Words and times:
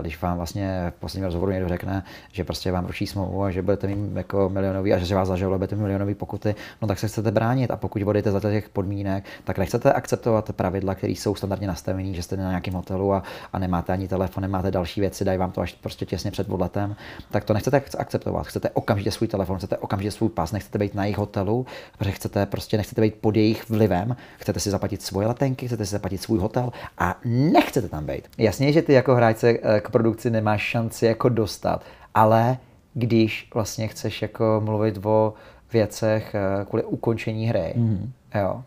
Když 0.00 0.22
vám 0.22 0.36
vlastně 0.36 0.92
v 0.96 1.00
posledním 1.00 1.24
rozhovoru 1.24 1.52
někdo 1.52 1.68
řekne, 1.68 2.04
že 2.32 2.44
prostě 2.44 2.72
vám 2.72 2.86
ruší 2.86 3.06
smlouvu 3.06 3.42
a 3.42 3.50
že 3.50 3.62
budete 3.62 3.86
mít 3.86 4.16
jako 4.16 4.48
milionový 4.48 4.92
a 4.92 4.98
že 4.98 5.14
vás 5.14 5.28
zažaluje, 5.28 5.58
budete 5.58 5.76
mít 5.76 5.82
milionový 5.82 6.14
pokuty, 6.14 6.54
no 6.82 6.88
tak 6.88 6.98
se 6.98 7.08
chcete 7.08 7.30
bránit 7.30 7.70
a 7.70 7.76
pokud 7.76 8.02
budete 8.02 8.30
za 8.30 8.40
těch 8.40 8.68
podmínek, 8.68 9.24
tak 9.44 9.58
nechcete 9.58 9.92
akceptovat 9.92 10.52
pravidla, 10.52 10.94
které 10.94 11.12
jsou 11.12 11.34
standardně 11.34 11.66
nastavené, 11.66 12.14
že 12.14 12.22
jste 12.22 12.36
na 12.36 12.48
nějakém 12.48 12.74
hotelu 12.74 13.12
a, 13.12 13.22
a 13.52 13.58
nemáte 13.58 13.92
ani 13.92 14.08
telefon, 14.08 14.42
nemáte 14.42 14.70
další 14.70 15.00
věci, 15.00 15.24
dají 15.24 15.38
vám 15.38 15.52
to 15.52 15.60
až 15.60 15.72
prostě 15.72 16.06
těsně 16.06 16.30
před 16.30 16.50
odletem, 16.50 16.96
tak 17.30 17.44
to 17.44 17.54
nechcete 17.54 17.82
akceptovat. 17.98 18.46
Chcete 18.46 18.70
okamžitě 18.70 19.10
svůj 19.10 19.28
telefon, 19.28 19.58
chcete 19.58 19.76
okamžitě 19.76 20.10
svůj 20.10 20.28
pas, 20.28 20.52
nechcete 20.52 20.78
být 20.78 20.94
na 20.94 21.04
jejich 21.04 21.18
hotelu, 21.18 21.66
protože 21.98 22.10
chcete 22.10 22.46
prostě 22.46 22.76
nechcete 22.76 23.00
být 23.00 23.14
pod 23.14 23.36
jejich 23.36 23.70
vlivem, 23.70 24.16
chcete 24.38 24.60
si 24.60 24.70
zaplatit 24.70 25.02
svoje 25.02 25.26
letenky, 25.26 25.66
chcete 25.66 25.86
si 25.86 25.92
zaplatit 25.92 26.18
svůj 26.18 26.38
hotel 26.38 26.72
a 26.98 27.18
nechcete 27.24 27.88
tam 27.88 28.06
být. 28.06 28.28
Jasně, 28.38 28.72
že 28.72 28.82
ty 28.82 28.92
jako 28.92 29.14
hráč 29.14 29.44
eh, 29.44 29.80
k 29.86 29.90
produkci 29.90 30.30
nemáš 30.30 30.62
šanci 30.62 31.06
jako 31.06 31.28
dostat, 31.28 31.82
ale 32.14 32.58
když 32.94 33.48
vlastně 33.54 33.88
chceš 33.88 34.22
jako 34.22 34.62
mluvit 34.64 34.98
o 35.04 35.34
věcech 35.72 36.34
eh, 36.34 36.64
kvůli 36.64 36.84
ukončení 36.84 37.46
hry, 37.46 37.72
mm. 37.76 38.12
jo, 38.34 38.62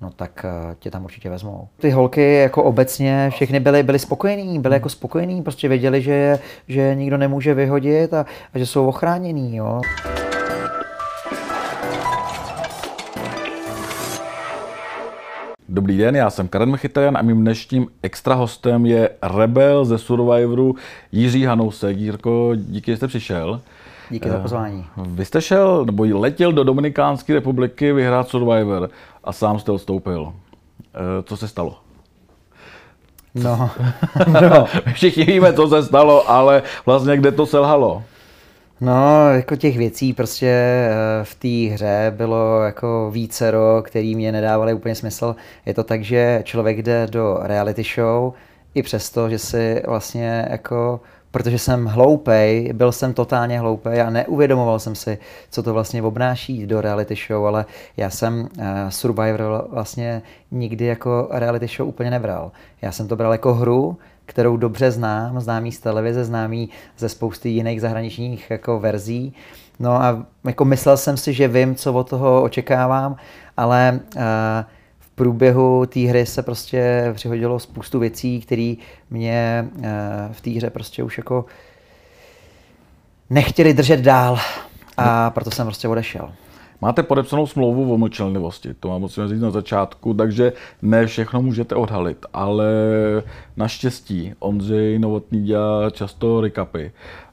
no 0.00 0.10
tak 0.10 0.46
uh, 0.68 0.74
tě 0.78 0.90
tam 0.90 1.04
určitě 1.04 1.30
vezmou. 1.30 1.68
Ty 1.76 1.90
holky 1.90 2.34
jako 2.34 2.62
obecně 2.62 3.30
všechny 3.30 3.60
byly, 3.60 3.82
byly 3.82 3.98
spokojení, 3.98 4.58
byly 4.58 4.74
jako 4.74 4.88
spokojení, 4.88 5.42
prostě 5.42 5.68
věděli, 5.68 6.02
že, 6.02 6.38
že 6.68 6.94
nikdo 6.94 7.18
nemůže 7.18 7.54
vyhodit 7.54 8.14
a, 8.14 8.26
a 8.54 8.58
že 8.58 8.66
jsou 8.66 8.86
ochráněný, 8.86 9.56
jo. 9.56 9.80
Dobrý 15.68 15.98
den, 15.98 16.16
já 16.16 16.30
jsem 16.30 16.48
Karen 16.48 16.70
Mechitarian 16.70 17.16
a 17.16 17.22
mým 17.22 17.40
dnešním 17.40 17.86
extra 18.02 18.34
hostem 18.34 18.86
je 18.86 19.10
Rebel 19.22 19.84
ze 19.84 19.98
Survivoru 19.98 20.76
Jiří 21.12 21.44
Hanousek. 21.44 21.96
Jirko, 21.96 22.52
díky, 22.54 22.90
že 22.90 22.96
jste 22.96 23.08
přišel. 23.08 23.60
Díky 24.10 24.28
za 24.28 24.38
pozvání. 24.38 24.86
Vy 24.96 25.24
jste 25.24 25.42
šel, 25.42 25.84
nebo 25.84 26.06
letěl 26.10 26.52
do 26.52 26.64
Dominikánské 26.64 27.34
republiky 27.34 27.92
vyhrát 27.92 28.28
Survivor 28.28 28.90
a 29.24 29.32
sám 29.32 29.58
jste 29.58 29.72
odstoupil. 29.72 30.32
Co 31.24 31.36
se 31.36 31.48
stalo? 31.48 31.78
No, 33.34 33.70
no. 34.40 34.66
Všichni 34.92 35.24
víme, 35.24 35.52
co 35.52 35.68
se 35.68 35.82
stalo, 35.82 36.30
ale 36.30 36.62
vlastně 36.86 37.16
kde 37.16 37.32
to 37.32 37.46
selhalo? 37.46 38.02
No, 38.80 39.30
jako 39.32 39.56
těch 39.56 39.78
věcí 39.78 40.12
prostě 40.12 40.46
eh, 40.46 41.24
v 41.24 41.34
té 41.34 41.74
hře 41.74 42.12
bylo 42.16 42.62
jako 42.62 43.10
vícero, 43.10 43.82
který 43.82 44.14
mě 44.14 44.32
nedávaly 44.32 44.74
úplně 44.74 44.94
smysl. 44.94 45.36
Je 45.66 45.74
to 45.74 45.84
tak, 45.84 46.04
že 46.04 46.40
člověk 46.44 46.82
jde 46.82 47.06
do 47.06 47.38
reality 47.42 47.82
show 47.94 48.32
i 48.74 48.82
přesto, 48.82 49.30
že 49.30 49.38
si 49.38 49.82
vlastně 49.86 50.46
jako 50.50 51.00
protože 51.30 51.58
jsem 51.58 51.86
hloupej, 51.86 52.72
byl 52.72 52.92
jsem 52.92 53.14
totálně 53.14 53.60
hloupej 53.60 54.00
a 54.00 54.10
neuvědomoval 54.10 54.78
jsem 54.78 54.94
si, 54.94 55.18
co 55.50 55.62
to 55.62 55.72
vlastně 55.72 56.02
obnáší 56.02 56.66
do 56.66 56.80
reality 56.80 57.14
show, 57.28 57.46
ale 57.46 57.64
já 57.96 58.10
jsem 58.10 58.40
uh, 58.40 58.66
Survivor 58.88 59.66
vlastně 59.70 60.22
nikdy 60.50 60.84
jako 60.84 61.28
reality 61.30 61.66
show 61.66 61.88
úplně 61.88 62.10
nebral. 62.10 62.52
Já 62.82 62.92
jsem 62.92 63.08
to 63.08 63.16
bral 63.16 63.32
jako 63.32 63.54
hru, 63.54 63.96
kterou 64.26 64.56
dobře 64.56 64.90
znám, 64.90 65.40
známý 65.40 65.72
z 65.72 65.80
televize, 65.80 66.24
známý 66.24 66.68
ze 66.98 67.08
spousty 67.08 67.48
jiných 67.48 67.80
zahraničních 67.80 68.50
jako 68.50 68.80
verzí. 68.80 69.34
No 69.78 70.02
a 70.02 70.26
jako 70.44 70.64
myslel 70.64 70.96
jsem 70.96 71.16
si, 71.16 71.32
že 71.32 71.48
vím, 71.48 71.74
co 71.74 71.92
od 71.92 72.10
toho 72.10 72.42
očekávám, 72.42 73.16
ale 73.56 74.00
uh, 74.16 74.22
v 74.98 75.10
průběhu 75.10 75.86
té 75.86 76.00
hry 76.00 76.26
se 76.26 76.42
prostě 76.42 77.10
přihodilo 77.14 77.58
spoustu 77.58 77.98
věcí, 77.98 78.40
které 78.40 78.74
mě 79.10 79.68
uh, 79.76 79.84
v 80.32 80.40
té 80.40 80.50
hře 80.50 80.70
prostě 80.70 81.02
už 81.02 81.18
jako 81.18 81.44
nechtěli 83.30 83.74
držet 83.74 84.00
dál 84.00 84.38
a 84.96 85.30
proto 85.30 85.50
jsem 85.50 85.66
prostě 85.66 85.88
odešel. 85.88 86.32
Máte 86.80 87.02
podepsanou 87.02 87.46
smlouvu 87.46 87.94
o 87.94 87.98
mlčenlivosti, 87.98 88.74
to 88.74 88.88
mám 88.88 89.00
musím 89.00 89.28
říct 89.28 89.40
na 89.40 89.50
začátku, 89.50 90.14
takže 90.14 90.52
ne 90.82 91.06
všechno 91.06 91.42
můžete 91.42 91.74
odhalit, 91.74 92.26
ale 92.32 92.66
naštěstí 93.56 94.32
Ondřej 94.38 94.98
Novotný 94.98 95.44
dělá 95.44 95.90
často 95.90 96.40
recapy 96.40 96.92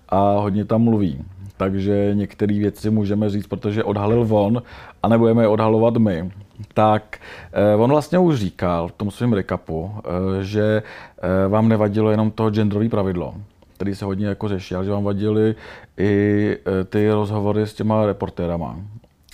a 0.10 0.40
hodně 0.40 0.66
tam 0.66 0.82
mluví. 0.82 1.26
Takže 1.58 2.12
některé 2.14 2.60
věci 2.60 2.90
můžeme 2.90 3.30
říct, 3.30 3.48
protože 3.48 3.84
odhalil 3.84 4.28
on 4.30 4.64
a 5.04 5.08
nebudeme 5.08 5.44
je 5.44 5.48
odhalovat 5.48 5.98
my. 5.98 6.32
Tak 6.74 7.18
eh, 7.54 7.76
on 7.76 7.90
vlastně 7.90 8.20
už 8.20 8.40
říkal 8.40 8.88
v 8.88 8.92
tom 8.92 9.12
svém 9.12 9.34
recapu, 9.34 9.92
eh, 9.98 10.44
že 10.44 10.84
eh, 10.84 11.48
vám 11.48 11.70
nevadilo 11.70 12.12
jenom 12.12 12.32
to 12.32 12.50
genderové 12.50 12.90
pravidlo, 12.90 13.34
který 13.76 13.96
se 13.96 14.06
hodně 14.06 14.28
jako 14.28 14.48
řešil, 14.48 14.84
že 14.84 14.92
vám 14.92 15.04
vadily 15.04 15.56
i 15.98 16.58
ty 16.90 17.12
rozhovory 17.12 17.62
s 17.62 17.74
těma 17.74 18.06
reportérama 18.06 18.80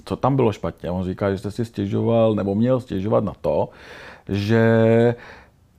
co 0.09 0.15
tam 0.15 0.35
bylo 0.35 0.51
špatně. 0.51 0.91
On 0.91 1.03
říká, 1.03 1.31
že 1.31 1.37
jste 1.37 1.51
si 1.51 1.65
stěžoval, 1.65 2.35
nebo 2.35 2.55
měl 2.55 2.79
stěžovat 2.79 3.23
na 3.23 3.33
to, 3.41 3.69
že 4.29 4.65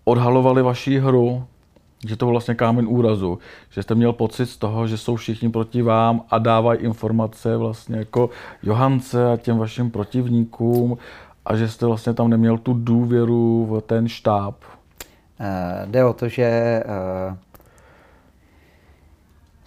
odhalovali 0.04 0.62
vaši 0.62 0.98
hru, 0.98 1.44
že 2.06 2.16
to 2.16 2.24
byl 2.24 2.32
vlastně 2.32 2.54
kámen 2.54 2.86
úrazu, 2.88 3.38
že 3.70 3.82
jste 3.82 3.94
měl 3.94 4.12
pocit 4.12 4.46
z 4.46 4.56
toho, 4.56 4.86
že 4.86 4.98
jsou 4.98 5.16
všichni 5.16 5.50
proti 5.50 5.82
vám 5.82 6.22
a 6.30 6.38
dávají 6.38 6.80
informace 6.80 7.56
vlastně 7.56 7.96
jako 7.96 8.30
Johance 8.62 9.32
a 9.32 9.36
těm 9.36 9.58
vašim 9.58 9.90
protivníkům 9.90 10.98
a 11.44 11.56
že 11.56 11.68
jste 11.68 11.86
vlastně 11.86 12.14
tam 12.14 12.30
neměl 12.30 12.58
tu 12.58 12.74
důvěru 12.74 13.66
v 13.66 13.80
ten 13.80 14.08
štáb. 14.08 14.54
Uh, 15.40 15.90
jde 15.90 16.04
o 16.04 16.12
to, 16.12 16.28
že 16.28 16.82
uh 16.86 17.49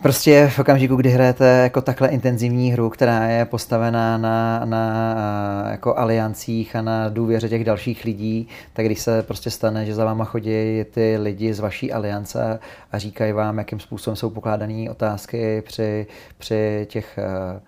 Prostě 0.03 0.47
v 0.47 0.59
okamžiku, 0.59 0.95
kdy 0.95 1.09
hrajete 1.09 1.45
jako 1.45 1.81
takhle 1.81 2.07
intenzivní 2.07 2.71
hru, 2.71 2.89
která 2.89 3.23
je 3.23 3.45
postavená 3.45 4.17
na, 4.17 4.61
na 4.65 5.67
jako 5.71 5.97
aliancích 5.97 6.75
a 6.75 6.81
na 6.81 7.09
důvěře 7.09 7.49
těch 7.49 7.63
dalších 7.63 8.05
lidí, 8.05 8.47
tak 8.73 8.85
když 8.85 8.99
se 8.99 9.23
prostě 9.23 9.49
stane, 9.49 9.85
že 9.85 9.95
za 9.95 10.05
váma 10.05 10.25
chodí 10.25 10.83
ty 10.91 11.17
lidi 11.17 11.53
z 11.53 11.59
vaší 11.59 11.93
aliance 11.93 12.59
a 12.91 12.97
říkají 12.97 13.33
vám, 13.33 13.57
jakým 13.57 13.79
způsobem 13.79 14.15
jsou 14.15 14.29
pokládané 14.29 14.89
otázky 14.91 15.61
při, 15.61 16.07
při 16.37 16.87
těch 16.89 17.19
uh, 17.19 17.59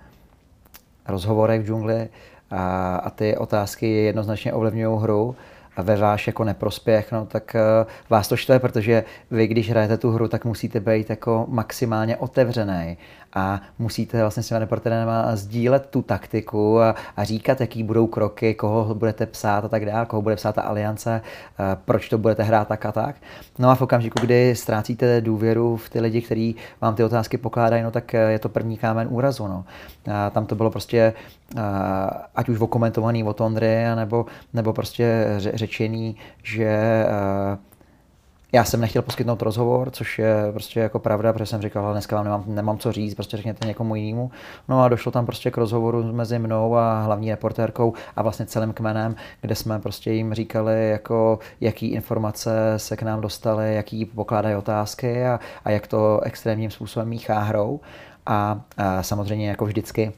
rozhovorech 1.08 1.62
v 1.62 1.66
džungli 1.66 2.10
a, 2.52 2.96
a 2.96 3.10
ty 3.10 3.38
otázky 3.38 3.88
jednoznačně 3.92 4.54
ovlivňují 4.54 5.02
hru, 5.02 5.36
ve 5.84 5.98
váš 5.98 6.28
jako 6.28 6.44
neprospěch, 6.44 7.12
no, 7.12 7.26
tak 7.26 7.56
uh, 7.56 7.88
vás 8.10 8.28
to 8.28 8.38
štve, 8.38 8.60
protože 8.60 9.04
vy, 9.32 9.48
když 9.48 9.70
hrajete 9.70 9.98
tu 9.98 10.12
hru, 10.12 10.28
tak 10.28 10.46
musíte 10.46 10.80
být 10.80 11.10
jako 11.10 11.46
maximálně 11.50 12.18
otevřený 12.18 12.98
a 13.36 13.62
musíte 13.80 14.22
vlastně 14.22 14.44
s 14.44 14.48
těmi 14.48 14.60
reportérama 14.60 15.36
sdílet 15.36 15.86
tu 15.90 16.02
taktiku 16.02 16.82
a, 16.82 16.96
a 17.18 17.24
říkat, 17.24 17.62
jaký 17.62 17.84
budou 17.84 18.08
kroky, 18.08 18.54
koho 18.54 18.96
budete 18.96 19.26
psát 19.26 19.66
a 19.66 19.68
tak 19.68 19.86
dále, 19.86 20.06
koho 20.06 20.22
bude 20.22 20.36
psát 20.36 20.56
ta 20.56 20.62
aliance, 20.62 21.22
uh, 21.60 21.66
proč 21.86 22.10
to 22.10 22.18
budete 22.18 22.44
hrát 22.44 22.68
tak 22.68 22.86
a 22.86 22.92
tak. 22.92 23.16
No 23.60 23.70
a 23.70 23.76
v 23.76 23.82
okamžiku, 23.82 24.20
kdy 24.22 24.56
ztrácíte 24.56 25.22
důvěru 25.22 25.78
v 25.78 25.90
ty 25.90 26.00
lidi, 26.00 26.22
kteří 26.22 26.56
vám 26.82 26.96
ty 26.96 27.04
otázky 27.04 27.38
pokládají, 27.38 27.84
no 27.84 27.92
tak 27.92 28.14
je 28.14 28.40
to 28.40 28.50
první 28.50 28.78
kámen 28.78 29.08
úrazu. 29.12 29.48
No. 29.48 29.66
A 30.12 30.30
tam 30.30 30.46
to 30.46 30.56
bylo 30.56 30.72
prostě, 30.72 31.14
uh, 31.56 31.62
ať 32.36 32.50
už 32.50 32.60
okomentovaný 32.60 33.24
od 33.24 33.42
Ondry, 33.42 33.84
nebo, 33.96 34.26
nebo 34.54 34.74
prostě 34.74 35.26
řečený, 35.40 36.16
že 36.44 37.06
já 38.56 38.64
jsem 38.64 38.82
nechtěl 38.82 39.02
poskytnout 39.02 39.42
rozhovor, 39.42 39.92
což 39.92 40.20
je 40.20 40.36
prostě 40.54 40.80
jako 40.80 41.00
pravda, 41.00 41.34
protože 41.34 41.46
jsem 41.46 41.62
říkal, 41.62 41.92
dneska 41.92 42.16
vám 42.16 42.26
nemám, 42.26 42.44
nemám 42.48 42.78
co 42.78 42.92
říct, 42.92 43.16
prostě 43.16 43.38
řekněte 43.38 43.68
někomu 43.68 43.96
jinému. 43.96 44.32
No 44.68 44.84
a 44.84 44.90
došlo 44.90 45.12
tam 45.12 45.26
prostě 45.26 45.52
k 45.52 45.58
rozhovoru 45.58 46.04
mezi 46.04 46.40
mnou 46.40 46.76
a 46.76 47.02
hlavní 47.02 47.32
reportérkou 47.32 47.94
a 48.16 48.22
vlastně 48.22 48.46
celým 48.46 48.74
kmenem, 48.74 49.16
kde 49.42 49.56
jsme 49.56 49.80
prostě 49.80 50.12
jim 50.12 50.34
říkali, 50.34 50.90
jako, 50.90 51.40
jaký 51.62 51.88
informace 51.88 52.74
se 52.78 52.98
k 52.98 53.04
nám 53.04 53.22
dostaly, 53.22 53.76
jaký 53.76 54.06
pokládají 54.06 54.56
otázky 54.56 55.26
a, 55.26 55.40
a 55.66 55.72
jak 55.72 55.88
to 55.88 56.20
extrémním 56.24 56.72
způsobem 56.72 57.08
míchá 57.08 57.40
hrou. 57.40 57.80
A, 58.26 58.62
a 58.78 59.04
samozřejmě 59.04 59.50
jako 59.50 59.66
vždycky 59.66 60.14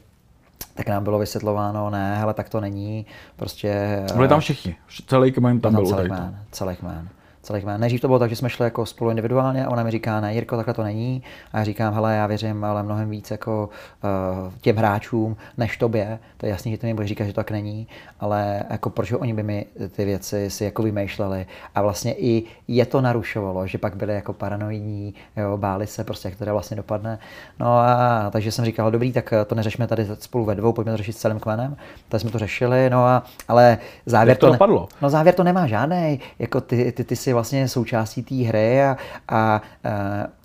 tak 0.74 0.88
nám 0.88 1.04
bylo 1.04 1.18
vysvětlováno, 1.18 1.90
ne, 1.90 2.22
ale 2.22 2.34
tak 2.34 2.48
to 2.48 2.60
není. 2.60 3.06
Prostě, 3.36 4.02
Byli 4.14 4.28
tam 4.28 4.40
všichni, 4.40 4.76
celý 5.06 5.32
kmen 5.32 5.60
tam 5.60 5.74
byl. 5.74 5.86
Celý 5.86 6.06
kmen, 6.08 6.38
celý 6.50 6.76
kmen 6.76 7.08
celých 7.48 7.64
jmén. 7.64 7.80
Nejdřív 7.80 8.00
to 8.00 8.06
bylo 8.06 8.18
tak, 8.18 8.30
že 8.30 8.36
jsme 8.36 8.50
šli 8.50 8.64
jako 8.64 8.86
spolu 8.86 9.10
individuálně 9.10 9.66
a 9.66 9.70
ona 9.70 9.82
mi 9.82 9.90
říká, 9.90 10.20
ne, 10.20 10.34
Jirko, 10.34 10.56
takhle 10.56 10.74
to 10.74 10.82
není. 10.82 11.22
A 11.52 11.58
já 11.58 11.64
říkám, 11.64 11.94
hele, 11.94 12.16
já 12.16 12.26
věřím 12.26 12.64
ale 12.64 12.82
mnohem 12.82 13.10
víc 13.10 13.30
jako 13.30 13.68
uh, 13.68 14.52
těm 14.60 14.76
hráčům 14.76 15.36
než 15.56 15.76
tobě. 15.76 16.18
To 16.36 16.46
je 16.46 16.50
jasný, 16.50 16.72
že 16.72 16.78
ty 16.78 16.86
mi 16.86 16.94
budeš 16.94 17.08
říkat, 17.08 17.24
že 17.24 17.32
to 17.32 17.36
tak 17.36 17.50
není, 17.50 17.86
ale 18.20 18.62
jako 18.70 18.90
proč 18.90 19.12
oni 19.12 19.34
by 19.34 19.42
mi 19.42 19.66
ty 19.96 20.04
věci 20.04 20.50
si 20.50 20.64
jako 20.64 20.82
vymýšleli. 20.82 21.46
A 21.74 21.82
vlastně 21.82 22.14
i 22.14 22.44
je 22.68 22.86
to 22.86 23.00
narušovalo, 23.00 23.66
že 23.66 23.78
pak 23.78 23.96
byli 23.96 24.14
jako 24.14 24.32
paranoidní, 24.32 25.14
jo, 25.36 25.56
báli 25.56 25.86
se 25.86 26.04
prostě, 26.04 26.28
jak 26.28 26.38
to 26.38 26.44
vlastně 26.44 26.76
dopadne. 26.76 27.18
No 27.60 27.78
a 27.78 28.28
takže 28.30 28.52
jsem 28.52 28.64
říkal, 28.64 28.90
dobrý, 28.90 29.12
tak 29.12 29.34
to 29.46 29.54
neřešme 29.54 29.86
tady 29.86 30.06
spolu 30.18 30.44
ve 30.44 30.54
dvou, 30.54 30.72
pojďme 30.72 30.92
to 30.92 30.96
řešit 30.96 31.12
s 31.12 31.16
celým 31.16 31.40
kmenem. 31.40 31.76
Tak 32.08 32.20
jsme 32.20 32.30
to 32.30 32.38
řešili, 32.38 32.90
no 32.90 33.04
a, 33.04 33.22
ale 33.48 33.78
závěr 34.06 34.28
jak 34.28 34.38
to, 34.38 34.56
to 34.56 34.66
ne, 34.66 34.86
No 35.02 35.10
závěr 35.10 35.34
to 35.34 35.44
nemá 35.44 35.66
žádný. 35.66 36.20
Jako 36.38 36.60
ty, 36.60 36.92
ty, 36.92 37.04
ty 37.04 37.16
si 37.16 37.32
vlastně 37.38 37.68
součástí 37.68 38.22
té 38.22 38.34
hry 38.34 38.82
a, 38.82 38.96
a, 39.28 39.36
a 39.38 39.62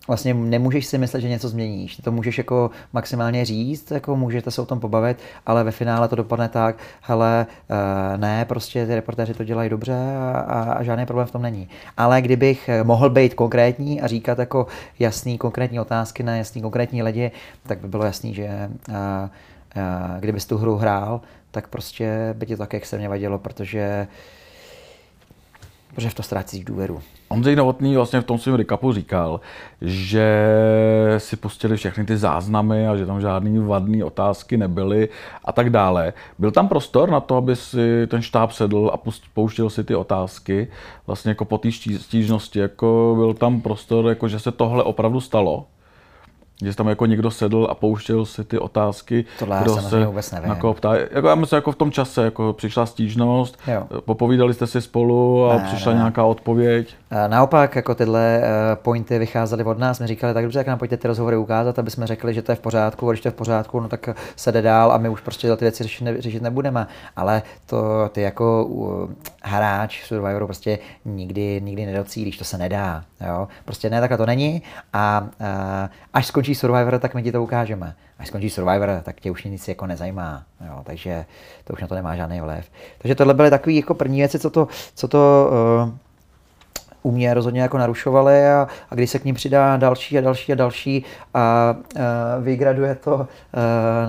vlastně 0.07 0.34
nemůžeš 0.34 0.86
si 0.86 0.98
myslet, 0.98 1.22
že 1.22 1.30
něco 1.30 1.50
změníš. 1.50 1.98
To 1.98 2.12
můžeš 2.12 2.38
jako 2.38 2.72
maximálně 2.94 3.45
říct, 3.45 3.92
jako 3.92 4.16
můžete 4.16 4.51
se 4.51 4.62
o 4.62 4.66
tom 4.66 4.80
pobavit, 4.80 5.18
ale 5.45 5.63
ve 5.63 5.72
finále 5.72 6.07
to 6.07 6.16
dopadne 6.16 6.50
tak, 6.50 6.75
hele, 7.01 7.45
uh, 7.69 8.18
ne, 8.18 8.45
prostě 8.45 8.86
ty 8.86 8.95
reportéři 8.95 9.34
to 9.34 9.44
dělají 9.44 9.69
dobře 9.69 9.95
a, 10.18 10.62
a 10.62 10.84
žádný 10.84 11.06
problém 11.06 11.28
v 11.28 11.31
tom 11.31 11.42
není. 11.42 11.69
Ale 11.98 12.22
kdybych 12.22 12.69
mohl 12.84 13.10
být 13.10 13.34
konkrétní 13.34 14.01
a 14.01 14.07
říkat 14.07 14.39
jako 14.39 14.68
jasný 15.00 15.38
konkrétní 15.38 15.80
otázky 15.80 16.24
na 16.24 16.36
jasný 16.36 16.62
konkrétní 16.62 17.04
lidi, 17.04 17.31
tak 17.68 17.80
by 17.80 17.88
bylo 17.88 18.06
jasný, 18.06 18.34
že 18.34 18.69
uh, 18.89 18.96
uh, 18.96 20.19
kdybys 20.19 20.46
tu 20.46 20.57
hru 20.57 20.78
hrál, 20.78 21.22
tak 21.51 21.68
prostě 21.68 22.34
by 22.38 22.46
ti 22.46 22.56
to 22.56 22.63
tak 22.63 22.74
extrémně 22.74 23.10
vadilo, 23.10 23.39
protože 23.39 24.07
protože 25.95 26.10
v 26.10 26.13
to 26.13 26.24
ztrácíš 26.24 26.63
důvěru. 26.63 27.01
Ondřej 27.30 27.56
Novotný 27.56 27.95
vlastně 27.95 28.22
v 28.22 28.24
tom 28.24 28.38
svém 28.38 28.56
recapu 28.56 28.94
říkal, 28.94 29.40
že 29.81 30.28
si 31.18 31.36
pustili 31.36 31.78
všechny 31.78 32.06
ty 32.06 32.18
záznamy 32.18 32.88
a 32.88 32.95
že 32.95 33.06
tam 33.06 33.22
žádný 33.22 33.60
vadný 33.60 34.04
otázky 34.04 34.57
nebyly 34.57 35.10
a 35.45 35.51
tak 35.51 35.69
dále. 35.69 36.13
Byl 36.40 36.51
tam 36.51 36.68
prostor 36.68 37.10
na 37.10 37.19
to, 37.19 37.36
aby 37.36 37.56
si 37.56 38.07
ten 38.07 38.22
štáb 38.22 38.51
sedl 38.51 38.92
a 38.94 39.12
pouštěl 39.34 39.69
si 39.69 39.84
ty 39.84 39.95
otázky 39.95 40.68
vlastně 41.07 41.30
jako 41.30 41.45
po 41.45 41.57
té 41.57 41.72
stížnosti, 41.98 42.60
jako 42.60 43.13
byl 43.18 43.34
tam 43.34 43.62
prostor, 43.62 44.06
jako 44.06 44.28
že 44.28 44.39
se 44.39 44.51
tohle 44.51 44.84
opravdu 44.84 45.19
stalo? 45.19 45.66
Že 46.61 46.75
tam 46.75 46.88
jako 46.88 47.05
někdo 47.05 47.31
sedl 47.31 47.67
a 47.69 47.75
pouštěl 47.75 48.25
si 48.25 48.44
ty 48.44 48.59
otázky. 48.59 49.25
Tohle 49.39 49.59
kdo 49.61 49.77
se 49.77 50.05
vůbec 50.05 50.31
nevím. 50.31 50.50
Jako 50.50 50.73
ptá, 50.73 50.95
jako 51.11 51.27
já 51.27 51.35
myslím, 51.35 51.57
jako 51.57 51.71
v 51.71 51.75
tom 51.75 51.91
čase, 51.91 52.23
jako 52.23 52.53
přišla 52.53 52.85
stížnost, 52.85 53.59
jo. 53.67 53.88
popovídali 54.05 54.53
jste 54.53 54.67
si 54.67 54.81
spolu 54.81 55.45
a 55.45 55.57
ne, 55.57 55.63
přišla 55.67 55.91
ne. 55.91 55.97
nějaká 55.97 56.23
odpověď. 56.23 56.95
Naopak, 57.27 57.75
jako 57.75 57.95
tyhle 57.95 58.41
eh, 58.44 58.75
pointy 58.75 59.19
vycházely 59.19 59.63
od 59.63 59.79
nás, 59.79 60.00
my 60.00 60.07
říkali, 60.07 60.33
tak 60.33 60.44
dobře, 60.44 60.59
tak 60.59 60.67
nám 60.67 60.79
pojďte 60.79 60.97
ty 60.97 61.07
rozhovory 61.07 61.38
ukázat, 61.38 61.79
aby 61.79 61.91
jsme 61.91 62.07
řekli, 62.07 62.33
že 62.33 62.41
to 62.41 62.51
je 62.51 62.55
v 62.55 62.59
pořádku, 62.59 63.09
a 63.09 63.11
když 63.11 63.21
to 63.21 63.27
je 63.27 63.31
v 63.31 63.35
pořádku, 63.35 63.79
no 63.79 63.89
tak 63.89 64.09
se 64.35 64.51
jde 64.51 64.61
dál 64.61 64.91
a 64.91 64.97
my 64.97 65.09
už 65.09 65.21
prostě 65.21 65.55
ty 65.55 65.65
věci 65.65 65.83
řešit, 65.83 66.03
ne, 66.03 66.21
řešit 66.21 66.41
nebudeme. 66.41 66.88
Ale 67.15 67.41
to 67.65 68.09
ty 68.11 68.21
jako 68.21 68.69
hráč 69.44 70.03
Survivoru 70.03 70.45
prostě 70.45 70.79
nikdy, 71.05 71.61
nikdy 71.63 71.85
nedocílíš, 71.85 72.38
to 72.38 72.44
se 72.44 72.57
nedá. 72.57 73.03
Jo? 73.27 73.47
Prostě 73.65 73.89
ne, 73.89 74.00
takhle 74.00 74.17
to 74.17 74.25
není 74.25 74.61
a, 74.94 75.27
a 75.39 75.89
až 76.13 76.27
skončí 76.27 76.43
Survivor, 76.51 77.00
tak 77.00 77.16
my 77.16 77.24
ti 77.24 77.31
to 77.31 77.44
ukážeme. 77.44 77.95
Až 78.19 78.28
skončí 78.28 78.50
Survivor, 78.50 79.01
tak 79.04 79.19
tě 79.19 79.31
už 79.31 79.44
nic 79.44 79.68
jako 79.68 79.88
nezajímá. 79.88 80.44
Jo? 80.68 80.81
Takže 80.84 81.25
to 81.63 81.74
už 81.74 81.81
na 81.81 81.88
to 81.88 81.95
nemá 81.95 82.16
žádný 82.16 82.42
vliv. 82.42 82.72
Takže 82.98 83.16
tohle 83.16 83.34
byly 83.34 83.50
takové 83.50 83.74
jako 83.74 83.94
první 83.94 84.19
věci, 84.19 84.40
co 84.40 84.50
to, 84.50 84.68
co 84.95 85.07
to 85.07 85.50
uh, 85.84 85.90
u 87.03 87.11
mě 87.11 87.33
rozhodně 87.33 87.61
jako 87.61 87.77
narušovaly 87.77 88.47
a, 88.47 88.67
a 88.89 88.95
když 88.95 89.09
se 89.09 89.19
k 89.19 89.25
ním 89.25 89.35
přidá 89.35 89.77
další 89.77 90.17
a 90.17 90.21
další 90.21 90.51
a 90.51 90.55
další 90.55 91.03
a, 91.33 91.39
a 91.39 91.75
vygraduje 92.39 92.95
to 92.95 93.13
a, 93.13 93.27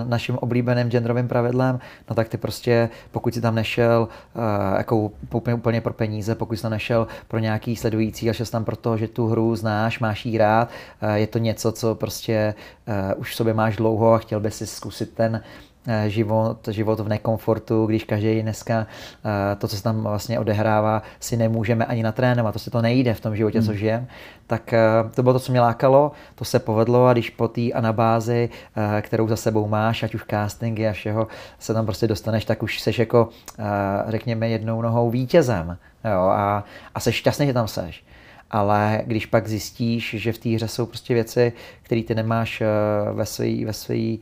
naším 0.07 0.37
oblíbeným 0.37 0.89
genderovým 0.89 1.27
pravidlem, 1.27 1.79
no 2.09 2.15
tak 2.15 2.29
ty 2.29 2.37
prostě, 2.37 2.89
pokud 3.11 3.33
si 3.33 3.41
tam 3.41 3.55
nešel 3.55 4.07
a, 4.35 4.77
jako 4.77 5.11
úplně, 5.33 5.55
úplně 5.55 5.81
pro 5.81 5.93
peníze, 5.93 6.35
pokud 6.35 6.55
jsi 6.55 6.61
tam 6.61 6.71
nešel 6.71 7.07
pro 7.27 7.39
nějaký 7.39 7.75
sledující 7.75 8.29
a 8.29 8.33
šel 8.33 8.45
tam 8.45 8.65
proto, 8.65 8.97
že 8.97 9.07
tu 9.07 9.27
hru 9.27 9.55
znáš, 9.55 9.99
máš 9.99 10.25
jí 10.25 10.37
rád, 10.37 10.69
a 11.01 11.15
je 11.15 11.27
to 11.27 11.37
něco, 11.39 11.71
co 11.71 11.95
prostě 11.95 12.53
a, 12.87 13.13
už 13.13 13.31
v 13.31 13.35
sobě 13.35 13.53
máš 13.53 13.75
dlouho 13.75 14.13
a 14.13 14.17
chtěl 14.17 14.39
by 14.39 14.51
si 14.51 14.67
zkusit 14.67 15.13
ten 15.13 15.41
život, 16.07 16.67
život 16.71 16.99
v 16.99 17.09
nekomfortu, 17.09 17.85
když 17.85 18.03
každý 18.03 18.41
dneska 18.41 18.87
eh, 19.25 19.55
to, 19.55 19.67
co 19.67 19.75
se 19.75 19.83
tam 19.83 20.03
vlastně 20.03 20.39
odehrává, 20.39 21.01
si 21.19 21.37
nemůžeme 21.37 21.85
ani 21.85 22.03
natrénovat, 22.03 22.53
to 22.53 22.59
se 22.59 22.71
to 22.71 22.81
nejde 22.81 23.13
v 23.13 23.19
tom 23.19 23.35
životě, 23.35 23.59
hmm. 23.59 23.67
co 23.67 23.73
žijem, 23.73 24.07
tak 24.47 24.73
eh, 24.73 24.79
to 25.15 25.23
bylo 25.23 25.33
to, 25.33 25.39
co 25.39 25.51
mě 25.51 25.61
lákalo, 25.61 26.11
to 26.35 26.45
se 26.45 26.59
povedlo 26.59 27.05
a 27.05 27.13
když 27.13 27.29
po 27.29 27.47
té 27.47 27.71
anabázi, 27.71 28.49
kterou 29.01 29.27
za 29.27 29.35
sebou 29.35 29.67
máš, 29.67 30.03
ať 30.03 30.15
už 30.15 30.23
castingy 30.29 30.87
a 30.87 30.93
všeho, 30.93 31.27
se 31.59 31.73
tam 31.73 31.85
prostě 31.85 32.07
dostaneš, 32.07 32.45
tak 32.45 32.63
už 32.63 32.81
seš 32.81 32.99
jako, 32.99 33.29
řekněme, 34.07 34.49
jednou 34.49 34.81
nohou 34.81 35.09
vítězem 35.09 35.77
jo, 36.05 36.19
a, 36.19 36.63
a 36.95 36.99
seš 36.99 37.15
šťastný, 37.15 37.45
že 37.45 37.53
tam 37.53 37.67
seš. 37.67 38.03
Ale 38.51 39.01
když 39.05 39.25
pak 39.25 39.47
zjistíš, 39.47 40.15
že 40.17 40.33
v 40.33 40.37
té 40.37 40.49
hře 40.49 40.67
jsou 40.67 40.85
prostě 40.85 41.13
věci, 41.13 41.53
které 41.81 42.03
ty 42.03 42.15
nemáš 42.15 42.63
ve 43.13 43.25
své 43.25 43.65
ve 43.65 43.73
svý 43.73 44.21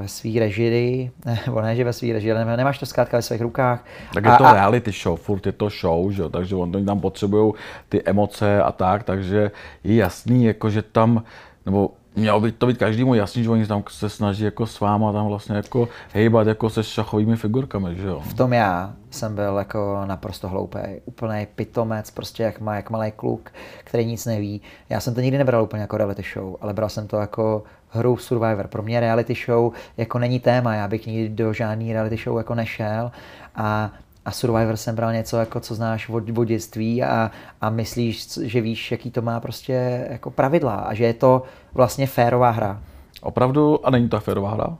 ve 0.00 0.08
své 0.08 0.30
režii, 0.40 1.10
nebo 1.46 1.60
ne, 1.60 1.76
že 1.76 1.84
ve 1.84 1.92
své 1.92 2.12
režii, 2.12 2.32
ale 2.32 2.56
nemáš 2.56 2.78
to 2.78 2.86
zkrátka 2.86 3.16
ve 3.16 3.22
svých 3.22 3.40
rukách. 3.40 3.84
Tak 4.14 4.24
je 4.24 4.30
to 4.38 4.44
a, 4.44 4.52
reality 4.52 4.92
show, 4.92 5.18
furt 5.18 5.46
je 5.46 5.52
to 5.52 5.68
show, 5.68 6.10
že? 6.10 6.28
takže 6.28 6.56
oni 6.56 6.84
tam 6.84 7.00
potřebují 7.00 7.52
ty 7.88 8.02
emoce 8.04 8.62
a 8.62 8.72
tak, 8.72 9.02
takže 9.02 9.50
je 9.84 9.94
jasný, 9.94 10.44
jako 10.44 10.70
že 10.70 10.82
tam, 10.82 11.24
nebo 11.66 11.90
mělo 12.16 12.40
by 12.40 12.52
to 12.52 12.66
být 12.66 12.78
každému 12.78 13.14
jasný, 13.14 13.42
že 13.42 13.50
oni 13.50 13.66
tam 13.66 13.82
se 13.88 14.08
snaží 14.08 14.44
jako 14.44 14.66
s 14.66 14.80
váma 14.80 15.12
tam 15.12 15.26
vlastně 15.26 15.56
jako 15.56 15.88
hejbat 16.12 16.46
jako 16.46 16.70
se 16.70 16.84
šachovými 16.84 17.36
figurkami, 17.36 17.96
že 17.96 18.06
jo? 18.06 18.20
V 18.20 18.34
tom 18.34 18.52
já 18.52 18.92
jsem 19.10 19.34
byl 19.34 19.56
jako 19.56 20.02
naprosto 20.04 20.48
hloupý, 20.48 20.78
úplný 21.04 21.46
pitomec, 21.54 22.10
prostě 22.10 22.42
jak, 22.42 22.60
má, 22.60 22.76
jak 22.76 22.90
malý 22.90 23.12
kluk, 23.12 23.50
který 23.84 24.06
nic 24.06 24.26
neví. 24.26 24.60
Já 24.88 25.00
jsem 25.00 25.14
to 25.14 25.20
nikdy 25.20 25.38
nebral 25.38 25.62
úplně 25.62 25.80
jako 25.80 25.96
reality 25.96 26.22
show, 26.34 26.56
ale 26.60 26.74
bral 26.74 26.88
jsem 26.88 27.06
to 27.06 27.16
jako 27.16 27.62
hru 27.90 28.16
Survivor. 28.16 28.68
Pro 28.68 28.82
mě 28.82 29.00
reality 29.00 29.34
show 29.46 29.72
jako 29.96 30.18
není 30.18 30.40
téma, 30.40 30.74
já 30.74 30.88
bych 30.88 31.06
nikdy 31.06 31.28
do 31.28 31.52
žádný 31.52 31.92
reality 31.92 32.16
show 32.16 32.38
jako 32.38 32.54
nešel 32.54 33.12
a 33.54 33.90
a 34.24 34.30
Survivor 34.30 34.76
jsem 34.76 34.96
bral 34.96 35.12
něco, 35.12 35.36
jako 35.36 35.60
co 35.60 35.74
znáš 35.74 36.08
od, 36.08 36.38
od 36.38 36.44
dětství 36.44 37.02
a, 37.02 37.30
a 37.60 37.70
myslíš, 37.70 38.38
že 38.42 38.60
víš, 38.60 38.92
jaký 38.92 39.10
to 39.10 39.22
má 39.22 39.40
prostě 39.40 40.06
jako 40.10 40.30
pravidla 40.30 40.74
a 40.74 40.94
že 40.94 41.04
je 41.04 41.14
to 41.14 41.42
vlastně 41.74 42.06
férová 42.06 42.50
hra. 42.50 42.82
Opravdu? 43.22 43.86
A 43.86 43.90
není 43.90 44.08
to 44.08 44.20
férová 44.20 44.50
hra? 44.50 44.76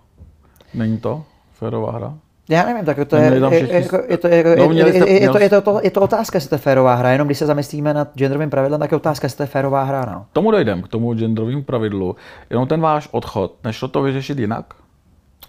Není 0.75 0.99
to 0.99 1.25
férová 1.53 1.93
hra? 1.93 2.15
Já 2.51 2.67
nevím, 2.67 2.85
tak 2.85 3.09
to 3.09 3.17
je, 3.17 3.23
je, 3.23 3.75
jako, 3.75 3.97
je, 4.09 4.19
to, 4.19 4.29
je, 4.29 4.57
no, 4.57 4.73
je, 4.73 4.93
jste, 4.93 5.11
je, 5.11 5.31
to, 5.31 5.39
je, 5.39 5.49
to, 5.61 5.81
je 5.83 5.91
to 5.91 6.01
otázka, 6.01 6.37
jestli 6.37 6.49
to 6.49 6.55
je 6.55 6.59
férová 6.59 6.95
hra. 6.95 7.11
Jenom 7.11 7.29
když 7.29 7.39
se 7.39 7.47
zamyslíme 7.47 7.95
nad 7.95 8.09
genderovým 8.15 8.51
pravidlem, 8.51 8.81
tak 8.81 8.91
je 8.91 8.97
otázka, 8.97 9.25
jestli 9.25 9.37
to 9.37 9.43
je 9.43 9.47
férová 9.47 9.83
hra. 9.83 10.07
No. 10.13 10.27
Tomu 10.33 10.51
dojdem, 10.51 10.83
k 10.83 10.89
tomu 10.89 11.15
genderovému 11.15 11.63
pravidlu. 11.63 12.17
Jenom 12.51 12.67
ten 12.67 12.81
váš 12.81 13.09
odchod, 13.11 13.55
nešlo 13.65 13.89
to 13.89 14.03
vyřešit 14.03 14.39
jinak? 14.39 14.75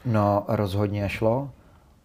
No, 0.06 0.44
rozhodně 0.48 1.10
šlo. 1.10 1.50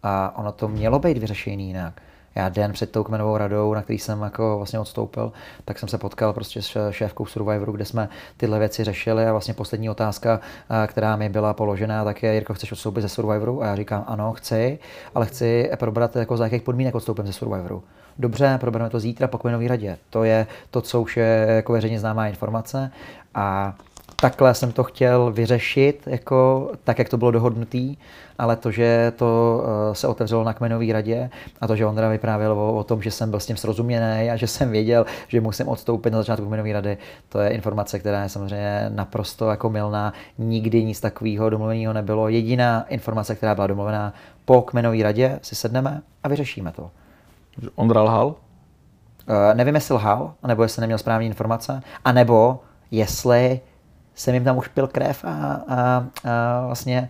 A 0.03 0.37
ono 0.37 0.51
to 0.51 0.67
mělo 0.67 0.99
být 0.99 1.17
vyřešené 1.17 1.63
jinak 1.63 2.01
já 2.37 2.49
den 2.49 2.73
před 2.73 2.91
tou 2.91 3.03
kmenovou 3.03 3.37
radou, 3.37 3.73
na 3.73 3.81
který 3.81 3.99
jsem 3.99 4.21
jako 4.21 4.57
vlastně 4.57 4.79
odstoupil, 4.79 5.31
tak 5.65 5.79
jsem 5.79 5.89
se 5.89 5.97
potkal 5.97 6.33
prostě 6.33 6.61
s 6.61 6.91
šéfkou 6.91 7.25
Survivoru, 7.25 7.71
kde 7.71 7.85
jsme 7.85 8.09
tyhle 8.37 8.59
věci 8.59 8.83
řešili 8.83 9.25
a 9.25 9.31
vlastně 9.31 9.53
poslední 9.53 9.89
otázka, 9.89 10.39
která 10.87 11.15
mi 11.15 11.29
byla 11.29 11.53
položena, 11.53 12.03
tak 12.03 12.23
je, 12.23 12.33
Jirko, 12.33 12.53
chceš 12.53 12.71
odstoupit 12.71 13.01
ze 13.01 13.09
Survivoru? 13.09 13.63
A 13.63 13.65
já 13.65 13.75
říkám, 13.75 14.03
ano, 14.07 14.33
chci, 14.33 14.79
ale 15.15 15.25
chci 15.25 15.69
probrat 15.75 16.15
jako 16.15 16.37
za 16.37 16.43
jakých 16.43 16.61
podmínek 16.61 16.95
odstoupím 16.95 17.27
ze 17.27 17.33
Survivoru. 17.33 17.83
Dobře, 18.19 18.57
probereme 18.59 18.89
to 18.89 18.99
zítra 18.99 19.27
po 19.27 19.37
kmenové 19.37 19.67
radě. 19.67 19.97
To 20.09 20.23
je 20.23 20.47
to, 20.71 20.81
co 20.81 21.01
už 21.01 21.17
je 21.17 21.45
jako 21.49 21.73
veřejně 21.73 21.99
známá 21.99 22.27
informace 22.27 22.91
a 23.35 23.75
takhle 24.21 24.53
jsem 24.53 24.71
to 24.71 24.83
chtěl 24.83 25.31
vyřešit, 25.31 26.03
jako, 26.05 26.71
tak, 26.83 26.99
jak 26.99 27.09
to 27.09 27.17
bylo 27.17 27.31
dohodnutý, 27.31 27.97
ale 28.37 28.55
to, 28.55 28.71
že 28.71 29.13
to 29.15 29.63
eh, 29.91 29.95
se 29.95 30.07
otevřelo 30.07 30.43
na 30.43 30.53
kmenové 30.53 30.93
radě 30.93 31.29
a 31.61 31.67
to, 31.67 31.75
že 31.75 31.85
Ondra 31.85 32.09
vyprávěl 32.09 32.51
o, 32.51 32.75
o 32.75 32.83
tom, 32.83 33.01
že 33.01 33.11
jsem 33.11 33.29
byl 33.29 33.39
s 33.39 33.45
tím 33.45 33.57
srozuměný 33.57 34.31
a 34.31 34.35
že 34.35 34.47
jsem 34.47 34.71
věděl, 34.71 35.05
že 35.27 35.41
musím 35.41 35.67
odstoupit 35.67 36.13
na 36.13 36.17
začátku 36.17 36.45
kmenové 36.45 36.73
rady, 36.73 36.97
to 37.29 37.39
je 37.39 37.49
informace, 37.49 37.99
která 37.99 38.23
je 38.23 38.29
samozřejmě 38.29 38.85
naprosto 38.89 39.49
jako 39.49 39.69
milná. 39.69 40.13
Nikdy 40.37 40.83
nic 40.83 40.99
takového 40.99 41.49
domluveného 41.49 41.93
nebylo. 41.93 42.29
Jediná 42.29 42.85
informace, 42.89 43.35
která 43.35 43.55
byla 43.55 43.67
domluvená 43.67 44.13
po 44.45 44.61
kmenové 44.61 45.03
radě, 45.03 45.39
si 45.41 45.55
sedneme 45.55 46.01
a 46.23 46.27
vyřešíme 46.27 46.71
to. 46.71 46.91
Ondra 47.75 48.01
lhal? 48.01 48.27
Uh, 48.27 48.35
nevím, 49.53 49.75
jestli 49.75 49.95
lhal, 49.95 50.33
nebo 50.47 50.63
jestli 50.63 50.81
neměl 50.81 50.97
správné 50.97 51.25
informace, 51.25 51.81
anebo 52.05 52.59
jestli 52.91 53.59
jsem 54.17 54.33
jim 54.33 54.43
tam 54.43 54.57
už 54.57 54.67
pil 54.67 54.87
krev 54.87 55.25
a, 55.25 55.61
a, 55.67 56.05
a 56.23 56.65
vlastně 56.65 57.09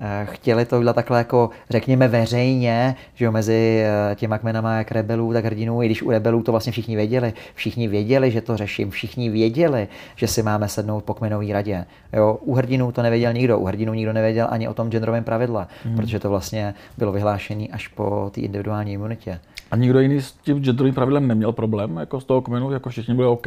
eh, 0.00 0.26
chtěli 0.30 0.64
to 0.64 0.78
udělat 0.78 0.92
takhle 0.96 1.18
jako, 1.18 1.50
řekněme, 1.70 2.08
veřejně, 2.08 2.94
že 3.14 3.24
jo, 3.24 3.32
mezi 3.32 3.84
eh, 3.84 4.14
těma 4.14 4.38
kmenama 4.38 4.78
jak 4.78 4.92
rebelů, 4.92 5.32
tak 5.32 5.44
hrdinů, 5.44 5.82
i 5.82 5.86
když 5.86 6.02
u 6.02 6.10
rebelů 6.10 6.42
to 6.42 6.52
vlastně 6.52 6.72
všichni 6.72 6.96
věděli. 6.96 7.32
Všichni 7.54 7.88
věděli, 7.88 8.30
že 8.30 8.40
to 8.40 8.56
řeším, 8.56 8.90
všichni 8.90 9.30
věděli, 9.30 9.88
že 10.16 10.26
si 10.26 10.42
máme 10.42 10.68
sednout 10.68 11.04
po 11.04 11.14
kmenové 11.14 11.52
radě. 11.52 11.84
Jo, 12.12 12.38
u 12.40 12.54
hrdinů 12.54 12.92
to 12.92 13.02
nevěděl 13.02 13.32
nikdo, 13.32 13.58
u 13.58 13.64
hrdinů 13.64 13.94
nikdo 13.94 14.12
nevěděl 14.12 14.46
ani 14.50 14.68
o 14.68 14.74
tom 14.74 14.90
genderovém 14.90 15.24
pravidle, 15.24 15.66
mm. 15.84 15.96
protože 15.96 16.20
to 16.20 16.30
vlastně 16.30 16.74
bylo 16.98 17.12
vyhlášené 17.12 17.66
až 17.72 17.88
po 17.88 18.30
té 18.34 18.40
individuální 18.40 18.92
imunitě. 18.92 19.40
A 19.70 19.76
nikdo 19.76 20.00
jiný 20.00 20.20
s 20.22 20.32
tím 20.32 20.62
genderovým 20.62 20.94
pravidlem 20.94 21.28
neměl 21.28 21.52
problém, 21.52 21.96
jako 21.96 22.20
z 22.20 22.24
toho 22.24 22.42
kmenu, 22.42 22.72
jako 22.72 22.90
všichni 22.90 23.14
byli 23.14 23.26
OK. 23.26 23.46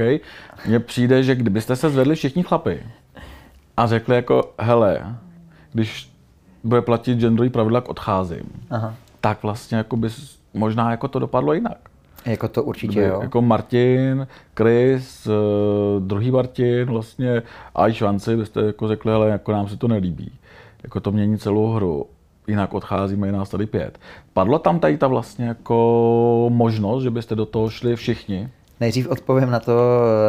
Mně 0.67 0.79
přijde, 0.79 1.23
že 1.23 1.35
kdybyste 1.35 1.75
se 1.75 1.89
zvedli 1.89 2.15
všichni 2.15 2.43
chlapy 2.43 2.83
a 3.77 3.87
řekli 3.87 4.15
jako, 4.15 4.53
hele, 4.59 5.15
když 5.73 6.09
bude 6.63 6.81
platit 6.81 7.19
genderový 7.19 7.49
pravidla, 7.49 7.83
odcházím, 7.89 8.43
Aha. 8.69 8.93
tak 9.21 9.43
vlastně 9.43 9.77
jako 9.77 9.97
by 9.97 10.09
možná 10.53 10.91
jako 10.91 11.07
to 11.07 11.19
dopadlo 11.19 11.53
jinak. 11.53 11.77
Jako 12.25 12.47
to 12.47 12.63
určitě, 12.63 12.91
Kdyby, 12.91 13.07
jo. 13.07 13.19
Jako 13.21 13.41
Martin, 13.41 14.27
Chris, 14.57 15.27
uh, 15.27 16.03
druhý 16.03 16.31
Martin 16.31 16.85
vlastně 16.85 17.41
a 17.75 17.87
i 17.87 17.93
Švanci 17.93 18.35
byste 18.35 18.61
jako 18.61 18.87
řekli, 18.87 19.13
ale 19.13 19.29
jako 19.29 19.51
nám 19.51 19.67
se 19.67 19.77
to 19.77 19.87
nelíbí. 19.87 20.31
Jako 20.83 20.99
to 20.99 21.11
mění 21.11 21.37
celou 21.37 21.71
hru. 21.71 22.05
Jinak 22.49 22.73
odcházíme, 22.73 23.27
je 23.27 23.31
nás 23.31 23.49
tady 23.49 23.65
pět. 23.65 23.99
Padla 24.33 24.59
tam 24.59 24.79
tady 24.79 24.97
ta 24.97 25.07
vlastně 25.07 25.45
jako 25.45 26.47
možnost, 26.49 27.03
že 27.03 27.09
byste 27.09 27.35
do 27.35 27.45
toho 27.45 27.69
šli 27.69 27.95
všichni? 27.95 28.49
Nejdřív 28.79 29.07
odpovím 29.07 29.49
na, 29.49 29.59
to, 29.59 29.73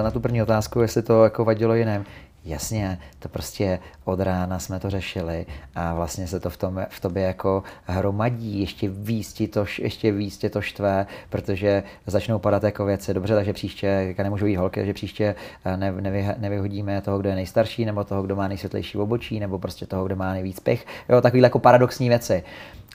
na 0.03 0.11
tu 0.11 0.21
první 0.21 0.43
otázku, 0.43 0.81
jestli 0.81 1.03
to 1.03 1.25
jako 1.25 1.45
vadilo 1.45 1.75
jiném. 1.75 2.05
Jasně, 2.45 2.99
to 3.19 3.29
prostě 3.29 3.79
od 4.05 4.21
rána 4.21 4.59
jsme 4.59 4.81
to 4.81 4.91
řešili 4.91 5.47
a 5.75 5.95
vlastně 5.95 6.27
se 6.27 6.41
to 6.41 6.51
v, 6.51 6.57
tom, 6.57 6.87
v 6.89 7.01
tobě 7.01 7.23
jako 7.23 7.63
hromadí, 7.85 8.61
ještě 8.61 8.89
víc, 8.89 9.33
ti 9.33 9.49
to, 9.49 9.65
ještě 9.79 10.13
víc 10.13 10.39
tě 10.39 10.51
to 10.51 10.61
štve, 10.61 11.07
protože 11.29 11.83
začnou 12.07 12.39
padat 12.39 12.63
jako 12.63 12.85
věci. 12.85 13.15
Dobře, 13.15 13.35
takže 13.35 13.53
příště, 13.53 14.15
nemůžu 14.23 14.47
jít 14.47 14.57
holky, 14.57 14.87
že 14.87 14.95
příště 14.95 15.35
eh, 15.65 15.77
ne, 15.77 15.93
nevy, 15.93 16.29
nevyhodíme 16.39 17.01
toho, 17.01 17.19
kdo 17.19 17.29
je 17.29 17.35
nejstarší, 17.35 17.85
nebo 17.85 18.05
toho, 18.05 18.23
kdo 18.23 18.37
má 18.37 18.49
nejsvětlejší 18.49 18.99
obočí, 18.99 19.41
nebo 19.41 19.59
prostě 19.59 19.87
toho, 19.87 20.05
kdo 20.05 20.17
má 20.17 20.33
nejvíc 20.33 20.61
pich. 20.61 20.87
Jo, 21.09 21.21
takovýhle 21.21 21.47
jako 21.47 21.59
paradoxní 21.59 22.09
věci. 22.09 22.43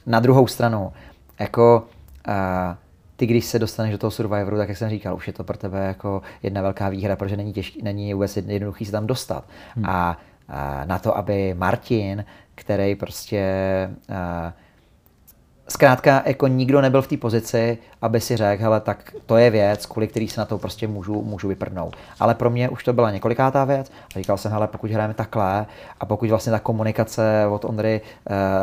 Na 0.05 0.19
druhou 0.19 0.47
stranu, 0.47 0.93
jako 1.39 1.87
uh, 2.27 2.33
ty, 3.15 3.25
když 3.25 3.45
se 3.45 3.60
dostaneš 3.60 3.91
do 3.91 3.98
toho 3.98 4.12
Survivoru, 4.12 4.57
tak 4.57 4.69
jak 4.69 4.77
jsem 4.77 4.89
říkal, 4.89 5.15
už 5.15 5.27
je 5.27 5.34
to 5.34 5.43
pro 5.43 5.57
tebe 5.57 5.86
jako 5.86 6.22
jedna 6.43 6.62
velká 6.62 6.89
výhra, 6.89 7.15
protože 7.15 7.38
není, 7.38 7.53
těžký, 7.53 7.81
není 7.84 8.13
vůbec 8.13 8.38
jednoduchý 8.38 8.86
se 8.86 8.91
tam 8.91 9.07
dostat. 9.07 9.43
Hmm. 9.75 9.86
A, 9.86 10.17
a 10.48 10.86
na 10.86 11.00
to, 11.00 11.17
aby 11.17 11.53
Martin, 11.53 12.25
který 12.55 12.95
prostě 12.95 13.43
a, 14.10 14.53
zkrátka 15.67 16.24
jako 16.25 16.48
nikdo 16.48 16.81
nebyl 16.81 17.01
v 17.01 17.07
té 17.07 17.17
pozici, 17.17 17.77
aby 18.01 18.22
si 18.22 18.38
řekl, 18.38 18.63
hele, 18.63 18.81
tak 18.81 19.15
to 19.25 19.38
je 19.38 19.50
věc, 19.50 19.86
kvůli 19.86 20.07
který 20.07 20.27
se 20.27 20.41
na 20.41 20.45
to 20.45 20.57
prostě 20.57 20.88
můžu, 20.88 21.22
můžu 21.22 21.48
vyprdnout. 21.48 21.95
Ale 22.19 22.36
pro 22.36 22.50
mě 22.50 22.69
už 22.69 22.84
to 22.84 22.93
byla 22.93 23.12
několikátá 23.12 23.65
věc 23.65 23.91
a 24.15 24.19
říkal 24.19 24.38
jsem, 24.38 24.51
hele, 24.51 24.67
pokud 24.67 24.91
hrajeme 24.91 25.13
takhle 25.13 25.65
a 26.00 26.05
pokud 26.05 26.29
vlastně 26.29 26.51
ta 26.51 26.60
komunikace 26.60 27.45
od 27.50 27.65
Ondry 27.65 28.01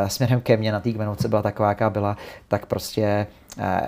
uh, 0.01 0.07
směrem 0.07 0.41
ke 0.41 0.57
mně 0.57 0.71
na 0.71 0.79
té 0.79 0.91
kmenovce 0.91 1.27
byla 1.27 1.41
taková, 1.41 1.69
jaká 1.69 1.89
byla, 1.89 2.17
tak 2.47 2.65
prostě 2.65 3.27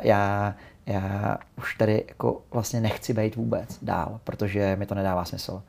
já 0.03 0.55
já 0.85 1.37
už 1.57 1.75
tady 1.75 2.03
jako 2.07 2.41
vlastně 2.51 2.81
nechci 2.81 3.13
být 3.13 3.35
vůbec 3.35 3.77
dál, 3.81 4.19
protože 4.23 4.75
mi 4.75 4.85
to 4.85 4.95
nedává 4.95 5.25
smysl. 5.25 5.61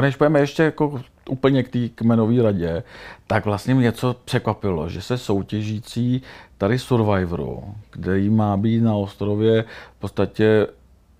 Když 0.00 0.16
pojeme 0.16 0.40
ještě 0.40 0.62
jako 0.62 1.00
úplně 1.28 1.62
k 1.62 1.68
té 1.68 1.88
kmenové 1.88 2.42
radě, 2.42 2.82
tak 3.26 3.44
vlastně 3.44 3.74
mě 3.74 3.82
něco 3.82 4.16
překvapilo, 4.24 4.88
že 4.88 5.02
se 5.02 5.18
soutěžící 5.18 6.22
tady 6.58 6.78
Survivoru, 6.78 7.74
který 7.90 8.30
má 8.30 8.56
být 8.56 8.80
na 8.80 8.94
ostrově 8.94 9.64
v 9.96 10.00
podstatě 10.00 10.66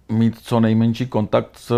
mít 0.09 0.39
co 0.39 0.61
nejmenší 0.61 1.07
kontakt 1.07 1.59
s 1.59 1.75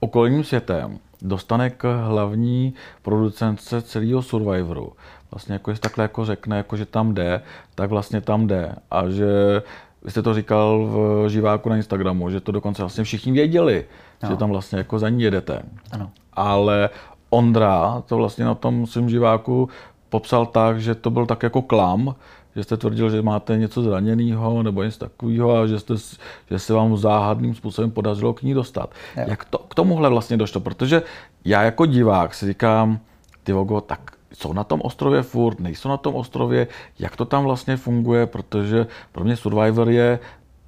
okolním 0.00 0.44
světem, 0.44 0.98
dostane 1.22 1.70
k 1.70 2.06
hlavní 2.06 2.74
producentce 3.02 3.82
celého 3.82 4.22
Survivoru. 4.22 4.92
Vlastně 5.30 5.52
jako 5.52 5.70
jestli 5.70 5.80
takhle 5.80 6.04
jako 6.04 6.24
řekne, 6.24 6.56
jako 6.56 6.76
že 6.76 6.86
tam 6.86 7.14
jde, 7.14 7.42
tak 7.74 7.90
vlastně 7.90 8.20
tam 8.20 8.46
jde. 8.46 8.74
A 8.90 9.10
že 9.10 9.62
vy 10.02 10.10
jste 10.10 10.22
to 10.22 10.34
říkal 10.34 10.86
v 10.86 11.28
živáku 11.28 11.68
na 11.68 11.76
Instagramu, 11.76 12.30
že 12.30 12.40
to 12.40 12.52
dokonce 12.52 12.82
vlastně 12.82 13.04
všichni 13.04 13.32
věděli, 13.32 13.84
no. 14.22 14.28
že 14.28 14.36
tam 14.36 14.50
vlastně 14.50 14.78
jako 14.78 14.98
za 14.98 15.08
ní 15.08 15.22
jedete. 15.22 15.62
Ano. 15.92 16.10
Ale 16.32 16.90
Ondra 17.30 18.02
to 18.06 18.16
vlastně 18.16 18.44
na 18.44 18.54
tom 18.54 18.86
svém 18.86 19.10
živáku 19.10 19.68
popsal 20.08 20.46
tak, 20.46 20.80
že 20.80 20.94
to 20.94 21.10
byl 21.10 21.26
tak 21.26 21.42
jako 21.42 21.62
klam, 21.62 22.14
že 22.56 22.64
jste 22.64 22.76
tvrdil, 22.76 23.10
že 23.10 23.22
máte 23.22 23.56
něco 23.56 23.82
zraněného 23.82 24.62
nebo 24.62 24.82
něco 24.82 24.98
takového 24.98 25.56
a 25.56 25.66
že, 25.66 25.78
jste, 25.78 25.94
že 26.50 26.58
se 26.58 26.72
vám 26.72 26.96
záhadným 26.96 27.54
způsobem 27.54 27.90
podařilo 27.90 28.34
k 28.34 28.42
ní 28.42 28.54
dostat. 28.54 28.90
Jo. 29.16 29.24
Jak 29.26 29.44
to 29.44 29.58
k 29.58 29.74
tomuhle 29.74 30.08
vlastně 30.08 30.36
došlo? 30.36 30.60
Protože 30.60 31.02
já 31.44 31.62
jako 31.62 31.86
divák 31.86 32.34
si 32.34 32.46
říkám, 32.46 32.98
ty 33.42 33.52
vogo, 33.52 33.80
tak 33.80 34.17
jsou 34.32 34.52
na 34.52 34.64
tom 34.64 34.80
ostrově 34.84 35.22
furt, 35.22 35.60
nejsou 35.60 35.88
na 35.88 35.96
tom 35.96 36.14
ostrově, 36.14 36.66
jak 36.98 37.16
to 37.16 37.24
tam 37.24 37.44
vlastně 37.44 37.76
funguje, 37.76 38.26
protože 38.26 38.86
pro 39.12 39.24
mě 39.24 39.36
Survivor 39.36 39.90
je, 39.90 40.18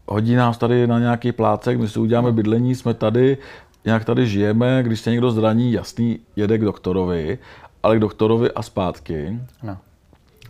hodí 0.06 0.34
nás 0.34 0.58
tady 0.58 0.86
na 0.86 0.98
nějaký 0.98 1.32
plácek, 1.32 1.78
my 1.78 1.88
si 1.88 1.98
uděláme 1.98 2.32
bydlení, 2.32 2.74
jsme 2.74 2.94
tady, 2.94 3.38
nějak 3.84 4.04
tady 4.04 4.26
žijeme, 4.26 4.82
když 4.82 5.00
se 5.00 5.10
někdo 5.10 5.30
zraní, 5.30 5.72
jasný, 5.72 6.18
jede 6.36 6.58
k 6.58 6.64
doktorovi, 6.64 7.38
ale 7.82 7.96
k 7.96 8.00
doktorovi 8.00 8.50
a 8.50 8.62
zpátky. 8.62 9.38
No. 9.62 9.78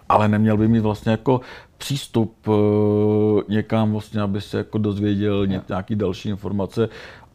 Ale 0.08 0.28
neměl 0.28 0.56
by 0.56 0.68
mít 0.68 0.80
vlastně 0.80 1.10
jako 1.10 1.40
přístup 1.78 2.48
uh, 2.48 3.42
někam, 3.48 3.92
vlastně, 3.92 4.20
aby 4.20 4.40
se 4.40 4.58
jako 4.58 4.78
dozvěděl 4.78 5.46
nějaký 5.46 5.94
další 5.94 6.28
informace 6.28 6.88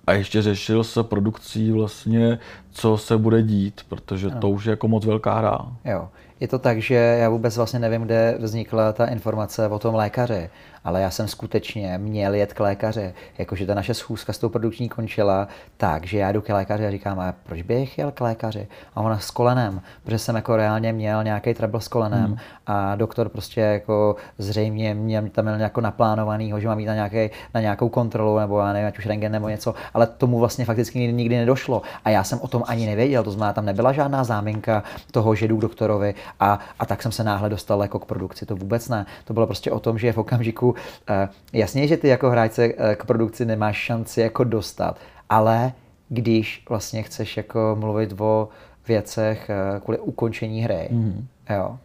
a 0.08 0.14
ještě 0.14 0.42
řešil 0.42 0.84
se 0.84 1.04
produkcí 1.04 1.72
vlastně, 1.72 2.40
co 2.72 2.98
se 2.98 3.18
bude 3.18 3.44
dít, 3.44 3.82
protože 3.90 4.28
ano. 4.28 4.40
to 4.40 4.50
už 4.50 4.66
je 4.66 4.70
jako 4.70 4.88
moc 4.88 5.06
velká 5.06 5.34
hra. 5.34 5.60
Jo. 5.86 6.10
Je 6.40 6.48
to 6.48 6.60
tak, 6.60 6.82
že 6.82 6.96
já 6.96 7.30
vůbec 7.30 7.58
vlastně 7.58 7.80
nevím, 7.80 8.02
kde 8.02 8.38
vznikla 8.40 8.94
ta 8.94 9.06
informace 9.06 9.68
o 9.68 9.80
tom 9.80 9.96
lékaři 9.96 10.50
ale 10.86 11.02
já 11.02 11.12
jsem 11.12 11.28
skutečně 11.28 11.98
měl 11.98 12.34
jet 12.34 12.54
k 12.54 12.60
lékaři. 12.60 13.14
Jakože 13.38 13.66
ta 13.66 13.74
naše 13.74 13.94
schůzka 13.94 14.34
s 14.34 14.38
tou 14.38 14.50
produkční 14.50 14.90
končila 14.90 15.48
tak, 15.78 16.06
že 16.06 16.18
já 16.18 16.32
jdu 16.32 16.42
k 16.42 16.54
lékaři 16.54 16.88
a 16.88 16.92
říkám, 16.92 17.20
a 17.20 17.34
proč 17.44 17.62
bych 17.62 17.98
jel 17.98 18.12
k 18.12 18.22
lékaři? 18.22 18.68
A 18.96 19.02
ona 19.02 19.20
s 19.20 19.32
kolenem, 19.32 19.82
protože 20.04 20.20
jsem 20.20 20.36
jako 20.36 20.56
reálně 20.56 20.94
měl 20.94 21.24
nějaký 21.24 21.54
trouble 21.54 21.82
s 21.82 21.88
kolenem 21.88 22.26
hmm. 22.26 22.38
a 22.68 22.96
doktor 22.96 23.30
prostě 23.30 23.62
jako 23.62 24.16
zřejmě 24.38 24.94
mě 24.94 25.30
tam 25.30 25.46
měl 25.46 25.60
jako 25.60 25.82
naplánovaný, 25.82 26.54
že 26.58 26.68
mám 26.68 26.80
jít 26.80 26.86
na, 26.86 26.94
nějaký, 26.94 27.30
na 27.54 27.62
nějakou 27.62 27.90
kontrolu 27.90 28.40
nebo 28.40 28.60
já 28.60 28.74
nevím, 28.74 28.88
ať 28.88 28.98
už 28.98 29.06
rengen 29.06 29.32
nebo 29.32 29.50
něco, 29.50 29.74
ale 29.94 30.08
tomu 30.08 30.40
vlastně 30.40 30.66
fakticky 30.66 31.14
nikdy 31.14 31.38
nedošlo. 31.38 31.82
A 32.06 32.10
já 32.10 32.24
jsem 32.24 32.40
o 32.42 32.48
tom 32.48 32.64
ani 32.68 32.86
nevěděl, 32.86 33.24
to 33.24 33.32
znamená, 33.32 33.54
tam 33.54 33.66
nebyla 33.66 33.94
žádná 33.94 34.24
záminka 34.24 34.84
toho, 35.12 35.36
že 35.36 35.48
jdu 35.48 35.58
k 35.58 35.62
doktorovi 35.62 36.16
a, 36.40 36.60
a 36.80 36.86
tak 36.86 37.02
jsem 37.02 37.12
se 37.12 37.24
náhle 37.24 37.50
dostal 37.50 37.82
jako 37.82 38.00
k 38.00 38.06
produkci. 38.06 38.46
To 38.46 38.56
vůbec 38.56 38.90
ne. 38.90 39.06
To 39.26 39.34
bylo 39.34 39.46
prostě 39.46 39.72
o 39.72 39.80
tom, 39.80 39.98
že 39.98 40.14
v 40.14 40.18
okamžiku, 40.18 40.75
Uh, 40.76 41.30
jasně, 41.54 41.88
že 41.88 41.98
ty 41.98 42.08
jako 42.08 42.30
hráč 42.30 42.58
uh, 42.58 42.66
k 42.96 43.06
produkci 43.06 43.46
nemáš 43.46 43.78
šanci 43.78 44.22
jako 44.22 44.44
dostat, 44.44 45.00
ale 45.30 45.74
když 46.10 46.66
vlastně 46.70 47.04
chceš 47.04 47.38
jako 47.38 47.78
mluvit 47.80 48.22
o 48.22 48.50
věcech 48.88 49.50
uh, 49.50 49.80
kvůli 49.80 50.00
ukončení 50.00 50.62
hry, 50.62 50.88
mm. 50.92 51.28
jo, 51.50 51.78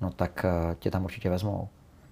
no 0.00 0.10
tak 0.10 0.46
tě 0.78 0.90
tam 0.90 1.04
určitě 1.04 1.30
vezmou. 1.30 1.68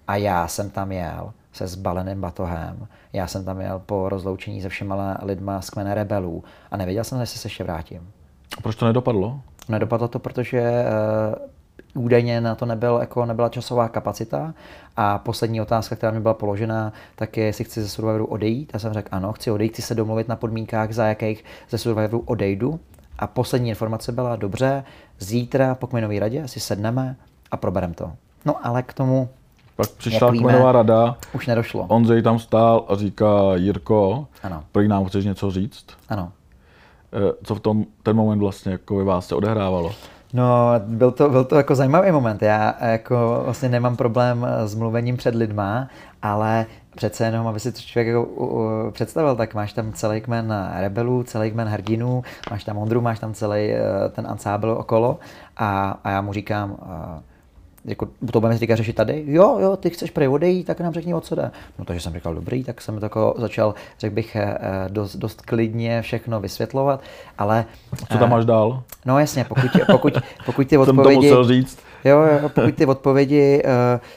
A 0.07 0.15
já 0.15 0.47
jsem 0.47 0.69
tam 0.69 0.91
jel 0.91 1.33
se 1.51 1.67
zbaleným 1.67 2.21
batohem. 2.21 2.87
Já 3.13 3.27
jsem 3.27 3.45
tam 3.45 3.61
jel 3.61 3.81
po 3.85 4.09
rozloučení 4.09 4.61
se 4.61 4.69
všema 4.69 5.17
lidma 5.23 5.61
z 5.61 5.69
kmene 5.69 5.93
rebelů 5.93 6.43
a 6.71 6.77
nevěděl 6.77 7.03
jsem, 7.03 7.19
jestli 7.19 7.39
se 7.39 7.45
ještě 7.45 7.63
vrátím. 7.63 8.11
A 8.57 8.61
proč 8.61 8.75
to 8.75 8.85
nedopadlo? 8.85 9.41
Nedopadlo 9.69 10.07
to, 10.07 10.19
protože 10.19 10.85
údajně 11.93 12.41
na 12.41 12.55
to 12.55 12.65
nebyl, 12.65 12.97
jako 12.99 13.25
nebyla 13.25 13.49
časová 13.49 13.89
kapacita. 13.89 14.53
A 14.97 15.17
poslední 15.17 15.61
otázka, 15.61 15.95
která 15.95 16.11
mi 16.11 16.19
byla 16.19 16.33
položena, 16.33 16.93
tak 17.15 17.37
je, 17.37 17.45
jestli 17.45 17.63
chci 17.63 17.81
ze 17.81 17.89
Survivoru 17.89 18.25
odejít. 18.25 18.71
Já 18.73 18.79
jsem 18.79 18.93
řekl 18.93 19.09
ano, 19.11 19.33
chci 19.33 19.51
odejít, 19.51 19.73
chci 19.73 19.81
se 19.81 19.95
domluvit 19.95 20.27
na 20.27 20.35
podmínkách, 20.35 20.91
za 20.91 21.05
jakých 21.05 21.45
ze 21.69 21.77
Survivoru 21.77 22.23
odejdu. 22.25 22.79
A 23.19 23.27
poslední 23.27 23.69
informace 23.69 24.11
byla, 24.11 24.35
dobře, 24.35 24.83
zítra 25.19 25.75
po 25.75 25.87
kmenové 25.87 26.19
radě 26.19 26.47
si 26.47 26.59
sedneme 26.59 27.15
a 27.51 27.57
probereme 27.57 27.93
to. 27.93 28.11
No 28.45 28.67
ale 28.67 28.83
k 28.83 28.93
tomu 28.93 29.29
pak 29.75 29.89
přišla 29.89 30.31
kmenová 30.31 30.71
rada. 30.71 31.17
Už 31.33 31.47
nedošlo. 31.47 31.85
Ondřej 31.87 32.21
tam 32.21 32.39
stál 32.39 32.85
a 32.87 32.95
říká, 32.95 33.55
Jirko, 33.55 34.27
ano. 34.43 34.63
prý 34.71 34.87
nám 34.87 35.05
chceš 35.05 35.25
něco 35.25 35.51
říct? 35.51 35.85
Ano. 36.09 36.31
Eh, 37.13 37.33
co 37.43 37.55
v 37.55 37.59
tom 37.59 37.85
ten 38.03 38.15
moment 38.15 38.39
vlastně 38.39 38.71
jako 38.71 39.05
vás 39.05 39.27
se 39.27 39.35
odehrávalo? 39.35 39.91
No, 40.33 40.71
byl 40.85 41.11
to, 41.11 41.29
byl 41.29 41.43
to 41.43 41.55
jako 41.55 41.75
zajímavý 41.75 42.11
moment. 42.11 42.41
Já 42.41 42.75
jako 42.81 43.41
vlastně 43.45 43.69
nemám 43.69 43.95
problém 43.95 44.47
s 44.65 44.75
mluvením 44.75 45.17
před 45.17 45.35
lidma, 45.35 45.87
ale 46.21 46.65
přece 46.95 47.25
jenom, 47.25 47.47
aby 47.47 47.59
si 47.59 47.71
to 47.71 47.79
člověk 47.79 48.07
jako, 48.07 48.23
uh, 48.23 48.91
představil, 48.91 49.35
tak 49.35 49.53
máš 49.53 49.73
tam 49.73 49.93
celý 49.93 50.21
kmen 50.21 50.53
rebelů, 50.75 51.23
celý 51.23 51.51
kmen 51.51 51.67
hrdinů, 51.67 52.23
máš 52.51 52.63
tam 52.63 52.77
Ondru, 52.77 53.01
máš 53.01 53.19
tam 53.19 53.33
celý 53.33 53.69
uh, 53.71 54.11
ten 54.11 54.27
ansábl 54.27 54.69
okolo 54.69 55.19
a, 55.57 55.99
a 56.03 56.09
já 56.09 56.21
mu 56.21 56.33
říkám, 56.33 56.71
uh, 56.71 56.77
jako, 57.85 58.05
to 58.31 58.39
budeme 58.39 58.57
říkat 58.57 58.75
řešit 58.75 58.95
tady, 58.95 59.23
jo, 59.27 59.57
jo, 59.59 59.77
ty 59.77 59.89
chceš 59.89 60.11
prej 60.11 60.27
odejít, 60.27 60.67
tak 60.67 60.79
nám 60.79 60.93
řekni, 60.93 61.13
o 61.13 61.21
co 61.21 61.35
jde. 61.35 61.51
No 61.79 61.85
takže 61.85 62.01
jsem 62.01 62.13
říkal, 62.13 62.35
dobrý, 62.35 62.63
tak 62.63 62.81
jsem 62.81 62.99
to 62.99 63.05
jako 63.05 63.35
začal, 63.37 63.75
řekl 63.99 64.15
bych, 64.15 64.37
dost, 64.87 65.15
dost 65.15 65.41
klidně 65.41 66.01
všechno 66.01 66.39
vysvětlovat, 66.39 67.01
ale... 67.37 67.65
Co 68.11 68.17
tam 68.17 68.29
máš 68.29 68.45
dál? 68.45 68.83
No 69.05 69.19
jasně, 69.19 69.43
pokud, 69.43 69.71
pokud, 69.91 70.13
pokud 70.45 70.67
ty 70.67 70.75
Jsem 70.75 70.85
to 70.85 70.91
odpovědi... 70.91 71.27
musel 71.27 71.47
říct. 71.47 71.79
Jo, 72.05 72.19
jo, 72.19 72.49
pokud 72.49 72.75
ty 72.75 72.85
odpovědi 72.85 73.63
uh, 73.65 73.71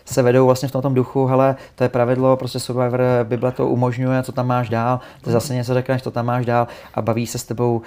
se 0.05 0.23
vedou 0.23 0.47
vlastně 0.47 0.69
v 0.69 0.73
tom 0.73 0.95
duchu, 0.95 1.27
hele, 1.27 1.57
to 1.75 1.85
je 1.85 1.89
pravidlo, 1.89 2.37
prostě 2.37 2.61
Survivor, 2.61 3.01
Bible 3.25 3.53
to 3.53 3.69
umožňuje, 3.69 4.23
co 4.23 4.33
tam 4.33 4.47
máš 4.47 4.69
dál, 4.69 5.01
ty 5.25 5.31
zase 5.31 5.55
něco 5.55 5.75
řekneš, 5.75 6.03
to 6.03 6.11
tam 6.11 6.27
máš 6.27 6.47
dál 6.47 6.67
a 6.95 7.03
baví 7.03 7.27
se 7.27 7.39
s 7.39 7.45
tebou 7.45 7.77
uh, 7.77 7.83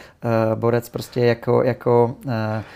borec 0.56 0.90
prostě 0.90 1.26
jako, 1.26 1.64
jako 1.64 2.16
uh, 2.26 2.32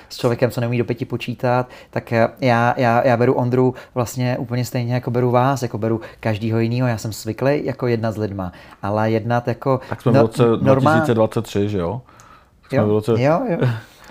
s 0.09 0.17
člověkem, 0.17 0.51
co 0.51 0.61
neumí 0.61 0.77
do 0.77 0.85
pěti 0.85 1.05
počítat, 1.05 1.69
tak 1.89 2.11
já, 2.41 2.73
já, 2.77 3.07
já 3.07 3.17
beru 3.17 3.33
Ondru 3.33 3.73
vlastně 3.95 4.37
úplně 4.37 4.65
stejně, 4.65 4.93
jako 4.93 5.11
beru 5.11 5.31
vás, 5.31 5.61
jako 5.61 5.77
beru 5.77 6.01
každýho 6.19 6.59
jiného, 6.59 6.87
já 6.87 6.97
jsem 6.97 7.13
zvyklý 7.13 7.65
jako 7.65 7.87
jednat 7.87 8.11
s 8.11 8.17
lidma, 8.17 8.51
ale 8.81 9.11
jednat 9.11 9.47
jako... 9.47 9.79
Tak 9.89 10.01
jsme 10.01 10.11
no, 10.11 10.19
v 10.19 10.21
roce 10.21 10.43
normál... 10.61 10.95
2023, 10.95 11.69
že 11.69 11.77
jo? 11.77 12.01
Jsme 12.67 12.77
jo, 12.77 12.87
v 12.87 12.89
roce... 12.89 13.11
jo, 13.11 13.41
jo. 13.49 13.67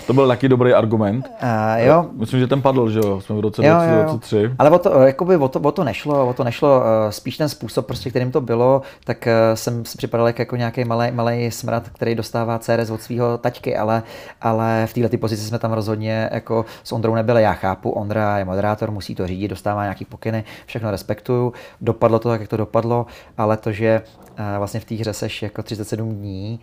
To 0.06 0.12
byl 0.12 0.28
taky 0.28 0.48
dobrý 0.48 0.72
argument. 0.72 1.30
Uh, 1.42 1.86
jo. 1.86 2.06
Myslím, 2.12 2.40
že 2.40 2.46
ten 2.46 2.62
padl, 2.62 2.90
že 2.90 2.98
jo? 2.98 3.20
Jsme 3.20 3.36
v 3.36 3.40
roce 3.40 3.66
jo, 3.66 3.74
2023. 3.74 4.36
Jo. 4.36 4.50
Ale 4.58 4.70
o 4.70 4.78
to, 4.78 5.02
jakoby 5.02 5.36
o, 5.36 5.48
to, 5.48 5.60
o 5.60 5.72
to 5.72 5.84
nešlo, 5.84 6.28
o 6.28 6.32
to 6.32 6.44
nešlo. 6.44 6.82
Eh, 6.82 7.12
spíš 7.12 7.36
ten 7.36 7.48
způsob, 7.48 7.86
prostě, 7.86 8.10
kterým 8.10 8.32
to 8.32 8.40
bylo, 8.40 8.82
tak 9.04 9.26
eh, 9.26 9.32
jsem 9.54 9.84
si 9.84 9.98
připadal 9.98 10.32
jako 10.38 10.56
nějaký 10.56 10.84
malý, 10.84 11.10
malý 11.10 11.50
smrad, 11.50 11.88
který 11.88 12.14
dostává 12.14 12.58
CRS 12.58 12.90
od 12.90 13.02
svého 13.02 13.38
taťky, 13.38 13.76
ale, 13.76 14.02
ale 14.40 14.86
v 14.86 14.92
této 14.94 15.18
pozici 15.18 15.42
jsme 15.42 15.58
tam 15.58 15.72
rozhodně 15.72 16.28
jako 16.32 16.64
s 16.84 16.92
Ondrou 16.92 17.14
nebyli. 17.14 17.42
Já 17.42 17.52
chápu, 17.52 17.90
Ondra 17.90 18.38
je 18.38 18.44
moderátor, 18.44 18.90
musí 18.90 19.14
to 19.14 19.26
řídit, 19.26 19.48
dostává 19.48 19.82
nějaký 19.82 20.04
pokyny, 20.04 20.44
všechno 20.66 20.90
respektuju. 20.90 21.52
Dopadlo 21.80 22.18
to 22.18 22.28
tak, 22.28 22.40
jak 22.40 22.50
to 22.50 22.56
dopadlo, 22.56 23.06
ale 23.38 23.56
to, 23.56 23.72
že 23.72 24.02
vlastně 24.58 24.80
v 24.80 24.84
té 24.84 24.94
hře 24.94 25.12
seš 25.12 25.42
jako 25.42 25.62
37 25.62 26.14
dní, 26.14 26.60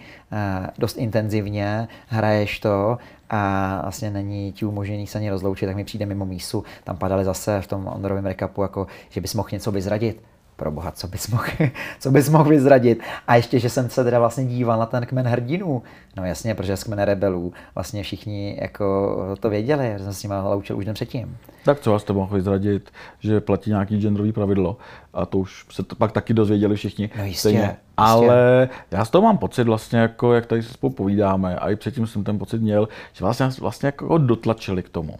dost 0.77 0.98
intenzivně, 0.98 1.88
hraješ 2.08 2.60
to 2.60 2.98
a 3.29 3.79
vlastně 3.82 4.12
není 4.12 4.51
ti 4.51 4.65
umožněný 4.65 5.08
se 5.08 5.17
ani 5.17 5.29
rozloučit, 5.29 5.67
tak 5.67 5.75
mi 5.75 5.84
přijde 5.84 6.05
mimo 6.05 6.25
mísu. 6.25 6.63
Tam 6.84 6.98
padaly 6.98 7.25
zase 7.25 7.62
v 7.62 7.67
tom 7.67 7.88
Ondorovém 7.88 8.25
recapu, 8.25 8.62
jako, 8.62 8.88
že 9.10 9.22
bys 9.22 9.34
mohl 9.34 9.50
něco 9.51 9.72
vyzradit 9.72 10.22
pro 10.56 10.72
boha, 10.72 10.92
co 10.92 11.08
bys, 11.08 11.28
mohl, 11.28 11.44
co 12.00 12.12
bys 12.12 12.30
mohl 12.30 12.50
vyzradit. 12.50 13.00
A 13.28 13.36
ještě, 13.36 13.60
že 13.60 13.70
jsem 13.70 13.90
se 13.90 14.04
teda 14.04 14.20
vlastně 14.20 14.46
díval 14.46 14.80
na 14.80 14.86
ten 14.86 15.06
kmen 15.06 15.28
hrdinů. 15.28 15.84
No 16.18 16.26
jasně, 16.26 16.56
protože 16.56 16.78
z 16.78 16.84
kmene 16.84 17.06
rebelů 17.06 17.54
vlastně 17.76 18.04
všichni 18.04 18.58
jako 18.62 19.18
to 19.40 19.50
věděli, 19.50 19.94
že 19.98 20.04
jsem 20.04 20.14
s 20.14 20.24
nimi 20.24 20.36
loučil 20.44 20.78
už 20.78 20.86
den 20.86 20.94
předtím. 20.94 21.38
Tak 21.66 21.80
co 21.80 21.92
vás 21.92 22.04
to 22.04 22.14
mohl 22.14 22.36
vyzradit, 22.36 22.92
že 23.20 23.42
platí 23.42 23.70
nějaký 23.70 24.02
genderový 24.02 24.32
pravidlo 24.32 24.78
a 25.14 25.26
to 25.26 25.38
už 25.38 25.66
se 25.72 25.84
to 25.84 25.96
pak 25.96 26.12
taky 26.12 26.34
dozvěděli 26.34 26.76
všichni. 26.76 27.10
No 27.18 27.24
jistě, 27.24 27.50
jistě. 27.50 27.76
Ale 27.98 28.70
já 28.92 29.06
z 29.06 29.10
toho 29.10 29.22
mám 29.22 29.38
pocit 29.38 29.64
vlastně, 29.64 30.00
jako 30.00 30.34
jak 30.34 30.46
tady 30.46 30.64
se 30.64 30.74
spolu 30.74 30.94
povídáme 30.94 31.56
a 31.56 31.70
i 31.70 31.76
předtím 31.76 32.08
jsem 32.08 32.24
ten 32.24 32.40
pocit 32.40 32.62
měl, 32.62 32.88
že 33.14 33.26
vás 33.26 33.40
vlastně, 33.40 33.62
vlastně 33.62 33.88
jako 33.88 34.18
dotlačili 34.18 34.84
k 34.84 34.90
tomu, 34.90 35.16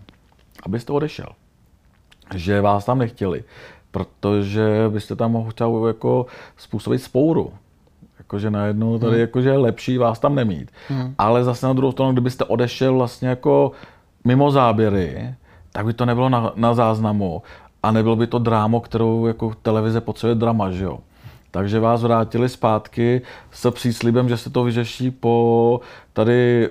abyste 0.64 0.94
odešel. 0.94 1.28
Že 2.36 2.62
vás 2.62 2.86
tam 2.86 3.00
nechtěli 3.00 3.44
protože 3.96 4.90
byste 4.90 5.16
tam 5.16 5.32
mohl 5.32 5.52
chtěl 5.52 5.88
jako 5.88 6.26
způsobit 6.58 7.02
spouru. 7.02 7.54
Jakože 8.18 8.52
najednou 8.52 9.00
tady 9.00 9.12
hmm. 9.12 9.22
jakože 9.22 9.50
je 9.50 9.58
lepší 9.58 9.98
vás 9.98 10.20
tam 10.20 10.36
nemít. 10.36 10.72
Hmm. 10.90 11.16
Ale 11.18 11.44
zase 11.44 11.68
na 11.68 11.74
druhou 11.74 11.92
stranu, 11.92 12.12
kdybyste 12.12 12.44
odešel 12.44 12.96
vlastně 12.96 13.28
jako 13.28 13.72
mimo 14.24 14.52
záběry, 14.52 15.36
tak 15.72 15.86
by 15.86 15.94
to 15.94 16.06
nebylo 16.06 16.30
na, 16.30 16.52
na 16.56 16.74
záznamu 16.74 17.42
a 17.84 17.92
nebylo 17.92 18.16
by 18.16 18.28
to 18.28 18.40
drámo, 18.40 18.80
kterou 18.80 19.26
jako 19.26 19.54
televize 19.62 20.02
potřebuje 20.02 20.36
drama, 20.36 20.72
že 20.72 20.84
jo. 20.84 21.00
Takže 21.52 21.80
vás 21.80 22.04
vrátili 22.04 22.50
zpátky 22.50 23.22
s 23.52 23.72
příslibem, 23.72 24.30
že 24.30 24.38
se 24.38 24.50
to 24.50 24.64
vyřeší 24.64 25.12
po 25.12 25.80
tady 26.14 26.70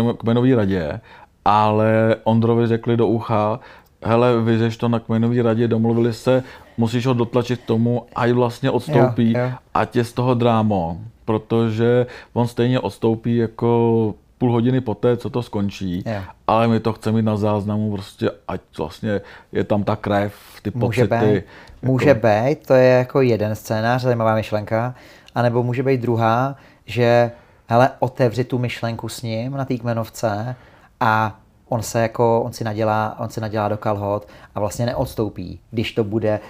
uh, 0.00 0.14
kmenové 0.14 0.56
radě, 0.56 1.00
ale 1.44 2.16
Ondrovi 2.24 2.66
řekli 2.66 2.96
do 2.96 3.06
ucha, 3.06 3.60
hele, 4.02 4.40
vyřeš 4.40 4.76
to 4.76 4.88
na 4.88 4.98
kmenové 4.98 5.42
radě, 5.42 5.68
domluvili 5.68 6.12
se, 6.12 6.42
musíš 6.76 7.06
ho 7.06 7.14
dotlačit 7.14 7.60
k 7.60 7.66
tomu, 7.66 8.06
ať 8.14 8.30
vlastně 8.30 8.70
odstoupí, 8.70 9.32
jo, 9.32 9.40
jo. 9.40 9.50
ať 9.74 9.96
je 9.96 10.04
z 10.04 10.12
toho 10.12 10.34
drámo, 10.34 10.98
protože 11.24 12.06
on 12.32 12.48
stejně 12.48 12.80
odstoupí 12.80 13.36
jako 13.36 14.14
půl 14.38 14.52
hodiny 14.52 14.80
poté, 14.80 15.16
co 15.16 15.30
to 15.30 15.42
skončí, 15.42 16.02
jo. 16.06 16.20
ale 16.46 16.68
my 16.68 16.80
to 16.80 16.92
chceme 16.92 17.16
mít 17.16 17.24
na 17.24 17.36
záznamu, 17.36 17.92
prostě 17.92 18.30
ať 18.48 18.60
vlastně 18.78 19.20
je 19.52 19.64
tam 19.64 19.84
ta 19.84 19.96
krev, 19.96 20.34
ty 20.62 20.72
může 20.74 21.06
pocity. 21.06 21.26
Být. 21.26 21.34
Jako... 21.34 21.46
Může 21.82 22.14
být, 22.14 22.66
to 22.66 22.74
je 22.74 22.88
jako 22.88 23.20
jeden 23.20 23.54
scénář, 23.54 24.02
zajímavá 24.02 24.34
myšlenka, 24.34 24.94
anebo 25.34 25.62
může 25.62 25.82
být 25.82 26.00
druhá, 26.00 26.56
že 26.86 27.30
hele, 27.66 27.90
otevři 27.98 28.44
tu 28.44 28.58
myšlenku 28.58 29.08
s 29.08 29.22
ním 29.22 29.52
na 29.52 29.64
té 29.64 29.76
kmenovce 29.76 30.56
a 31.00 31.40
on 31.72 31.82
se 31.82 32.02
jako, 32.02 32.42
on 32.42 32.52
si 32.52 32.64
nadělá, 32.64 33.16
on 33.18 33.28
si 33.28 33.40
nadělá 33.40 33.68
do 33.68 33.76
kalhot 33.76 34.28
a 34.54 34.60
vlastně 34.60 34.86
neodstoupí, 34.86 35.60
když 35.70 35.92
to 35.92 36.04
bude 36.04 36.40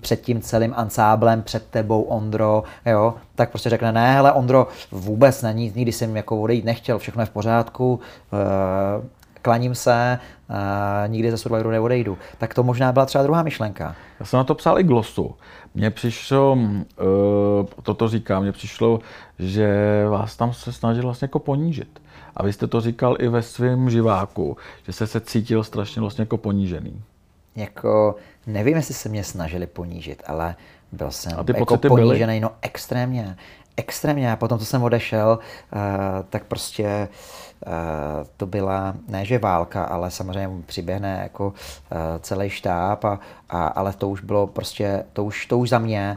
před 0.00 0.20
tím 0.20 0.40
celým 0.40 0.74
ansáblem, 0.76 1.42
před 1.42 1.66
tebou 1.66 2.02
Ondro, 2.02 2.62
jo, 2.86 3.14
tak 3.34 3.50
prostě 3.50 3.70
řekne, 3.70 3.92
ne, 3.92 4.14
hele 4.14 4.32
Ondro, 4.32 4.68
vůbec 4.92 5.42
není, 5.42 5.72
nikdy 5.74 5.92
jsem 5.92 6.16
jako 6.16 6.40
odejít 6.40 6.64
nechtěl, 6.64 6.98
všechno 6.98 7.22
je 7.22 7.26
v 7.26 7.30
pořádku, 7.30 8.00
uh, 8.32 9.04
klaním 9.42 9.74
se, 9.74 10.18
uh, 10.50 10.56
nikdy 11.06 11.30
ze 11.30 11.38
Survivoru 11.38 11.70
neodejdu. 11.70 12.18
Tak 12.38 12.54
to 12.54 12.62
možná 12.62 12.92
byla 12.92 13.06
třeba 13.06 13.24
druhá 13.24 13.42
myšlenka. 13.42 13.94
Já 14.20 14.26
jsem 14.26 14.36
na 14.36 14.44
to 14.44 14.54
psal 14.54 14.78
i 14.78 14.82
glosu. 14.82 15.34
Mně 15.74 15.90
přišlo, 15.90 16.52
uh, 16.52 17.66
toto 17.82 18.08
říkám, 18.08 18.42
mně 18.42 18.52
přišlo, 18.52 19.00
že 19.38 20.04
vás 20.08 20.36
tam 20.36 20.52
se 20.52 20.72
snažil 20.72 21.02
vlastně 21.02 21.24
jako 21.24 21.38
ponížit. 21.38 22.02
A 22.36 22.42
vy 22.42 22.52
jste 22.52 22.66
to 22.66 22.80
říkal 22.80 23.16
i 23.18 23.28
ve 23.28 23.42
svém 23.42 23.90
živáku, 23.90 24.56
že 24.86 24.92
jste 24.92 25.06
se 25.06 25.20
cítil 25.20 25.64
strašně 25.64 26.00
vlastně 26.00 26.22
jako 26.22 26.36
ponížený. 26.36 27.02
Jako, 27.56 28.16
nevím, 28.46 28.76
jestli 28.76 28.94
se 28.94 29.08
mě 29.08 29.24
snažili 29.24 29.66
ponížit, 29.66 30.22
ale 30.26 30.54
byl 30.92 31.10
jsem 31.10 31.32
a 31.38 31.44
ty 31.44 31.52
jako 31.58 31.76
ponížený, 31.78 32.26
byly? 32.26 32.40
no 32.40 32.50
extrémně. 32.62 33.36
Extrémně. 33.76 34.32
A 34.32 34.36
potom, 34.36 34.58
co 34.58 34.64
jsem 34.64 34.82
odešel, 34.82 35.38
uh, 35.38 35.80
tak 36.30 36.44
prostě 36.44 37.08
uh, 37.66 37.72
to 38.36 38.46
byla, 38.46 38.94
ne 39.08 39.24
že 39.24 39.38
válka, 39.38 39.84
ale 39.84 40.10
samozřejmě 40.10 40.62
přiběhne 40.66 41.20
jako 41.22 41.46
uh, 41.46 41.52
celý 42.20 42.50
štáb, 42.50 43.04
a, 43.04 43.20
a, 43.48 43.66
ale 43.66 43.92
to 43.92 44.08
už 44.08 44.20
bylo 44.20 44.46
prostě, 44.46 45.04
to 45.12 45.24
už, 45.24 45.46
to 45.46 45.58
už 45.58 45.68
za 45.68 45.78
mě 45.78 46.16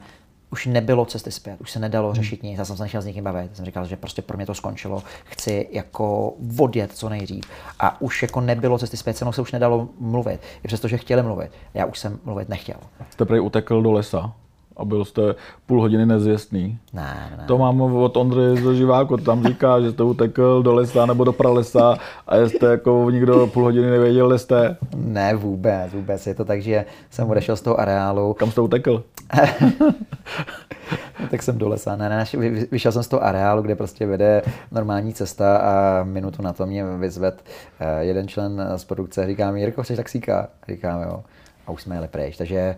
už 0.51 0.65
nebylo 0.65 1.05
cesty 1.05 1.31
zpět, 1.31 1.61
už 1.61 1.71
se 1.71 1.79
nedalo 1.79 2.07
hmm. 2.07 2.15
řešit 2.15 2.43
nic, 2.43 2.59
já 2.59 2.65
jsem 2.65 2.77
se 2.77 2.83
nechtěl 2.83 3.01
s 3.01 3.05
někým 3.05 3.23
bavit, 3.23 3.49
já 3.49 3.55
jsem 3.55 3.65
říkal, 3.65 3.85
že 3.85 3.97
prostě 3.97 4.21
pro 4.21 4.37
mě 4.37 4.45
to 4.45 4.53
skončilo, 4.53 5.03
chci 5.23 5.67
jako 5.71 6.33
odjet 6.59 6.91
co 6.91 7.09
nejdřív 7.09 7.43
a 7.79 8.01
už 8.01 8.21
jako 8.21 8.41
nebylo 8.41 8.77
cesty 8.77 8.97
zpět, 8.97 9.17
se 9.17 9.41
už 9.41 9.51
nedalo 9.51 9.89
mluvit, 9.99 10.41
i 10.63 10.67
přesto, 10.67 10.87
že 10.87 10.97
chtěli 10.97 11.23
mluvit, 11.23 11.51
já 11.73 11.85
už 11.85 11.99
jsem 11.99 12.19
mluvit 12.25 12.49
nechtěl. 12.49 12.77
Jste 13.09 13.25
prý 13.25 13.39
utekl 13.39 13.81
do 13.81 13.91
lesa? 13.91 14.33
A 14.77 14.85
byl 14.85 15.05
jste 15.05 15.35
půl 15.65 15.81
hodiny 15.81 16.05
nezvěstný. 16.05 16.77
Ne, 16.93 17.33
ne. 17.37 17.43
To 17.47 17.57
mám 17.57 17.81
od 17.81 18.17
Ondry 18.17 18.55
z 18.55 18.73
Živáku, 18.73 19.17
tam 19.17 19.43
říká, 19.43 19.81
že 19.81 19.91
jste 19.91 20.03
utekl 20.03 20.63
do 20.63 20.73
lesa 20.73 21.05
nebo 21.05 21.23
do 21.23 21.33
pralesa 21.33 21.97
a 22.27 22.37
jste 22.37 22.65
jako 22.65 23.07
nikdo 23.11 23.47
půl 23.47 23.63
hodiny 23.63 23.89
nevěděl, 23.89 24.27
kde 24.27 24.39
jste. 24.39 24.77
Ne, 24.95 25.35
vůbec, 25.35 25.93
vůbec. 25.93 26.27
Je 26.27 26.35
to 26.35 26.45
tak, 26.45 26.61
že 26.61 26.85
jsem 27.09 27.29
odešel 27.29 27.55
z 27.55 27.61
toho 27.61 27.79
areálu. 27.79 28.33
Kam 28.33 28.51
jste 28.51 28.61
utekl? 28.61 29.03
tak 31.31 31.43
jsem 31.43 31.57
do 31.57 31.69
lesa. 31.69 31.95
Ne, 31.95 32.09
ne, 32.09 32.25
vyšel 32.71 32.91
jsem 32.91 33.03
z 33.03 33.07
toho 33.07 33.23
areálu, 33.23 33.61
kde 33.61 33.75
prostě 33.75 34.05
vede 34.05 34.41
normální 34.71 35.13
cesta 35.13 35.57
a 35.57 36.03
minutu 36.03 36.41
na 36.41 36.53
to 36.53 36.65
mě 36.65 36.85
vyzved 36.85 37.43
eh, 37.79 38.03
jeden 38.03 38.27
člen 38.27 38.67
z 38.75 38.83
produkce. 38.83 39.27
Říká 39.27 39.51
mi, 39.51 39.59
Jirko, 39.59 39.83
chceš 39.83 39.97
taxíka? 39.97 40.47
Říkám, 40.69 41.01
jo. 41.01 41.23
A 41.67 41.71
už 41.71 41.81
jsme 41.81 41.95
jeli 41.95 42.07
pryč. 42.07 42.37
Takže 42.37 42.75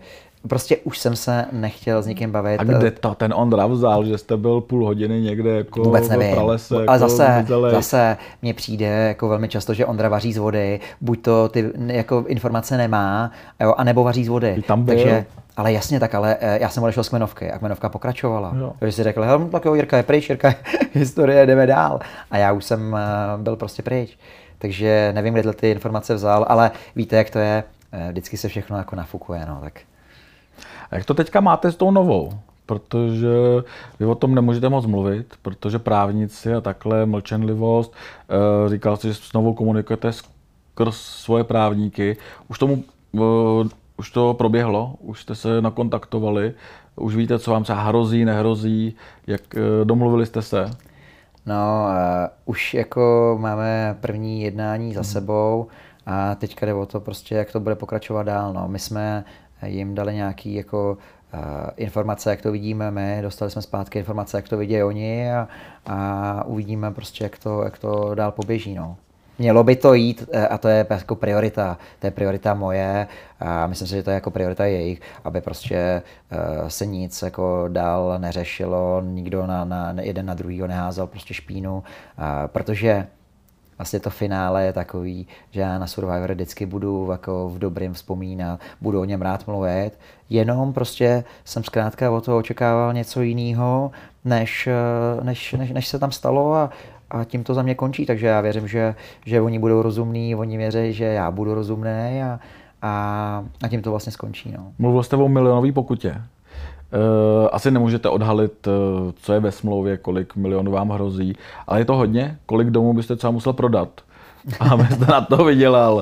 prostě 0.48 0.76
už 0.76 0.98
jsem 0.98 1.16
se 1.16 1.44
nechtěl 1.52 2.02
s 2.02 2.06
nikým 2.06 2.32
bavit. 2.32 2.60
A 2.60 2.64
kde 2.64 2.90
to 2.90 3.14
ten 3.14 3.34
Ondra 3.36 3.66
vzal, 3.66 4.04
že 4.04 4.18
jste 4.18 4.36
byl 4.36 4.60
půl 4.60 4.84
hodiny 4.84 5.20
někde 5.20 5.50
jako 5.50 5.82
Vůbec 5.82 6.08
nevím. 6.08 6.34
pralese? 6.34 6.74
Ale 6.74 6.82
jako 6.82 6.98
zase, 6.98 7.46
zase 7.70 8.16
mně 8.42 8.54
přijde 8.54 8.86
jako 8.86 9.28
velmi 9.28 9.48
často, 9.48 9.74
že 9.74 9.86
Ondra 9.86 10.08
vaří 10.08 10.32
z 10.32 10.38
vody, 10.38 10.80
buď 11.00 11.22
to 11.22 11.48
ty 11.48 11.72
jako 11.86 12.24
informace 12.28 12.76
nemá, 12.76 13.30
jo, 13.60 13.74
anebo 13.76 14.04
vaří 14.04 14.24
z 14.24 14.28
vody. 14.28 14.62
tam 14.66 14.84
byl. 14.84 14.94
Takže, 14.94 15.24
ale 15.56 15.72
jasně 15.72 16.00
tak, 16.00 16.14
ale 16.14 16.36
eh, 16.40 16.58
já 16.60 16.68
jsem 16.68 16.82
odešel 16.82 17.04
z 17.04 17.08
kmenovky 17.08 17.50
a 17.50 17.58
kmenovka 17.58 17.88
pokračovala. 17.88 18.54
Jo. 18.58 18.72
Takže 18.78 18.92
si 18.92 19.02
řekl, 19.02 19.22
hele, 19.22 19.44
tak 19.52 19.64
jo, 19.64 19.74
Jirka 19.74 19.96
je 19.96 20.02
pryč, 20.02 20.28
Jirka 20.28 20.48
je 20.48 20.54
historie, 20.92 21.46
jdeme 21.46 21.66
dál. 21.66 22.00
A 22.30 22.38
já 22.38 22.52
už 22.52 22.64
jsem 22.64 22.96
eh, 22.96 23.42
byl 23.42 23.56
prostě 23.56 23.82
pryč. 23.82 24.18
Takže 24.58 25.12
nevím, 25.14 25.34
kde 25.34 25.52
ty 25.52 25.70
informace 25.70 26.14
vzal, 26.14 26.46
ale 26.48 26.70
víte, 26.96 27.16
jak 27.16 27.30
to 27.30 27.38
je, 27.38 27.64
eh, 27.92 28.08
vždycky 28.10 28.36
se 28.36 28.48
všechno 28.48 28.78
jako 28.78 28.96
nafukuje, 28.96 29.46
no, 29.48 29.58
tak 29.62 29.80
a 30.90 30.96
jak 30.96 31.04
to 31.04 31.14
teďka 31.14 31.40
máte 31.40 31.72
s 31.72 31.76
tou 31.76 31.90
novou? 31.90 32.32
Protože 32.66 33.28
vy 34.00 34.06
o 34.06 34.14
tom 34.14 34.34
nemůžete 34.34 34.68
moc 34.68 34.86
mluvit, 34.86 35.34
protože 35.42 35.78
právníci 35.78 36.54
a 36.54 36.60
takhle, 36.60 37.06
mlčenlivost, 37.06 37.94
eh, 37.94 38.68
říkal 38.68 38.96
jste, 38.96 39.08
že 39.08 39.14
s 39.14 39.32
novou 39.32 39.54
komunikujete 39.54 40.12
skrz 40.12 40.96
svoje 40.96 41.44
právníky. 41.44 42.16
Už 42.48 42.58
tomu 42.58 42.84
eh, 43.16 43.68
už 43.96 44.10
to 44.10 44.34
proběhlo, 44.34 44.94
už 45.00 45.22
jste 45.22 45.34
se 45.34 45.62
nakontaktovali, 45.62 46.54
už 46.96 47.16
víte, 47.16 47.38
co 47.38 47.50
vám 47.50 47.62
třeba 47.62 47.82
hrozí, 47.82 48.24
nehrozí, 48.24 48.94
jak 49.26 49.40
eh, 49.56 49.84
domluvili 49.84 50.26
jste 50.26 50.42
se? 50.42 50.70
No, 51.46 51.86
uh, 51.86 52.26
už 52.44 52.74
jako 52.74 53.36
máme 53.40 53.96
první 54.00 54.42
jednání 54.42 54.94
za 54.94 55.02
sebou 55.02 55.66
a 56.06 56.34
teďka 56.34 56.66
jde 56.66 56.74
o 56.74 56.86
to 56.86 57.00
prostě, 57.00 57.34
jak 57.34 57.52
to 57.52 57.60
bude 57.60 57.74
pokračovat 57.74 58.22
dál. 58.22 58.52
No. 58.52 58.68
My 58.68 58.78
jsme 58.78 59.24
jim 59.66 59.94
dali 59.94 60.14
nějaký 60.14 60.54
jako 60.54 60.98
uh, 61.34 61.40
informace, 61.76 62.30
jak 62.30 62.42
to 62.42 62.52
vidíme 62.52 62.90
my, 62.90 63.18
dostali 63.22 63.50
jsme 63.50 63.62
zpátky 63.62 63.98
informace, 63.98 64.38
jak 64.38 64.48
to 64.48 64.56
vidí 64.56 64.82
oni 64.82 65.32
a, 65.32 65.48
a 65.86 66.44
uvidíme 66.44 66.90
prostě, 66.90 67.24
jak 67.24 67.38
to, 67.38 67.62
jak 67.62 67.78
to 67.78 68.14
dál 68.14 68.32
poběží. 68.32 68.74
No. 68.74 68.96
Mělo 69.38 69.64
by 69.64 69.76
to 69.76 69.94
jít, 69.94 70.28
eh, 70.32 70.48
a 70.48 70.58
to 70.58 70.68
je 70.68 70.86
jako 70.90 71.14
priorita, 71.14 71.78
to 71.98 72.06
je 72.06 72.10
priorita 72.10 72.54
moje 72.54 73.06
a 73.40 73.66
myslím 73.66 73.88
si, 73.88 73.94
že 73.94 74.02
to 74.02 74.10
je 74.10 74.14
jako 74.14 74.30
priorita 74.30 74.64
jejich, 74.64 75.00
aby 75.24 75.40
prostě 75.40 75.76
eh, 75.76 76.70
se 76.70 76.86
nic 76.86 77.22
jako 77.22 77.64
dál 77.68 78.14
neřešilo, 78.18 79.02
nikdo 79.04 79.46
na, 79.46 79.64
na 79.64 79.94
jeden 80.00 80.26
na 80.26 80.34
druhýho 80.34 80.66
neházel 80.66 81.06
prostě 81.06 81.34
špínu, 81.34 81.82
protože 82.46 83.06
vlastně 83.78 84.00
to 84.00 84.10
finále 84.10 84.64
je 84.64 84.72
takový, 84.72 85.26
že 85.50 85.60
já 85.60 85.78
na 85.78 85.86
Survivor 85.86 86.32
vždycky 86.32 86.66
budu 86.66 87.08
jako 87.10 87.48
v 87.48 87.58
dobrým 87.58 87.92
vzpomínat, 87.92 88.60
budu 88.80 89.00
o 89.00 89.04
něm 89.04 89.22
rád 89.22 89.46
mluvit, 89.46 89.90
jenom 90.30 90.72
prostě 90.72 91.24
jsem 91.44 91.64
zkrátka 91.64 92.10
o 92.10 92.20
toho 92.20 92.38
očekával 92.38 92.92
něco 92.92 93.22
jiného, 93.22 93.90
než, 94.24 94.66
eh, 94.66 95.24
než, 95.24 95.52
než, 95.52 95.70
než 95.70 95.88
se 95.88 95.98
tam 95.98 96.12
stalo 96.12 96.54
a, 96.54 96.70
a 97.10 97.24
tím 97.24 97.44
to 97.44 97.54
za 97.54 97.62
mě 97.62 97.74
končí, 97.74 98.06
takže 98.06 98.26
já 98.26 98.40
věřím, 98.40 98.68
že, 98.68 98.94
že 99.26 99.40
oni 99.40 99.58
budou 99.58 99.82
rozumní, 99.82 100.34
oni 100.34 100.56
věří, 100.56 100.92
že 100.92 101.04
já 101.04 101.30
budu 101.30 101.54
rozumný 101.54 102.22
a, 102.22 102.40
a, 102.82 103.44
a 103.62 103.68
tím 103.68 103.82
to 103.82 103.90
vlastně 103.90 104.12
skončí. 104.12 104.52
No. 104.56 104.72
Mluvil 104.78 105.02
jste 105.02 105.16
o 105.16 105.28
milionové 105.28 105.72
pokutě. 105.72 106.22
Uh, 106.92 107.48
asi 107.52 107.70
nemůžete 107.70 108.08
odhalit, 108.08 108.66
uh, 108.66 108.72
co 109.16 109.32
je 109.32 109.40
ve 109.40 109.52
smlouvě, 109.52 109.96
kolik 109.96 110.36
milionů 110.36 110.72
vám 110.72 110.90
hrozí, 110.90 111.36
ale 111.66 111.80
je 111.80 111.84
to 111.84 111.96
hodně? 111.96 112.38
Kolik 112.46 112.70
domů 112.70 112.92
byste 112.92 113.16
třeba 113.16 113.30
musel 113.30 113.52
prodat, 113.52 113.88
abyste 114.60 115.04
na 115.04 115.20
to 115.20 115.44
vydělal? 115.44 115.94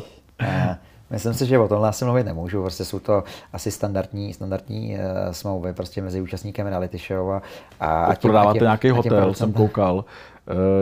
Uh, 0.43 0.75
myslím 1.11 1.35
si, 1.35 1.47
že 1.47 1.59
o 1.59 1.69
tomhle 1.69 1.89
asi 1.89 2.05
mluvit 2.05 2.25
nemůžu, 2.25 2.63
prostě 2.63 2.85
jsou 2.85 2.99
to 2.99 3.25
asi 3.53 3.71
standardní, 3.71 4.33
standardní 4.33 4.95
uh, 4.95 5.33
smlouvy 5.33 5.73
prostě 5.73 6.03
mezi 6.03 6.21
účastníkem 6.21 6.67
reality 6.67 6.99
show 7.09 7.31
a, 7.31 7.43
a, 7.81 8.05
a 8.05 8.15
tím, 8.15 8.31
prodáváte 8.31 8.51
a 8.51 8.53
tím, 8.53 8.63
nějaký 8.63 8.91
hotel, 8.91 9.35
jsem 9.35 9.53
koukal, 9.53 9.95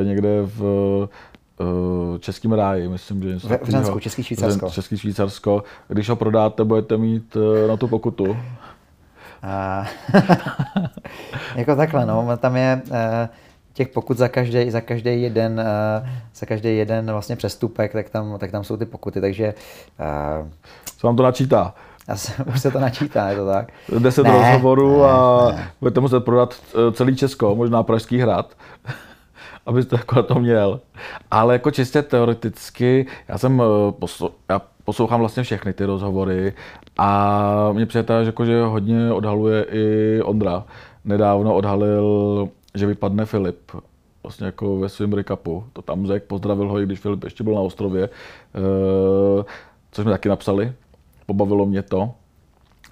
uh, 0.03 0.07
někde 0.07 0.43
v 0.43 0.63
uh, 1.61 2.19
Českým 2.19 2.53
ráji, 2.53 2.89
myslím, 2.89 3.23
že 3.23 3.49
Ve, 3.49 3.59
v 3.59 3.69
Řensku, 3.69 3.99
Český 3.99 4.23
Švýcarsko. 4.23 4.71
Český 4.71 4.99
Švýcarsko. 4.99 5.63
Když 5.89 6.09
ho 6.09 6.17
prodáte, 6.17 6.65
budete 6.65 6.97
mít 6.97 7.37
uh, 7.37 7.69
na 7.69 7.77
tu 7.77 7.89
pokutu. 7.89 8.37
A, 9.45 9.87
jako 11.55 11.77
takhle, 11.77 12.07
no, 12.07 12.37
tam 12.37 12.57
je 12.57 12.83
uh, 12.91 12.97
těch 13.73 13.89
pokud 13.89 14.17
za 14.17 14.29
každý, 14.29 14.71
za 14.71 14.81
každý 14.81 15.23
jeden, 15.23 15.53
uh, 15.53 16.09
za 16.35 16.47
každý 16.47 16.77
jeden 16.77 17.13
vlastně 17.13 17.37
přestupek, 17.37 17.93
tak 17.93 18.11
tam, 18.11 18.39
tak 18.39 18.51
tam 18.51 18.65
jsou 18.65 18.77
ty 18.77 18.87
pokuty, 18.87 19.21
takže... 19.21 19.55
Uh, 20.41 20.49
Co 20.97 21.07
vám 21.07 21.17
to 21.17 21.23
načítá? 21.23 21.75
Asi, 22.09 22.33
už 22.55 22.61
se 22.61 22.71
to 22.71 22.81
načítá, 22.81 23.29
je 23.29 23.37
to 23.37 23.47
tak? 23.47 23.73
10 23.99 24.23
ne, 24.23 24.31
rozhovorů 24.31 25.03
ne, 25.03 25.09
a 25.09 25.47
ne. 25.51 25.71
budete 25.81 26.01
muset 26.01 26.21
prodat 26.21 26.55
celý 26.93 27.17
Česko, 27.17 27.55
možná 27.55 27.83
Pražský 27.83 28.19
hrad 28.19 28.55
abyste 29.67 29.97
jako 29.97 30.23
to 30.23 30.35
měl. 30.35 30.81
Ale 31.31 31.55
jako 31.55 31.71
čistě 31.71 32.03
teoreticky, 32.03 33.07
já 33.29 33.39
jsem 33.39 33.63
já 34.49 34.61
poslouchám 34.85 35.21
vlastně 35.21 35.43
všechny 35.43 35.73
ty 35.73 35.85
rozhovory 35.85 36.53
a 36.99 37.73
mě 37.73 37.87
přijde, 37.87 38.05
že, 38.21 38.27
jako, 38.29 38.45
že 38.45 38.63
hodně 38.63 39.13
odhaluje 39.13 39.67
i 39.71 40.21
Ondra. 40.23 40.65
Nedávno 41.05 41.55
odhalil, 41.55 42.49
že 42.75 42.87
vypadne 42.87 43.25
Filip 43.25 43.73
vlastně 44.23 44.47
jako 44.47 44.79
ve 44.79 44.89
svém 44.89 45.13
recapu. 45.13 45.65
To 45.73 45.83
tam 45.83 46.07
řekl, 46.07 46.27
pozdravil 46.27 46.69
ho, 46.69 46.81
i 46.81 46.87
když 46.87 47.01
Filip 47.01 47.25
ještě 47.25 47.45
byl 47.45 47.55
na 47.55 47.61
ostrově, 47.61 48.05
eh, 48.05 49.45
což 49.93 50.03
jsme 50.03 50.13
taky 50.13 50.29
napsali. 50.29 50.73
Pobavilo 51.27 51.67
mě 51.67 51.83
to. 51.83 52.11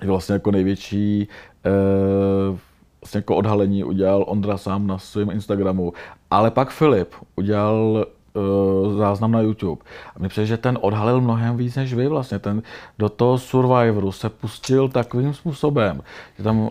Je 0.02 0.08
vlastně 0.08 0.32
jako 0.32 0.50
největší 0.50 1.28
eh, 1.66 2.58
vlastně 3.00 3.18
jako 3.18 3.36
odhalení 3.36 3.84
udělal 3.84 4.24
Ondra 4.28 4.58
sám 4.58 4.86
na 4.86 4.98
svém 4.98 5.30
Instagramu. 5.30 5.92
Ale 6.30 6.50
pak 6.50 6.70
Filip 6.70 7.14
udělal 7.36 8.06
záznam 8.96 9.32
na 9.32 9.40
YouTube. 9.40 9.82
A 10.16 10.18
mi 10.18 10.28
přijde, 10.28 10.46
že 10.46 10.56
ten 10.56 10.78
odhalil 10.80 11.20
mnohem 11.20 11.56
víc 11.56 11.76
než 11.76 11.94
vy 11.94 12.08
vlastně. 12.08 12.38
Ten 12.38 12.62
do 12.98 13.08
toho 13.08 13.38
Survivoru 13.38 14.12
se 14.12 14.28
pustil 14.28 14.88
takovým 14.88 15.34
způsobem, 15.34 16.00
že 16.36 16.44
tam 16.44 16.58
uh, 16.58 16.68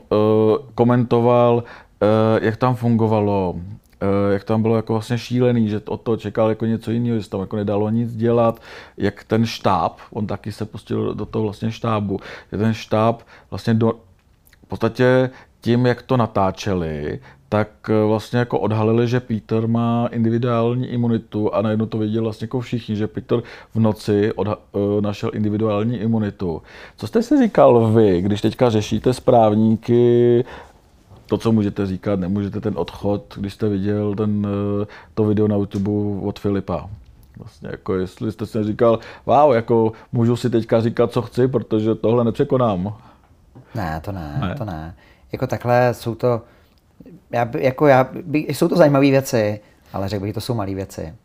komentoval, 0.75 1.55
uh, 1.55 2.43
jak 2.43 2.57
tam 2.57 2.75
fungovalo, 2.75 3.55
jak 4.31 4.43
tam 4.43 4.61
bylo 4.61 4.75
jako 4.75 4.93
vlastně 4.93 5.17
šílený, 5.17 5.69
že 5.69 5.81
od 5.85 6.01
toho 6.01 6.17
čekal 6.17 6.49
jako 6.49 6.65
něco 6.65 6.91
jiného, 6.91 7.17
že 7.17 7.23
se 7.23 7.29
tam 7.29 7.39
jako 7.39 7.55
nedalo 7.55 7.89
nic 7.89 8.15
dělat, 8.15 8.61
jak 8.97 9.23
ten 9.23 9.45
štáb, 9.45 9.97
on 10.13 10.27
taky 10.27 10.51
se 10.51 10.65
pustil 10.65 11.13
do 11.13 11.25
toho 11.25 11.43
vlastně 11.43 11.71
štábu, 11.71 12.19
že 12.51 12.57
ten 12.57 12.73
štáb 12.73 13.21
vlastně 13.49 13.73
do, 13.73 13.93
v 14.65 14.67
podstatě 14.67 15.29
tím, 15.61 15.85
jak 15.85 16.01
to 16.01 16.17
natáčeli, 16.17 17.19
tak 17.49 17.69
eh, 17.89 18.05
vlastně 18.05 18.39
jako 18.39 18.59
odhalili, 18.59 19.07
že 19.07 19.19
Peter 19.19 19.67
má 19.67 20.07
individuální 20.11 20.87
imunitu 20.87 21.53
a 21.55 21.61
najednou 21.61 21.85
to 21.85 21.97
viděli 21.97 22.23
vlastně 22.23 22.45
jako 22.45 22.59
všichni, 22.59 22.95
že 22.95 23.07
Peter 23.07 23.41
v 23.75 23.79
noci 23.79 24.31
odha- 24.35 24.57
eh, 24.75 25.01
našel 25.01 25.31
individuální 25.33 25.97
imunitu. 25.97 26.61
Co 26.97 27.07
jste 27.07 27.23
si 27.23 27.37
říkal 27.43 27.91
vy, 27.91 28.21
když 28.21 28.41
teďka 28.41 28.69
řešíte 28.69 29.13
správníky, 29.13 30.43
to, 31.25 31.37
co 31.37 31.51
můžete 31.51 31.85
říkat, 31.85 32.19
nemůžete 32.19 32.61
ten 32.61 32.73
odchod, 32.77 33.23
když 33.37 33.53
jste 33.53 33.69
viděl 33.69 34.15
ten, 34.15 34.47
eh, 34.81 34.85
to 35.13 35.23
video 35.23 35.47
na 35.47 35.55
YouTube 35.55 35.91
od 36.21 36.39
Filipa? 36.39 36.89
Vlastně 37.37 37.69
jako 37.71 37.95
jestli 37.95 38.31
jste 38.31 38.45
si 38.45 38.63
říkal, 38.63 38.99
wow, 39.25 39.53
jako 39.53 39.91
můžu 40.11 40.35
si 40.35 40.49
teďka 40.49 40.81
říkat, 40.81 41.11
co 41.11 41.21
chci, 41.21 41.47
protože 41.47 41.95
tohle 41.95 42.23
nepřekonám. 42.23 42.93
Ne, 43.75 44.01
to 44.03 44.11
ne, 44.11 44.37
ne. 44.41 44.55
to 44.55 44.65
ne. 44.65 44.95
Jako 45.31 45.47
takhle 45.47 45.93
jsou 45.93 46.15
to, 46.15 46.41
já, 47.31 47.49
jako 47.57 47.87
já, 47.87 48.09
by, 48.23 48.39
jsou 48.39 48.67
to 48.67 48.75
zajímavé 48.75 49.09
věci, 49.09 49.59
ale 49.93 50.09
řekl 50.09 50.21
bych, 50.21 50.29
že 50.29 50.33
to 50.33 50.41
jsou 50.41 50.53
malé 50.53 50.75
věci. 50.75 51.15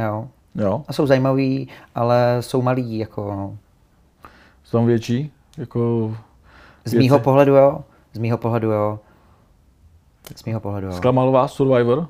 Jo. 0.00 0.28
jo. 0.54 0.84
A 0.88 0.92
jsou 0.92 1.06
zajímavé, 1.06 1.64
ale 1.94 2.36
jsou 2.40 2.62
malý, 2.62 2.98
jako 2.98 3.30
no. 3.36 3.58
Jsou 4.64 4.84
větší? 4.84 5.32
Jako 5.58 6.16
Z 6.84 6.94
mýho 6.94 7.18
pohledu 7.18 7.54
jo. 7.54 7.84
Z 8.12 8.18
mýho 8.18 8.38
pohledu 8.38 8.70
jo. 8.70 8.98
Z 10.36 10.44
mýho 10.44 10.60
pohledu 10.60 10.86
jo. 10.86 10.92
Zklamal 10.92 11.30
vás 11.30 11.52
Survivor? 11.52 12.08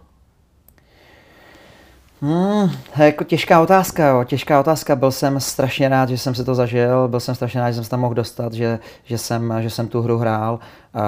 Hmm, 2.26 2.70
jako 2.96 3.24
těžká 3.24 3.60
otázka, 3.60 4.08
jo. 4.08 4.24
těžká 4.24 4.60
otázka. 4.60 4.96
Byl 4.96 5.12
jsem 5.12 5.40
strašně 5.40 5.88
rád, 5.88 6.08
že 6.08 6.18
jsem 6.18 6.34
si 6.34 6.44
to 6.44 6.54
zažil, 6.54 7.08
byl 7.08 7.20
jsem 7.20 7.34
strašně 7.34 7.60
rád, 7.60 7.70
že 7.70 7.74
jsem 7.74 7.84
se 7.84 7.90
tam 7.90 8.00
mohl 8.00 8.14
dostat, 8.14 8.52
že, 8.52 8.78
že, 9.04 9.18
jsem, 9.18 9.54
že 9.60 9.70
jsem 9.70 9.88
tu 9.88 10.02
hru 10.02 10.18
hrál. 10.18 10.54
Uh, 10.54 11.00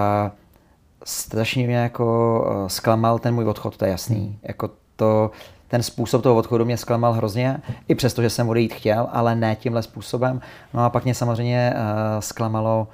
strašně 1.04 1.66
mě 1.66 1.76
jako 1.76 2.38
uh, 2.50 2.68
zklamal 2.68 3.18
ten 3.18 3.35
můj 3.35 3.44
odchod, 3.44 3.76
to 3.76 3.85
je 3.85 3.90
jasný. 3.90 4.38
Jako 4.42 4.70
to, 4.96 5.31
ten 5.68 5.83
způsob 5.83 6.22
toho 6.22 6.37
odchodu 6.37 6.64
mě 6.64 6.76
zklamal 6.76 7.12
hrozně, 7.12 7.61
i 7.88 7.94
přesto, 7.94 8.22
že 8.22 8.31
jsem 8.31 8.48
odejít 8.48 8.74
chtěl, 8.74 9.09
ale 9.12 9.35
ne 9.35 9.57
tímhle 9.57 9.83
způsobem. 9.83 10.40
No 10.74 10.85
a 10.85 10.90
pak 10.90 11.04
mě 11.04 11.14
samozřejmě 11.14 11.74
uh, 11.74 12.20
zklamalo 12.20 12.88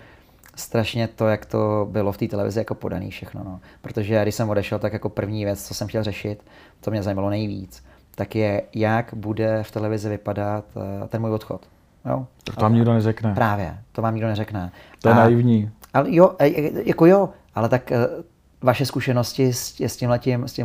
strašně 0.57 1.09
to, 1.09 1.29
jak 1.29 1.47
to 1.47 1.89
bylo 1.91 2.13
v 2.13 2.17
té 2.19 2.29
televizi 2.29 2.61
jako 2.61 2.75
podaný 2.75 3.11
všechno. 3.11 3.45
No. 3.45 3.61
Protože 3.83 4.23
když 4.23 4.35
jsem 4.35 4.51
odešel, 4.51 4.79
tak 4.79 4.93
jako 4.93 5.09
první 5.09 5.45
věc, 5.45 5.67
co 5.67 5.75
jsem 5.75 5.89
chtěl 5.89 6.03
řešit, 6.03 6.45
to 6.81 6.91
mě 6.91 7.03
zajímalo 7.03 7.31
nejvíc, 7.31 7.83
tak 8.15 8.35
je, 8.35 8.63
jak 8.75 9.15
bude 9.15 9.63
v 9.63 9.71
televizi 9.71 10.09
vypadat 10.09 10.65
uh, 10.75 11.09
ten 11.09 11.21
můj 11.21 11.31
odchod. 11.31 11.69
Jo? 12.05 12.27
Tak 12.45 12.57
to 12.57 12.63
vám 12.63 12.75
nikdo 12.75 12.93
neřekne. 12.93 13.35
Právě, 13.35 13.79
to 13.93 14.03
vám 14.03 14.15
nikdo 14.15 14.29
neřekne. 14.29 14.73
To 15.03 15.09
je 15.09 15.15
a, 15.15 15.19
naivní. 15.19 15.71
Ale 15.95 16.15
jo, 16.15 16.37
jako 16.85 17.07
jo, 17.07 17.29
ale 17.55 17.69
tak 17.69 17.93
eh, 17.93 18.07
vaše 18.65 18.87
zkušenosti 18.87 19.53
s, 19.53 19.81
s 19.81 19.97
tímhletím, 19.97 20.49
s 20.49 20.61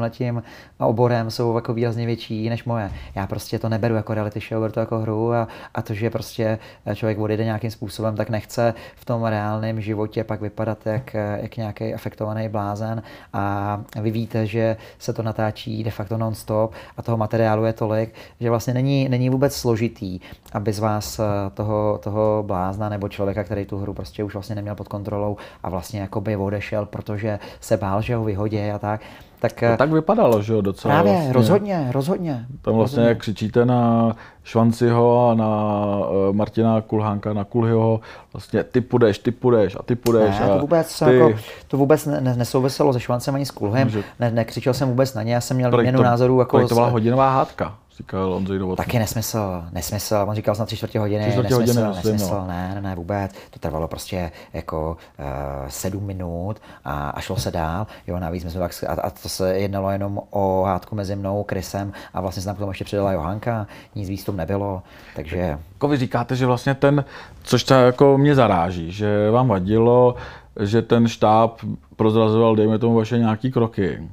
oborem 0.79 1.31
jsou 1.31 1.55
jako 1.55 1.73
výrazně 1.73 2.05
větší 2.05 2.49
než 2.49 2.63
moje. 2.63 2.91
Já 3.15 3.27
prostě 3.27 3.59
to 3.59 3.69
neberu 3.69 3.95
jako 3.95 4.13
reality 4.13 4.39
show, 4.49 4.61
beru 4.61 4.73
to 4.73 4.79
jako 4.79 4.99
hru 4.99 5.33
a, 5.33 5.47
a 5.73 5.81
to, 5.81 5.93
že 5.93 6.09
prostě 6.09 6.59
člověk 6.93 7.19
odejde 7.19 7.43
nějakým 7.43 7.71
způsobem, 7.71 8.15
tak 8.15 8.29
nechce 8.29 8.73
v 8.95 9.05
tom 9.05 9.23
reálném 9.23 9.81
životě 9.81 10.23
pak 10.23 10.41
vypadat 10.41 10.85
jak, 10.85 11.15
jak 11.41 11.57
nějaký 11.57 11.93
afektovaný 11.93 12.49
blázen 12.49 13.03
a 13.33 13.81
vy 14.01 14.11
víte, 14.11 14.45
že 14.45 14.77
se 14.99 15.13
to 15.13 15.23
natáčí 15.23 15.83
de 15.83 15.91
facto 15.91 16.17
non-stop 16.17 16.73
a 16.97 17.01
toho 17.01 17.17
materiálu 17.17 17.65
je 17.65 17.73
tolik, 17.73 18.13
že 18.39 18.49
vlastně 18.49 18.73
není, 18.73 19.09
není 19.09 19.29
vůbec 19.29 19.55
složitý, 19.55 20.19
aby 20.53 20.73
z 20.73 20.79
vás 20.79 21.19
toho, 21.53 21.99
toho 22.03 22.43
blázna 22.47 22.89
nebo 22.89 23.09
člověka, 23.09 23.43
který 23.43 23.65
tu 23.65 23.77
hru 23.77 23.93
prostě 23.93 24.23
už 24.23 24.33
vlastně 24.33 24.55
neměl 24.55 24.75
pod 24.75 24.87
kontrolou 24.87 25.37
a 25.63 25.69
vlastně 25.69 25.99
jakoby 25.99 26.35
odešel, 26.35 26.85
protože 26.85 27.39
se 27.59 27.77
bál 27.77 27.88
bál, 27.89 28.01
že 28.01 28.15
ho 28.15 28.23
vyhodí 28.23 28.59
a 28.59 28.79
tak. 28.79 29.01
Tak, 29.41 29.53
to 29.53 29.77
tak 29.77 29.91
vypadalo, 29.91 30.41
že 30.41 30.53
jo, 30.53 30.61
docela. 30.61 30.93
Právě, 30.93 31.11
vlastně. 31.13 31.33
rozhodně, 31.33 31.89
rozhodně. 31.91 32.45
Tam 32.61 32.73
vlastně, 32.73 32.95
rozhodně. 32.95 33.09
jak 33.09 33.17
křičíte 33.17 33.65
na 33.65 34.15
Švanciho 34.43 35.29
a 35.29 35.33
na 35.33 35.47
uh, 35.47 36.35
Martina 36.35 36.81
Kulhánka, 36.81 37.33
na 37.33 37.43
Kulhyho, 37.43 37.99
vlastně 38.33 38.63
ty 38.63 38.81
půjdeš, 38.81 39.19
ty 39.19 39.31
půjdeš 39.31 39.75
a 39.79 39.83
ty 39.83 39.95
půjdeš. 39.95 40.39
Ne, 40.39 40.47
to 40.47 40.59
vůbec, 40.59 40.99
ty... 40.99 41.15
jako, 41.15 41.39
to 41.67 41.77
vůbec 41.77 42.05
ne, 42.05 42.21
ne, 42.21 42.35
nesouviselo 42.35 42.93
se 42.93 42.99
Švancem 42.99 43.35
ani 43.35 43.45
s 43.45 43.51
Kulhem, 43.51 43.89
že... 43.89 44.03
ne, 44.19 44.31
nekřičel 44.31 44.73
jsem 44.73 44.89
vůbec 44.89 45.13
na 45.13 45.23
ně, 45.23 45.33
já 45.33 45.41
jsem 45.41 45.57
měl 45.57 45.81
měnu 45.81 46.01
názorů. 46.01 46.39
Jako 46.39 46.67
to 46.67 46.75
byla 46.75 46.89
hodinová 46.89 47.29
hádka 47.33 47.75
říkal 47.99 48.33
Ondřej 48.33 48.59
Novotný. 48.59 48.85
Taky 48.85 48.99
nesmysl, 48.99 49.63
nesmysl. 49.71 50.25
On 50.27 50.35
říkal 50.35 50.55
na 50.59 50.65
tři 50.65 50.77
čtvrtě 50.77 50.99
hodiny, 50.99 51.23
tři 51.23 51.31
čtvrtě 51.31 51.55
nesmysl, 51.55 51.79
hodiny, 51.79 51.95
nesmysl, 51.95 52.35
no. 52.35 52.47
ne, 52.47 52.71
ne, 52.75 52.81
ne, 52.81 52.95
vůbec. 52.95 53.31
To 53.49 53.59
trvalo 53.59 53.87
prostě 53.87 54.31
jako 54.53 54.97
uh, 55.19 55.25
sedm 55.67 56.03
minut 56.03 56.57
a, 56.85 57.09
a 57.09 57.19
šlo 57.21 57.35
se 57.35 57.51
dál. 57.51 57.87
Jo, 58.07 58.19
navíc 58.19 58.51
jsme 58.51 58.59
tak, 58.59 58.71
a, 58.87 58.91
a, 59.01 59.09
to 59.09 59.29
se 59.29 59.57
jednalo 59.57 59.91
jenom 59.91 60.21
o 60.29 60.63
hádku 60.63 60.95
mezi 60.95 61.15
mnou, 61.15 61.43
Krysem 61.43 61.93
a 62.13 62.21
vlastně 62.21 62.41
se 62.41 62.49
nám 62.49 62.55
k 62.55 62.59
tomu 62.59 62.71
ještě 62.71 62.83
přidala 62.83 63.11
Johanka. 63.11 63.67
Nic 63.95 64.09
víc 64.09 64.23
tom 64.23 64.37
nebylo, 64.37 64.81
takže... 65.15 65.37
Jako 65.73 65.87
vy 65.87 65.97
říkáte, 65.97 66.35
že 66.35 66.45
vlastně 66.45 66.75
ten, 66.75 67.05
což 67.43 67.63
to 67.63 67.73
jako 67.73 68.17
mě 68.17 68.35
zaráží, 68.35 68.91
že 68.91 69.31
vám 69.31 69.47
vadilo, 69.47 70.15
že 70.59 70.81
ten 70.81 71.07
štáb 71.07 71.59
prozrazoval, 71.95 72.55
dejme 72.55 72.79
tomu, 72.79 72.95
vaše 72.95 73.17
nějaký 73.17 73.51
kroky 73.51 74.09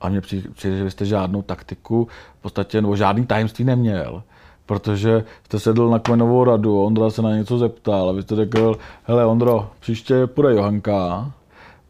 a 0.00 0.08
mně 0.08 0.20
přijde, 0.20 0.50
že 0.76 0.84
vy 0.84 0.90
jste 0.90 1.04
žádnou 1.04 1.42
taktiku, 1.42 2.08
v 2.38 2.42
podstatě, 2.42 2.80
nebo 2.80 2.96
žádný 2.96 3.26
tajemství 3.26 3.64
neměl. 3.64 4.22
Protože 4.66 5.24
jste 5.44 5.60
sedl 5.60 5.90
na 5.90 5.98
kmenovou 5.98 6.44
radu, 6.44 6.84
Ondra 6.84 7.10
se 7.10 7.22
na 7.22 7.36
něco 7.36 7.58
zeptal 7.58 8.08
a 8.08 8.12
vy 8.12 8.22
jste 8.22 8.36
řekl, 8.36 8.78
hele 9.04 9.26
Ondro, 9.26 9.70
příště 9.80 10.26
půjde 10.26 10.54
Johanka, 10.54 11.32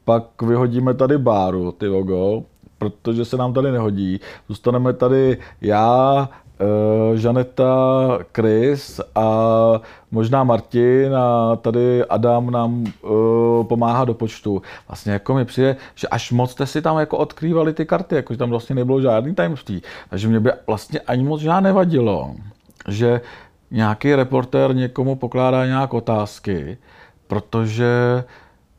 pak 0.05 0.43
vyhodíme 0.43 0.95
tady 0.95 1.19
báru, 1.19 1.73
ty 1.73 1.89
vogo, 1.89 2.43
protože 2.79 3.25
se 3.25 3.37
nám 3.37 3.53
tady 3.53 3.73
nehodí. 3.73 4.21
Zůstaneme 4.49 4.93
tady 4.93 5.39
já, 5.61 6.29
uh, 6.61 7.17
Žaneta, 7.17 8.19
Chris 8.37 9.01
a 9.15 9.27
možná 10.11 10.45
Martin 10.45 11.15
a 11.15 11.57
tady 11.57 12.05
Adam 12.05 12.51
nám 12.51 12.85
uh, 13.03 13.67
pomáhá 13.67 14.05
do 14.05 14.15
počtu. 14.15 14.63
Vlastně 14.89 15.13
jako 15.13 15.35
mi 15.35 15.45
přijde, 15.45 15.77
že 15.95 16.09
až 16.09 16.33
moc 16.33 16.51
jste 16.51 16.67
si 16.67 16.83
tam 16.83 16.99
jako 16.99 17.19
odkrývali 17.19 17.73
ty 17.73 17.87
karty, 17.87 18.15
jako 18.15 18.35
že 18.35 18.39
tam 18.39 18.51
vlastně 18.51 18.75
nebylo 18.75 19.01
žádný 19.01 19.35
tajemství. 19.35 19.83
Takže 20.11 20.29
mě 20.29 20.41
by 20.41 20.51
vlastně 20.67 21.01
ani 21.01 21.25
moc 21.25 21.41
žádné 21.41 21.71
nevadilo, 21.71 22.35
že 22.89 23.21
nějaký 23.71 24.15
reportér 24.15 24.75
někomu 24.75 25.17
pokládá 25.17 25.67
nějak 25.67 25.95
otázky, 25.95 26.79
protože 27.27 28.25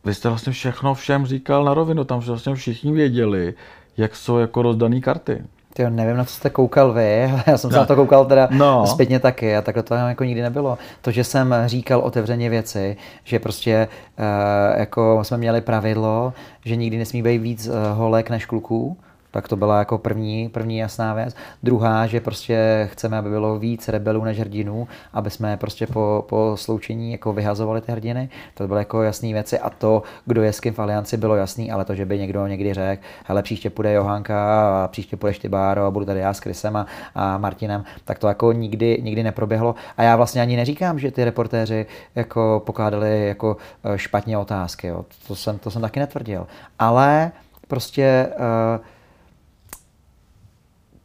vy 0.06 0.14
jste 0.14 0.30
vlastně 0.30 0.52
všechno 0.54 0.94
všem 0.94 1.26
říkal 1.26 1.64
na 1.64 1.74
rovinu, 1.74 2.04
tam 2.04 2.20
vlastně 2.20 2.56
všichni 2.56 2.92
věděli, 2.92 3.54
jak 3.98 4.16
jsou 4.16 4.38
jako 4.38 4.62
rozdané 4.62 5.00
karty. 5.00 5.44
Ty 5.74 5.90
nevím, 5.90 6.18
na 6.18 6.26
co 6.26 6.34
jste 6.34 6.50
koukal 6.50 6.94
vy, 6.94 7.24
ale 7.32 7.44
já 7.48 7.58
jsem 7.58 7.70
se 7.70 7.76
no. 7.76 7.82
na 7.82 7.86
to 7.86 7.96
koukal 7.96 8.26
teda 8.26 8.48
no. 8.52 8.88
zpětně 8.88 9.20
taky 9.20 9.56
a 9.58 9.62
takhle 9.62 9.84
to 9.84 9.94
jako 9.94 10.24
nikdy 10.24 10.42
nebylo. 10.42 10.78
To, 11.02 11.12
že 11.12 11.24
jsem 11.24 11.56
říkal 11.66 12.00
otevřeně 12.00 12.50
věci, 12.50 12.98
že 13.24 13.40
prostě 13.40 13.88
uh, 14.20 14.80
jako 14.80 15.20
jsme 15.24 15.38
měli 15.38 15.62
pravidlo, 15.62 16.34
že 16.66 16.76
nikdy 16.76 16.98
nesmí 16.98 17.24
být 17.24 17.38
víc 17.38 17.68
uh, 17.68 17.74
holek 17.94 18.30
než 18.30 18.46
kluků, 18.46 18.98
tak 19.32 19.48
to 19.48 19.56
byla 19.56 19.80
jako 19.80 19.98
první, 19.98 20.50
první 20.50 20.78
jasná 20.78 21.14
věc. 21.14 21.36
Druhá, 21.64 22.08
že 22.08 22.20
prostě 22.20 22.90
chceme, 22.92 23.18
aby 23.18 23.30
bylo 23.30 23.60
víc 23.60 23.88
rebelů 23.88 24.24
než 24.24 24.40
hrdinů, 24.40 24.88
aby 25.14 25.30
jsme 25.30 25.58
prostě 25.58 25.88
po, 25.88 26.26
po 26.30 26.54
sloučení 26.56 27.12
jako 27.12 27.34
vyhazovali 27.34 27.82
ty 27.82 27.92
hrdiny. 27.92 28.30
To 28.54 28.68
byly 28.68 28.82
jako 28.82 29.04
jasné 29.04 29.34
věci 29.34 29.60
a 29.60 29.70
to, 29.70 30.04
kdo 30.26 30.44
je 30.44 30.54
s 30.54 30.60
kým 30.60 30.74
v 30.74 30.80
alianci, 30.80 31.18
bylo 31.18 31.36
jasný, 31.36 31.72
ale 31.72 31.86
to, 31.86 31.96
že 31.96 32.06
by 32.06 32.20
někdo 32.20 32.48
někdy 32.48 32.74
řekl, 32.74 33.04
hele, 33.26 33.44
příště 33.44 33.70
půjde 33.70 33.94
Johanka 33.94 34.84
a 34.84 34.88
příště 34.88 35.18
půjdeš 35.18 35.40
ty 35.40 35.50
Báro 35.50 35.86
a 35.86 35.92
budu 35.92 36.06
tady 36.06 36.20
já 36.20 36.34
s 36.34 36.40
Krysem 36.40 36.76
a, 36.76 36.86
a 37.16 37.38
Martinem, 37.38 37.84
tak 38.06 38.20
to 38.20 38.28
jako 38.28 38.52
nikdy, 38.52 39.00
nikdy 39.02 39.24
neproběhlo. 39.24 39.76
A 39.98 40.04
já 40.04 40.16
vlastně 40.16 40.42
ani 40.42 40.56
neříkám, 40.56 41.00
že 41.00 41.12
ty 41.12 41.26
reportéři 41.26 41.86
jako 42.16 42.62
pokládali 42.66 43.28
jako 43.28 43.58
eh, 43.84 43.98
špatně 43.98 44.38
otázky. 44.38 44.88
Jo. 44.88 45.06
To, 45.28 45.36
jsem, 45.36 45.60
to 45.60 45.72
jsem 45.72 45.82
taky 45.82 46.00
netvrdil. 46.00 46.48
Ale 46.80 47.32
prostě 47.68 48.28
uh, 48.36 48.86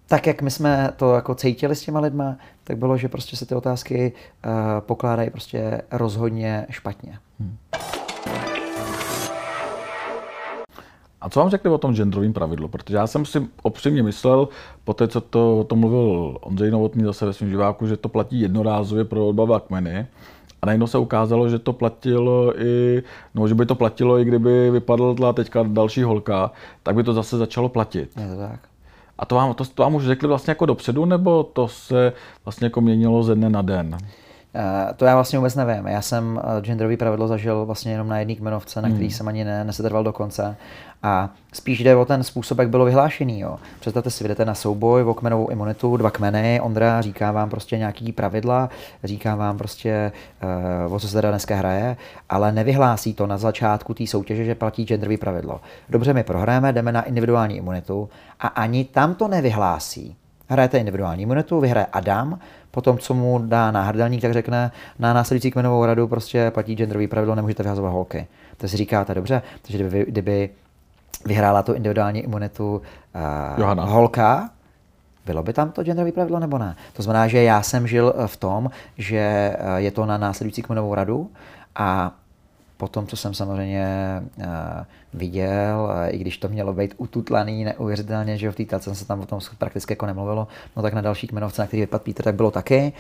tak, 0.09 0.27
jak 0.27 0.43
my 0.43 0.51
jsme 0.51 0.91
to 0.97 1.15
jako 1.15 1.35
cítili 1.35 1.77
s 1.77 1.81
těma 1.81 2.01
lidma, 2.01 2.37
tak 2.65 2.79
bylo, 2.79 2.97
že 2.97 3.09
prostě 3.09 3.37
se 3.37 3.47
ty 3.47 3.55
otázky 3.55 4.13
uh, 4.47 4.53
pokládají 4.81 5.31
prostě 5.31 5.83
rozhodně 5.93 6.67
špatně. 6.71 7.19
Hmm. 7.41 7.57
A 11.21 11.29
co 11.29 11.41
vám 11.41 11.51
řekli 11.51 11.71
o 11.71 11.79
tom 11.79 11.95
genderovém 11.95 12.33
pravidlu? 12.33 12.69
Protože 12.69 12.97
já 12.97 13.07
jsem 13.07 13.25
si 13.25 13.47
opřímně 13.63 14.03
myslel, 14.03 14.49
po 14.85 14.95
té, 14.95 15.09
co 15.09 15.21
to, 15.21 15.59
o 15.59 15.65
tom 15.65 15.79
mluvil 15.79 16.39
Ondřej 16.41 16.71
Novotný 16.71 17.05
zase 17.05 17.27
ve 17.27 17.33
svém 17.33 17.51
živáku, 17.51 17.87
že 17.87 17.97
to 17.97 18.09
platí 18.09 18.41
jednorázově 18.41 19.05
pro 19.05 19.29
odbava 19.29 19.61
kmeny. 19.61 20.07
A 20.63 20.67
najednou 20.67 20.87
se 20.87 20.99
ukázalo, 20.99 21.49
že 21.49 21.59
to 21.59 21.73
platilo 21.73 22.61
i, 22.61 23.03
no, 23.35 23.49
že 23.49 23.55
by 23.55 23.67
to 23.67 23.75
platilo 23.75 24.19
i 24.19 24.25
kdyby 24.25 24.71
vypadla 24.71 25.33
teďka 25.33 25.63
další 25.63 26.03
holka, 26.03 26.51
tak 26.83 26.95
by 26.95 27.03
to 27.03 27.13
zase 27.13 27.39
začalo 27.39 27.69
platit. 27.69 28.11
Je 28.21 28.29
to 28.29 28.37
tak. 28.37 28.61
A 29.19 29.27
to 29.27 29.35
vám, 29.35 29.55
to, 29.55 29.65
to 29.65 29.83
vám 29.83 29.95
už 29.95 30.05
řekli 30.05 30.29
vlastně 30.29 30.51
jako 30.51 30.67
dopředu, 30.67 31.05
nebo 31.05 31.43
to 31.43 31.69
se 31.69 32.13
vlastně 32.45 32.67
jako 32.67 32.81
měnilo 32.81 33.23
ze 33.23 33.35
dne 33.35 33.51
na 33.51 33.63
den? 33.63 33.99
Uh, 34.57 34.93
to 34.97 35.05
já 35.05 35.15
vlastně 35.15 35.39
vůbec 35.39 35.55
nevím. 35.55 35.87
Já 35.87 36.03
jsem 36.03 36.41
uh, 36.45 36.61
genderový 36.61 36.97
pravidlo 36.97 37.29
zažil 37.29 37.67
vlastně 37.67 37.93
jenom 37.93 38.09
na 38.09 38.19
jedné 38.19 38.35
kmenovce, 38.35 38.83
na 38.83 38.89
který 38.89 39.05
hmm. 39.05 39.11
jsem 39.11 39.29
ani 39.29 39.45
ne, 39.45 39.65
nesetrval 39.65 40.05
do 40.05 40.13
konce. 40.13 40.57
A 41.03 41.31
spíš 41.53 41.85
jde 41.85 41.97
o 41.97 42.05
ten 42.05 42.23
způsob, 42.23 42.59
jak 42.59 42.69
bylo 42.71 42.85
vyhlášený. 42.85 43.41
Jo. 43.41 43.59
Představte 43.81 44.11
si, 44.11 44.29
jdete 44.29 44.45
na 44.45 44.55
souboj 44.55 45.03
o 45.03 45.15
kmenovou 45.15 45.49
imunitu, 45.49 45.97
dva 45.97 46.11
kmeny, 46.11 46.61
Ondra 46.61 47.01
říká 47.01 47.33
vám 47.33 47.51
prostě 47.51 47.79
nějaký 47.79 48.13
pravidla, 48.13 48.71
říká 49.05 49.35
vám 49.35 49.59
prostě, 49.59 50.13
uh, 50.87 50.95
o 50.95 51.01
co 51.01 51.09
se 51.09 51.15
teda 51.15 51.31
dneska 51.31 51.57
hraje, 51.57 51.97
ale 52.29 52.53
nevyhlásí 52.53 53.15
to 53.15 53.27
na 53.27 53.39
začátku 53.39 53.95
té 53.95 54.07
soutěže, 54.07 54.45
že 54.45 54.55
platí 54.55 54.85
genderový 54.85 55.17
pravidlo. 55.17 55.61
Dobře, 55.89 56.13
my 56.13 56.23
prohráme, 56.25 56.73
jdeme 56.73 56.93
na 56.93 57.03
individuální 57.03 57.57
imunitu 57.57 58.09
a 58.41 58.47
ani 58.47 58.85
tam 58.85 59.15
to 59.15 59.29
nevyhlásí. 59.29 60.17
Hrajete 60.49 60.79
individuální 60.79 61.23
imunitu, 61.23 61.61
vyhraje 61.61 61.87
Adam, 61.93 62.39
potom, 62.71 62.99
co 62.99 63.15
mu 63.15 63.39
dá 63.39 63.71
náhrdelník, 63.71 64.23
tak 64.23 64.33
řekne 64.33 64.71
na 64.99 65.13
následující 65.13 65.51
kmenovou 65.51 65.87
radu 65.87 66.09
prostě 66.09 66.51
platí 66.51 66.77
genderový 66.77 67.09
pravidlo, 67.09 67.35
nemůžete 67.35 67.63
vyhazovat 67.63 67.93
holky. 67.93 68.27
To 68.57 68.69
si 68.69 68.77
říkáte 68.77 69.15
dobře, 69.15 69.43
takže 69.63 69.79
kdyby, 69.79 70.05
kdyby 70.09 70.51
vyhrála 71.25 71.63
tu 71.63 71.73
individuální 71.73 72.21
imunitu 72.21 72.83
uh, 73.65 73.81
holka, 73.81 74.51
bylo 75.27 75.43
by 75.43 75.53
tam 75.53 75.71
to 75.71 75.83
genderový 75.83 76.13
pravidlo 76.13 76.41
nebo 76.41 76.59
ne? 76.59 76.77
To 76.93 77.03
znamená, 77.03 77.29
že 77.29 77.43
já 77.43 77.63
jsem 77.63 77.87
žil 77.87 78.15
eh, 78.17 78.27
v 78.27 78.37
tom, 78.37 78.71
že 78.99 79.19
eh, 79.19 79.57
je 79.77 79.91
to 79.91 80.07
na 80.07 80.19
následující 80.19 80.63
kmenovou 80.63 80.95
radu 80.95 81.31
a 81.75 82.13
potom, 82.77 83.07
co 83.07 83.17
jsem 83.17 83.35
samozřejmě 83.35 83.87
uh, 84.39 84.45
viděl, 85.17 85.91
i 86.09 86.19
když 86.19 86.39
to 86.39 86.49
mělo 86.49 86.73
být 86.73 86.95
ututlaný 86.97 87.65
neuvěřitelně, 87.65 88.37
že 88.37 88.51
v 88.51 88.57
té 88.57 88.65
tace 88.65 88.95
se 88.95 89.07
tam 89.07 89.21
o 89.21 89.27
tom 89.27 89.41
prakticky 89.59 89.93
jako 89.93 90.07
nemluvilo, 90.07 90.49
no 90.77 90.83
tak 90.83 90.95
na 90.95 91.01
další 91.01 91.27
kmenovce, 91.27 91.63
na 91.63 91.67
který 91.67 91.81
vypadl 91.81 92.05
Peter, 92.05 92.25
tak 92.25 92.35
bylo 92.35 92.51
taky. 92.51 92.93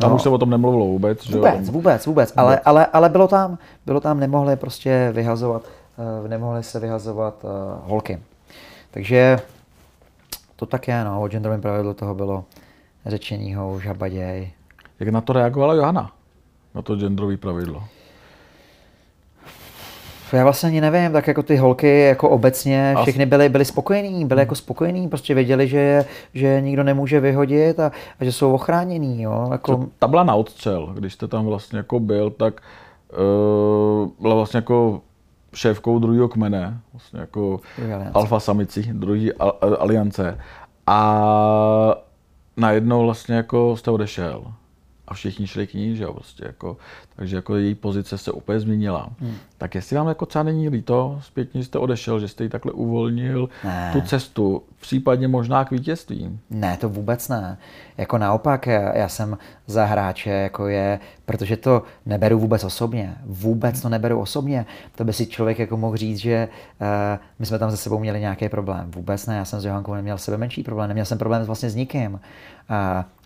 Tam 0.00 0.10
no, 0.10 0.16
už 0.16 0.22
se 0.22 0.28
o 0.28 0.38
tom 0.38 0.50
nemluvilo 0.50 0.86
vůbec. 0.86 1.22
Že 1.22 1.36
vůbec, 1.36 1.54
vůbec, 1.54 1.70
vůbec, 1.70 2.06
vůbec, 2.06 2.32
ale, 2.36 2.60
ale, 2.64 2.86
ale 2.86 3.08
bylo 3.08 3.28
tam, 3.28 3.58
bylo 3.86 4.00
tam, 4.00 4.20
nemohli 4.20 4.56
prostě 4.56 5.10
vyhazovat 5.12 5.62
Eh, 5.98 6.28
nemohly 6.28 6.62
se 6.62 6.80
vyhazovat 6.80 7.44
eh, 7.44 7.48
holky. 7.82 8.22
Takže 8.90 9.38
to 10.56 10.66
tak 10.66 10.88
je, 10.88 11.04
no, 11.04 11.22
o 11.22 11.28
genderovém 11.28 11.60
pravidlu 11.60 11.94
toho 11.94 12.14
bylo 12.14 12.44
řečenýho 13.06 13.80
žabaděj. 13.80 14.52
Jak 15.00 15.08
na 15.08 15.20
to 15.20 15.32
reagovala 15.32 15.74
Johana? 15.74 16.12
Na 16.74 16.82
to 16.82 16.96
genderové 16.96 17.36
pravidlo? 17.36 17.84
Já 20.32 20.44
vlastně 20.44 20.66
ani 20.68 20.80
nevím, 20.80 21.12
tak 21.12 21.26
jako 21.26 21.42
ty 21.42 21.56
holky 21.56 22.00
jako 22.00 22.28
obecně 22.28 22.94
všechny 23.02 23.26
byly, 23.26 23.48
byly 23.48 23.64
spokojení, 23.64 24.24
byly 24.24 24.40
jako 24.40 24.54
spokojení, 24.54 25.08
prostě 25.08 25.34
věděli, 25.34 25.68
že, 25.68 26.04
že 26.34 26.60
nikdo 26.60 26.82
nemůže 26.82 27.20
vyhodit 27.20 27.80
a, 27.80 27.92
a 28.20 28.24
že 28.24 28.32
jsou 28.32 28.52
ochráněný. 28.52 29.22
Jo? 29.22 29.48
Jako... 29.52 29.86
Ta 29.98 30.08
byla 30.08 30.24
na 30.24 30.34
odstřel, 30.34 30.92
když 30.94 31.12
jste 31.12 31.28
tam 31.28 31.46
vlastně 31.46 31.76
jako 31.76 32.00
byl, 32.00 32.30
tak 32.30 32.60
uh, 33.12 34.08
byla 34.20 34.34
vlastně 34.34 34.58
jako 34.58 35.00
šéfkou 35.54 35.98
druhého 35.98 36.28
kmene, 36.28 36.80
vlastně 36.92 37.20
jako 37.20 37.60
alfa 38.14 38.40
samici, 38.40 38.88
druhý 38.92 39.32
aliance. 39.78 40.38
A 40.86 41.94
najednou 42.56 43.04
vlastně 43.04 43.34
jako 43.34 43.76
jste 43.76 43.90
odešel 43.90 44.52
a 45.08 45.14
všichni 45.14 45.46
šli 45.46 45.66
k 45.66 45.74
ní, 45.74 45.96
že 45.96 46.04
jo, 46.04 46.12
prostě 46.12 46.44
jako, 46.46 46.76
takže 47.18 47.36
jako 47.36 47.56
její 47.56 47.74
pozice 47.74 48.18
se 48.18 48.32
úplně 48.32 48.60
změnila. 48.60 49.08
Hmm. 49.20 49.34
Tak 49.58 49.74
jestli 49.74 49.96
vám 49.96 50.08
jako 50.08 50.26
třeba 50.26 50.42
není 50.42 50.68
líto, 50.68 51.18
zpětně 51.22 51.64
jste 51.64 51.78
odešel, 51.78 52.20
že 52.20 52.28
jste 52.28 52.44
jí 52.44 52.50
takhle 52.50 52.72
uvolnil 52.72 53.48
ne. 53.64 53.90
tu 53.92 54.00
cestu, 54.00 54.62
případně 54.80 55.28
možná 55.28 55.64
k 55.64 55.70
vítězství? 55.70 56.38
Ne, 56.50 56.76
to 56.76 56.88
vůbec 56.88 57.28
ne. 57.28 57.58
Jako 57.96 58.18
naopak, 58.18 58.66
já, 58.66 58.96
já 58.96 59.08
jsem 59.08 59.38
za 59.66 59.84
hráče, 59.84 60.30
jako 60.30 60.68
je 60.68 60.98
protože 61.28 61.56
to 61.56 61.82
neberu 62.06 62.38
vůbec 62.38 62.64
osobně. 62.64 63.16
Vůbec 63.24 63.80
to 63.80 63.88
neberu 63.88 64.20
osobně. 64.20 64.66
To 64.94 65.04
by 65.04 65.12
si 65.12 65.26
člověk 65.26 65.58
jako 65.58 65.76
mohl 65.76 65.96
říct, 65.96 66.18
že 66.18 66.48
uh, 66.80 66.86
my 67.38 67.46
jsme 67.46 67.58
tam 67.58 67.70
se 67.70 67.76
sebou 67.76 67.98
měli 67.98 68.20
nějaký 68.20 68.48
problém. 68.48 68.90
Vůbec 68.90 69.26
ne, 69.26 69.36
já 69.36 69.44
jsem 69.44 69.60
s 69.60 69.64
Johankou 69.64 69.94
neměl 69.94 70.18
sebe 70.18 70.36
menší 70.36 70.62
problém, 70.62 70.88
neměl 70.88 71.04
jsem 71.04 71.18
problém 71.18 71.42
vlastně 71.44 71.70
s 71.70 71.74
nikým. 71.74 72.12
Uh, 72.12 72.18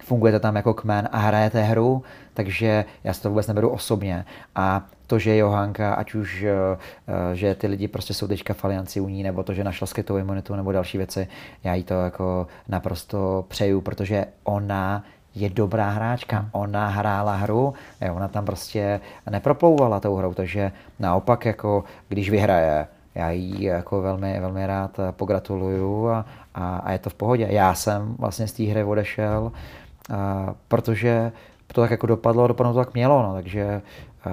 fungujete 0.05 0.41
tam 0.41 0.57
jako 0.57 0.75
kmen 0.75 1.09
a 1.13 1.19
hrajete 1.19 1.63
hru, 1.63 2.03
takže 2.35 2.85
já 3.05 3.13
si 3.13 3.23
to 3.23 3.29
vůbec 3.29 3.47
neberu 3.47 3.69
osobně. 3.69 4.25
A 4.55 4.85
to, 5.07 5.19
že 5.19 5.37
Johanka, 5.37 5.95
ať 5.95 6.15
už, 6.15 6.45
uh, 6.45 7.33
že 7.33 7.55
ty 7.55 7.67
lidi 7.67 7.89
prostě 7.89 8.15
jsou 8.15 8.27
teďka 8.27 8.55
v 8.55 8.65
alianci 8.65 9.01
u 9.01 9.09
ní, 9.09 9.23
nebo 9.23 9.43
to, 9.43 9.55
že 9.55 9.65
našla 9.65 9.87
skytovou 9.87 10.19
imunitu, 10.19 10.55
nebo 10.55 10.73
další 10.73 10.99
věci, 10.99 11.29
já 11.65 11.75
jí 11.75 11.85
to 11.85 11.95
jako 11.95 12.47
naprosto 12.69 13.45
přeju, 13.49 13.81
protože 13.81 14.27
ona 14.45 15.05
je 15.35 15.51
dobrá 15.51 15.91
hráčka. 15.91 16.39
Hmm. 16.39 16.49
Ona 16.53 16.89
hrála 16.89 17.37
hru, 17.37 17.75
ona 18.13 18.29
tam 18.29 18.45
prostě 18.45 19.01
neproplouvala 19.31 20.01
tou 20.01 20.17
hrou, 20.17 20.35
takže 20.35 20.73
naopak, 20.99 21.45
jako 21.45 21.85
když 22.09 22.31
vyhraje, 22.31 22.87
já 23.15 23.31
jí 23.31 23.63
jako 23.63 24.03
velmi, 24.03 24.41
velmi 24.41 24.67
rád 24.67 25.01
pogratuluju 25.11 26.09
a, 26.09 26.27
a, 26.55 26.77
a 26.77 26.93
je 26.93 26.99
to 26.99 27.11
v 27.11 27.15
pohodě. 27.15 27.47
Já 27.51 27.75
jsem 27.75 28.15
vlastně 28.19 28.47
z 28.47 28.53
té 28.53 28.63
hry 28.65 28.85
odešel, 28.85 29.53
a, 30.11 30.55
protože 30.69 31.33
to 31.73 31.81
tak 31.81 31.91
jako 31.91 32.07
dopadlo 32.07 32.47
dopadlo 32.47 32.73
to 32.73 32.79
tak 32.79 32.95
mělo, 32.95 33.23
no, 33.23 33.35
takže 33.35 33.83
a, 34.25 34.31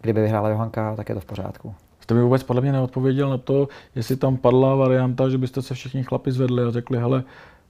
kdyby 0.00 0.20
vyhrála 0.20 0.48
Johanka, 0.48 0.96
tak 0.96 1.08
je 1.08 1.14
to 1.14 1.20
v 1.20 1.24
pořádku. 1.24 1.74
Jste 2.00 2.14
mi 2.14 2.22
vůbec 2.22 2.42
podle 2.42 2.62
mě 2.62 2.72
neodpověděl 2.72 3.30
na 3.30 3.38
to, 3.38 3.68
jestli 3.94 4.16
tam 4.16 4.36
padla 4.36 4.74
varianta, 4.74 5.28
že 5.28 5.38
byste 5.38 5.62
se 5.62 5.74
všichni 5.74 6.04
chlapi 6.04 6.32
zvedli 6.32 6.64
a 6.64 6.70
řekli, 6.70 6.98
hele, 6.98 7.24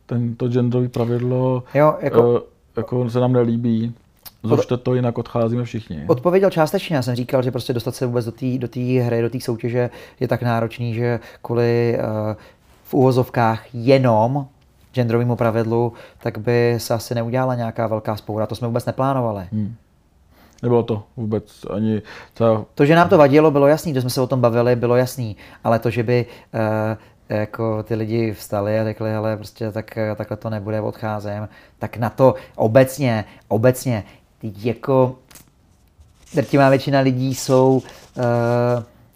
tento 0.06 0.48
genderový 0.48 0.88
pravidlo 0.88 1.62
jo, 1.74 1.96
jako, 2.00 2.30
uh, 2.30 2.38
jako 2.76 3.10
se 3.10 3.20
nám 3.20 3.32
nelíbí. 3.32 3.94
Zrušte 4.42 4.76
to, 4.76 4.94
jinak 4.94 5.18
odcházíme 5.18 5.64
všichni. 5.64 6.04
Odpověděl 6.06 6.50
částečně. 6.50 6.96
Já 6.96 7.02
jsem 7.02 7.14
říkal, 7.14 7.42
že 7.42 7.50
prostě 7.50 7.72
dostat 7.72 7.94
se 7.94 8.06
vůbec 8.06 8.24
do 8.24 8.32
té 8.32 8.58
do 8.58 8.68
hry, 9.04 9.22
do 9.22 9.30
té 9.30 9.40
soutěže 9.40 9.90
je 10.20 10.28
tak 10.28 10.42
náročný, 10.42 10.94
že 10.94 11.20
kvůli 11.42 11.98
uh, 11.98 12.36
v 12.84 12.94
úvozovkách 12.94 13.74
jenom 13.74 14.46
genderovému 14.92 15.36
pravidlu, 15.36 15.92
tak 16.22 16.38
by 16.38 16.74
se 16.78 16.94
asi 16.94 17.14
neudělala 17.14 17.54
nějaká 17.54 17.86
velká 17.86 18.16
spoura. 18.16 18.46
To 18.46 18.54
jsme 18.54 18.66
vůbec 18.66 18.86
neplánovali. 18.86 19.48
Hmm. 19.52 19.74
Nebylo 20.62 20.82
to 20.82 21.02
vůbec 21.16 21.64
ani... 21.70 22.02
Ta... 22.34 22.64
To, 22.74 22.86
že 22.86 22.96
nám 22.96 23.08
to 23.08 23.18
vadilo, 23.18 23.50
bylo 23.50 23.66
jasný, 23.66 23.94
že 23.94 24.00
jsme 24.00 24.10
se 24.10 24.20
o 24.20 24.26
tom 24.26 24.40
bavili, 24.40 24.76
bylo 24.76 24.96
jasný, 24.96 25.36
ale 25.64 25.78
to, 25.78 25.90
že 25.90 26.02
by 26.02 26.26
uh, 26.54 27.36
jako 27.36 27.82
ty 27.82 27.94
lidi 27.94 28.32
vstali 28.32 28.80
a 28.80 28.84
řekli, 28.84 29.10
hele, 29.10 29.36
prostě 29.36 29.72
tak, 29.72 29.98
takhle 30.16 30.36
to 30.36 30.50
nebude, 30.50 30.80
odcházím, 30.80 31.48
tak 31.78 31.96
na 31.96 32.10
to 32.10 32.34
obecně, 32.56 33.24
obecně, 33.48 34.04
jako 34.42 35.16
drtivá 36.34 36.68
většina 36.68 37.00
lidí 37.00 37.34
jsou 37.34 37.82
uh, 38.16 38.22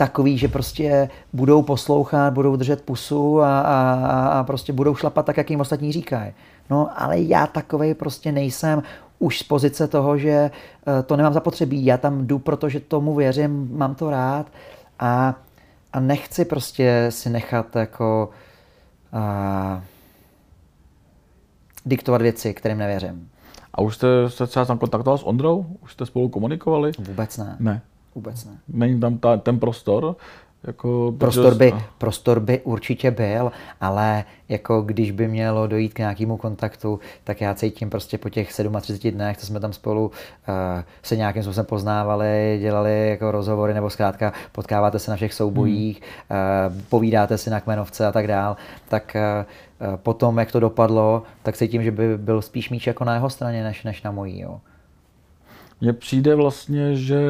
takový, 0.04 0.38
že 0.38 0.48
prostě 0.48 1.08
budou 1.32 1.62
poslouchat, 1.62 2.32
budou 2.32 2.56
držet 2.56 2.82
pusu 2.82 3.40
a, 3.40 3.60
a, 3.60 3.94
a 4.26 4.44
prostě 4.44 4.72
budou 4.72 4.94
šlapat 4.94 5.26
tak, 5.26 5.36
jak 5.36 5.50
jim 5.50 5.60
ostatní 5.60 5.92
říkají. 5.92 6.32
No, 6.70 6.90
ale 6.96 7.20
já 7.20 7.46
takovej 7.46 7.94
prostě 7.94 8.32
nejsem 8.32 8.82
už 9.18 9.38
z 9.38 9.42
pozice 9.42 9.88
toho, 9.88 10.18
že 10.18 10.50
uh, 10.50 11.02
to 11.06 11.16
nemám 11.16 11.32
zapotřebí. 11.32 11.84
Já 11.84 11.96
tam 11.96 12.26
jdu, 12.26 12.38
protože 12.38 12.80
tomu 12.80 13.14
věřím, 13.14 13.68
mám 13.78 13.94
to 13.94 14.10
rád 14.10 14.46
a 14.98 15.34
a 15.92 16.00
nechci 16.00 16.44
prostě 16.44 17.06
si 17.10 17.30
nechat 17.30 17.76
jako 17.76 18.30
a, 19.12 19.82
diktovat 21.86 22.22
věci, 22.22 22.54
kterým 22.54 22.78
nevěřím. 22.78 23.28
A 23.74 23.80
už 23.80 23.94
jste 23.94 24.30
se 24.30 24.46
třeba 24.46 24.64
tam 24.64 24.78
kontaktoval 24.78 25.18
s 25.18 25.26
Ondrou? 25.26 25.66
Už 25.80 25.92
jste 25.92 26.06
spolu 26.06 26.28
komunikovali? 26.28 26.92
Vůbec 26.98 27.38
ne. 27.38 27.56
Ne. 27.60 27.82
Vůbec 28.14 28.44
ne. 28.44 28.58
Není 28.68 29.00
tam 29.00 29.18
ta, 29.18 29.36
ten 29.36 29.58
prostor? 29.58 30.16
Jako, 30.66 31.14
prostor, 31.18 31.54
by, 31.54 31.74
prostor 31.98 32.40
by 32.40 32.60
určitě 32.60 33.10
byl, 33.10 33.52
ale 33.80 34.24
jako 34.48 34.82
když 34.82 35.10
by 35.10 35.28
mělo 35.28 35.66
dojít 35.66 35.94
k 35.94 35.98
nějakému 35.98 36.36
kontaktu, 36.36 37.00
tak 37.24 37.40
já 37.40 37.54
cítím 37.54 37.90
prostě 37.90 38.18
po 38.18 38.28
těch 38.28 38.52
37 38.80 39.14
dnech, 39.14 39.36
co 39.36 39.46
jsme 39.46 39.60
tam 39.60 39.72
spolu 39.72 40.06
uh, 40.06 40.12
se 41.02 41.16
nějakým 41.16 41.42
způsobem 41.42 41.66
poznávali, 41.66 42.58
dělali 42.60 43.08
jako 43.08 43.30
rozhovory, 43.30 43.74
nebo 43.74 43.90
zkrátka 43.90 44.32
potkáváte 44.52 44.98
se 44.98 45.10
na 45.10 45.16
všech 45.16 45.34
soubojích, 45.34 46.02
hmm. 46.28 46.74
uh, 46.74 46.82
povídáte 46.88 47.38
si 47.38 47.50
na 47.50 47.60
kmenovce 47.60 48.06
a 48.06 48.12
tak 48.12 48.26
dál, 48.26 48.56
tak 48.88 49.16
uh, 49.80 49.96
potom, 49.96 50.38
jak 50.38 50.52
to 50.52 50.60
dopadlo, 50.60 51.22
tak 51.42 51.56
cítím, 51.56 51.82
že 51.82 51.90
by 51.90 52.18
byl 52.18 52.42
spíš 52.42 52.70
míč 52.70 52.86
jako 52.86 53.04
na 53.04 53.14
jeho 53.14 53.30
straně, 53.30 53.64
než, 53.64 53.84
než 53.84 54.02
na 54.02 54.10
mojí. 54.10 54.40
Jo. 54.40 54.60
Mně 55.80 55.92
přijde 55.92 56.34
vlastně, 56.34 56.96
že 56.96 57.20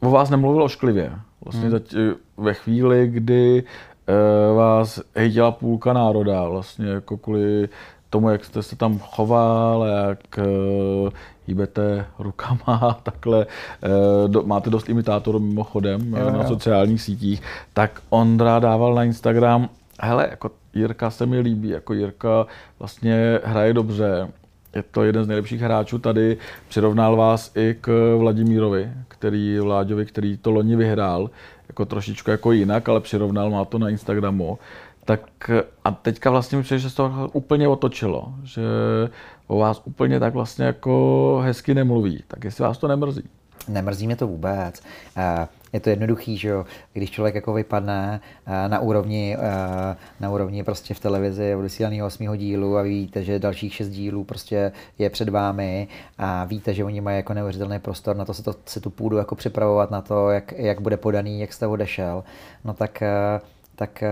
o 0.00 0.10
vás 0.10 0.30
nemluvil 0.30 0.62
ošklivě. 0.62 1.12
Vlastně 1.44 1.68
hmm. 1.68 2.14
ve 2.36 2.54
chvíli, 2.54 3.08
kdy 3.08 3.64
uh, 4.08 4.56
vás 4.56 5.00
hejtila 5.14 5.50
půlka 5.52 5.92
národa, 5.92 6.48
vlastně 6.48 6.86
jako 6.86 7.16
kvůli 7.16 7.68
tomu, 8.10 8.30
jak 8.30 8.44
jste 8.44 8.62
se 8.62 8.76
tam 8.76 8.98
choval, 8.98 9.84
jak 9.84 10.18
uh, 10.38 11.08
hýbete 11.46 12.06
rukama, 12.18 13.00
takhle, 13.02 13.46
uh, 13.46 14.30
do, 14.30 14.42
máte 14.42 14.70
dost 14.70 14.88
imitátorů 14.88 15.38
mimochodem 15.38 16.14
jo, 16.14 16.30
na 16.30 16.42
jo. 16.42 16.48
sociálních 16.48 17.02
sítích, 17.02 17.42
tak 17.72 18.00
Ondra 18.08 18.58
dával 18.58 18.94
na 18.94 19.04
Instagram, 19.04 19.68
hele, 20.00 20.26
jako 20.30 20.50
Jirka 20.74 21.10
se 21.10 21.26
mi 21.26 21.40
líbí, 21.40 21.68
jako 21.68 21.94
Jirka 21.94 22.46
vlastně 22.78 23.40
hraje 23.44 23.74
dobře, 23.74 24.28
je 24.76 24.82
to 24.82 25.04
jeden 25.04 25.24
z 25.24 25.28
nejlepších 25.28 25.60
hráčů 25.60 25.98
tady. 25.98 26.36
Přirovnal 26.68 27.16
vás 27.16 27.52
i 27.56 27.76
k 27.80 28.16
Vladimírovi, 28.18 28.90
který, 29.08 29.58
Vláďovi, 29.58 30.06
který 30.06 30.36
to 30.36 30.50
loni 30.50 30.76
vyhrál, 30.76 31.30
jako 31.68 31.84
trošičku 31.84 32.30
jako 32.30 32.52
jinak, 32.52 32.88
ale 32.88 33.00
přirovnal, 33.00 33.50
má 33.50 33.64
to 33.64 33.78
na 33.78 33.88
Instagramu. 33.88 34.58
Tak 35.04 35.50
a 35.84 35.90
teďka 35.90 36.30
vlastně 36.30 36.58
myslím, 36.58 36.78
že 36.78 36.90
se 36.90 36.96
to 36.96 37.30
úplně 37.32 37.68
otočilo, 37.68 38.34
že 38.44 38.62
o 39.46 39.58
vás 39.58 39.82
úplně 39.84 40.20
tak 40.20 40.34
vlastně 40.34 40.64
jako 40.64 41.40
hezky 41.44 41.74
nemluví. 41.74 42.22
Tak 42.28 42.44
jestli 42.44 42.64
vás 42.64 42.78
to 42.78 42.88
nemrzí? 42.88 43.22
Nemrzí 43.68 44.06
mě 44.06 44.16
to 44.16 44.26
vůbec. 44.26 44.82
Eh, 45.72 45.76
je 45.76 45.80
to 45.80 45.90
jednoduchý, 45.90 46.36
že 46.36 46.48
jo, 46.48 46.66
když 46.92 47.10
člověk 47.10 47.34
jako 47.34 47.52
vypadne 47.52 48.20
eh, 48.46 48.68
na 48.68 48.80
úrovni, 48.80 49.36
eh, 49.38 49.96
na 50.20 50.30
úrovni 50.30 50.64
prostě 50.64 50.94
v 50.94 51.00
televizi 51.00 51.54
odesílaného 51.54 52.06
osmého 52.06 52.36
dílu 52.36 52.76
a 52.76 52.82
víte, 52.82 53.24
že 53.24 53.38
dalších 53.38 53.74
šest 53.74 53.88
dílů 53.88 54.24
prostě 54.24 54.72
je 54.98 55.10
před 55.10 55.28
vámi 55.28 55.88
a 56.18 56.44
víte, 56.44 56.74
že 56.74 56.84
oni 56.84 57.00
mají 57.00 57.16
jako 57.16 57.34
neuvěřitelný 57.34 57.78
prostor 57.78 58.16
na 58.16 58.24
to 58.24 58.34
se, 58.34 58.42
to, 58.42 58.54
se 58.66 58.80
tu 58.80 58.90
půdu 58.90 59.16
jako 59.16 59.34
připravovat 59.34 59.90
na 59.90 60.00
to, 60.00 60.30
jak, 60.30 60.52
jak 60.52 60.80
bude 60.80 60.96
podaný, 60.96 61.40
jak 61.40 61.52
jste 61.52 61.66
odešel, 61.66 62.24
no 62.64 62.74
tak, 62.74 63.02
tak 63.76 64.04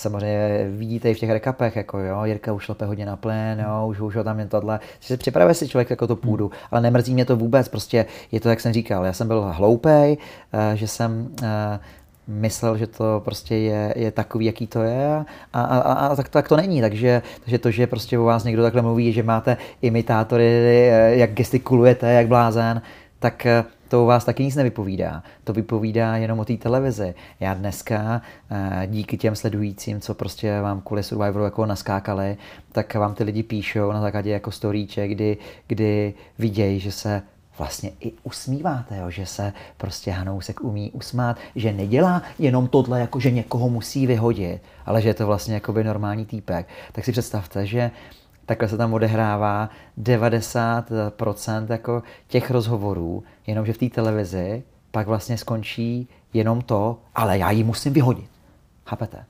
samozřejmě 0.00 0.66
vidíte 0.70 1.10
i 1.10 1.14
v 1.14 1.18
těch 1.18 1.30
rekapech, 1.30 1.76
jako 1.76 1.98
jo, 1.98 2.24
Jirka 2.24 2.52
už 2.52 2.64
šlape 2.64 2.86
hodně 2.86 3.06
na 3.06 3.16
plén, 3.16 3.60
jo, 3.60 3.86
už, 3.86 4.00
už 4.00 4.16
ho 4.16 4.24
tam 4.24 4.38
jen 4.38 4.48
tohle. 4.48 4.80
Si 5.00 5.16
připravuje 5.16 5.54
si 5.54 5.68
člověk 5.68 5.90
jako 5.90 6.06
to 6.06 6.14
hmm. 6.14 6.20
půdu, 6.20 6.50
ale 6.70 6.80
nemrzí 6.80 7.14
mě 7.14 7.24
to 7.24 7.36
vůbec, 7.36 7.68
prostě 7.68 8.06
je 8.32 8.40
to, 8.40 8.48
jak 8.48 8.60
jsem 8.60 8.72
říkal, 8.72 9.04
já 9.04 9.12
jsem 9.12 9.28
byl 9.28 9.52
hloupej, 9.56 10.18
eh, 10.52 10.76
že 10.76 10.88
jsem 10.88 11.28
eh, 11.42 11.78
myslel, 12.26 12.76
že 12.76 12.86
to 12.86 13.22
prostě 13.24 13.56
je, 13.56 13.94
je 13.96 14.10
takový, 14.10 14.44
jaký 14.44 14.66
to 14.66 14.82
je 14.82 15.16
a, 15.16 15.24
a, 15.52 15.62
a, 15.62 15.92
a 15.92 16.16
tak, 16.16 16.28
tak 16.28 16.48
to 16.48 16.56
není. 16.56 16.80
Takže, 16.80 17.22
takže 17.44 17.58
to, 17.58 17.70
že 17.70 17.86
prostě 17.86 18.18
o 18.18 18.24
vás 18.24 18.44
někdo 18.44 18.62
takhle 18.62 18.82
mluví, 18.82 19.12
že 19.12 19.22
máte 19.22 19.56
imitátory, 19.82 20.44
eh, 20.44 21.16
jak 21.16 21.32
gestikulujete, 21.32 22.12
jak 22.12 22.26
blázen, 22.26 22.82
tak 23.18 23.46
to 23.90 24.02
u 24.02 24.06
vás 24.06 24.24
taky 24.24 24.44
nic 24.44 24.56
nevypovídá. 24.56 25.22
To 25.44 25.52
vypovídá 25.52 26.16
jenom 26.16 26.38
o 26.38 26.44
té 26.44 26.56
televizi. 26.56 27.14
Já 27.40 27.54
dneska 27.54 28.22
eh, 28.50 28.86
díky 28.86 29.16
těm 29.16 29.36
sledujícím, 29.36 30.00
co 30.00 30.14
prostě 30.14 30.60
vám 30.60 30.80
kvůli 30.80 31.02
Survivoru 31.02 31.44
jako 31.44 31.66
naskákali, 31.66 32.36
tak 32.72 32.94
vám 32.94 33.14
ty 33.14 33.24
lidi 33.24 33.42
píšou 33.42 33.92
na 33.92 34.00
základě 34.00 34.30
jako 34.30 34.50
storíče, 34.50 35.08
kdy, 35.08 35.36
kdy 35.66 36.14
vidějí, 36.38 36.80
že 36.80 36.92
se 36.92 37.22
vlastně 37.58 37.90
i 38.00 38.12
usmíváte, 38.22 38.96
jo? 38.96 39.10
že 39.10 39.26
se 39.26 39.52
prostě 39.76 40.10
Hanousek 40.10 40.60
umí 40.60 40.90
usmát, 40.90 41.36
že 41.56 41.72
nedělá 41.72 42.22
jenom 42.38 42.68
tohle, 42.68 43.00
jako 43.00 43.20
že 43.20 43.30
někoho 43.30 43.68
musí 43.68 44.06
vyhodit, 44.06 44.62
ale 44.86 45.02
že 45.02 45.08
je 45.08 45.14
to 45.14 45.26
vlastně 45.26 45.54
jako 45.54 45.72
by 45.72 45.84
normální 45.84 46.26
týpek. 46.26 46.68
Tak 46.92 47.04
si 47.04 47.12
představte, 47.12 47.66
že 47.66 47.90
takhle 48.50 48.68
se 48.68 48.76
tam 48.76 48.94
odehrává 48.94 49.70
90% 49.98 51.66
jako 51.68 52.02
těch 52.28 52.50
rozhovorů, 52.50 53.24
jenomže 53.46 53.72
v 53.72 53.78
té 53.78 53.88
televizi 53.88 54.62
pak 54.90 55.06
vlastně 55.06 55.38
skončí 55.38 56.08
jenom 56.32 56.60
to, 56.60 56.98
ale 57.14 57.38
já 57.38 57.50
ji 57.50 57.64
musím 57.64 57.92
vyhodit. 57.92 58.30
Chápete? 58.86 59.24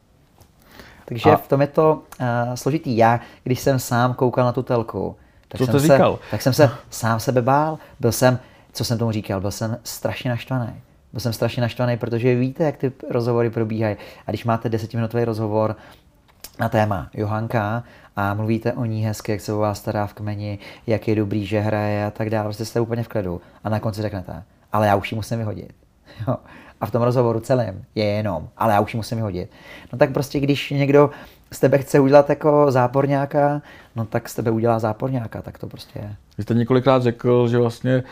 Takže 1.04 1.30
a... 1.30 1.36
v 1.36 1.48
tom 1.48 1.60
je 1.60 1.66
to 1.66 2.02
uh, 2.20 2.26
složitý. 2.54 2.96
Já, 2.96 3.20
když 3.44 3.60
jsem 3.60 3.78
sám 3.78 4.14
koukal 4.14 4.44
na 4.44 4.52
tu 4.52 4.62
telku, 4.62 5.16
tak, 5.48 5.58
Co 5.58 5.66
jsem, 5.66 5.80
se, 5.80 5.86
říkal? 5.86 6.18
tak 6.30 6.42
jsem 6.42 6.52
se 6.52 6.70
sám 6.90 7.20
sebe 7.20 7.42
bál. 7.42 7.78
Byl 8.00 8.12
jsem, 8.12 8.38
co 8.72 8.84
jsem 8.84 8.98
tomu 8.98 9.12
říkal, 9.12 9.40
byl 9.40 9.50
jsem 9.50 9.78
strašně 9.84 10.30
naštvaný. 10.30 10.72
Byl 11.12 11.20
jsem 11.20 11.32
strašně 11.32 11.62
naštvaný, 11.62 11.96
protože 11.96 12.34
víte, 12.34 12.64
jak 12.64 12.76
ty 12.76 12.92
rozhovory 13.10 13.50
probíhají. 13.50 13.96
A 14.26 14.30
když 14.30 14.44
máte 14.44 14.68
desetiminutový 14.68 15.24
rozhovor 15.24 15.76
na 16.60 16.68
téma 16.68 17.08
Johanka 17.14 17.84
a 18.16 18.34
mluvíte 18.34 18.72
o 18.72 18.84
ní 18.84 19.04
hezky, 19.04 19.32
jak 19.32 19.40
se 19.40 19.52
o 19.52 19.58
vás 19.58 19.78
stará 19.78 20.06
v 20.06 20.14
kmeni, 20.14 20.58
jak 20.86 21.08
je 21.08 21.14
dobrý, 21.14 21.46
že 21.46 21.60
hraje 21.60 22.06
a 22.06 22.10
tak 22.10 22.30
dále, 22.30 22.44
prostě 22.44 22.64
jste 22.64 22.80
úplně 22.80 23.02
v 23.02 23.08
klidu 23.08 23.40
a 23.64 23.68
na 23.68 23.80
konci 23.80 24.02
řeknete, 24.02 24.42
ale 24.72 24.86
já 24.86 24.96
už 24.96 25.12
ji 25.12 25.16
musím 25.16 25.38
vyhodit. 25.38 25.72
Jo. 26.28 26.36
A 26.80 26.86
v 26.86 26.90
tom 26.90 27.02
rozhovoru 27.02 27.40
celém 27.40 27.84
je 27.94 28.04
jenom, 28.04 28.48
ale 28.56 28.72
já 28.72 28.80
už 28.80 28.94
ji 28.94 28.96
musím 28.96 29.16
vyhodit. 29.16 29.50
No 29.92 29.98
tak 29.98 30.12
prostě, 30.12 30.40
když 30.40 30.70
někdo 30.70 31.10
z 31.52 31.60
tebe 31.60 31.78
chce 31.78 32.00
udělat 32.00 32.30
jako 32.30 32.70
záporňáka, 32.70 33.62
no 33.96 34.04
tak 34.04 34.28
z 34.28 34.34
tebe 34.34 34.50
udělá 34.50 34.78
záporňáka, 34.78 35.42
tak 35.42 35.58
to 35.58 35.66
prostě 35.66 35.98
je. 35.98 36.16
Vy 36.38 36.42
jste 36.42 36.54
několikrát 36.54 37.02
řekl, 37.02 37.48
že 37.48 37.58
vlastně 37.58 38.02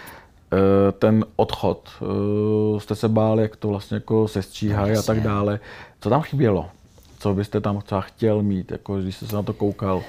eh, 0.53 0.93
ten 0.93 1.25
odchod, 1.37 1.89
eh, 2.03 2.81
jste 2.81 2.95
se 2.95 3.09
báli, 3.09 3.43
jak 3.43 3.57
to 3.57 3.69
vlastně 3.69 3.95
jako 3.97 4.29
se 4.29 4.43
stříhají 4.43 4.97
a 4.97 5.03
tak 5.03 5.21
dále. 5.21 5.61
Co 6.01 6.11
tam 6.11 6.23
chybělo? 6.23 6.71
Co 7.19 7.35
byste 7.35 7.61
tam 7.61 7.81
třeba 7.81 8.01
chtěl 8.01 8.43
mít, 8.43 8.71
jako 8.71 8.99
když 8.99 9.17
jste 9.17 9.27
se 9.27 9.37
na 9.37 9.43
to 9.43 9.53
koukal? 9.53 10.03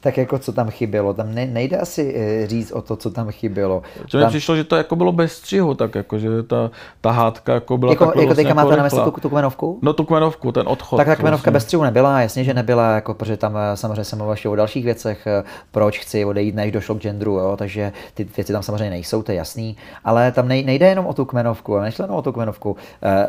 Tak 0.00 0.16
jako 0.16 0.38
co 0.38 0.52
tam 0.52 0.70
chybělo. 0.70 1.14
Tam 1.14 1.34
ne, 1.34 1.46
nejde 1.46 1.76
asi 1.76 2.14
eh, 2.16 2.46
říct 2.46 2.72
o 2.72 2.82
to, 2.82 2.96
co 2.96 3.10
tam 3.10 3.30
chybělo. 3.30 3.82
Že 4.10 4.18
mi 4.18 4.26
přišlo, 4.26 4.56
že 4.56 4.64
to 4.64 4.76
jako 4.76 4.96
bylo 4.96 5.12
bez 5.12 5.32
střihu, 5.32 5.74
tak 5.74 5.94
jako, 5.94 6.18
že 6.18 6.42
ta, 6.42 6.70
ta 7.00 7.10
hádka 7.10 7.54
jako 7.54 7.78
byla 7.78 7.92
jako, 7.92 8.04
jako 8.04 8.14
vlastně 8.14 8.34
teďka 8.34 8.54
máte 8.54 8.76
na 8.76 8.82
mysli 8.82 9.00
tu, 9.04 9.10
tu, 9.10 9.28
kmenovku? 9.28 9.78
No 9.82 9.92
tu 9.92 10.04
kmenovku, 10.04 10.52
ten 10.52 10.68
odchod. 10.68 10.96
Tak 10.96 11.06
ta 11.06 11.16
kmenovka 11.16 11.30
vlastně. 11.30 11.52
bez 11.52 11.62
střihu 11.62 11.82
nebyla, 11.82 12.20
jasně, 12.20 12.44
že 12.44 12.54
nebyla, 12.54 12.94
jako, 12.94 13.14
protože 13.14 13.36
tam 13.36 13.56
eh, 13.56 13.76
samozřejmě 13.76 14.04
jsem 14.04 14.18
mluvil 14.18 14.36
o 14.46 14.56
dalších 14.56 14.84
věcech, 14.84 15.26
eh, 15.26 15.44
proč 15.70 15.98
chci 15.98 16.24
odejít, 16.24 16.54
než 16.54 16.72
došlo 16.72 16.94
k 16.94 16.98
genderu, 16.98 17.32
jo, 17.32 17.56
takže 17.56 17.92
ty 18.14 18.24
věci 18.24 18.52
tam 18.52 18.62
samozřejmě 18.62 18.90
nejsou, 18.90 19.22
to 19.22 19.32
je 19.32 19.36
jasný, 19.36 19.76
ale 20.04 20.32
tam 20.32 20.48
nejde 20.48 20.86
jenom 20.86 21.06
o 21.06 21.14
tu 21.14 21.24
kmenovku, 21.24 21.78
nešlo 21.78 22.04
jenom 22.04 22.16
o 22.16 22.22
tu 22.22 22.32
kmenovku. 22.32 22.76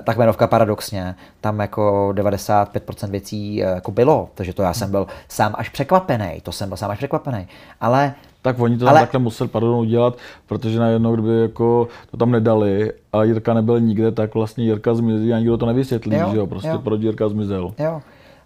Ta 0.04 0.14
kmenovka 0.14 0.48
paradoxně, 0.48 1.16
tam 1.42 1.60
jako 1.60 2.14
95% 2.16 3.10
věcí 3.10 3.56
jako 3.56 3.92
bylo, 3.92 4.30
takže 4.36 4.54
to 4.54 4.62
já 4.62 4.74
jsem 4.74 4.92
byl 4.92 5.08
sám 5.30 5.56
až 5.58 5.70
překvapený, 5.70 6.42
to 6.44 6.52
jsem 6.60 6.70
byl 6.70 6.78
sám 6.78 6.92
až 6.92 6.98
překvapený. 6.98 7.48
Ale 7.82 8.14
tak 8.42 8.60
oni 8.60 8.78
to 8.78 8.88
ale... 8.88 9.00
takhle 9.00 9.20
museli 9.20 9.48
pardon, 9.48 9.76
udělat, 9.76 10.18
protože 10.48 10.80
najednou, 10.80 11.14
kdyby 11.14 11.42
jako 11.42 11.88
to 12.12 12.18
tam 12.18 12.32
nedali 12.32 12.92
a 13.14 13.24
Jirka 13.24 13.54
nebyl 13.54 13.80
nikde, 13.80 14.12
tak 14.12 14.34
vlastně 14.34 14.64
Jirka 14.64 14.94
zmizí 14.94 15.34
a 15.34 15.40
nikdo 15.40 15.58
to 15.58 15.66
nevysvětlí, 15.66 16.18
jo, 16.18 16.30
že 16.32 16.38
jo, 16.38 16.48
prostě 16.48 16.70
jo. 16.70 16.80
proč 16.80 17.02
Jirka 17.02 17.30
zmizel. 17.30 17.74
Jo. 17.80 18.02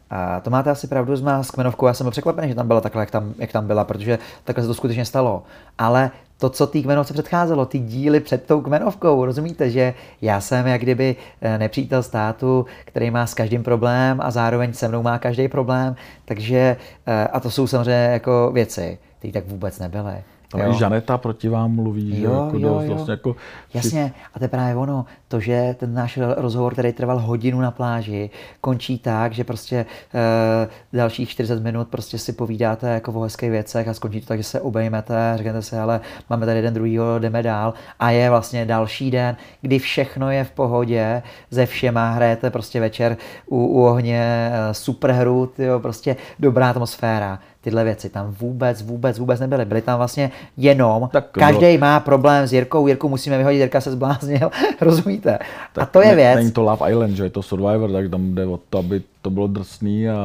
A 0.10 0.40
to 0.40 0.50
máte 0.50 0.70
asi 0.70 0.88
pravdu 0.88 1.16
s 1.16 1.22
má 1.22 1.44
s 1.44 1.52
kmenovkou, 1.52 1.88
já 1.88 1.94
jsem 1.94 2.06
byl 2.06 2.12
překvapený, 2.12 2.50
že 2.50 2.56
tam 2.56 2.68
byla 2.68 2.82
takhle, 2.82 3.02
jak 3.02 3.12
tam, 3.12 3.34
jak 3.38 3.52
tam 3.52 3.68
byla, 3.68 3.84
protože 3.84 4.20
takhle 4.44 4.64
se 4.64 4.68
to 4.68 4.74
skutečně 4.74 5.06
stalo. 5.06 5.44
Ale 5.78 6.12
to, 6.44 6.50
co 6.50 6.68
té 6.68 6.82
kmenovce 6.82 7.14
předcházelo, 7.14 7.66
ty 7.66 7.80
díly 7.80 8.20
před 8.20 8.46
tou 8.46 8.62
kmenovkou, 8.62 9.26
rozumíte, 9.26 9.70
že 9.70 9.94
já 10.22 10.42
jsem 10.42 10.68
jak 10.68 10.82
kdyby 10.82 11.16
eh, 11.42 11.58
nepřítel 11.58 12.04
státu, 12.04 12.66
který 12.86 13.12
má 13.12 13.26
s 13.26 13.34
každým 13.34 13.64
problém 13.64 14.20
a 14.22 14.32
zároveň 14.32 14.74
se 14.74 14.88
mnou 14.88 15.04
má 15.04 15.20
každý 15.20 15.48
problém, 15.48 15.96
takže 16.26 16.78
eh, 17.08 17.28
a 17.28 17.40
to 17.40 17.52
jsou 17.52 17.68
samozřejmě 17.68 18.10
jako 18.12 18.52
věci, 18.54 18.98
které 19.20 19.32
tak 19.32 19.48
vůbec 19.48 19.80
nebyly. 19.80 20.24
Tam 20.54 20.62
jo. 20.62 20.72
i 20.72 20.78
Žaneta 20.78 21.18
proti 21.18 21.50
vám 21.50 21.72
mluví, 21.72 22.10
jo, 22.10 22.16
že 22.18 22.24
jako 22.24 22.58
jo, 22.58 22.70
dost, 22.70 22.84
jo. 22.84 22.94
Vlastně 22.94 23.12
jako... 23.12 23.36
Jasně, 23.74 24.14
a 24.34 24.40
to 24.40 24.46
je 24.46 24.50
právě 24.50 24.76
ono, 24.76 25.06
to, 25.28 25.40
že 25.40 25.76
ten 25.80 25.94
náš 25.94 26.20
rozhovor, 26.38 26.74
který 26.74 26.94
trval 26.94 27.20
hodinu 27.20 27.62
na 27.62 27.72
pláži, 27.72 28.30
končí 28.62 29.00
tak, 29.00 29.34
že 29.34 29.44
prostě 29.44 29.86
e, 30.14 30.98
dalších 30.98 31.30
40 31.30 31.64
minut 31.64 31.88
prostě 31.88 32.18
si 32.18 32.34
povídáte 32.34 32.90
jako 32.90 33.12
o 33.12 33.22
hezkých 33.22 33.50
věcech 33.50 33.88
a 33.88 33.94
skončí 33.94 34.22
to 34.22 34.28
tak, 34.28 34.38
že 34.38 34.44
se 34.44 34.62
obejmete, 34.62 35.34
řeknete 35.36 35.62
si, 35.62 35.78
ale 35.78 36.02
máme 36.30 36.46
tady 36.46 36.58
jeden 36.58 36.74
druhýho, 36.74 37.20
jdeme 37.20 37.44
dál 37.44 37.74
a 38.00 38.12
je 38.12 38.30
vlastně 38.30 38.66
další 38.66 39.12
den, 39.12 39.36
kdy 39.62 39.80
všechno 39.80 40.32
je 40.32 40.44
v 40.44 40.52
pohodě, 40.52 41.24
ze 41.50 41.66
všema 41.66 42.12
hrajete 42.12 42.50
prostě 42.50 42.80
večer 42.80 43.18
u, 43.46 43.66
u 43.66 43.86
ohně, 43.86 44.52
eh, 44.54 44.74
super 44.74 45.12
hru, 45.12 45.46
tyjo, 45.46 45.80
prostě 45.80 46.16
dobrá 46.40 46.70
atmosféra 46.70 47.40
tyhle 47.64 47.84
věci 47.84 48.10
tam 48.10 48.32
vůbec, 48.40 48.82
vůbec, 48.82 49.20
vůbec 49.20 49.40
nebyly. 49.40 49.66
Byly 49.66 49.82
tam 49.82 49.98
vlastně 49.98 50.32
jenom, 50.58 51.10
tak 51.12 51.26
každý 51.32 51.78
má 51.78 52.00
problém 52.00 52.48
s 52.48 52.54
Jirkou, 52.54 52.88
Jirku 52.88 53.10
musíme 53.10 53.38
vyhodit, 53.38 53.60
Jirka 53.60 53.82
se 53.82 53.92
zbláznil, 53.92 54.52
rozumíte? 54.82 55.40
Tak 55.74 55.84
a 55.84 55.86
to 55.86 56.02
je 56.02 56.08
ne, 56.08 56.16
věc. 56.16 56.36
Není 56.36 56.52
to 56.52 56.62
Love 56.62 56.92
Island, 56.92 57.16
že 57.16 57.24
je 57.24 57.30
to 57.30 57.42
Survivor, 57.42 57.92
tak 57.92 58.10
tam 58.10 58.36
jde 58.36 58.46
o 58.46 58.60
to, 58.70 58.78
aby 58.78 59.02
to 59.22 59.30
bylo 59.30 59.48
drsný 59.48 60.10
a 60.10 60.16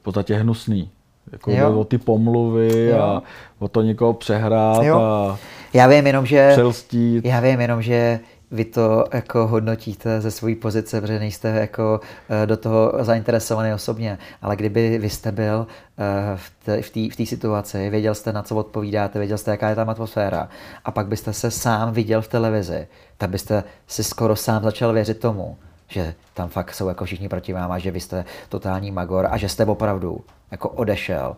v 0.00 0.02
podstatě 0.02 0.34
hnusný. 0.34 0.90
Jako 1.32 1.50
jo. 1.50 1.80
o 1.80 1.84
ty 1.84 1.98
pomluvy 1.98 2.88
jo. 2.90 2.98
a 2.98 3.22
o 3.58 3.68
to 3.68 3.82
někoho 3.82 4.12
přehrát 4.12 4.82
jo. 4.82 4.98
a 4.98 5.38
já 5.74 5.86
vím 5.86 6.06
jenom, 6.06 6.26
že, 6.26 6.48
přelstít. 6.52 7.24
Já 7.24 7.40
vím 7.40 7.60
jenom, 7.60 7.82
že 7.82 8.20
vy 8.50 8.64
to 8.64 9.04
jako 9.12 9.46
hodnotíte 9.46 10.20
ze 10.20 10.30
své 10.30 10.54
pozice, 10.54 11.00
protože 11.00 11.18
nejste 11.18 11.48
jako 11.48 12.00
eh, 12.28 12.46
do 12.46 12.56
toho 12.56 12.92
zainteresovaný 13.00 13.74
osobně, 13.74 14.18
ale 14.42 14.56
kdyby 14.56 14.98
vy 14.98 15.10
jste 15.10 15.32
byl 15.32 15.66
eh, 15.98 16.36
v 16.36 16.50
té 16.64 16.82
v 16.82 17.16
v 17.24 17.26
situaci, 17.26 17.90
věděl 17.90 18.14
jste, 18.14 18.32
na 18.32 18.42
co 18.42 18.56
odpovídáte, 18.56 19.18
věděl 19.18 19.38
jste, 19.38 19.50
jaká 19.50 19.68
je 19.68 19.74
tam 19.74 19.90
atmosféra 19.90 20.48
a 20.84 20.90
pak 20.90 21.06
byste 21.06 21.32
se 21.32 21.50
sám 21.50 21.92
viděl 21.92 22.22
v 22.22 22.28
televizi, 22.28 22.88
tak 23.18 23.30
byste 23.30 23.64
si 23.86 24.04
skoro 24.04 24.36
sám 24.36 24.62
začal 24.62 24.92
věřit 24.92 25.20
tomu, 25.20 25.56
že 25.88 26.14
tam 26.34 26.48
fakt 26.48 26.74
jsou 26.74 26.88
jako 26.88 27.04
všichni 27.04 27.28
proti 27.28 27.52
vám 27.52 27.72
a 27.72 27.78
že 27.78 27.90
vy 27.90 28.00
jste 28.00 28.24
totální 28.48 28.90
magor 28.90 29.28
a 29.30 29.36
že 29.36 29.48
jste 29.48 29.64
opravdu 29.64 30.20
jako 30.50 30.68
odešel 30.68 31.36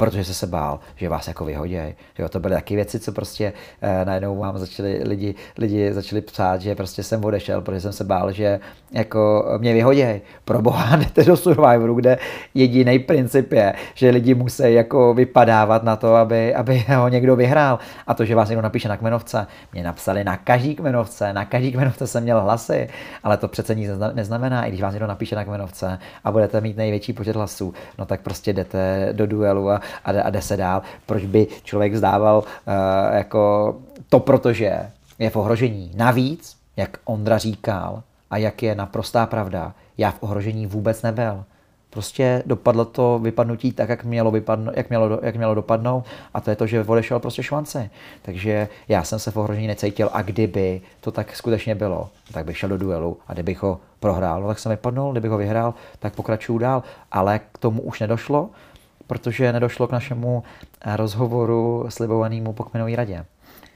protože 0.00 0.24
se 0.24 0.34
se 0.34 0.46
bál, 0.46 0.80
že 0.96 1.08
vás 1.08 1.28
jako 1.28 1.44
vyhoděj. 1.44 1.94
Jo, 2.18 2.28
to 2.28 2.40
byly 2.40 2.54
taky 2.54 2.76
věci, 2.76 3.00
co 3.00 3.12
prostě 3.12 3.52
eh, 3.82 4.04
najednou 4.04 4.38
vám 4.38 4.58
začali 4.58 5.00
lidi, 5.04 5.34
lidi 5.58 5.92
začali 5.92 6.20
psát, 6.20 6.60
že 6.60 6.74
prostě 6.74 7.02
jsem 7.02 7.24
odešel, 7.24 7.60
protože 7.60 7.80
jsem 7.80 7.92
se 7.92 8.04
bál, 8.04 8.32
že 8.32 8.60
jako 8.92 9.44
mě 9.58 9.72
vyhoděj. 9.74 10.20
Pro 10.44 10.62
boha 10.62 10.96
jdete 10.96 11.24
do 11.24 11.36
Survivoru, 11.36 11.94
kde 11.94 12.18
jediný 12.54 12.98
princip 12.98 13.52
je, 13.52 13.74
že 13.94 14.10
lidi 14.10 14.34
musí 14.34 14.74
jako 14.74 15.14
vypadávat 15.14 15.82
na 15.82 15.96
to, 15.96 16.14
aby, 16.14 16.54
aby 16.54 16.78
ho 16.96 17.08
někdo 17.08 17.36
vyhrál. 17.36 17.78
A 18.06 18.14
to, 18.14 18.24
že 18.24 18.34
vás 18.34 18.48
někdo 18.48 18.62
napíše 18.62 18.88
na 18.88 18.96
kmenovce, 18.96 19.46
mě 19.72 19.82
napsali 19.82 20.24
na 20.24 20.36
každý 20.36 20.74
kmenovce, 20.74 21.32
na 21.32 21.44
každý 21.44 21.72
kmenovce 21.72 22.06
jsem 22.06 22.22
měl 22.22 22.40
hlasy, 22.40 22.88
ale 23.22 23.36
to 23.36 23.48
přece 23.48 23.74
nic 23.74 23.90
neznamená, 24.12 24.64
i 24.64 24.68
když 24.68 24.82
vás 24.82 24.94
někdo 24.94 25.06
napíše 25.06 25.36
na 25.36 25.44
kmenovce 25.44 25.98
a 26.24 26.32
budete 26.32 26.60
mít 26.60 26.76
největší 26.76 27.12
počet 27.12 27.36
hlasů, 27.36 27.74
no 27.98 28.06
tak 28.06 28.20
prostě 28.20 28.52
jdete 28.52 29.08
do 29.12 29.26
duelu 29.26 29.70
a 29.70 29.80
a, 30.04 30.10
a 30.22 30.30
jde 30.30 30.42
se 30.42 30.56
dál. 30.56 30.82
Proč 31.06 31.24
by 31.24 31.46
člověk 31.62 31.96
zdával 31.96 32.38
uh, 32.38 32.74
jako 33.16 33.74
to, 34.08 34.20
protože 34.20 34.80
je 35.18 35.30
v 35.30 35.36
ohrožení. 35.36 35.92
Navíc, 35.96 36.56
jak 36.76 36.98
Ondra 37.04 37.38
říkal, 37.38 38.02
a 38.30 38.36
jak 38.36 38.62
je 38.62 38.74
naprostá 38.74 39.26
pravda, 39.26 39.74
já 39.98 40.10
v 40.10 40.22
ohrožení 40.22 40.66
vůbec 40.66 41.02
nebyl. 41.02 41.44
Prostě 41.90 42.42
dopadlo 42.46 42.84
to 42.84 43.18
vypadnutí 43.18 43.72
tak, 43.72 43.88
jak 43.88 44.04
mělo, 44.04 44.30
vypadno, 44.30 44.72
jak 44.74 44.88
mělo, 44.88 45.20
jak 45.22 45.36
mělo 45.36 45.54
dopadnout 45.54 46.04
a 46.34 46.40
to 46.40 46.50
je 46.50 46.56
to, 46.56 46.66
že 46.66 46.84
odešel 46.84 47.18
prostě 47.18 47.42
švance. 47.42 47.90
Takže 48.22 48.68
já 48.88 49.04
jsem 49.04 49.18
se 49.18 49.30
v 49.30 49.36
ohrožení 49.36 49.66
necítil 49.66 50.10
a 50.12 50.22
kdyby 50.22 50.80
to 51.00 51.10
tak 51.10 51.36
skutečně 51.36 51.74
bylo, 51.74 52.08
tak 52.32 52.44
bych 52.44 52.58
šel 52.58 52.68
do 52.68 52.78
duelu 52.78 53.18
a 53.28 53.32
kdybych 53.32 53.62
ho 53.62 53.80
prohrál, 54.00 54.42
no 54.42 54.48
tak 54.48 54.58
jsem 54.58 54.70
vypadnul, 54.70 55.12
kdybych 55.12 55.30
ho 55.30 55.36
vyhrál, 55.36 55.74
tak 55.98 56.14
pokračuju 56.14 56.58
dál. 56.58 56.82
Ale 57.12 57.40
k 57.52 57.58
tomu 57.58 57.82
už 57.82 58.00
nedošlo, 58.00 58.50
protože 59.10 59.52
nedošlo 59.52 59.86
k 59.86 59.92
našemu 59.92 60.42
eh, 60.80 60.96
rozhovoru 60.96 61.86
slibovanému 61.88 62.52
po 62.52 62.64
kmenové 62.64 62.96
radě. 62.96 63.24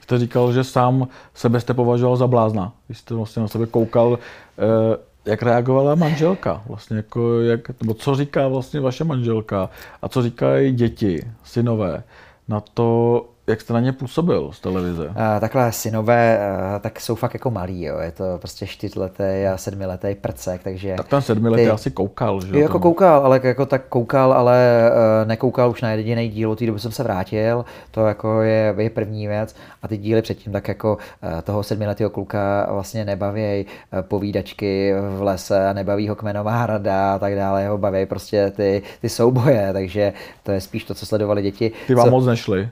Jste 0.01 0.19
říkal, 0.19 0.53
že 0.53 0.63
sám 0.63 1.07
sebe 1.33 1.59
jste 1.59 1.73
považoval 1.73 2.17
za 2.17 2.27
blázna, 2.27 2.73
když 2.87 2.97
jste 2.97 3.15
vlastně 3.15 3.41
na 3.41 3.47
sebe 3.47 3.65
koukal, 3.65 4.19
eh, 4.19 4.97
jak 5.25 5.43
reagovala 5.43 5.95
manželka, 5.95 6.63
vlastně 6.67 6.97
jako 6.97 7.41
jak, 7.41 7.81
nebo 7.81 7.93
co 7.93 8.15
říká 8.15 8.47
vlastně 8.47 8.79
vaše 8.79 9.03
manželka? 9.03 9.69
A 10.01 10.09
co 10.09 10.21
říkají 10.21 10.71
děti, 10.71 11.27
synové 11.43 12.03
na 12.47 12.59
to, 12.59 13.25
jak 13.47 13.61
jste 13.61 13.73
na 13.73 13.79
ně 13.79 13.93
působil 13.93 14.51
z 14.51 14.59
televize? 14.59 15.07
Uh, 15.07 15.13
takhle 15.39 15.71
synové, 15.71 16.39
uh, 16.39 16.79
tak 16.79 16.99
jsou 16.99 17.15
fakt 17.15 17.33
jako 17.33 17.51
malí, 17.51 17.83
jo. 17.83 17.97
je 17.99 18.11
to 18.11 18.23
prostě 18.37 18.67
čtyřletý 18.67 19.45
a 19.53 19.57
sedmiletý 19.57 20.15
prcek, 20.21 20.63
takže... 20.63 20.93
Tak 20.97 21.07
ten 21.07 21.21
sedmiletý 21.21 21.63
ty... 21.63 21.69
asi 21.69 21.91
koukal, 21.91 22.41
že? 22.41 22.55
Jo, 22.55 22.61
jako 22.61 22.79
koukal, 22.79 23.25
ale 23.25 23.41
jako 23.43 23.65
tak 23.65 23.81
koukal, 23.89 24.33
ale 24.33 24.91
uh, 24.91 25.27
nekoukal 25.27 25.69
už 25.69 25.81
na 25.81 25.91
jediný 25.91 26.29
díl, 26.29 26.51
od 26.51 26.59
té 26.59 26.65
doby 26.65 26.79
jsem 26.79 26.91
se 26.91 27.03
vrátil, 27.03 27.65
to 27.91 28.07
jako 28.07 28.41
je, 28.41 28.75
je 28.77 28.89
první 28.89 29.27
věc 29.27 29.55
a 29.81 29.87
ty 29.87 29.97
díly 29.97 30.21
předtím 30.21 30.53
tak 30.53 30.67
jako 30.67 30.97
uh, 31.23 31.41
toho 31.41 31.63
sedmiletého 31.63 32.09
kluka 32.09 32.67
vlastně 32.71 33.05
nebaví 33.05 33.65
uh, 33.93 34.01
povídačky 34.01 34.93
v 35.17 35.21
lese 35.21 35.67
a 35.67 35.73
nebaví 35.73 36.09
ho 36.09 36.15
kmenová 36.15 36.65
rada 36.65 37.15
a 37.15 37.19
tak 37.19 37.35
dále, 37.35 37.61
jeho 37.61 37.77
baví 37.77 38.05
prostě 38.05 38.51
ty, 38.51 38.81
ty 39.01 39.09
souboje, 39.09 39.69
takže 39.73 40.13
to 40.43 40.51
je 40.51 40.61
spíš 40.61 40.83
to, 40.83 40.93
co 40.93 41.05
sledovali 41.05 41.41
děti. 41.41 41.71
Ty 41.87 41.95
vám 41.95 42.05
co... 42.05 42.11
moc 42.11 42.25
nešli? 42.25 42.69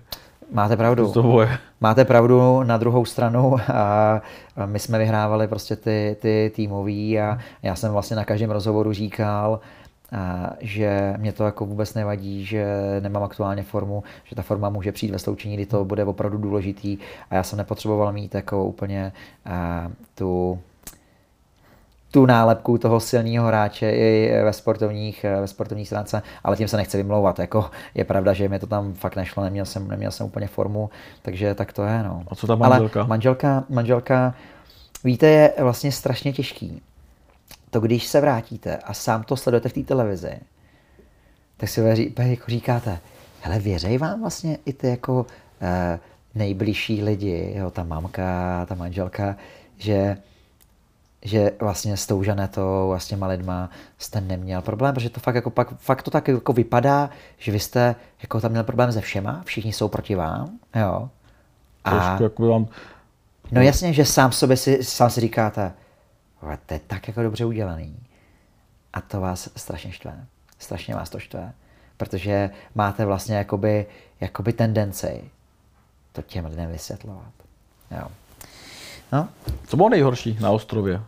Máte 0.53 0.77
pravdu. 0.77 1.11
To 1.11 1.47
Máte 1.81 2.05
pravdu 2.05 2.63
na 2.63 2.77
druhou 2.77 3.05
stranu 3.05 3.55
a 3.73 4.21
my 4.65 4.79
jsme 4.79 4.97
vyhrávali 4.97 5.47
prostě 5.47 5.75
ty, 5.75 6.15
ty 6.19 6.51
týmový 6.55 7.19
a 7.19 7.37
já 7.61 7.75
jsem 7.75 7.91
vlastně 7.91 8.15
na 8.15 8.25
každém 8.25 8.51
rozhovoru 8.51 8.93
říkal, 8.93 9.59
že 10.59 11.13
mě 11.17 11.31
to 11.31 11.45
jako 11.45 11.65
vůbec 11.65 11.93
nevadí, 11.93 12.45
že 12.45 12.65
nemám 12.99 13.23
aktuálně 13.23 13.63
formu, 13.63 14.03
že 14.23 14.35
ta 14.35 14.41
forma 14.41 14.69
může 14.69 14.91
přijít 14.91 15.11
ve 15.11 15.19
sloučení, 15.19 15.55
kdy 15.55 15.65
to 15.65 15.85
bude 15.85 16.05
opravdu 16.05 16.37
důležitý 16.37 16.97
a 17.29 17.35
já 17.35 17.43
jsem 17.43 17.57
nepotřeboval 17.57 18.13
mít 18.13 18.35
jako 18.35 18.65
úplně 18.65 19.11
tu 20.15 20.59
tu 22.13 22.25
nálepku 22.25 22.77
toho 22.77 22.99
silného 22.99 23.47
hráče 23.47 23.91
i 23.91 24.31
ve 24.43 24.53
sportovních, 24.53 25.23
ve 25.23 25.47
sportovních 25.47 25.87
stránce, 25.87 26.21
ale 26.43 26.57
tím 26.57 26.67
se 26.67 26.77
nechci 26.77 26.97
vymlouvat. 26.97 27.39
Jako 27.39 27.71
je 27.95 28.03
pravda, 28.03 28.33
že 28.33 28.49
mi 28.49 28.59
to 28.59 28.67
tam 28.67 28.93
fakt 28.93 29.15
nešlo, 29.15 29.43
neměl 29.43 29.65
jsem, 29.65 29.87
neměl 29.87 30.11
jsem 30.11 30.25
úplně 30.25 30.47
formu, 30.47 30.89
takže 31.21 31.55
tak 31.55 31.73
to 31.73 31.83
je. 31.83 32.03
No. 32.03 32.23
A 32.27 32.35
co 32.35 32.47
ta 32.47 32.55
manželka? 32.55 32.99
Ale 32.99 33.09
manželka, 33.09 33.63
manželka, 33.69 34.33
víte, 35.03 35.27
je 35.27 35.53
vlastně 35.59 35.91
strašně 35.91 36.33
těžký. 36.33 36.81
To, 37.69 37.79
když 37.79 38.07
se 38.07 38.21
vrátíte 38.21 38.77
a 38.77 38.93
sám 38.93 39.23
to 39.23 39.37
sledujete 39.37 39.69
v 39.69 39.73
té 39.73 39.83
televizi, 39.83 40.33
tak 41.57 41.69
si 41.69 41.81
jako 42.17 42.45
říkáte, 42.47 42.99
hele, 43.41 43.59
věřej 43.59 43.97
vám 43.97 44.21
vlastně 44.21 44.57
i 44.65 44.73
ty 44.73 44.87
jako 44.87 45.25
eh, 45.61 45.99
nejbližší 46.35 47.03
lidi, 47.03 47.53
jo, 47.57 47.71
ta 47.71 47.83
mamka, 47.83 48.65
ta 48.65 48.75
manželka, 48.75 49.35
že 49.77 50.17
že 51.25 51.51
vlastně 51.59 51.97
s 51.97 52.07
tou 52.07 52.23
Žanetou 52.23 52.91
a 52.91 52.99
s 52.99 53.07
těma 53.07 53.27
lidma 53.27 53.69
jste 53.97 54.21
neměl 54.21 54.61
problém, 54.61 54.93
protože 54.95 55.09
to 55.09 55.19
fakt, 55.19 55.35
jako, 55.35 55.49
pak, 55.49 55.77
fakt 55.77 56.01
to 56.01 56.11
tak 56.11 56.27
jako 56.27 56.53
vypadá, 56.53 57.09
že 57.37 57.51
vy 57.51 57.59
jste 57.59 57.95
jako 58.21 58.41
tam 58.41 58.51
měl 58.51 58.63
problém 58.63 58.91
se 58.91 59.01
všema, 59.01 59.41
všichni 59.45 59.73
jsou 59.73 59.87
proti 59.87 60.15
vám, 60.15 60.59
jo. 60.75 61.09
A, 61.85 62.23
jako 62.23 62.47
vám... 62.49 62.67
No 63.51 63.61
jasně, 63.61 63.93
že 63.93 64.05
sám 64.05 64.31
sobě 64.31 64.57
si, 64.57 64.83
sám 64.83 65.09
si 65.09 65.21
říkáte, 65.21 65.73
to 66.65 66.73
je 66.73 66.79
tak 66.87 67.07
jako 67.07 67.23
dobře 67.23 67.45
udělaný. 67.45 67.95
A 68.93 69.01
to 69.01 69.21
vás 69.21 69.49
strašně 69.55 69.91
štve. 69.91 70.25
Strašně 70.59 70.95
vás 70.95 71.09
to 71.09 71.19
štve. 71.19 71.53
Protože 71.97 72.49
máte 72.75 73.05
vlastně 73.05 73.35
jakoby, 73.35 73.85
jakoby 74.21 74.53
tendenci 74.53 75.23
to 76.11 76.21
těm 76.21 76.45
lidem 76.45 76.71
vysvětlovat. 76.71 77.31
Jo. 77.91 78.07
No. 79.11 79.29
Co 79.67 79.77
bylo 79.77 79.89
nejhorší 79.89 80.37
na 80.41 80.51
ostrově? 80.51 81.01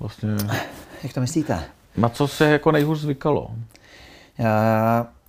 Vlastně... 0.00 0.36
Jak 1.02 1.12
to 1.12 1.20
myslíte? 1.20 1.64
Na 1.96 2.08
co 2.08 2.28
se 2.28 2.50
jako 2.50 2.72
nejhůř 2.72 2.98
zvykalo? 2.98 3.50
Uh, 4.38 4.46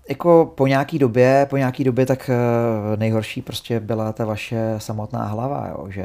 jako 0.09 0.51
po 0.55 0.67
nějaký 0.67 0.99
době, 0.99 1.47
po 1.49 1.57
nějaký 1.57 1.83
době 1.83 2.05
tak 2.05 2.29
eh, 2.29 2.97
nejhorší 2.97 3.41
prostě 3.41 3.79
byla 3.79 4.13
ta 4.13 4.25
vaše 4.25 4.75
samotná 4.77 5.25
hlava, 5.25 5.67
jo, 5.67 5.89
že 5.89 6.03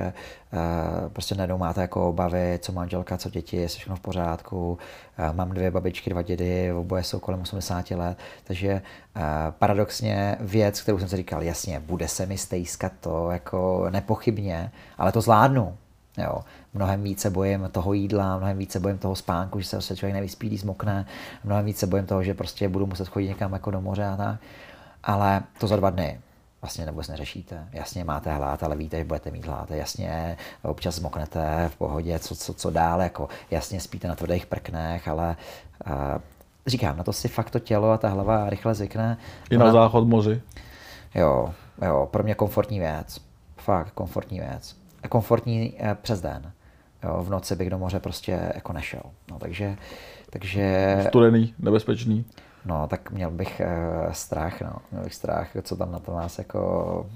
uh, 0.53 1.09
prostě 1.09 1.35
najednou 1.35 1.59
máte 1.59 1.81
jako 1.81 2.09
obavy, 2.09 2.59
co 2.63 2.73
manželka, 2.73 3.17
co 3.17 3.31
děti, 3.31 3.57
je 3.57 3.69
všechno 3.69 3.97
v 3.97 4.01
pořádku, 4.01 4.73
uh, 4.73 5.37
mám 5.37 5.51
dvě 5.51 5.71
babičky, 5.71 6.11
dva 6.11 6.23
dědy, 6.23 6.73
oboje 6.73 7.03
jsou 7.03 7.19
kolem 7.19 7.41
80 7.41 7.91
let, 7.91 8.19
takže 8.45 8.83
paradoxně 9.59 10.37
věc, 10.41 10.81
kterou 10.81 10.99
jsem 10.99 11.09
si 11.09 11.17
říkal, 11.17 11.43
jasně, 11.43 11.81
bude 11.81 12.09
se 12.09 12.27
mi 12.27 12.39
stejskat 12.39 12.93
to 13.01 13.31
jako 13.31 13.87
nepochybně, 13.91 14.73
ale 14.99 15.13
to 15.13 15.21
zvládnu, 15.21 15.77
Jo. 16.19 16.41
Mnohem 16.75 17.03
více 17.03 17.31
bojím 17.31 17.69
toho 17.73 17.93
jídla, 17.93 18.39
mnohem 18.39 18.59
více 18.59 18.81
bojím 18.81 18.99
toho 18.99 19.17
spánku, 19.17 19.61
že 19.61 19.81
se 19.81 19.97
člověk 19.97 20.15
nevyspí, 20.15 20.47
když 20.47 20.61
zmokne, 20.61 21.07
mnohem 21.45 21.65
více 21.65 21.87
bojím 21.87 22.07
toho, 22.07 22.23
že 22.23 22.35
prostě 22.35 22.69
budu 22.69 22.87
muset 22.87 23.09
chodit 23.09 23.29
někam 23.29 23.53
jako 23.53 23.71
do 23.71 23.81
moře 23.81 24.07
a 24.07 24.17
tak. 24.17 24.41
Ale 25.05 25.43
to 25.59 25.67
za 25.67 25.77
dva 25.77 25.91
dny 25.91 26.21
vlastně 26.63 26.87
vůbec 26.87 27.09
neřešíte. 27.09 27.69
Jasně 27.73 28.05
máte 28.05 28.33
hlad, 28.33 28.63
ale 28.63 28.77
víte, 28.77 28.99
že 28.99 29.05
budete 29.05 29.31
mít 29.31 29.47
hlad. 29.47 29.71
Jasně 29.71 30.37
občas 30.63 30.95
zmoknete 30.95 31.69
v 31.69 31.77
pohodě, 31.77 32.19
co, 32.19 32.37
co, 32.37 32.55
co 32.55 32.71
dál, 32.71 33.03
jako 33.03 33.29
jasně 33.51 33.81
spíte 33.81 34.09
na 34.09 34.15
tvrdých 34.15 34.47
prknech, 34.47 35.09
ale 35.09 35.37
uh, 35.87 35.95
říkám, 36.67 36.97
na 36.97 37.05
to 37.05 37.13
si 37.13 37.29
fakt 37.29 37.51
to 37.51 37.59
tělo 37.59 37.91
a 37.91 37.99
ta 37.99 38.09
hlava 38.09 38.51
rychle 38.51 38.75
zvykne. 38.75 39.17
I 39.51 39.59
na 39.59 39.73
záchod 39.73 40.09
moři. 40.09 40.43
Jo, 41.15 41.55
jo, 41.83 42.09
pro 42.11 42.23
mě 42.23 42.35
komfortní 42.35 42.79
věc. 42.79 43.21
Fakt 43.57 43.91
komfortní 43.91 44.41
věc 44.41 44.84
komfortní 45.09 45.75
eh, 45.79 45.97
přes 46.03 46.21
den. 46.21 46.53
Jo, 47.05 47.23
v 47.23 47.31
noci 47.31 47.57
bych 47.57 47.71
do 47.71 47.79
moře 47.79 48.01
prostě 48.01 48.53
jako 48.55 48.73
nešel. 48.73 49.03
No, 49.31 49.39
takže, 49.39 49.77
takže... 50.31 50.97
Studený, 51.09 51.55
nebezpečný. 51.59 52.25
No, 52.65 52.87
tak 52.87 53.11
měl 53.11 53.31
bych 53.31 53.63
uh, 53.65 54.13
strach, 54.13 54.61
no. 54.61 54.73
Měl 54.91 55.05
bych 55.05 55.15
strach, 55.15 55.49
co 55.63 55.77
tam 55.77 55.93
na 55.93 55.99
to 55.99 56.17
nás 56.17 56.39
jako... 56.39 57.07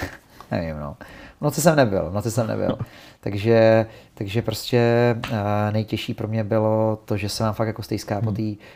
Nevím, 0.50 0.80
no. 0.80 0.96
V 1.38 1.42
noci 1.42 1.60
jsem 1.60 1.76
nebyl, 1.76 2.10
v 2.10 2.14
noci 2.14 2.30
jsem 2.30 2.46
nebyl. 2.46 2.78
takže, 3.20 3.86
takže 4.14 4.42
prostě 4.42 5.14
uh, 5.30 5.36
nejtěžší 5.72 6.14
pro 6.14 6.28
mě 6.28 6.44
bylo 6.44 6.98
to, 7.04 7.16
že 7.16 7.28
se 7.28 7.44
vám 7.44 7.54
fakt 7.54 7.66
jako 7.66 7.82
stejská 7.82 8.14
hmm. 8.14 8.24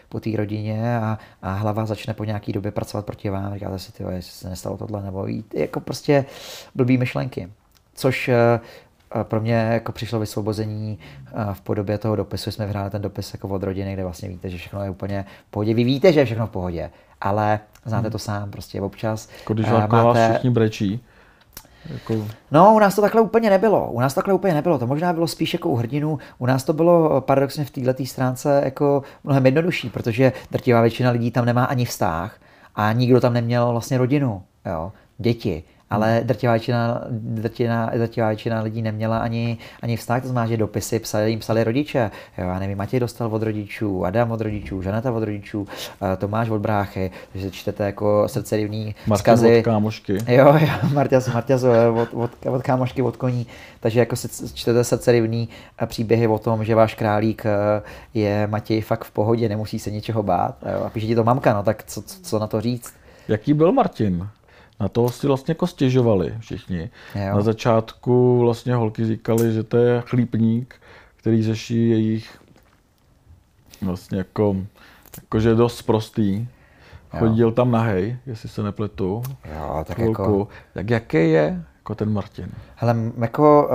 po 0.09 0.21
té 0.21 0.31
po 0.31 0.37
rodině 0.37 0.99
a, 0.99 1.19
a 1.43 1.53
hlava 1.53 1.87
začne 1.87 2.15
po 2.15 2.25
nějaký 2.25 2.53
době 2.53 2.71
pracovat 2.71 3.07
proti 3.07 3.31
vám. 3.31 3.55
Říkáte 3.55 3.79
si, 3.79 3.93
ty, 3.93 4.03
jestli 4.03 4.33
se 4.33 4.49
nestalo 4.49 4.77
tohle, 4.77 5.03
nebo 5.03 5.27
jít, 5.27 5.55
jako 5.55 5.81
prostě 5.81 6.25
blbý 6.75 6.99
myšlenky 6.99 7.49
což 8.01 8.29
eh, 8.29 8.61
eh, 9.21 9.25
pro 9.25 9.41
mě 9.41 9.55
jako 9.55 9.93
přišlo 9.93 10.21
vysvobození 10.21 10.99
eh, 11.27 11.33
v 11.53 11.61
podobě 11.61 11.99
toho 11.99 12.17
dopisu. 12.17 12.51
Jsme 12.51 12.67
vyhráli 12.67 12.91
ten 12.91 13.03
dopis 13.03 13.33
jako 13.35 13.49
od 13.49 13.63
rodiny, 13.63 13.93
kde 13.93 14.05
vlastně 14.05 14.29
víte, 14.29 14.51
že 14.51 14.59
všechno 14.59 14.83
je 14.83 14.91
úplně 14.91 15.25
v 15.49 15.51
pohodě. 15.51 15.75
Vy 15.75 15.85
víte, 15.85 16.13
že 16.13 16.21
je 16.21 16.27
všechno 16.27 16.47
v 16.47 16.51
pohodě, 16.51 16.91
ale 17.21 17.61
znáte 17.85 18.03
hmm. 18.03 18.13
to 18.13 18.19
sám 18.19 18.51
prostě 18.51 18.81
občas. 18.81 19.29
Jako 19.39 19.55
když 19.55 19.67
máte... 19.67 19.97
vás 19.97 20.31
všichni 20.31 20.51
brečí. 20.51 21.01
Jako... 21.93 22.27
No, 22.51 22.75
u 22.75 22.79
nás 22.79 22.95
to 22.95 23.01
takhle 23.01 23.21
úplně 23.21 23.51
nebylo. 23.51 23.91
U 23.91 24.01
nás 24.01 24.15
to 24.15 24.19
takhle 24.19 24.35
úplně 24.35 24.55
nebylo. 24.55 24.79
To 24.79 24.87
možná 24.87 25.13
bylo 25.13 25.27
spíš 25.27 25.53
jako 25.53 25.69
u 25.69 25.77
hrdinů. 25.77 26.19
U 26.39 26.47
nás 26.47 26.65
to 26.65 26.73
bylo 26.73 27.21
paradoxně 27.21 27.65
v 27.65 27.71
této 27.71 28.07
stránce 28.07 28.61
jako 28.65 29.03
mnohem 29.25 29.47
jednodušší, 29.47 29.91
protože 29.91 30.33
drtivá 30.51 30.81
většina 30.81 31.11
lidí 31.11 31.31
tam 31.31 31.45
nemá 31.45 31.65
ani 31.65 31.85
vztah 31.85 32.37
a 32.75 32.93
nikdo 32.93 33.21
tam 33.21 33.33
neměl 33.33 33.73
vlastně 33.73 33.99
rodinu, 33.99 34.43
jo, 34.67 34.93
děti 35.19 35.65
ale 35.91 36.21
drtivá 36.25 36.53
většina, 36.53 37.05
drtivá, 37.11 37.91
drtivá 37.95 38.29
většina 38.29 38.61
lidí 38.63 38.83
neměla 38.83 39.19
ani, 39.19 39.59
ani 39.83 39.97
vztah, 39.97 40.23
to 40.23 40.29
znamená, 40.29 40.47
že 40.47 40.57
dopisy 40.57 40.99
psali, 40.99 41.31
jim 41.31 41.39
psali 41.39 41.65
rodiče. 41.65 42.11
Jo, 42.39 42.49
já 42.49 42.59
nevím, 42.59 42.79
Matěj 42.79 43.01
dostal 43.01 43.35
od 43.35 43.43
rodičů, 43.43 44.05
Adam 44.05 44.31
od 44.31 44.41
rodičů, 44.41 44.83
Žaneta 44.83 45.13
od 45.13 45.23
rodičů, 45.23 45.67
Tomáš 46.19 46.51
od 46.51 46.59
bráchy, 46.59 47.11
takže 47.33 47.51
čtete 47.51 47.85
jako 47.85 48.29
srdcerivní 48.29 48.95
vzkazy. 49.15 49.59
od 49.59 49.65
kámošky. 49.65 50.13
Jo, 50.29 50.55
jo, 50.61 50.69
Martias, 50.95 51.29
Martias 51.35 51.63
od, 51.63 52.09
od, 52.13 52.31
od, 52.47 52.63
kámošky, 52.63 53.03
od 53.03 53.17
koní, 53.17 53.47
takže 53.81 54.01
jako 54.01 54.17
čtete 54.55 54.85
srdcerivní 54.85 55.49
příběhy 55.87 56.27
o 56.27 56.39
tom, 56.39 56.65
že 56.65 56.75
váš 56.75 56.95
králík 56.95 57.47
eh, 57.47 57.83
je 58.15 58.47
Matěj 58.47 58.81
fakt 58.81 59.05
v 59.05 59.11
pohodě, 59.11 59.49
nemusí 59.49 59.79
se 59.79 59.91
ničeho 59.91 60.23
bát. 60.23 60.55
Jo, 60.75 60.85
a 60.85 60.91
píše 60.91 61.07
ti 61.07 61.15
to 61.15 61.25
mamka, 61.25 61.55
no 61.55 61.63
tak 61.63 61.85
co, 61.87 62.03
co 62.03 62.39
na 62.39 62.47
to 62.47 62.61
říct? 62.61 62.93
Jaký 63.29 63.55
byl 63.55 63.73
Martin? 63.73 64.29
Na 64.81 64.89
to 64.89 65.09
si 65.09 65.27
vlastně 65.27 65.53
jako 65.53 65.67
stěžovali 65.67 66.35
všichni. 66.39 66.91
Jo. 67.15 67.37
Na 67.37 67.41
začátku 67.41 68.39
vlastně 68.41 68.75
holky 68.75 69.07
říkali, 69.07 69.53
že 69.53 69.63
to 69.63 69.77
je 69.77 70.03
chlípník, 70.07 70.75
který 71.17 71.43
řeší 71.43 71.91
jejich 71.91 72.39
vlastně 73.83 74.19
jako, 74.19 74.57
jako 75.23 75.41
že 75.41 75.49
je 75.49 75.55
dost 75.55 75.83
prostý. 75.83 76.49
Chodil 77.19 77.49
jo. 77.49 77.55
tam 77.55 77.71
nahej, 77.71 78.17
jestli 78.27 78.49
se 78.49 78.63
nepletu. 78.63 79.23
Jo, 79.55 79.85
tak 79.87 79.99
jako... 79.99 80.49
Tak 80.73 80.91
jaký 80.91 81.17
je 81.17 81.65
jako 81.91 81.95
ten 81.95 82.13
Martin? 82.13 82.49
Hele, 82.77 82.97
jako 83.21 83.69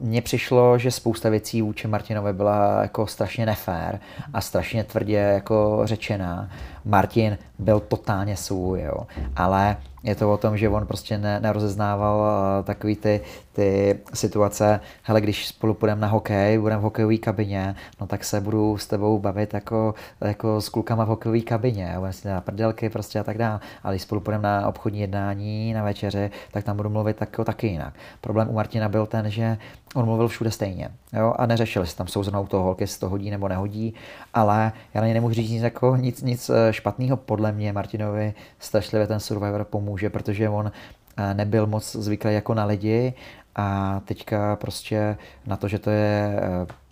uh, 0.00 0.06
mně 0.08 0.22
přišlo, 0.22 0.78
že 0.78 0.90
spousta 0.90 1.28
věcí 1.28 1.62
vůči 1.62 1.88
Martinovi 1.88 2.32
byla 2.32 2.82
jako 2.82 3.06
strašně 3.06 3.46
nefér 3.46 4.00
a 4.32 4.40
strašně 4.40 4.84
tvrdě 4.84 5.16
jako 5.16 5.80
řečená. 5.84 6.50
Martin 6.84 7.38
byl 7.58 7.80
totálně 7.80 8.36
svůj, 8.36 8.82
jo. 8.82 9.06
Ale 9.36 9.76
je 10.02 10.14
to 10.14 10.32
o 10.32 10.36
tom, 10.36 10.56
že 10.56 10.68
on 10.68 10.86
prostě 10.86 11.18
ne, 11.18 11.40
nerozeznával 11.40 12.26
eh, 12.26 12.62
takový 12.62 12.96
ty, 12.96 13.20
ty 13.52 13.98
situace, 14.14 14.80
hele, 15.02 15.20
když 15.20 15.46
spolu 15.46 15.74
půjdeme 15.74 16.00
na 16.00 16.08
hokej, 16.08 16.58
budeme 16.58 16.80
v 16.80 16.84
hokejové 16.84 17.16
kabině, 17.16 17.74
no 18.00 18.06
tak 18.06 18.24
se 18.24 18.40
budu 18.40 18.78
s 18.78 18.86
tebou 18.86 19.18
bavit 19.18 19.54
jako, 19.54 19.94
jako 20.20 20.60
s 20.60 20.68
klukama 20.68 21.04
v 21.04 21.08
hokejové 21.08 21.40
kabině, 21.40 21.92
budeme 21.94 22.12
si 22.12 22.28
na 22.28 22.40
prdelky 22.40 22.90
prostě 22.90 23.20
a 23.20 23.24
tak 23.24 23.38
dále. 23.38 23.60
Ale 23.82 23.94
když 23.94 24.02
spolu 24.02 24.20
půjdeme 24.20 24.42
na 24.42 24.68
obchodní 24.68 25.00
jednání, 25.00 25.74
na 25.74 25.82
večeři, 25.82 26.30
tak 26.50 26.64
tam 26.64 26.76
budu 26.76 26.88
mluvit 26.88 27.16
tak, 27.16 27.36
taky 27.44 27.66
jinak. 27.66 27.94
Problém 28.20 28.48
u 28.48 28.52
Martina 28.52 28.88
byl 28.88 29.06
ten, 29.06 29.30
že 29.30 29.58
on 29.94 30.04
mluvil 30.04 30.28
všude 30.28 30.50
stejně 30.50 30.88
jo, 31.12 31.34
a 31.38 31.46
neřešil, 31.46 31.82
jestli 31.82 31.96
tam 31.96 32.06
jsou 32.06 32.22
zrovna 32.22 32.40
u 32.40 32.46
toho 32.46 32.64
holky, 32.64 32.82
jestli 32.82 33.00
to 33.00 33.08
hodí 33.08 33.30
nebo 33.30 33.48
nehodí, 33.48 33.94
ale 34.34 34.72
já 34.94 35.00
na 35.00 35.06
ně 35.06 35.14
nemůžu 35.14 35.34
říct 35.34 35.50
nic, 35.50 35.62
jako, 35.62 35.96
nic, 35.96 36.22
nic 36.22 36.50
eh, 36.50 36.72
špatného. 36.72 37.16
Podle 37.16 37.52
mě 37.52 37.72
Martinovi 37.72 38.34
strašlivě 38.58 39.06
ten 39.06 39.20
Survivor 39.20 39.64
pomůže, 39.64 40.10
protože 40.10 40.48
on 40.48 40.72
eh, 41.16 41.34
nebyl 41.34 41.66
moc 41.66 41.96
zvyklý 41.96 42.34
jako 42.34 42.54
na 42.54 42.64
lidi 42.64 43.14
a 43.56 44.00
teďka 44.04 44.56
prostě 44.56 45.16
na 45.46 45.56
to, 45.56 45.68
že 45.68 45.78
to 45.78 45.90
je 45.90 46.40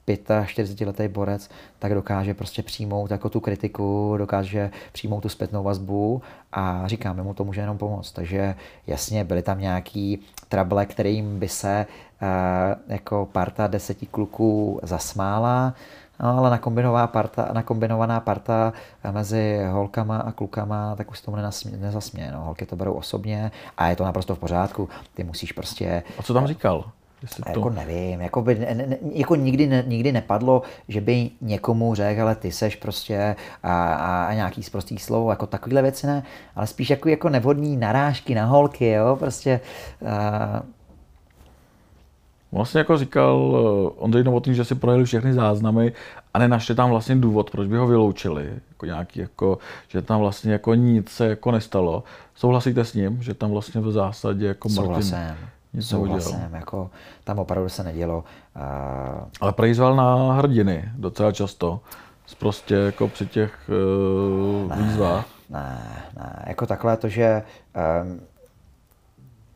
45-letý 0.06 1.02
eh, 1.02 1.08
borec, 1.08 1.50
tak 1.78 1.94
dokáže 1.94 2.34
prostě 2.34 2.62
přijmout 2.62 3.10
jako 3.10 3.28
tu 3.28 3.40
kritiku, 3.40 4.14
dokáže 4.18 4.70
přijmout 4.92 5.20
tu 5.20 5.28
zpětnou 5.28 5.62
vazbu 5.62 6.22
a 6.52 6.82
říkám, 6.86 7.24
mu 7.24 7.34
to 7.34 7.44
může 7.44 7.60
jenom 7.60 7.78
pomoct. 7.78 8.12
Takže 8.12 8.54
jasně, 8.86 9.24
byly 9.24 9.42
tam 9.42 9.60
nějaký 9.60 10.18
trable, 10.48 10.86
kterým 10.86 11.38
by 11.38 11.48
se 11.48 11.86
jako 12.88 13.28
parta 13.32 13.66
deseti 13.66 14.06
kluků 14.06 14.80
zasmála, 14.82 15.74
No, 16.22 16.38
ale 16.38 16.50
nakombinovaná 16.50 17.06
parta, 17.06 17.48
nakombinovaná 17.52 18.20
parta 18.20 18.72
mezi 19.10 19.64
holkama 19.70 20.18
a 20.18 20.32
klukama, 20.32 20.96
tak 20.96 21.10
už 21.10 21.18
se 21.18 21.24
tomu 21.24 21.36
nezasměje. 21.76 22.32
No. 22.32 22.40
Holky 22.40 22.66
to 22.66 22.76
berou 22.76 22.92
osobně 22.92 23.50
a 23.78 23.88
je 23.88 23.96
to 23.96 24.04
naprosto 24.04 24.34
v 24.34 24.38
pořádku. 24.38 24.88
Ty 25.14 25.24
musíš 25.24 25.52
prostě... 25.52 26.02
A 26.18 26.22
co 26.22 26.34
tam 26.34 26.46
říkal? 26.46 26.84
Jestli 27.22 27.42
to... 27.42 27.60
Jako 27.60 27.70
nevím, 27.70 28.20
jako, 28.20 28.42
by, 28.42 28.54
ne, 28.54 28.74
ne, 28.74 28.96
jako 29.12 29.34
nikdy, 29.34 29.66
ne, 29.66 29.84
nikdy 29.86 30.12
nepadlo, 30.12 30.62
že 30.88 31.00
by 31.00 31.30
někomu 31.40 31.94
řekl, 31.94 32.22
ale 32.22 32.34
ty 32.34 32.52
seš 32.52 32.76
prostě 32.76 33.36
a, 33.62 33.94
a, 33.94 34.24
a 34.24 34.34
nějaký 34.34 34.62
zprostý 34.62 34.98
slovo, 34.98 35.30
jako 35.30 35.46
takovýhle 35.46 35.82
věci 35.82 36.06
ne, 36.06 36.22
ale 36.56 36.66
spíš 36.66 36.90
jako, 36.90 37.08
jako 37.08 37.28
nevhodný 37.28 37.76
narážky 37.76 38.34
na 38.34 38.44
holky, 38.44 38.90
jo, 38.90 39.16
prostě 39.16 39.60
a, 40.06 40.62
Vlastně 42.52 42.78
jako 42.78 42.98
říkal 42.98 43.56
eh, 43.56 43.90
Ondřej 43.96 44.24
Novotný, 44.24 44.54
že 44.54 44.64
si 44.64 44.74
projeli 44.74 45.04
všechny 45.04 45.34
záznamy 45.34 45.92
a 46.34 46.38
nenašli 46.38 46.74
tam 46.74 46.90
vlastně 46.90 47.16
důvod, 47.16 47.50
proč 47.50 47.68
by 47.68 47.76
ho 47.76 47.86
vyloučili. 47.86 48.52
Jako 48.68 48.86
nějaký, 48.86 49.20
jako, 49.20 49.58
že 49.88 50.02
tam 50.02 50.20
vlastně 50.20 50.52
jako 50.52 50.74
nic 50.74 51.10
se 51.10 51.26
jako 51.26 51.50
nestalo. 51.50 52.04
Souhlasíte 52.34 52.84
s 52.84 52.94
ním, 52.94 53.22
že 53.22 53.34
tam 53.34 53.50
vlastně 53.50 53.80
v 53.80 53.92
zásadě 53.92 54.46
jako 54.46 54.68
Martin 54.68 54.84
Souhlasím. 54.84 55.36
Nic 55.74 55.86
Souhlasím, 55.86 56.48
jako 56.52 56.90
tam 57.24 57.38
opravdu 57.38 57.68
se 57.68 57.84
nedělo. 57.84 58.24
Uh... 58.56 58.62
Ale 59.40 59.52
prejzval 59.52 59.96
na 59.96 60.32
hrdiny 60.32 60.88
docela 60.94 61.32
často. 61.32 61.80
Prostě 62.38 62.74
jako 62.74 63.08
při 63.08 63.26
těch 63.26 63.70
uh, 64.62 64.68
ne, 64.68 64.76
výzvách. 64.82 65.26
Ne, 65.50 65.78
ne, 66.16 66.44
jako 66.46 66.66
takhle 66.66 66.96
to, 66.96 67.08
že 67.08 67.42
um, 68.02 68.20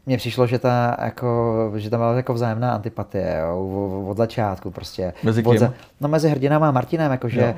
mně 0.06 0.16
přišlo, 0.16 0.46
že, 0.46 0.58
ta, 0.58 0.96
jako, 1.00 1.72
že 1.76 1.90
tam 1.90 2.00
byla 2.00 2.14
jako 2.14 2.34
vzájemná 2.34 2.74
antipatie 2.74 3.38
jo, 3.40 4.06
od 4.08 4.16
začátku 4.16 4.70
prostě. 4.70 5.12
Mezi 5.22 5.42
kým? 5.42 5.58
Za, 5.58 5.72
no 6.00 6.08
mezi 6.08 6.28
hrdinama 6.28 6.68
a 6.68 6.70
Martinem, 6.70 7.12
jakože 7.12 7.54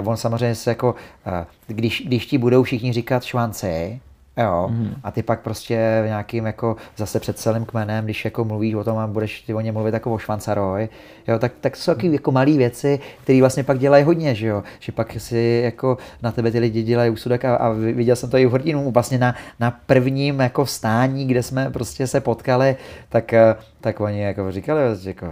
uh, 0.00 0.08
on 0.08 0.16
samozřejmě 0.16 0.54
se 0.54 0.70
jako, 0.70 0.94
uh, 1.26 1.32
když, 1.66 2.02
když 2.06 2.26
ti 2.26 2.38
budou 2.38 2.62
všichni 2.62 2.92
říkat 2.92 3.24
švanci, 3.24 4.00
Jo. 4.38 4.68
Mm. 4.70 4.94
A 5.04 5.10
ty 5.10 5.22
pak 5.22 5.40
prostě 5.40 6.00
v 6.02 6.06
nějakým 6.06 6.46
jako 6.46 6.76
zase 6.96 7.20
před 7.20 7.38
celým 7.38 7.64
kmenem, 7.64 8.04
když 8.04 8.24
jako 8.24 8.44
mluvíš 8.44 8.74
o 8.74 8.84
tom 8.84 8.98
a 8.98 9.06
budeš 9.06 9.40
ty 9.40 9.54
o 9.54 9.60
něm 9.60 9.74
mluvit 9.74 9.94
jako 9.94 10.12
o 10.12 10.18
švancaroj, 10.18 10.88
jo, 11.28 11.38
tak, 11.38 11.52
tak 11.60 11.76
jsou 11.76 11.94
taky 11.94 12.12
jako 12.12 12.32
malé 12.32 12.52
věci, 12.52 13.00
které 13.22 13.40
vlastně 13.40 13.64
pak 13.64 13.78
dělají 13.78 14.04
hodně, 14.04 14.34
že 14.34 14.46
jo. 14.46 14.62
Že 14.80 14.92
pak 14.92 15.12
si 15.18 15.60
jako 15.64 15.98
na 16.22 16.32
tebe 16.32 16.50
ty 16.50 16.58
lidi 16.58 16.82
dělají 16.82 17.10
úsudek 17.10 17.44
a, 17.44 17.56
a 17.56 17.70
viděl 17.70 18.16
jsem 18.16 18.30
to 18.30 18.36
i 18.36 18.46
v 18.46 18.52
hrdinu, 18.52 18.90
vlastně 18.90 19.18
na, 19.18 19.34
na 19.60 19.70
prvním 19.86 20.40
jako 20.40 20.64
vstání, 20.64 21.26
kde 21.26 21.42
jsme 21.42 21.70
prostě 21.70 22.06
se 22.06 22.20
potkali, 22.20 22.76
tak 23.08 23.34
tak 23.80 24.00
oni 24.00 24.20
jako 24.20 24.52
říkali, 24.52 24.80
že 25.00 25.10
jako, 25.10 25.26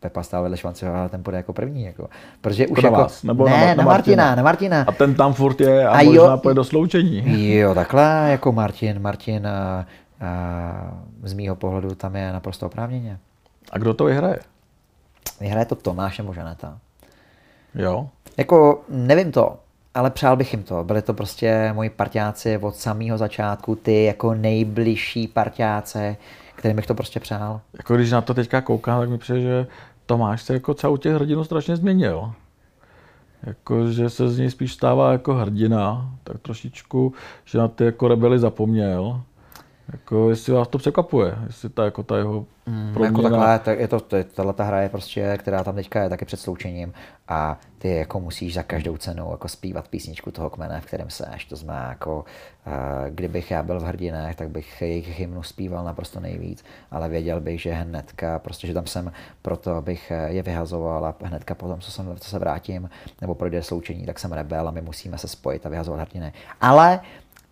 Pepa 0.00 0.22
stál 0.22 0.42
vedle 0.42 0.56
Švance, 0.56 0.88
ale 0.88 1.08
ten 1.08 1.22
půjde 1.22 1.36
jako 1.36 1.52
první. 1.52 1.84
Jako. 1.84 2.08
Protože 2.40 2.66
už 2.66 2.82
jako, 2.82 2.96
na 2.96 3.02
vás, 3.02 3.22
nebo 3.22 3.44
ne, 3.44 3.60
na, 3.60 3.66
na, 3.66 3.74
na, 3.74 3.84
Martina, 3.84 4.34
na 4.34 4.42
Martina. 4.42 4.84
A 4.88 4.92
ten 4.92 5.14
tam 5.14 5.32
furt 5.34 5.60
je 5.60 5.86
a, 5.88 5.90
a 5.90 6.02
možná 6.02 6.22
jo, 6.22 6.38
půjde 6.42 6.54
do 6.54 6.64
sloučení. 6.64 7.54
Jo, 7.54 7.74
takhle 7.74 8.26
jako 8.30 8.52
Martin, 8.52 9.02
Martin 9.02 9.46
a, 9.46 9.86
a, 10.20 10.92
z 11.22 11.32
mýho 11.32 11.56
pohledu 11.56 11.94
tam 11.94 12.16
je 12.16 12.32
naprosto 12.32 12.66
oprávněně. 12.66 13.18
A 13.72 13.78
kdo 13.78 13.94
to 13.94 14.04
vyhraje? 14.04 14.38
Vyhraje 15.40 15.66
to 15.66 15.74
Tomáš 15.74 16.18
nebo 16.18 16.34
Žaneta. 16.34 16.78
Jo. 17.74 18.08
Jako 18.36 18.82
nevím 18.88 19.32
to, 19.32 19.56
ale 19.94 20.10
přál 20.10 20.36
bych 20.36 20.52
jim 20.52 20.62
to. 20.62 20.84
Byli 20.84 21.02
to 21.02 21.14
prostě 21.14 21.70
moji 21.72 21.90
partiáci 21.90 22.58
od 22.58 22.76
samého 22.76 23.18
začátku, 23.18 23.74
ty 23.74 24.04
jako 24.04 24.34
nejbližší 24.34 25.28
partiáci, 25.28 26.16
kterým 26.62 26.76
bych 26.76 26.86
to 26.86 26.94
prostě 26.94 27.20
přál. 27.20 27.60
Jako 27.76 27.96
když 27.96 28.10
na 28.10 28.20
to 28.20 28.34
teďka 28.34 28.60
koukám, 28.60 29.00
tak 29.00 29.10
mi 29.10 29.18
přijde, 29.18 29.40
že 29.40 29.66
Tomáš 30.06 30.42
se 30.42 30.54
jako 30.54 30.74
celou 30.74 30.96
těch 30.96 31.14
hrdinů 31.14 31.44
strašně 31.44 31.76
změnil. 31.76 32.32
Jako, 33.42 33.90
že 33.90 34.10
se 34.10 34.28
z 34.28 34.38
něj 34.38 34.50
spíš 34.50 34.72
stává 34.72 35.12
jako 35.12 35.34
hrdina, 35.34 36.10
tak 36.24 36.38
trošičku, 36.38 37.14
že 37.44 37.58
na 37.58 37.68
ty 37.68 37.84
jako 37.84 38.08
rebely 38.08 38.38
zapomněl. 38.38 39.22
Jako, 39.92 40.30
jestli 40.30 40.52
vás 40.52 40.68
to 40.68 40.78
překvapuje, 40.78 41.34
jestli 41.46 41.68
ta, 41.68 41.84
jako 41.84 42.02
ta 42.02 42.18
jeho 42.18 42.46
mm, 42.66 42.90
proměna... 42.94 43.18
Jako 43.18 43.22
takhle, 43.22 43.58
tak 43.58 43.78
je 43.78 43.88
to, 43.88 44.00
to, 44.00 44.16
tahle 44.34 44.52
ta 44.52 44.64
hra 44.64 44.80
je 44.80 44.88
prostě, 44.88 45.36
která 45.38 45.64
tam 45.64 45.74
teďka 45.74 46.02
je 46.02 46.08
taky 46.08 46.24
před 46.24 46.40
sloučením 46.40 46.92
a 47.28 47.60
ty 47.78 47.96
jako 47.96 48.20
musíš 48.20 48.54
za 48.54 48.62
každou 48.62 48.96
cenu 48.96 49.28
jako 49.30 49.48
zpívat 49.48 49.88
písničku 49.88 50.30
toho 50.30 50.50
kmene, 50.50 50.80
v 50.80 50.86
kterém 50.86 51.10
seš. 51.10 51.44
To 51.44 51.56
znamená, 51.56 51.88
jako, 51.88 52.24
uh, 52.66 52.72
kdybych 53.10 53.50
já 53.50 53.62
byl 53.62 53.80
v 53.80 53.82
hrdinách, 53.82 54.34
tak 54.34 54.48
bych 54.48 54.82
jejich 54.82 55.18
hymnu 55.18 55.42
zpíval 55.42 55.84
naprosto 55.84 56.20
nejvíc, 56.20 56.64
ale 56.90 57.08
věděl 57.08 57.40
bych, 57.40 57.60
že 57.60 57.72
hnedka, 57.72 58.38
prostě, 58.38 58.66
že 58.66 58.74
tam 58.74 58.86
jsem 58.86 59.12
proto, 59.42 59.74
abych 59.74 60.12
je 60.26 60.42
vyhazoval 60.42 61.06
a 61.06 61.14
hnedka 61.24 61.54
potom, 61.54 61.80
co, 61.80 61.90
jsem, 61.90 62.16
co 62.20 62.30
se 62.30 62.38
vrátím, 62.38 62.90
nebo 63.20 63.34
projde 63.34 63.62
sloučení, 63.62 64.06
tak 64.06 64.18
jsem 64.18 64.32
rebel 64.32 64.68
a 64.68 64.70
my 64.70 64.82
musíme 64.82 65.18
se 65.18 65.28
spojit 65.28 65.66
a 65.66 65.68
vyhazovat 65.68 66.00
hrdiny. 66.00 66.32
Ale 66.60 67.00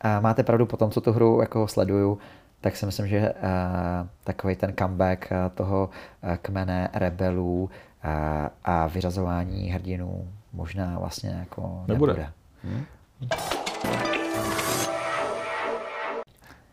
a 0.01 0.21
máte 0.21 0.43
pravdu, 0.43 0.67
po 0.67 0.77
tom, 0.77 0.91
co 0.91 1.01
tu 1.01 1.13
hru 1.13 1.41
jako 1.41 1.69
sleduju, 1.69 2.19
tak 2.61 2.77
si 2.77 2.87
myslím, 2.87 3.07
že 3.07 3.33
uh, 3.33 4.09
takový 4.25 4.57
ten 4.57 4.75
comeback 4.79 5.29
uh, 5.31 5.37
toho 5.55 5.91
uh, 6.23 6.37
kmene 6.37 6.89
rebelů 6.93 7.71
a 8.65 8.87
vyřazování 8.87 9.71
hrdinů 9.71 10.29
možná 10.53 10.99
vlastně 10.99 11.31
jako 11.31 11.85
nebude. 11.89 12.13
nebude. 12.13 12.33
Hmm? 12.65 12.85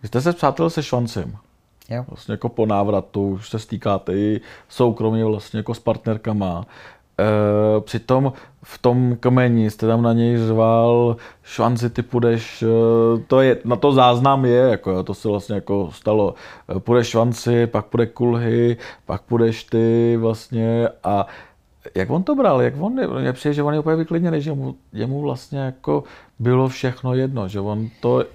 Vy 0.01 0.07
jste 0.07 0.21
se 0.21 0.33
přátel 0.33 0.69
se 0.69 0.83
Švancem. 0.83 1.37
Jo. 1.89 2.05
Vlastně 2.07 2.33
jako 2.33 2.49
po 2.49 2.65
návratu, 2.65 3.29
už 3.29 3.49
se 3.49 3.59
stýkáte 3.59 4.13
i 4.13 4.41
soukromně 4.69 5.25
vlastně 5.25 5.59
jako 5.59 5.73
s 5.73 5.79
partnerkama. 5.79 6.65
E, 7.19 7.81
přitom 7.81 8.33
v 8.63 8.77
tom 8.77 9.17
kameni 9.19 9.69
jste 9.69 9.87
tam 9.87 10.01
na 10.01 10.13
něj 10.13 10.37
řval, 10.37 11.15
šanci 11.43 11.89
ty 11.89 12.01
půjdeš, 12.01 12.63
e, 12.63 12.67
to 13.27 13.41
je, 13.41 13.57
na 13.65 13.75
to 13.75 13.91
záznam 13.91 14.45
je, 14.45 14.61
jako, 14.61 15.03
to 15.03 15.13
se 15.13 15.27
vlastně 15.27 15.55
jako 15.55 15.89
stalo. 15.91 16.33
E, 16.77 16.79
půjdeš 16.79 17.07
šanci, 17.07 17.67
pak 17.67 17.85
půjde 17.85 18.05
kulhy, 18.05 18.77
pak 19.05 19.21
půjdeš 19.21 19.63
ty 19.63 20.17
vlastně 20.17 20.89
a 21.03 21.27
jak 21.95 22.09
on 22.09 22.23
to 22.23 22.35
bral, 22.35 22.61
jak 22.61 22.73
on, 22.79 23.21
mě 23.21 23.33
přijde, 23.33 23.53
že 23.53 23.63
on 23.63 23.73
je 23.73 23.79
úplně 23.79 23.95
vyklidněný, 23.95 24.41
že 24.41 24.53
mu, 24.53 24.75
jemu 24.93 25.21
vlastně 25.21 25.59
jako 25.59 26.03
bylo 26.39 26.67
všechno 26.67 27.13
jedno, 27.13 27.47
že 27.47 27.59
on 27.59 27.89
to, 28.01 28.25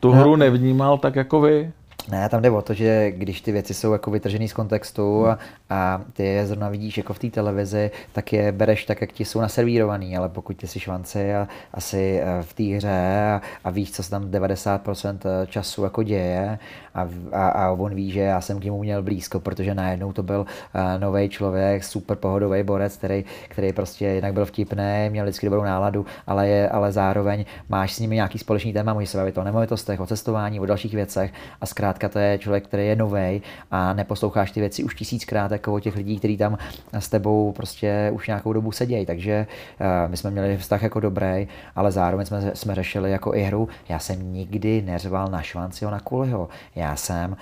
tu 0.00 0.10
hru 0.10 0.36
nevnímal 0.36 0.98
tak 0.98 1.16
jako 1.16 1.40
vy. 1.40 1.72
Ne, 2.10 2.28
tam 2.28 2.42
jde 2.42 2.50
o 2.50 2.62
to, 2.62 2.74
že 2.74 3.10
když 3.10 3.40
ty 3.40 3.52
věci 3.52 3.74
jsou 3.74 3.92
jako 3.92 4.10
vytržený 4.10 4.48
z 4.48 4.52
kontextu 4.52 5.26
a, 5.26 5.38
a 5.70 6.02
ty 6.12 6.24
je 6.24 6.46
zrovna 6.46 6.68
vidíš 6.68 6.96
jako 6.96 7.14
v 7.14 7.18
té 7.18 7.30
televizi, 7.30 7.90
tak 8.12 8.32
je 8.32 8.52
bereš 8.52 8.84
tak, 8.84 9.00
jak 9.00 9.12
ti 9.12 9.24
jsou 9.24 9.40
naservírovaný, 9.40 10.16
ale 10.16 10.28
pokud 10.28 10.56
ty 10.56 10.66
jsi 10.66 10.80
švanci 10.80 11.34
a 11.34 11.48
asi 11.74 12.20
eh, 12.22 12.42
v 12.42 12.54
té 12.54 12.62
hře 12.62 13.30
a, 13.34 13.42
a 13.64 13.70
víš, 13.70 13.92
co 13.92 14.02
se 14.02 14.10
tam 14.10 14.30
90% 14.30 15.18
eh, 15.24 15.46
času 15.46 15.84
jako 15.84 16.02
děje 16.02 16.58
a, 16.98 17.08
a, 17.32 17.48
a 17.48 17.70
on 17.70 17.94
ví, 17.94 18.10
že 18.10 18.20
já 18.20 18.40
jsem 18.40 18.60
k 18.60 18.64
němu 18.64 18.80
měl 18.80 19.02
blízko, 19.02 19.40
protože 19.40 19.74
najednou 19.74 20.12
to 20.12 20.22
byl 20.22 20.40
uh, 20.40 20.46
eh, 20.74 20.98
nový 20.98 21.28
člověk, 21.28 21.84
super 21.84 22.16
pohodový 22.16 22.62
borec, 22.62 22.96
který, 22.96 23.24
který 23.48 23.72
prostě 23.72 24.06
jinak 24.06 24.32
byl 24.32 24.46
vtipný, 24.46 25.08
měl 25.10 25.24
vždycky 25.24 25.46
dobrou 25.46 25.62
náladu, 25.62 26.06
ale, 26.26 26.48
je, 26.48 26.68
ale 26.68 26.92
zároveň 26.92 27.44
máš 27.68 27.94
s 27.94 27.98
nimi 27.98 28.14
nějaký 28.14 28.38
společný 28.38 28.72
téma, 28.72 28.94
můžeš 28.94 29.10
se 29.10 29.18
bavit 29.18 29.38
o 29.38 29.44
nemovitostech, 29.44 30.00
o 30.00 30.06
cestování, 30.06 30.60
o 30.60 30.66
dalších 30.66 30.94
věcech 30.94 31.32
a 31.60 31.66
zkrátka 31.66 32.08
to 32.08 32.18
je 32.18 32.38
člověk, 32.38 32.64
který 32.64 32.86
je 32.86 32.96
nový 32.96 33.42
a 33.70 33.92
neposloucháš 33.92 34.50
ty 34.50 34.60
věci 34.60 34.84
už 34.84 34.94
tisíckrát 34.94 35.52
jako 35.52 35.74
o 35.74 35.80
těch 35.80 35.96
lidí, 35.96 36.18
kteří 36.18 36.36
tam 36.36 36.58
s 36.92 37.08
tebou 37.08 37.52
prostě 37.52 38.10
už 38.14 38.26
nějakou 38.26 38.52
dobu 38.52 38.72
sedějí. 38.72 39.06
Takže 39.06 39.46
uh, 39.80 40.10
my 40.10 40.16
jsme 40.16 40.30
měli 40.30 40.56
vztah 40.56 40.82
jako 40.82 41.00
dobrý, 41.00 41.48
ale 41.76 41.92
zároveň 41.92 42.26
jsme, 42.26 42.50
jsme 42.54 42.74
řešili 42.74 43.10
jako 43.10 43.34
i 43.34 43.42
hru. 43.42 43.68
Já 43.88 43.98
jsem 43.98 44.32
nikdy 44.32 44.82
neřval 44.82 45.28
na 45.28 45.42
Švanciho 45.42 45.90
na 45.90 46.00
Kuliho. 46.00 46.48
Já 46.76 46.87
jsem 46.96 47.30
uh, 47.30 47.36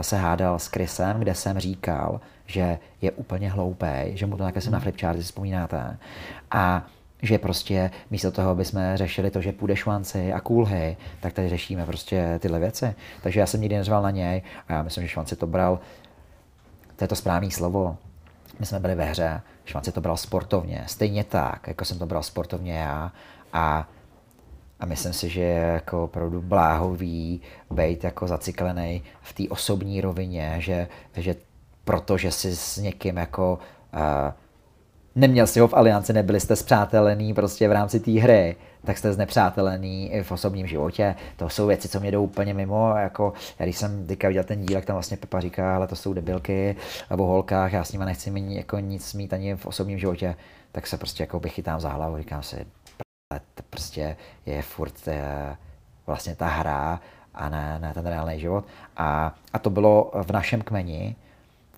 se 0.00 0.16
hádal 0.16 0.58
s 0.58 0.68
Krisem, 0.68 1.18
kde 1.18 1.34
jsem 1.34 1.58
říkal, 1.58 2.20
že 2.46 2.78
je 3.00 3.10
úplně 3.10 3.50
hloupý, 3.50 3.86
že 4.14 4.26
mu 4.26 4.36
to 4.36 4.44
jsem 4.60 4.72
na 4.72 4.80
si 5.12 5.22
vzpomínáte. 5.22 5.98
A 6.50 6.86
že 7.22 7.38
prostě 7.38 7.90
místo 8.10 8.30
toho, 8.30 8.50
aby 8.50 8.64
jsme 8.64 8.96
řešili 8.96 9.30
to, 9.30 9.40
že 9.40 9.52
půjde 9.52 9.76
švanci 9.76 10.32
a 10.32 10.40
kůlhy, 10.40 10.96
tak 11.20 11.32
tady 11.32 11.48
řešíme 11.48 11.86
prostě 11.86 12.38
tyhle 12.38 12.58
věci. 12.58 12.94
Takže 13.22 13.40
já 13.40 13.46
jsem 13.46 13.60
nikdy 13.60 13.76
neřval 13.76 14.02
na 14.02 14.10
něj 14.10 14.42
a 14.68 14.72
já 14.72 14.82
myslím, 14.82 15.04
že 15.04 15.08
švanci 15.08 15.36
to 15.36 15.46
bral, 15.46 15.80
to 16.96 17.04
je 17.04 17.08
to 17.08 17.16
správné 17.16 17.50
slovo, 17.50 17.96
my 18.58 18.66
jsme 18.66 18.80
byli 18.80 18.94
ve 18.94 19.04
hře, 19.04 19.40
švanci 19.64 19.92
to 19.92 20.00
bral 20.00 20.16
sportovně, 20.16 20.84
stejně 20.86 21.24
tak, 21.24 21.68
jako 21.68 21.84
jsem 21.84 21.98
to 21.98 22.06
bral 22.06 22.22
sportovně 22.22 22.72
já 22.72 23.12
a 23.52 23.88
a 24.82 24.86
myslím 24.86 25.12
si, 25.12 25.28
že 25.28 25.40
je 25.40 25.60
jako 25.72 26.04
opravdu 26.04 26.42
bláhový 26.42 27.40
být 27.70 28.04
jako 28.04 28.28
zaciklený 28.28 29.02
v 29.22 29.32
té 29.32 29.42
osobní 29.48 30.00
rovině, 30.00 30.56
že, 30.58 30.88
že 31.16 31.34
protože 31.84 32.30
si 32.30 32.56
s 32.56 32.76
někým 32.76 33.16
jako 33.16 33.58
uh, 33.94 34.32
neměl 35.14 35.46
si 35.46 35.60
ho 35.60 35.68
v 35.68 35.74
alianci, 35.74 36.12
nebyli 36.12 36.40
jste 36.40 36.56
zpřátelený 36.56 37.34
prostě 37.34 37.68
v 37.68 37.72
rámci 37.72 38.00
té 38.00 38.10
hry, 38.10 38.56
tak 38.84 38.98
jste 38.98 39.12
znepřátelený 39.12 40.12
i 40.12 40.22
v 40.22 40.32
osobním 40.32 40.66
životě. 40.66 41.14
To 41.36 41.48
jsou 41.48 41.66
věci, 41.66 41.88
co 41.88 42.00
mě 42.00 42.10
jdou 42.10 42.24
úplně 42.24 42.54
mimo. 42.54 42.94
Jako, 42.96 43.32
já 43.58 43.66
když 43.66 43.76
jsem 43.76 44.06
teďka 44.06 44.28
viděl 44.28 44.44
ten 44.44 44.66
díl, 44.66 44.80
tam 44.80 44.96
vlastně 44.96 45.16
Pepa 45.16 45.40
říká, 45.40 45.76
ale 45.76 45.86
to 45.86 45.96
jsou 45.96 46.12
debilky 46.12 46.76
o 47.10 47.16
holkách, 47.16 47.72
já 47.72 47.84
s 47.84 47.92
nimi 47.92 48.04
nechci 48.04 48.30
mít, 48.30 48.56
jako 48.56 48.78
nic 48.78 49.14
mít 49.14 49.32
ani 49.32 49.56
v 49.56 49.66
osobním 49.66 49.98
životě, 49.98 50.36
tak 50.72 50.86
se 50.86 50.96
prostě 50.96 51.22
jako 51.22 51.40
bych 51.40 51.52
chytám 51.52 51.80
za 51.80 51.88
hlavu, 51.88 52.18
říkám 52.18 52.42
si, 52.42 52.66
prostě 53.72 54.16
je 54.46 54.62
furt 54.62 55.08
eh, 55.08 55.56
vlastně 56.06 56.36
ta 56.36 56.46
hra 56.46 57.00
a 57.34 57.48
ne, 57.48 57.78
ne 57.80 57.94
ten 57.94 58.06
reálný 58.06 58.40
život. 58.40 58.64
A, 58.96 59.34
a 59.52 59.58
to 59.58 59.70
bylo 59.70 60.12
v 60.22 60.30
našem 60.30 60.60
kmeni, 60.60 61.16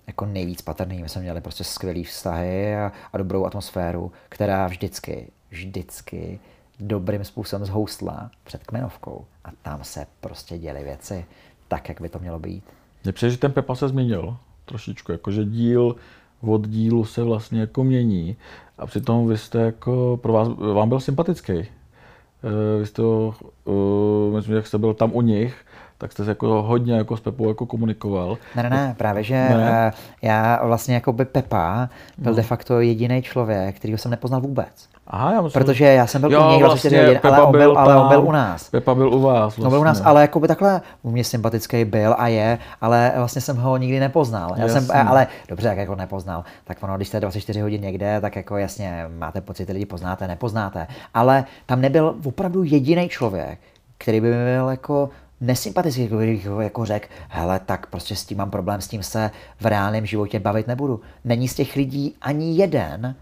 jako 0.07 0.25
nejvíc 0.25 0.61
patrný. 0.61 1.01
My 1.01 1.09
jsme 1.09 1.21
měli 1.21 1.41
prostě 1.41 1.63
skvělý 1.63 2.03
vztahy 2.03 2.75
a, 2.75 2.91
a 3.13 3.17
dobrou 3.17 3.45
atmosféru, 3.45 4.11
která 4.29 4.67
vždycky, 4.67 5.31
vždycky 5.49 6.39
dobrým 6.79 7.23
způsobem 7.23 7.65
zhoustla 7.65 8.31
před 8.43 8.63
kmenovkou. 8.63 9.25
A 9.45 9.49
tam 9.61 9.83
se 9.83 10.07
prostě 10.21 10.57
děly 10.57 10.83
věci 10.83 11.25
tak, 11.67 11.89
jak 11.89 12.01
by 12.01 12.09
to 12.09 12.19
mělo 12.19 12.39
být. 12.39 12.63
Mně 13.03 13.13
přijde, 13.13 13.31
že 13.31 13.37
ten 13.37 13.51
Pepa 13.51 13.75
se 13.75 13.89
změnil 13.89 14.37
trošičku, 14.65 15.11
jakože 15.11 15.45
díl 15.45 15.95
od 16.41 16.67
dílu 16.67 17.05
se 17.05 17.23
vlastně 17.23 17.59
jako 17.59 17.83
mění 17.83 18.35
a 18.77 18.85
přitom 18.85 19.27
vy 19.27 19.37
jste 19.37 19.59
jako, 19.59 20.19
pro 20.21 20.33
vás, 20.33 20.47
vám 20.73 20.89
byl 20.89 20.99
sympatický. 20.99 21.67
Eh, 22.45 22.79
vy 22.79 22.85
jste, 22.85 23.01
uh, 23.01 24.35
myslím, 24.35 24.55
jak 24.55 24.67
jste 24.67 24.77
byl 24.77 24.93
tam 24.93 25.11
u 25.13 25.21
nich, 25.21 25.55
tak 25.97 26.11
jste 26.11 26.23
jako 26.23 26.61
hodně 26.61 26.93
jako 26.93 27.17
s 27.17 27.19
Pepou 27.19 27.47
jako 27.47 27.65
komunikoval. 27.65 28.37
Ne, 28.55 28.63
ne, 28.63 28.69
ne, 28.69 28.95
právě, 28.97 29.23
že 29.23 29.33
ne. 29.35 29.91
já 30.21 30.65
vlastně 30.65 30.95
jako 30.95 31.13
by 31.13 31.25
Pepa 31.25 31.89
byl 32.17 32.31
no. 32.31 32.35
de 32.35 32.43
facto 32.43 32.79
jediný 32.79 33.21
člověk, 33.21 33.75
kterýho 33.75 33.97
jsem 33.97 34.11
nepoznal 34.11 34.41
vůbec. 34.41 34.89
Aha, 35.07 35.33
já 35.33 35.41
myslím, 35.41 35.63
Protože 35.63 35.85
já 35.85 36.07
jsem 36.07 36.21
byl 36.21 36.31
jo, 36.31 36.47
u 36.47 36.49
něj 36.49 36.63
vlastně 36.63 36.99
hodin, 36.99 37.19
ale, 37.23 37.41
on 37.41 37.51
byl, 37.51 37.77
ale 37.77 37.95
on 37.95 38.07
byl 38.07 38.23
u 38.23 38.31
nás. 38.31 38.69
Pepa 38.69 38.95
byl 38.95 39.13
u 39.13 39.21
vás. 39.21 39.39
Vlastně. 39.39 39.63
On 39.63 39.69
byl 39.69 39.79
u 39.79 39.83
nás, 39.83 40.01
ale 40.05 40.21
jako 40.21 40.39
by 40.39 40.47
takhle 40.47 40.81
u 41.03 41.11
mě 41.11 41.23
sympatický 41.23 41.85
byl 41.85 42.15
a 42.17 42.27
je, 42.27 42.59
ale 42.81 43.13
vlastně 43.17 43.41
jsem 43.41 43.57
ho 43.57 43.77
nikdy 43.77 43.99
nepoznal. 43.99 44.53
Já 44.57 44.67
jsem, 44.67 44.87
ale 45.07 45.27
dobře, 45.47 45.67
jak 45.67 45.77
jako 45.77 45.95
nepoznal, 45.95 46.43
tak 46.63 46.83
ono, 46.83 46.95
když 46.95 47.07
jste 47.07 47.19
24 47.19 47.61
hodin 47.61 47.81
někde, 47.81 48.21
tak 48.21 48.35
jako 48.35 48.57
jasně 48.57 49.05
máte 49.17 49.41
pocit, 49.41 49.67
že 49.67 49.73
lidi 49.73 49.85
poznáte, 49.85 50.27
nepoznáte. 50.27 50.87
Ale 51.13 51.45
tam 51.65 51.81
nebyl 51.81 52.15
opravdu 52.25 52.63
jediný 52.63 53.09
člověk, 53.09 53.59
který 53.97 54.21
by 54.21 54.31
byl 54.31 54.69
jako 54.69 55.09
nesympatický, 55.41 56.03
jako, 56.03 56.19
jako, 56.19 56.61
jako 56.61 56.85
řekl, 56.85 57.07
hele, 57.29 57.59
tak 57.65 57.87
prostě 57.87 58.15
s 58.15 58.25
tím 58.25 58.37
mám 58.37 58.51
problém, 58.51 58.81
s 58.81 58.87
tím 58.87 59.03
se 59.03 59.31
v 59.59 59.65
reálném 59.65 60.05
životě 60.05 60.39
bavit 60.39 60.67
nebudu. 60.67 61.01
Není 61.23 61.47
z 61.47 61.55
těch 61.55 61.75
lidí 61.75 62.15
ani 62.21 62.57
jeden, 62.57 63.15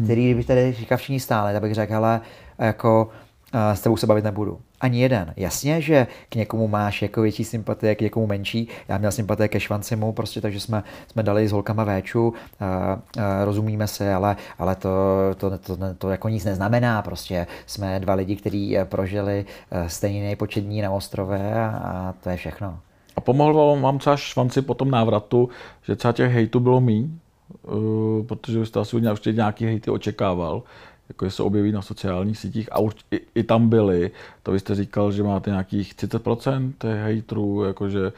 hmm. 0.00 0.06
který 0.06 0.24
kdyby 0.24 0.44
tady 0.44 0.72
říkal 0.72 0.98
všichni 0.98 1.20
stále, 1.20 1.52
tak 1.52 1.62
bych 1.62 1.74
řekl, 1.74 1.92
hele, 1.92 2.20
jako 2.58 3.08
s 3.52 3.80
tebou 3.80 3.96
se 3.96 4.06
bavit 4.06 4.24
nebudu. 4.24 4.60
Ani 4.80 5.02
jeden. 5.02 5.34
Jasně, 5.36 5.80
že 5.80 6.06
k 6.28 6.34
někomu 6.34 6.68
máš 6.68 7.02
jako 7.02 7.22
větší 7.22 7.44
sympatie, 7.44 7.94
k 7.94 8.00
někomu 8.00 8.26
menší. 8.26 8.68
Já 8.88 8.98
měl 8.98 9.12
sympatie 9.12 9.48
ke 9.48 9.60
Švancimu, 9.60 10.12
prostě, 10.12 10.40
takže 10.40 10.60
jsme, 10.60 10.82
jsme 11.08 11.22
dali 11.22 11.48
s 11.48 11.52
holkama 11.52 11.84
véču, 11.84 12.34
a, 12.60 12.66
a, 12.66 13.44
rozumíme 13.44 13.86
se, 13.86 14.14
ale, 14.14 14.36
ale 14.58 14.76
to, 14.76 14.88
to, 15.36 15.50
to, 15.50 15.76
to, 15.76 15.94
to, 15.98 16.10
jako 16.10 16.28
nic 16.28 16.44
neznamená. 16.44 17.02
Prostě 17.02 17.46
jsme 17.66 18.00
dva 18.00 18.14
lidi, 18.14 18.36
kteří 18.36 18.76
prožili 18.84 19.44
stejný 19.86 20.36
počet 20.36 20.60
dní 20.60 20.82
na 20.82 20.90
ostrově 20.90 21.54
a, 21.54 21.66
a 21.68 22.14
to 22.22 22.30
je 22.30 22.36
všechno. 22.36 22.78
A 23.16 23.20
pomohl 23.20 23.80
vám 23.80 23.98
třeba 23.98 24.16
Švanci 24.16 24.62
po 24.62 24.74
tom 24.74 24.90
návratu, 24.90 25.48
že 25.82 25.96
třeba 25.96 26.12
těch 26.12 26.32
hejtů 26.32 26.60
bylo 26.60 26.80
míň? 26.80 27.18
Uh, 27.62 28.26
protože 28.26 28.66
jste 28.66 28.80
asi 28.80 28.96
určitě 28.96 29.32
nějaký 29.32 29.64
hejty 29.64 29.90
očekával 29.90 30.62
jako 31.10 31.30
se 31.30 31.42
objeví 31.42 31.72
na 31.72 31.82
sociálních 31.82 32.38
sítích 32.38 32.68
a 32.72 32.78
už 32.78 32.94
i, 33.10 33.20
i 33.34 33.42
tam 33.42 33.68
byli. 33.68 34.10
To 34.42 34.52
vy 34.52 34.60
jste 34.60 34.74
říkal, 34.74 35.12
že 35.12 35.22
máte 35.22 35.50
nějakých 35.50 35.94
30% 35.94 36.72
hejtrů, 37.02 37.64
jakože 37.64 38.06
eh, 38.06 38.12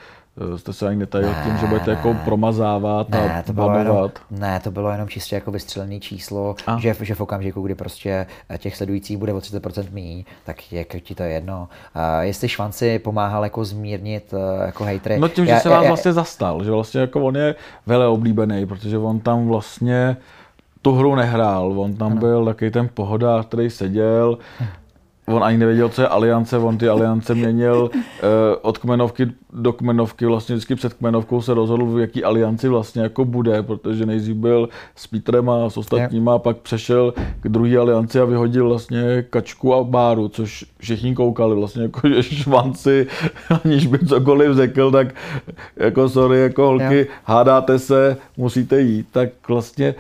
jste 0.56 0.72
se 0.72 0.88
ani 0.88 0.96
netajil 0.96 1.28
ne, 1.28 1.42
tím, 1.44 1.56
že 1.56 1.66
budete 1.66 1.90
ne, 1.90 1.96
jako 1.96 2.16
promazávat 2.24 3.08
ne, 3.08 3.38
a 3.38 3.42
to 3.42 3.52
bylo 3.52 3.78
jenom, 3.78 4.10
Ne, 4.30 4.60
to 4.60 4.70
bylo 4.70 4.90
jenom 4.90 5.08
čistě 5.08 5.34
jako 5.34 5.50
vystřelené 5.50 6.00
číslo, 6.00 6.54
že, 6.78 6.96
že 7.00 7.14
v 7.14 7.20
okamžiku, 7.20 7.62
kdy 7.62 7.74
prostě 7.74 8.26
eh, 8.50 8.58
těch 8.58 8.76
sledujících 8.76 9.16
bude 9.16 9.32
o 9.32 9.38
30% 9.38 9.86
méně, 9.92 10.24
tak 10.44 10.72
je 10.72 10.84
ti 10.84 11.14
to 11.14 11.22
jedno. 11.22 11.68
A 11.94 12.22
jestli 12.22 12.48
Švanci 12.48 12.98
pomáhal 12.98 13.44
jako 13.44 13.64
zmírnit 13.64 14.34
eh, 14.34 14.66
jako 14.66 14.84
hejtry. 14.84 15.18
No 15.18 15.28
tím, 15.28 15.46
že 15.46 15.52
já, 15.52 15.60
se 15.60 15.68
vás 15.68 15.82
já, 15.82 15.88
vlastně 15.88 16.12
zastal, 16.12 16.64
že 16.64 16.70
vlastně 16.70 17.00
jako 17.00 17.20
on 17.20 17.36
je 17.36 17.54
vele 17.86 18.06
oblíbený, 18.06 18.66
protože 18.66 18.98
on 18.98 19.20
tam 19.20 19.48
vlastně 19.48 20.16
tu 20.82 20.92
hru 20.92 21.14
nehrál, 21.14 21.80
on 21.80 21.94
tam 21.94 22.12
ano. 22.12 22.20
byl 22.20 22.44
takový 22.44 22.70
ten 22.70 22.88
pohoda, 22.94 23.42
který 23.42 23.70
seděl, 23.70 24.38
on 25.26 25.44
ani 25.44 25.58
nevěděl, 25.58 25.88
co 25.88 26.02
je 26.02 26.08
aliance, 26.08 26.58
on 26.58 26.78
ty 26.78 26.88
aliance 26.88 27.34
měnil 27.34 27.90
uh, 27.92 27.98
od 28.62 28.78
kmenovky 28.78 29.26
do 29.52 29.72
kmenovky, 29.72 30.26
vlastně 30.26 30.54
vždycky 30.54 30.74
před 30.74 30.94
kmenovkou 30.94 31.42
se 31.42 31.54
rozhodl, 31.54 31.86
v 31.86 32.00
jaký 32.00 32.24
alianci 32.24 32.68
vlastně 32.68 33.02
jako 33.02 33.24
bude, 33.24 33.62
protože 33.62 34.06
nejdřív 34.06 34.36
byl 34.36 34.68
s 34.96 35.06
Petrem 35.06 35.50
a 35.50 35.70
s 35.70 35.76
ostatníma 35.76 36.34
a 36.34 36.38
pak 36.38 36.56
přešel 36.56 37.14
k 37.40 37.48
druhé 37.48 37.78
alianci 37.78 38.20
a 38.20 38.24
vyhodil 38.24 38.68
vlastně 38.68 39.24
Kačku 39.30 39.74
a 39.74 39.84
Báru, 39.84 40.28
což 40.28 40.64
všichni 40.78 41.14
koukali 41.14 41.56
vlastně 41.56 41.82
jako 41.82 42.08
že 42.08 42.22
švanci, 42.22 43.06
aniž 43.64 43.86
by 43.86 43.98
cokoliv 43.98 44.56
řekl, 44.56 44.90
tak 44.90 45.14
jako 45.76 46.08
sorry, 46.08 46.40
jako 46.40 46.66
holky, 46.66 46.98
jo. 46.98 47.04
hádáte 47.24 47.78
se, 47.78 48.16
musíte 48.36 48.80
jít, 48.80 49.06
tak 49.12 49.28
vlastně 49.48 49.94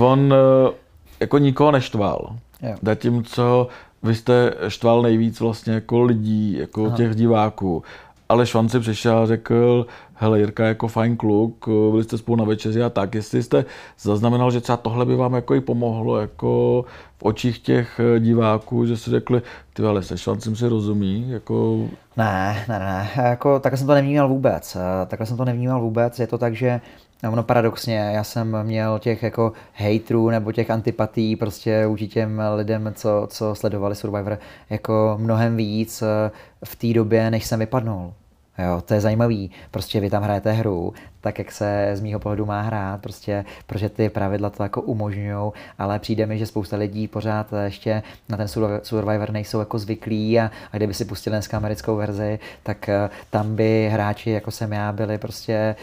on 0.00 0.34
eh, 0.34 0.72
jako 1.20 1.38
nikoho 1.38 1.70
neštval. 1.70 2.36
Jo. 2.62 2.74
Zatímco 2.82 3.68
vy 4.02 4.14
jste 4.14 4.54
štval 4.68 5.02
nejvíc 5.02 5.40
vlastně 5.40 5.72
jako 5.72 6.02
lidí, 6.02 6.56
jako 6.58 6.86
Aha. 6.86 6.96
těch 6.96 7.14
diváků. 7.14 7.82
Ale 8.28 8.46
Švanci 8.46 8.80
přišel 8.80 9.18
a 9.18 9.26
řekl, 9.26 9.86
hele 10.14 10.38
Jirka 10.38 10.66
jako 10.66 10.88
fajn 10.88 11.16
kluk, 11.16 11.68
byli 11.90 12.04
jste 12.04 12.18
spolu 12.18 12.36
na 12.36 12.44
večeři 12.44 12.82
a 12.82 12.90
tak, 12.90 13.14
jestli 13.14 13.42
jste 13.42 13.64
zaznamenal, 14.00 14.50
že 14.50 14.60
třeba 14.60 14.76
tohle 14.76 15.06
by 15.06 15.16
vám 15.16 15.34
jako 15.34 15.54
i 15.54 15.60
pomohlo 15.60 16.18
jako 16.18 16.84
v 17.18 17.22
očích 17.22 17.58
těch 17.58 18.00
eh, 18.00 18.20
diváků, 18.20 18.86
že 18.86 18.96
si 18.96 19.10
řekli, 19.10 19.42
ty 19.72 19.82
ale 19.82 20.02
se 20.02 20.18
Švancem 20.18 20.56
si 20.56 20.68
rozumí, 20.68 21.30
jako... 21.30 21.86
Ne, 22.16 22.64
ne, 22.68 22.78
ne, 22.78 23.10
jako 23.16 23.60
takhle 23.60 23.78
jsem 23.78 23.86
to 23.86 23.94
nevnímal 23.94 24.28
vůbec, 24.28 24.76
eh, 24.76 25.06
takhle 25.06 25.26
jsem 25.26 25.36
to 25.36 25.44
nevnímal 25.44 25.80
vůbec, 25.80 26.18
je 26.18 26.26
to 26.26 26.38
tak, 26.38 26.54
že 26.54 26.80
No, 27.22 27.42
paradoxně, 27.42 27.96
já 27.96 28.24
jsem 28.24 28.62
měl 28.62 28.98
těch 28.98 29.22
jako 29.22 29.52
haterů 29.74 30.30
nebo 30.30 30.52
těch 30.52 30.70
antipatí 30.70 31.36
prostě 31.36 31.86
vůči 31.86 32.08
těm 32.08 32.42
lidem, 32.54 32.92
co, 32.94 33.26
co 33.30 33.54
sledovali 33.54 33.94
Survivor, 33.94 34.38
jako 34.70 35.16
mnohem 35.20 35.56
víc 35.56 36.02
eh, 36.02 36.30
v 36.64 36.76
té 36.76 36.92
době, 36.92 37.30
než 37.30 37.46
jsem 37.46 37.58
vypadnul. 37.60 38.14
Jo, 38.58 38.80
to 38.84 38.94
je 38.94 39.00
zajímavý. 39.00 39.50
Prostě 39.70 40.00
vy 40.00 40.10
tam 40.10 40.22
hrajete 40.22 40.52
hru, 40.52 40.92
tak 41.22 41.38
jak 41.38 41.52
se 41.52 41.90
z 41.94 42.00
mýho 42.00 42.20
pohledu 42.20 42.46
má 42.46 42.60
hrát, 42.60 43.00
prostě, 43.00 43.44
protože 43.66 43.88
ty 43.88 44.08
pravidla 44.08 44.50
to 44.50 44.62
jako 44.62 44.80
umožňují, 44.80 45.52
ale 45.78 45.98
přijde 45.98 46.26
mi, 46.26 46.38
že 46.38 46.46
spousta 46.46 46.76
lidí 46.76 47.08
pořád 47.08 47.46
ještě 47.64 48.02
na 48.28 48.36
ten 48.36 48.48
Survivor 48.82 49.30
nejsou 49.30 49.58
jako 49.58 49.78
zvyklí 49.78 50.40
a, 50.40 50.50
a 50.72 50.76
kdyby 50.76 50.94
si 50.94 51.04
pustili 51.04 51.34
dneska 51.34 51.56
americkou 51.56 51.96
verzi, 51.96 52.38
tak 52.62 52.90
uh, 53.04 53.10
tam 53.30 53.56
by 53.56 53.88
hráči, 53.92 54.30
jako 54.30 54.50
jsem 54.50 54.72
já, 54.72 54.92
byli 54.92 55.18
prostě 55.18 55.76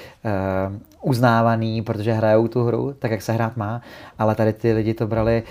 uh, 0.70 0.76
uznávaný, 1.02 1.82
protože 1.82 2.14
hrajou 2.14 2.48
tu 2.48 2.64
hru 2.64 2.94
tak, 3.00 3.12
jak 3.12 3.22
se 3.22 3.34
hrát 3.34 3.58
má, 3.58 3.82
ale 4.20 4.36
tady 4.36 4.54
ty 4.54 4.74
lidi 4.74 4.94
to 4.94 5.08
brali 5.08 5.44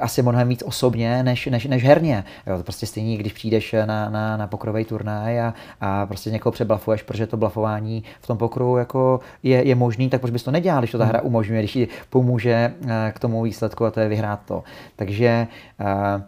asi 0.00 0.22
mnohem 0.22 0.48
víc 0.48 0.62
osobně, 0.66 1.22
než, 1.22 1.46
než, 1.46 1.64
než 1.64 1.84
herně. 1.84 2.24
Jo, 2.46 2.56
to 2.56 2.62
prostě 2.62 2.86
stejný, 2.86 3.16
když 3.16 3.32
přijdeš 3.32 3.74
na, 3.84 4.10
na, 4.10 4.36
na 4.36 4.46
pokrový 4.46 4.84
turnaj 4.84 5.40
a, 5.40 5.54
a 5.80 6.06
prostě 6.06 6.30
někoho 6.30 6.52
přeblafuješ, 6.52 7.02
protože 7.02 7.26
to 7.26 7.36
blafování 7.36 8.04
v 8.20 8.26
tom 8.26 8.38
pokru 8.38 8.76
jako 8.76 9.20
je, 9.48 9.68
je 9.68 9.74
možný, 9.74 10.10
tak 10.10 10.20
proč 10.20 10.30
bys 10.30 10.42
to 10.42 10.50
nedělal, 10.50 10.80
když 10.80 10.90
to 10.90 10.98
ta 10.98 11.04
hra 11.04 11.18
hmm. 11.18 11.26
umožňuje, 11.26 11.60
když 11.60 11.72
ti 11.72 11.88
pomůže 12.10 12.74
eh, 12.88 13.12
k 13.14 13.18
tomu 13.18 13.42
výsledku 13.42 13.84
a 13.84 13.90
to 13.90 14.00
je 14.00 14.08
vyhrát 14.08 14.40
to. 14.46 14.64
Takže 14.96 15.46
uh, 15.80 16.22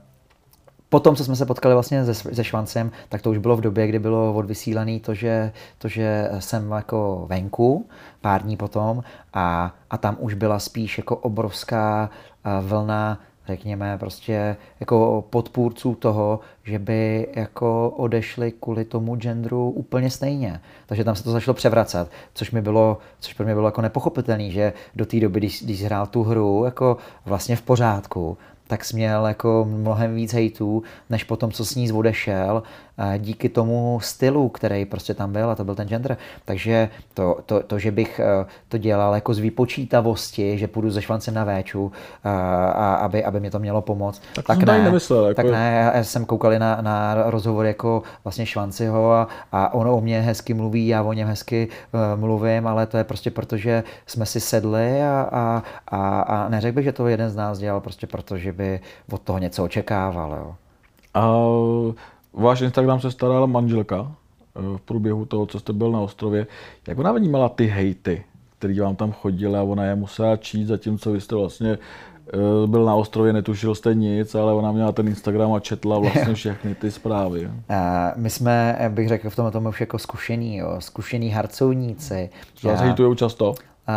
Potom, 0.91 1.17
co 1.17 1.25
jsme 1.25 1.37
se 1.37 1.47
potkali 1.47 1.75
vlastně 1.75 2.05
se, 2.05 2.15
se 2.15 2.45
Švancem, 2.45 2.91
tak 3.09 3.23
to 3.23 3.31
už 3.31 3.39
bylo 3.39 3.57
v 3.57 3.61
době, 3.61 3.87
kdy 3.87 3.99
bylo 3.99 4.35
odvysílané 4.35 5.01
to, 5.01 5.15
že, 5.15 5.53
to, 5.79 5.89
že 5.89 6.31
jsem 6.39 6.71
jako 6.71 7.27
venku 7.29 7.89
pár 8.21 8.43
dní 8.43 8.57
potom 8.57 9.03
a, 9.35 9.75
a 9.91 9.99
tam 9.99 10.17
už 10.21 10.35
byla 10.35 10.59
spíš 10.59 10.99
jako 10.99 11.17
obrovská 11.17 12.11
eh, 12.45 12.51
vlna 12.61 13.21
řekněme, 13.49 13.99
prostě 13.99 14.57
jako 14.81 15.25
podpůrců 15.31 15.95
toho, 15.95 16.41
že 16.65 16.79
by 16.79 17.29
jako 17.37 17.91
odešli 17.91 18.53
kvůli 18.53 18.85
tomu 18.85 19.17
genderu 19.17 19.71
úplně 19.71 20.11
stejně. 20.11 20.61
Takže 20.87 21.05
tam 21.05 21.17
se 21.17 21.25
to 21.25 21.31
začalo 21.31 21.55
převracet, 21.55 22.11
což 22.35 22.51
mi 22.51 22.63
bylo, 22.63 22.99
což 23.21 23.35
pro 23.35 23.45
mě 23.45 23.55
bylo 23.55 23.69
jako 23.69 23.83
nepochopitelné, 23.83 24.51
že 24.51 24.73
do 24.95 25.07
té 25.07 25.21
doby, 25.21 25.41
když, 25.41 25.63
když 25.63 25.85
hrál 25.85 26.07
tu 26.07 26.23
hru 26.23 26.65
jako 26.65 26.97
vlastně 27.25 27.57
v 27.57 27.63
pořádku, 27.63 28.39
tak 28.67 28.85
směl 28.85 29.27
jako 29.27 29.67
mnohem 29.69 30.15
víc 30.15 30.33
hejtů, 30.33 30.83
než 31.11 31.25
potom, 31.25 31.53
co 31.53 31.65
s 31.65 31.75
ní 31.75 31.93
odešel, 31.93 32.63
díky 33.19 33.49
tomu 33.49 34.01
stylu, 34.03 34.49
který 34.49 34.85
prostě 34.85 35.15
tam 35.15 35.33
byl, 35.33 35.51
a 35.51 35.55
to 35.55 35.65
byl 35.65 35.75
ten 35.75 35.89
gender. 35.89 36.17
Takže 36.45 36.89
to, 37.15 37.39
to, 37.47 37.63
to 37.63 37.79
že 37.79 37.91
bych 37.91 38.21
eh, 38.21 38.47
to 38.69 38.79
dělal 38.79 39.15
jako 39.15 39.35
z 39.35 39.39
vypočítavosti, 39.39 40.59
že 40.59 40.69
půjdu 40.69 40.91
ze 40.91 41.03
švancem 41.03 41.35
na 41.35 41.45
véču, 41.45 41.93
a, 42.25 42.31
a 42.67 42.95
aby, 42.95 43.25
aby 43.25 43.41
mě 43.41 43.51
to 43.51 43.59
mělo 43.59 43.83
pomoct, 43.83 44.23
tak, 44.35 44.47
tak 44.47 44.63
ne. 44.63 44.85
Nemyslel, 44.85 45.27
jako... 45.27 45.43
Tak 45.43 45.53
ne, 45.53 45.93
já 45.95 46.05
jsem 46.05 46.25
koukal 46.25 46.59
na, 46.59 46.79
na 46.81 47.15
rozhovor 47.31 47.67
jako 47.67 48.03
vlastně 48.25 48.47
Švanciho 48.47 49.13
a, 49.13 49.29
a 49.53 49.75
on 49.75 49.89
o 49.89 50.01
mě 50.01 50.21
hezky 50.21 50.55
mluví, 50.55 50.89
já 50.89 51.03
o 51.03 51.13
něm 51.13 51.29
hezky 51.29 51.69
uh, 51.93 52.21
mluvím, 52.21 52.67
ale 52.67 52.87
to 52.87 52.97
je 52.97 53.05
prostě 53.05 53.31
proto, 53.31 53.57
že 53.57 53.85
jsme 54.07 54.27
si 54.27 54.41
sedli 54.41 55.03
a, 55.03 55.29
a, 55.33 55.63
a, 55.89 56.21
a 56.21 56.49
neřekl 56.49 56.75
bych, 56.75 56.85
že 56.85 56.93
to 56.93 57.09
jeden 57.09 57.31
z 57.31 57.37
nás 57.37 57.59
dělal 57.59 57.81
prostě 57.81 58.07
proto, 58.07 58.39
že 58.39 58.53
by 58.53 58.81
od 59.13 59.23
toho 59.23 59.39
něco 59.39 59.65
očekával. 59.65 60.31
Jo. 60.33 60.55
A 61.15 61.37
váš 62.33 62.61
Instagram 62.61 63.01
se 63.01 63.11
starala 63.11 63.47
manželka 63.47 64.13
eh, 64.57 64.61
v 64.77 64.81
průběhu 64.81 65.25
toho, 65.25 65.47
co 65.47 65.61
jste 65.61 65.73
byl 65.73 65.93
na 65.93 66.01
ostrově. 66.01 66.47
Jak 66.87 66.99
ona 66.99 67.13
vnímala 67.13 67.49
ty 67.49 67.67
hejty? 67.67 68.25
který 68.59 68.81
vám 68.81 68.97
tam 68.97 69.13
chodili 69.13 69.59
a 69.59 69.63
ona 69.63 69.85
je 69.85 69.95
musela 69.95 70.37
číst, 70.37 70.69
zatímco 70.69 71.13
vy 71.13 71.21
jste 71.21 71.37
vlastně 71.37 71.71
eh, 71.73 72.67
byl 72.67 72.85
na 72.85 72.95
ostrově, 72.95 73.33
netušil 73.33 73.75
jste 73.75 73.95
nic, 73.95 74.35
ale 74.35 74.53
ona 74.53 74.73
měla 74.73 74.93
ten 74.93 75.09
Instagram 75.09 75.53
a 75.53 75.61
četla 75.61 75.99
vlastně 75.99 76.35
všechny 76.35 76.75
ty 76.75 76.91
zprávy. 76.91 77.51
A 77.69 78.13
my 78.17 78.31
jsme, 78.31 78.79
bych 78.89 79.09
řekl, 79.09 79.31
v 79.31 79.37
tomhle 79.37 79.53
tomu 79.53 79.69
už 79.69 79.81
jako 79.81 79.99
zkušený, 79.99 80.57
jo, 80.57 80.77
zkušený 80.79 81.31
harcovníci. 81.31 82.31
Vás 82.63 82.81
hejtujou 82.81 83.15
často? 83.15 83.55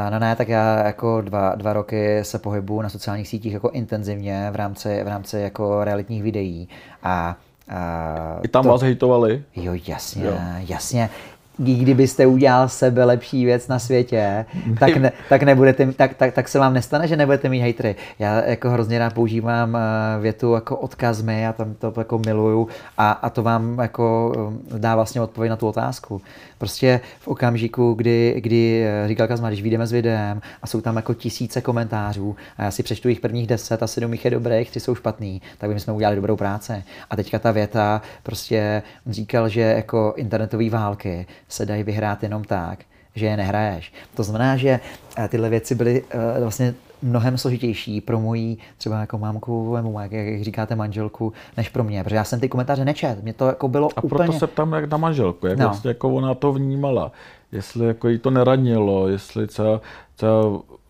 No 0.10 0.20
ne, 0.20 0.36
tak 0.36 0.50
já 0.50 0.86
jako 0.86 1.22
dva, 1.22 1.56
dva 1.56 1.74
roky 1.74 2.20
se 2.24 2.40
pohybuju 2.40 2.82
na 2.82 2.90
sociálních 2.90 3.28
sítích 3.28 3.54
jako 3.54 3.70
intenzivně 3.70 4.50
v 4.52 4.56
rámci, 4.56 5.04
v 5.04 5.08
rámci 5.08 5.38
jako 5.38 5.84
realitních 5.84 6.24
videí 6.24 6.70
a 7.04 7.38
a 7.70 8.40
I 8.44 8.48
tam 8.48 8.64
to... 8.64 8.70
vás 8.70 8.82
hejtovali? 8.82 9.44
Jo, 9.56 9.74
jasně, 9.88 10.26
jo. 10.26 10.34
jasně 10.58 11.10
kdybyste 11.58 12.26
udělal 12.26 12.70
sebe 12.70 13.06
lepší 13.06 13.46
věc 13.46 13.68
na 13.68 13.80
světě, 13.80 14.46
tak, 14.80 14.98
ne, 14.98 15.12
tak, 15.30 15.44
nebudete, 15.44 15.94
tak, 15.94 16.14
tak, 16.14 16.34
tak 16.34 16.48
se 16.48 16.60
vám 16.60 16.74
nestane, 16.74 17.08
že 17.08 17.18
nebudete 17.18 17.50
mít 17.50 17.60
hejtry. 17.60 17.96
Já 18.20 18.44
jako 18.44 18.70
hrozně 18.70 19.00
rád 19.00 19.14
používám 19.14 19.76
eh, 19.76 19.80
větu 20.22 20.54
jako 20.54 20.78
odkaz 20.78 21.22
mi, 21.22 21.42
já 21.42 21.54
tam 21.54 21.74
to 21.74 21.94
jako 21.98 22.20
miluju 22.20 22.68
a, 22.98 23.12
a 23.12 23.30
to 23.30 23.44
vám 23.44 23.80
jako 23.80 24.34
eh, 24.76 24.80
dá 24.80 24.96
vlastně 24.96 25.22
odpověď 25.22 25.50
na 25.50 25.56
tu 25.56 25.68
otázku. 25.68 26.22
Prostě 26.62 27.02
v 27.20 27.28
okamžiku, 27.28 27.94
kdy, 27.94 28.36
kdy 28.38 28.84
eh, 28.86 29.08
říkal 29.08 29.28
Kazma, 29.28 29.48
když 29.48 29.62
vyjdeme 29.62 29.88
s 29.88 29.92
videem 29.92 30.42
a 30.62 30.68
jsou 30.68 30.82
tam 30.82 30.96
jako 30.96 31.14
tisíce 31.14 31.62
komentářů 31.62 32.36
a 32.58 32.64
já 32.64 32.72
si 32.72 32.84
přečtu 32.84 33.10
jich 33.10 33.20
prvních 33.20 33.48
deset 33.48 33.84
a 33.84 33.88
sedm 33.88 34.12
jich 34.12 34.26
je 34.26 34.32
dobrých, 34.32 34.70
tři 34.70 34.80
jsou 34.80 34.96
špatný, 34.96 35.42
tak 35.58 35.70
by 35.70 35.80
jsme 35.80 35.94
udělali 35.94 36.16
dobrou 36.16 36.36
práci. 36.36 36.84
A 37.10 37.16
teďka 37.16 37.40
ta 37.40 37.52
věta 37.52 38.02
prostě 38.24 38.84
říkal, 39.08 39.50
že 39.50 39.62
jako 39.62 40.14
internetové 40.18 40.70
války 40.70 41.26
se 41.48 41.66
dají 41.66 41.84
vyhrát 41.84 42.24
jenom 42.24 42.44
tak, 42.44 42.80
že 43.16 43.26
je 43.26 43.38
nehraješ. 43.38 43.94
To 44.16 44.24
znamená, 44.24 44.58
že 44.58 44.80
eh, 45.18 45.28
tyhle 45.28 45.50
věci 45.50 45.76
byly 45.76 46.04
uh, 46.04 46.20
vlastně 46.42 46.74
mnohem 47.02 47.38
složitější 47.38 48.02
pro 48.02 48.20
moji 48.20 48.58
třeba 48.78 49.00
jako 49.00 49.18
mámku, 49.18 49.76
nebo 49.76 50.00
jak, 50.00 50.12
jak 50.12 50.42
říkáte 50.42 50.76
manželku, 50.76 51.34
než 51.58 51.70
pro 51.70 51.84
mě, 51.84 52.04
protože 52.04 52.16
já 52.16 52.24
jsem 52.24 52.40
ty 52.40 52.50
komentáře 52.50 52.86
nečet, 52.86 53.24
mě 53.24 53.34
to 53.34 53.48
jako 53.48 53.68
bylo 53.68 53.90
A 53.96 54.04
úplně... 54.04 54.10
proto 54.10 54.40
se 54.40 54.48
ptám 54.48 54.74
jak 54.74 54.90
na 54.90 54.98
manželku, 54.98 55.48
jak 55.48 55.58
no. 55.58 55.66
vlastně 55.66 55.88
jako 55.90 56.10
ona 56.10 56.34
to 56.34 56.54
vnímala, 56.54 57.12
jestli 57.52 57.88
jako 57.88 58.08
jí 58.08 58.20
to 58.20 58.32
neradnilo, 58.32 59.08
jestli 59.08 59.48
třeba, 59.48 59.82
třeba 60.16 60.32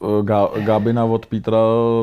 eh, 0.01 0.61
Gábina 0.61 1.05
od 1.05 1.25
Petra 1.25 1.57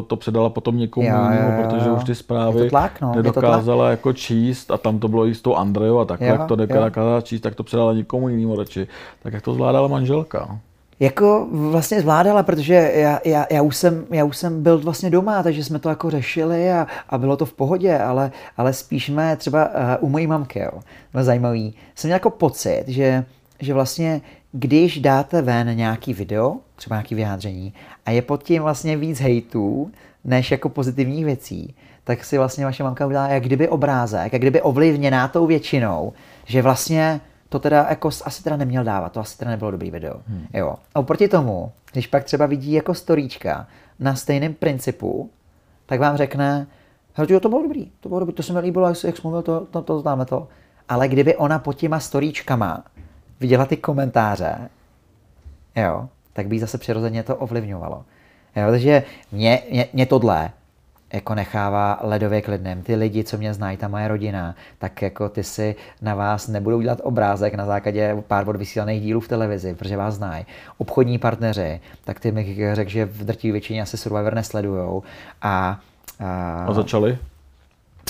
to 0.07 0.16
předala 0.16 0.51
potom 0.51 0.78
někomu 0.78 1.07
jinému, 1.07 1.62
protože 1.62 1.90
už 1.90 2.05
ty 2.05 2.14
zprávy 2.14 2.70
tlak, 2.70 3.01
no. 3.01 3.12
nedokázala 3.14 3.90
jako 3.90 4.12
číst 4.12 4.70
a 4.70 4.78
tam 4.78 4.99
to 4.99 5.09
bylo 5.09 5.26
i 5.26 5.34
s 5.34 5.42
tou 5.42 5.55
Andreou 5.55 5.99
a 5.99 6.05
takhle, 6.05 6.28
jak 6.28 6.44
to 6.44 6.57
nedokázala 6.57 7.20
číst, 7.20 7.40
tak 7.40 7.55
to 7.55 7.62
předala 7.62 7.92
někomu 7.92 8.28
jinému 8.28 8.57
radši. 8.57 8.86
Tak 9.22 9.32
jak 9.32 9.42
to 9.42 9.55
zvládala 9.55 9.88
manželka? 9.88 10.59
Jako 11.01 11.46
vlastně 11.51 12.01
zvládala, 12.01 12.42
protože 12.42 12.74
já, 12.94 13.20
já, 13.24 13.46
já, 13.51 13.62
už 13.62 13.76
jsem, 13.76 14.05
já 14.11 14.24
už 14.24 14.36
jsem 14.36 14.62
byl 14.62 14.78
vlastně 14.78 15.11
doma, 15.11 15.42
takže 15.42 15.64
jsme 15.64 15.78
to 15.78 15.88
jako 15.88 16.11
řešili 16.11 16.72
a, 16.72 16.86
a 17.09 17.18
bylo 17.18 17.36
to 17.36 17.44
v 17.44 17.53
pohodě, 17.53 17.99
ale, 17.99 18.32
ale 18.57 18.72
spíš 18.72 19.07
jsme 19.07 19.36
třeba 19.36 19.68
uh, 19.68 19.74
u 20.01 20.09
mojí 20.09 20.26
mamky, 20.26 20.59
jo, 20.59 20.80
bylo 21.12 21.24
zajímavý, 21.24 21.74
jsem 21.94 22.09
měl 22.09 22.14
jako 22.14 22.30
pocit, 22.30 22.84
že, 22.86 23.24
že 23.61 23.74
vlastně 23.74 24.20
když 24.53 25.01
dáte 25.01 25.42
ven 25.42 25.76
nějaký 25.76 26.14
video, 26.14 26.57
třeba 26.76 26.96
nějaký 26.96 27.14
vyjádření 27.14 27.72
a 28.07 28.11
je 28.11 28.22
pod 28.22 28.42
tím 28.42 28.62
vlastně 28.62 28.96
víc 28.96 29.20
hejtů, 29.20 29.90
než 30.24 30.51
jako 30.51 30.68
pozitivních 30.68 31.24
věcí, 31.24 31.74
tak 32.05 32.24
si 32.24 32.38
vlastně 32.38 32.64
vaše 32.64 32.82
mamka 32.82 33.07
udělá 33.07 33.28
jak 33.28 33.42
kdyby 33.42 33.68
obrázek, 33.68 34.32
jak 34.32 34.42
kdyby 34.42 34.62
ovlivněná 34.62 35.28
tou 35.28 35.46
většinou, 35.46 36.12
že 36.46 36.62
vlastně 36.62 37.20
to 37.49 37.59
teda 37.59 37.86
jako 37.90 38.09
asi 38.24 38.42
teda 38.42 38.57
neměl 38.57 38.84
dávat, 38.84 39.12
to 39.12 39.20
asi 39.20 39.38
teda 39.38 39.51
nebylo 39.51 39.70
dobrý 39.70 39.90
video. 39.90 40.14
Hmm. 40.28 40.46
Jo. 40.55 40.74
A 40.94 41.01
oproti 41.01 41.28
tomu, 41.28 41.72
když 41.92 42.07
pak 42.07 42.24
třeba 42.24 42.46
vidí 42.46 42.72
jako 42.72 42.94
storíčka 42.94 43.66
na 43.99 44.14
stejném 44.14 44.55
principu, 44.55 45.30
tak 45.86 46.01
vám 46.01 46.16
řekne, 46.16 46.66
jo, 47.28 47.40
to 47.40 47.49
bylo 47.49 47.62
dobrý, 47.62 47.90
to 48.01 48.09
bylo 48.09 48.20
dobrý, 48.20 48.34
to 48.34 48.42
se 48.42 48.53
mi 48.53 48.59
líbilo, 48.59 48.88
jak 48.88 48.96
jsi 48.96 49.12
mluvil, 49.22 49.42
to, 49.42 49.66
to, 49.70 49.82
to 49.82 50.01
známe 50.01 50.24
to. 50.24 50.49
Ale 50.88 51.09
kdyby 51.09 51.36
ona 51.36 51.59
pod 51.59 51.72
těma 51.72 52.01
storíčkama 52.01 52.84
viděla 53.41 53.66
ty 53.66 53.76
komentáře, 53.76 54.68
jo, 55.76 56.09
tak 56.32 56.47
by 56.47 56.59
zase 56.59 56.78
přirozeně 56.78 57.22
to 57.22 57.36
ovlivňovalo. 57.36 58.05
Jo, 58.57 58.70
takže 58.70 59.03
mě, 59.32 59.62
mě, 59.70 59.86
mě 59.93 60.07
tohle 60.07 60.51
jako 61.12 61.34
nechává 61.34 61.99
ledově 62.03 62.43
klidným. 62.43 62.82
Ty 62.82 62.95
lidi, 62.95 63.24
co 63.24 63.39
mě 63.39 63.55
znají, 63.55 63.76
ta 63.76 63.89
moje 63.89 64.09
rodina, 64.09 64.55
tak 64.78 65.03
jako 65.03 65.28
ty 65.28 65.45
si 65.45 65.76
na 66.03 66.14
vás 66.14 66.49
nebudou 66.49 66.80
dělat 66.80 67.01
obrázek 67.03 67.55
na 67.55 67.66
základě 67.66 68.16
pár 68.26 68.49
odvysílaných 68.49 69.03
dílů 69.03 69.20
v 69.20 69.28
televizi, 69.28 69.74
protože 69.74 69.97
vás 69.97 70.14
znají. 70.14 70.47
Obchodní 70.78 71.18
partneři, 71.18 71.80
tak 72.05 72.20
ty 72.20 72.32
mi 72.32 72.57
řekl, 72.72 72.91
že 72.91 73.05
v 73.05 73.24
drtivé 73.24 73.53
většině 73.53 73.82
asi 73.82 73.97
Survivor 73.97 74.34
nesledujou. 74.34 75.03
A, 75.43 75.80
a, 76.20 76.64
a 76.64 76.72
začali? 76.72 77.18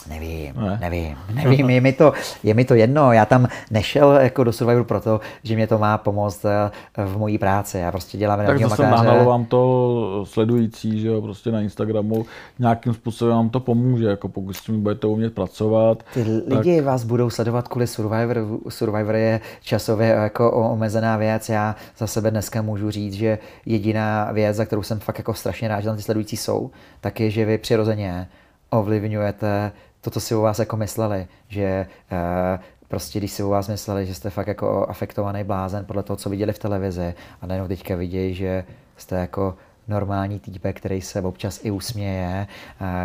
Nevím, 0.09 0.55
ne. 0.57 0.79
nevím, 0.81 1.17
nevím, 1.35 1.71
je 1.71 1.81
mi, 1.81 1.93
to, 1.93 2.13
je 2.43 2.55
mi 2.55 2.65
to 2.65 2.75
jedno, 2.75 3.13
já 3.13 3.27
tam 3.27 3.49
nešel 3.71 4.13
jako 4.13 4.45
do 4.45 4.53
Survivoru 4.53 4.85
proto, 4.85 5.21
že 5.43 5.55
mě 5.55 5.67
to 5.67 5.79
má 5.79 5.99
pomoct 5.99 6.45
eh, 6.45 6.71
v 7.05 7.19
mojí 7.19 7.39
práci, 7.39 7.79
já 7.79 7.91
prostě 7.91 8.19
dělám 8.19 8.47
Tak 8.47 8.59
zase 8.59 8.83
nahnalo 8.83 9.25
vám 9.25 9.45
to 9.45 10.25
sledující, 10.29 11.01
že 11.01 11.09
jo, 11.09 11.23
prostě 11.23 11.53
na 11.53 11.61
Instagramu, 11.61 12.27
nějakým 12.59 12.95
způsobem 12.95 13.35
vám 13.35 13.51
to 13.51 13.61
pomůže, 13.61 14.05
jako 14.05 14.29
pokud 14.29 14.53
s 14.53 14.61
tím 14.61 14.83
budete 14.83 15.07
umět 15.07 15.35
pracovat. 15.35 16.03
Ty 16.15 16.23
lidi 16.47 16.77
tak... 16.77 16.85
vás 16.85 17.05
budou 17.05 17.31
sledovat 17.31 17.69
kvůli 17.69 17.87
Survivor, 17.87 18.47
Survivor 18.69 19.15
je 19.15 19.41
časově 19.63 20.09
jako 20.09 20.53
omezená 20.53 21.17
věc, 21.17 21.49
já 21.49 21.77
za 21.99 22.07
sebe 22.07 22.31
dneska 22.31 22.63
můžu 22.63 22.91
říct, 22.91 23.15
že 23.15 23.39
jediná 23.67 24.33
věc, 24.33 24.57
za 24.57 24.65
kterou 24.65 24.83
jsem 24.83 24.99
fakt 24.99 25.19
jako 25.19 25.35
strašně 25.35 25.69
rád, 25.69 25.81
že 25.81 25.87
tam 25.87 25.97
ty 25.97 26.03
sledující 26.03 26.37
jsou, 26.37 26.71
tak 27.01 27.21
je, 27.21 27.31
že 27.31 27.45
vy 27.45 27.59
přirozeně 27.59 28.29
ovlivňujete 28.71 29.73
to, 30.01 30.11
co 30.11 30.21
si 30.21 30.35
o 30.35 30.41
vás 30.41 30.59
jako 30.59 30.77
mysleli, 30.77 31.27
že 31.49 31.87
uh, 32.13 32.61
prostě 32.89 33.19
když 33.19 33.33
si 33.33 33.43
o 33.43 33.49
vás 33.49 33.69
mysleli, 33.69 34.07
že 34.07 34.15
jste 34.15 34.31
fakt 34.31 34.47
jako 34.47 34.87
afektovaný 34.89 35.45
blázen 35.45 35.85
podle 35.85 36.03
toho, 36.03 36.17
co 36.17 36.31
viděli 36.31 36.53
v 36.53 36.59
televizi 36.59 37.15
a 37.41 37.47
najednou 37.47 37.69
teďka 37.69 37.97
vidějí, 37.97 38.35
že 38.35 38.65
jste 38.97 39.17
jako 39.17 39.57
normální 39.89 40.41
týpek, 40.41 40.77
který 40.77 41.01
se 41.01 41.23
občas 41.23 41.61
i 41.63 41.71
usměje, 41.71 42.47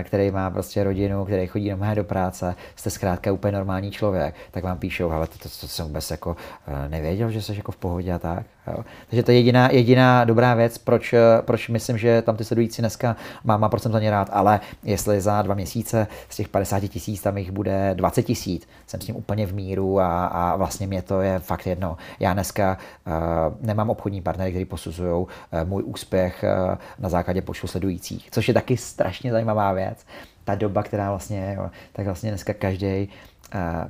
který 0.03 0.31
má 0.31 0.49
prostě 0.49 0.83
rodinu, 0.83 1.25
který 1.25 1.47
chodí 1.47 1.69
domů 1.69 1.95
do 1.95 2.03
práce, 2.03 2.55
jste 2.75 2.89
zkrátka 2.89 3.31
úplně 3.31 3.51
normální 3.51 3.91
člověk, 3.91 4.35
tak 4.51 4.63
vám 4.63 4.77
píšou, 4.77 5.11
ale 5.11 5.27
to, 5.27 5.37
to, 5.37 5.49
to 5.61 5.67
jsem 5.67 5.85
vůbec 5.85 6.11
jako 6.11 6.35
eh, 6.67 6.89
nevěděl, 6.89 7.31
že 7.31 7.41
jsi 7.41 7.55
jako 7.55 7.71
v 7.71 7.77
pohodě 7.77 8.13
a 8.13 8.19
tak. 8.19 8.45
Jo. 8.67 8.83
Takže 9.09 9.23
to 9.23 9.31
je 9.31 9.37
jediná, 9.37 9.71
jediná 9.71 10.25
dobrá 10.25 10.53
věc, 10.53 10.77
proč, 10.77 11.13
proč 11.41 11.69
myslím, 11.69 11.97
že 11.97 12.21
tam 12.21 12.37
ty 12.37 12.43
sledující 12.43 12.81
dneska 12.81 13.15
má 13.43 13.69
za 13.77 13.99
ně 13.99 14.11
rád, 14.11 14.29
ale 14.33 14.59
jestli 14.83 15.21
za 15.21 15.41
dva 15.41 15.55
měsíce 15.55 16.07
z 16.29 16.35
těch 16.35 16.47
50 16.47 16.79
tisíc 16.79 17.21
tam 17.21 17.37
jich 17.37 17.51
bude 17.51 17.91
20 17.93 18.23
tisíc, 18.23 18.67
jsem 18.93 19.01
s 19.01 19.05
tím 19.05 19.15
úplně 19.15 19.45
v 19.45 19.53
míru 19.53 19.99
a, 19.99 20.25
a 20.25 20.55
vlastně 20.55 20.87
mě 20.87 21.01
to 21.01 21.21
je 21.21 21.39
fakt 21.39 21.67
jedno. 21.67 21.97
Já 22.19 22.33
dneska 22.33 22.77
uh, 23.07 23.13
nemám 23.61 23.89
obchodní 23.89 24.21
partnery, 24.21 24.51
kteří 24.51 24.65
posuzují 24.65 25.11
uh, 25.11 25.27
můj 25.63 25.83
úspěch 25.85 26.43
uh, 26.43 26.77
na 26.99 27.09
základě 27.09 27.41
počtu 27.41 27.67
sledujících, 27.67 28.31
což 28.31 28.47
je 28.47 28.53
taky 28.53 28.77
strašně 28.77 29.31
zajímavá 29.31 29.73
věc. 29.73 30.05
Ta 30.43 30.55
doba, 30.55 30.83
která 30.83 31.09
vlastně, 31.09 31.53
jo, 31.57 31.69
tak 31.93 32.05
vlastně 32.05 32.29
dneska 32.29 32.53
každý 32.53 33.09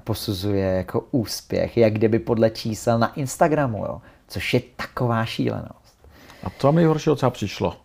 posuzuje 0.04 0.66
jako 0.66 1.04
úspěch, 1.12 1.78
jak 1.78 1.94
kdyby 1.94 2.20
podle 2.20 2.50
čísel 2.50 3.00
na 3.00 3.14
Instagramu. 3.14 3.86
Jo 3.86 4.02
což 4.34 4.54
je 4.54 4.62
taková 4.76 5.26
šílenost. 5.26 5.98
A 6.44 6.50
co 6.58 6.68
vám 6.68 6.76
nejhoršího 6.76 7.16
třeba 7.16 7.30
přišlo 7.30 7.78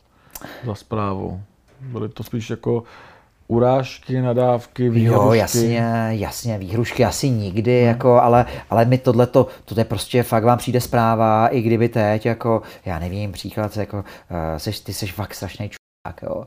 za 0.65 0.75
zprávu? 0.75 1.43
Byly 1.81 2.09
to 2.09 2.23
spíš 2.23 2.51
jako 2.51 2.83
urážky, 3.49 4.21
nadávky, 4.21 4.91
výhrušky? 4.91 5.27
Jo, 5.27 5.33
jasně, 5.33 6.09
jasně, 6.11 6.59
výhrušky 6.59 7.05
asi 7.05 7.31
nikdy, 7.31 7.79
hmm. 7.79 7.89
jako, 7.89 8.21
ale, 8.21 8.47
ale 8.71 8.85
mi 8.85 8.99
tohle 8.99 9.27
to 9.27 9.47
je 9.77 9.85
prostě 9.85 10.23
fakt 10.23 10.45
vám 10.45 10.59
přijde 10.59 10.81
zpráva, 10.81 11.49
i 11.49 11.63
kdyby 11.63 11.89
teď, 11.89 12.27
jako, 12.27 12.63
já 12.87 12.99
nevím, 12.99 13.33
příklad, 13.33 13.77
jako, 13.77 13.97
uh, 13.97 14.05
seš, 14.57 14.81
ty 14.81 14.93
seš 14.93 15.13
fakt 15.13 15.35
strašný 15.35 15.71
čurák, 15.71 16.23
jo. 16.23 16.45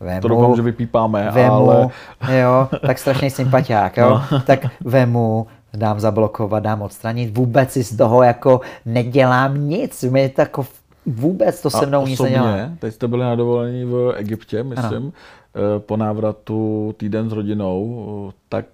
Vemu, 0.00 0.20
to 0.20 0.28
doufám, 0.28 0.56
že 0.56 0.62
vypípáme, 0.62 1.30
vemu, 1.30 1.70
ale... 1.70 1.88
jo, 2.40 2.68
tak 2.86 2.98
strašný 2.98 3.30
sympatiák, 3.30 3.96
jo. 3.96 4.20
No. 4.32 4.40
Tak 4.46 4.66
vemu, 4.80 5.46
dám 5.74 6.00
zablokovat, 6.00 6.62
dám 6.62 6.82
odstranit, 6.82 7.38
vůbec 7.38 7.72
si 7.72 7.84
z 7.84 7.96
toho 7.96 8.22
jako 8.22 8.60
nedělám 8.86 9.68
nic, 9.68 10.02
mě 10.02 10.28
to 10.28 10.40
jako 10.40 10.66
vůbec 11.06 11.62
to 11.62 11.70
se 11.70 11.86
mnou 11.86 12.06
nic 12.06 12.20
nedělá. 12.20 12.56
teď 12.78 12.94
jste 12.94 13.08
byli 13.08 13.22
na 13.22 13.34
dovolení 13.34 13.84
v 13.84 14.14
Egyptě, 14.16 14.62
myslím, 14.62 15.02
ano. 15.02 15.12
Eh, 15.54 15.80
po 15.80 15.96
návratu 15.96 16.94
týden 16.96 17.30
s 17.30 17.32
rodinou, 17.32 18.32
tak 18.48 18.64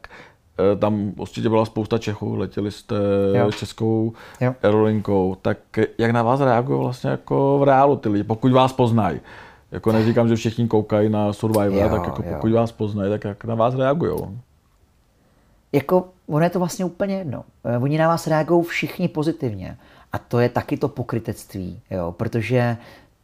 eh, 0.72 0.76
tam 0.76 1.12
určitě 1.16 1.48
byla 1.48 1.64
spousta 1.64 1.98
Čechů, 1.98 2.36
letěli 2.36 2.70
jste 2.70 2.96
jo. 3.34 3.52
českou 3.52 4.12
jo. 4.40 4.54
aerolinkou, 4.62 5.36
tak 5.42 5.58
jak 5.98 6.10
na 6.10 6.22
vás 6.22 6.40
reagují 6.40 6.80
vlastně 6.80 7.10
jako 7.10 7.58
v 7.58 7.62
reálu 7.62 7.96
ty 7.96 8.08
lidi, 8.08 8.24
pokud 8.24 8.52
vás 8.52 8.72
poznají? 8.72 9.20
Jako 9.70 9.92
neříkám, 9.92 10.28
že 10.28 10.36
všichni 10.36 10.68
koukají 10.68 11.08
na 11.08 11.32
Survivor, 11.32 11.82
jo, 11.82 11.88
tak 11.88 12.04
jako 12.04 12.22
pokud 12.22 12.48
jo. 12.48 12.56
vás 12.56 12.72
poznají, 12.72 13.10
tak 13.10 13.24
jak 13.24 13.44
na 13.44 13.54
vás 13.54 13.74
reagují? 13.74 14.40
Jako 15.72 16.08
ono 16.26 16.44
je 16.44 16.50
to 16.50 16.58
vlastně 16.58 16.84
úplně 16.84 17.14
jedno. 17.14 17.44
Eh, 17.64 17.78
oni 17.78 17.98
na 17.98 18.08
vás 18.08 18.26
reagují 18.26 18.64
všichni 18.64 19.08
pozitivně. 19.08 19.76
A 20.12 20.18
to 20.18 20.40
je 20.40 20.48
taky 20.48 20.76
to 20.76 20.88
pokrytectví, 20.88 21.80
jo, 21.90 22.12
protože 22.12 22.76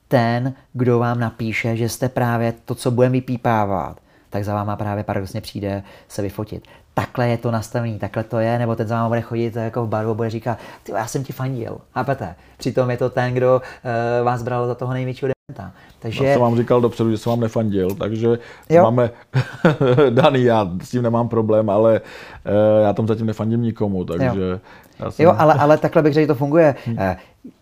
ten, 0.08 0.54
kdo 0.72 0.98
vám 0.98 1.20
napíše, 1.20 1.76
že 1.76 1.88
jste 1.88 2.08
právě 2.08 2.54
to, 2.64 2.74
co 2.74 2.90
budeme 2.90 3.12
vypípávat, 3.12 3.96
tak 4.30 4.44
za 4.44 4.54
váma 4.54 4.76
právě 4.76 5.04
paradoxně 5.04 5.40
přijde 5.40 5.82
se 6.08 6.22
vyfotit. 6.22 6.64
Takhle 6.94 7.28
je 7.28 7.38
to 7.38 7.50
nastavený, 7.50 7.98
takhle 7.98 8.24
to 8.24 8.38
je, 8.38 8.58
nebo 8.58 8.76
ten 8.76 8.88
za 8.88 8.94
váma 8.96 9.08
bude 9.08 9.20
chodit 9.20 9.56
jako 9.56 9.86
v 9.86 9.88
baru 9.88 10.10
a 10.10 10.14
bude 10.14 10.30
říkat, 10.30 10.58
ty 10.82 10.92
já 10.92 11.06
jsem 11.06 11.24
ti 11.24 11.32
fandil, 11.32 11.78
chápete? 11.94 12.34
Přitom 12.56 12.90
je 12.90 12.96
to 12.96 13.10
ten, 13.10 13.34
kdo 13.34 13.56
uh, 13.56 14.24
vás 14.24 14.42
bral 14.42 14.66
za 14.66 14.74
toho 14.74 14.92
největšího. 14.92 15.33
Takže... 15.98 16.24
Já 16.24 16.32
jsem 16.32 16.42
vám 16.42 16.56
říkal 16.56 16.80
dopředu, 16.80 17.10
že 17.10 17.18
jsem 17.18 17.30
vám 17.30 17.40
nefandil, 17.40 17.90
takže 17.94 18.38
jo. 18.70 18.82
máme 18.82 19.10
daný, 20.10 20.42
já 20.42 20.70
s 20.82 20.90
tím 20.90 21.02
nemám 21.02 21.28
problém, 21.28 21.70
ale 21.70 22.00
uh, 22.00 22.84
já 22.84 22.92
tam 22.92 23.06
zatím 23.08 23.26
nefandím 23.26 23.62
nikomu, 23.62 24.04
takže... 24.04 24.40
Jo. 24.40 24.60
Já 24.98 25.10
jsem... 25.10 25.24
Jo, 25.24 25.34
ale, 25.38 25.54
ale 25.54 25.78
takhle 25.78 26.02
bych 26.02 26.14
řekl, 26.14 26.22
že 26.22 26.26
to 26.26 26.34
funguje. 26.34 26.74
Hmm. 26.86 26.98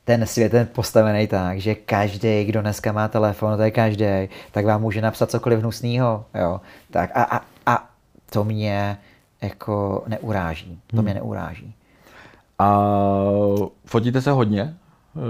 Ten 0.04 0.26
svět 0.26 0.54
je 0.54 0.64
postavený 0.64 1.26
tak, 1.26 1.60
že 1.60 1.74
každý, 1.74 2.44
kdo 2.44 2.60
dneska 2.60 2.92
má 2.92 3.08
telefon, 3.08 3.56
to 3.56 3.62
je 3.62 3.70
každý, 3.70 4.28
tak 4.52 4.66
vám 4.66 4.80
může 4.80 5.00
napsat 5.00 5.30
cokoliv 5.30 5.58
hnusného. 5.58 6.24
Jo. 6.34 6.60
Tak 6.90 7.10
a, 7.14 7.22
a, 7.22 7.40
a 7.66 7.88
to 8.30 8.44
mě 8.44 8.98
jako 9.42 10.04
neuráží. 10.06 10.80
To 10.86 10.96
hmm. 10.96 11.04
mě 11.04 11.14
neuráží. 11.14 11.74
A 12.58 12.88
fotíte 13.84 14.20
se 14.20 14.30
hodně? 14.30 14.74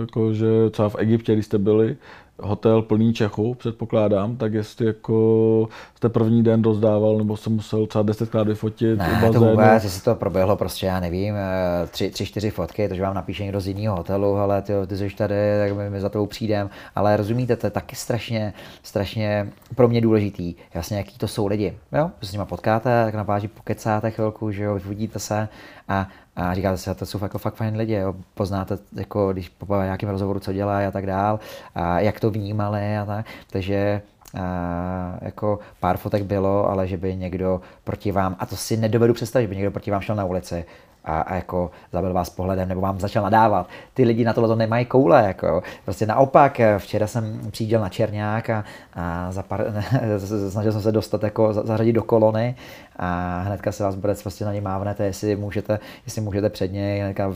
Jako, 0.00 0.34
že 0.34 0.70
třeba 0.70 0.88
v 0.88 0.96
Egyptě, 0.98 1.32
když 1.32 1.46
jste 1.46 1.58
byli, 1.58 1.96
hotel 2.42 2.82
plný 2.82 3.14
Čechů, 3.14 3.54
předpokládám, 3.54 4.36
tak 4.36 4.54
jestli 4.54 4.86
jako 4.86 5.68
jste 5.94 6.08
první 6.08 6.42
den 6.42 6.62
rozdával, 6.62 7.18
nebo 7.18 7.36
jsem 7.36 7.52
musel 7.52 7.86
třeba 7.86 8.02
desetkrát 8.02 8.46
vyfotit 8.46 8.98
ne, 8.98 9.18
bazénu. 9.22 9.32
to 9.32 9.40
vůbec, 9.40 9.84
jestli 9.84 10.02
to 10.02 10.14
proběhlo 10.14 10.56
prostě, 10.56 10.86
já 10.86 11.00
nevím, 11.00 11.34
eh, 11.34 11.86
tři, 11.86 12.10
tři 12.10 12.26
čtyři 12.26 12.50
fotky, 12.50 12.88
to, 12.88 12.94
že 12.94 13.02
vám 13.02 13.14
napíše 13.14 13.42
někdo 13.42 13.60
z 13.60 13.66
jiného 13.66 13.96
hotelu, 13.96 14.36
ale 14.36 14.62
ty, 14.62 14.72
ty 14.86 14.96
jsi 14.96 15.10
tady, 15.10 15.34
tak 15.58 15.76
my, 15.76 15.90
my 15.90 16.00
za 16.00 16.08
tebou 16.08 16.26
přijdem, 16.26 16.70
ale 16.94 17.16
rozumíte, 17.16 17.56
to 17.56 17.66
je 17.66 17.70
taky 17.70 17.96
strašně, 17.96 18.52
strašně 18.82 19.52
pro 19.74 19.88
mě 19.88 20.00
důležitý, 20.00 20.54
jasně, 20.74 20.96
jaký 20.96 21.18
to 21.18 21.28
jsou 21.28 21.46
lidi, 21.46 21.78
jo, 21.92 22.10
s 22.20 22.32
nimi 22.32 22.44
potkáte, 22.44 23.04
tak 23.04 23.14
na 23.14 23.24
pláži 23.24 23.48
pokecáte 23.48 24.10
chvilku, 24.10 24.50
že 24.50 24.62
jo, 24.62 24.74
vyvodíte 24.74 25.18
se 25.18 25.48
a 25.88 26.08
a 26.36 26.54
říkáte 26.54 26.76
si, 26.76 26.94
to 26.94 27.06
jsou 27.06 27.18
jako 27.22 27.38
fakt 27.38 27.54
fajn 27.54 27.76
lidi, 27.76 27.94
jo. 27.94 28.14
poznáte, 28.34 28.78
jako, 28.92 29.32
když 29.32 29.48
po 29.48 29.82
nějakém 29.82 30.08
rozhovoru, 30.08 30.40
co 30.40 30.52
dělá 30.52 30.88
a 30.88 30.90
tak 30.90 31.06
dál, 31.06 31.40
a 31.74 32.00
jak 32.00 32.20
to 32.20 32.30
vnímali 32.30 32.96
a 32.96 33.04
tak. 33.04 33.26
Takže 33.50 34.02
a 34.40 35.18
jako 35.22 35.58
pár 35.80 35.96
fotek 35.96 36.22
bylo, 36.22 36.70
ale 36.70 36.88
že 36.88 36.96
by 36.96 37.16
někdo 37.16 37.60
proti 37.84 38.12
vám, 38.12 38.36
a 38.38 38.46
to 38.46 38.56
si 38.56 38.76
nedovedu 38.76 39.14
představit, 39.14 39.44
že 39.44 39.48
by 39.48 39.56
někdo 39.56 39.70
proti 39.70 39.90
vám 39.90 40.00
šel 40.00 40.16
na 40.16 40.24
ulici 40.24 40.64
a, 41.04 41.20
a 41.20 41.34
jako 41.34 41.70
zabil 41.92 42.12
vás 42.12 42.30
pohledem 42.30 42.68
nebo 42.68 42.80
vám 42.80 43.00
začal 43.00 43.22
nadávat. 43.22 43.68
Ty 43.94 44.04
lidi 44.04 44.24
na 44.24 44.32
tohle 44.32 44.48
to 44.48 44.56
nemají 44.56 44.86
koule. 44.86 45.24
Jako. 45.26 45.62
Prostě 45.84 46.06
naopak, 46.06 46.60
včera 46.78 47.06
jsem 47.06 47.40
přijížděl 47.50 47.80
na 47.80 47.88
Černák 47.88 48.50
a, 48.50 48.64
a 48.94 49.32
zapar, 49.32 49.64
snažil 50.48 50.72
jsem 50.72 50.82
se 50.82 50.92
dostat, 50.92 51.22
jako 51.22 51.52
zařadit 51.52 51.92
do 51.92 52.02
kolony 52.02 52.56
a 52.96 53.40
hnedka 53.40 53.72
se 53.72 53.82
vás 53.82 53.94
bude 53.94 54.14
prostě 54.22 54.44
na 54.44 54.52
ně 54.52 54.60
mávnete, 54.60 55.04
jestli 55.04 55.36
můžete, 55.36 55.78
jestli 56.06 56.20
můžete 56.20 56.50
před 56.50 56.72
něj, 56.72 57.00
hnedka 57.00 57.32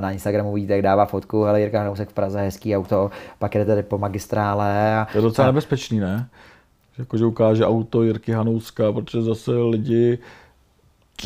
na 0.00 0.10
Instagramu 0.10 0.52
vidíte, 0.52 0.72
jak 0.72 0.82
dává 0.82 1.06
fotku, 1.06 1.46
ale 1.46 1.60
Jirka 1.60 1.80
Hnousek 1.82 2.08
v 2.08 2.12
Praze, 2.12 2.40
hezký 2.40 2.76
auto, 2.76 3.10
pak 3.38 3.54
jdete 3.54 3.70
tady 3.70 3.82
po 3.82 3.98
magistrále. 3.98 4.96
A, 4.96 5.06
to 5.12 5.18
je 5.18 5.22
docela 5.22 5.48
a, 5.48 5.50
nebezpečný, 5.50 6.00
ne? 6.00 6.28
Jakože 6.98 7.26
ukáže 7.26 7.66
auto 7.66 8.02
Jirky 8.02 8.32
Hanouska, 8.32 8.92
protože 8.92 9.22
zase 9.22 9.50
lidi 9.50 10.18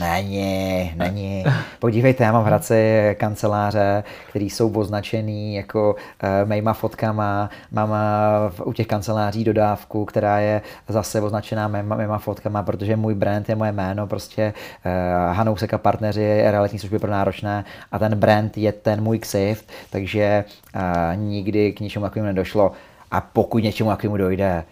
Není, 0.01 0.93
není. 0.97 1.45
Podívejte, 1.78 2.24
já 2.24 2.32
mám 2.32 2.43
v 2.43 2.47
Hradci 2.47 3.16
kanceláře, 3.18 4.05
které 4.30 4.45
jsou 4.45 4.72
označený 4.72 5.55
jako 5.55 5.97
uh, 6.22 6.49
mýma 6.49 6.72
fotkama. 6.72 7.51
Mám 7.70 7.91
uh, 7.91 8.68
u 8.68 8.72
těch 8.72 8.87
kanceláří 8.87 9.45
dodávku, 9.45 10.05
která 10.05 10.39
je 10.39 10.62
zase 10.89 11.20
označená 11.20 11.68
mýma, 11.68 11.97
mýma 11.97 12.18
fotkama, 12.18 12.62
protože 12.62 12.97
můj 12.97 13.14
brand 13.14 13.49
je 13.49 13.55
moje 13.55 13.72
jméno, 13.72 14.07
prostě 14.07 14.53
uh, 14.87 15.37
Hanousek 15.37 15.74
a 15.74 15.78
partneři 15.78 16.43
realitní 16.43 16.78
služby 16.78 16.99
pro 16.99 17.11
náročné 17.11 17.64
a 17.93 17.99
ten 17.99 18.18
brand 18.18 18.59
je 18.59 18.72
ten 18.72 19.03
můj 19.03 19.18
ksift, 19.18 19.70
takže 19.91 20.45
uh, 20.74 20.80
nikdy 21.16 21.72
k 21.72 21.80
ničemu 21.80 22.05
takovému 22.07 22.26
nedošlo. 22.26 22.72
A 23.11 23.20
pokud 23.20 23.59
něčemu 23.59 23.91
takovému 23.91 24.16
dojde, 24.16 24.64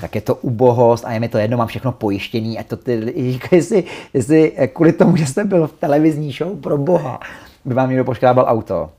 tak 0.00 0.14
je 0.14 0.20
to 0.20 0.34
ubohost 0.34 1.04
a 1.04 1.12
je 1.12 1.20
mi 1.20 1.28
to 1.28 1.38
jedno, 1.38 1.56
mám 1.56 1.66
všechno 1.66 1.92
pojištěný 1.92 2.58
a 2.58 2.62
to 2.62 2.76
ty, 2.76 3.14
jestli, 3.52 3.84
jestli 4.14 4.52
kvůli 4.72 4.92
tomu, 4.92 5.16
že 5.16 5.26
jste 5.26 5.44
byl 5.44 5.66
v 5.66 5.72
televizní 5.72 6.32
show, 6.32 6.60
pro 6.60 6.78
boha, 6.78 7.20
by 7.64 7.74
vám 7.74 7.88
někdo 7.88 8.04
poškrábal 8.04 8.44
auto. 8.48 8.90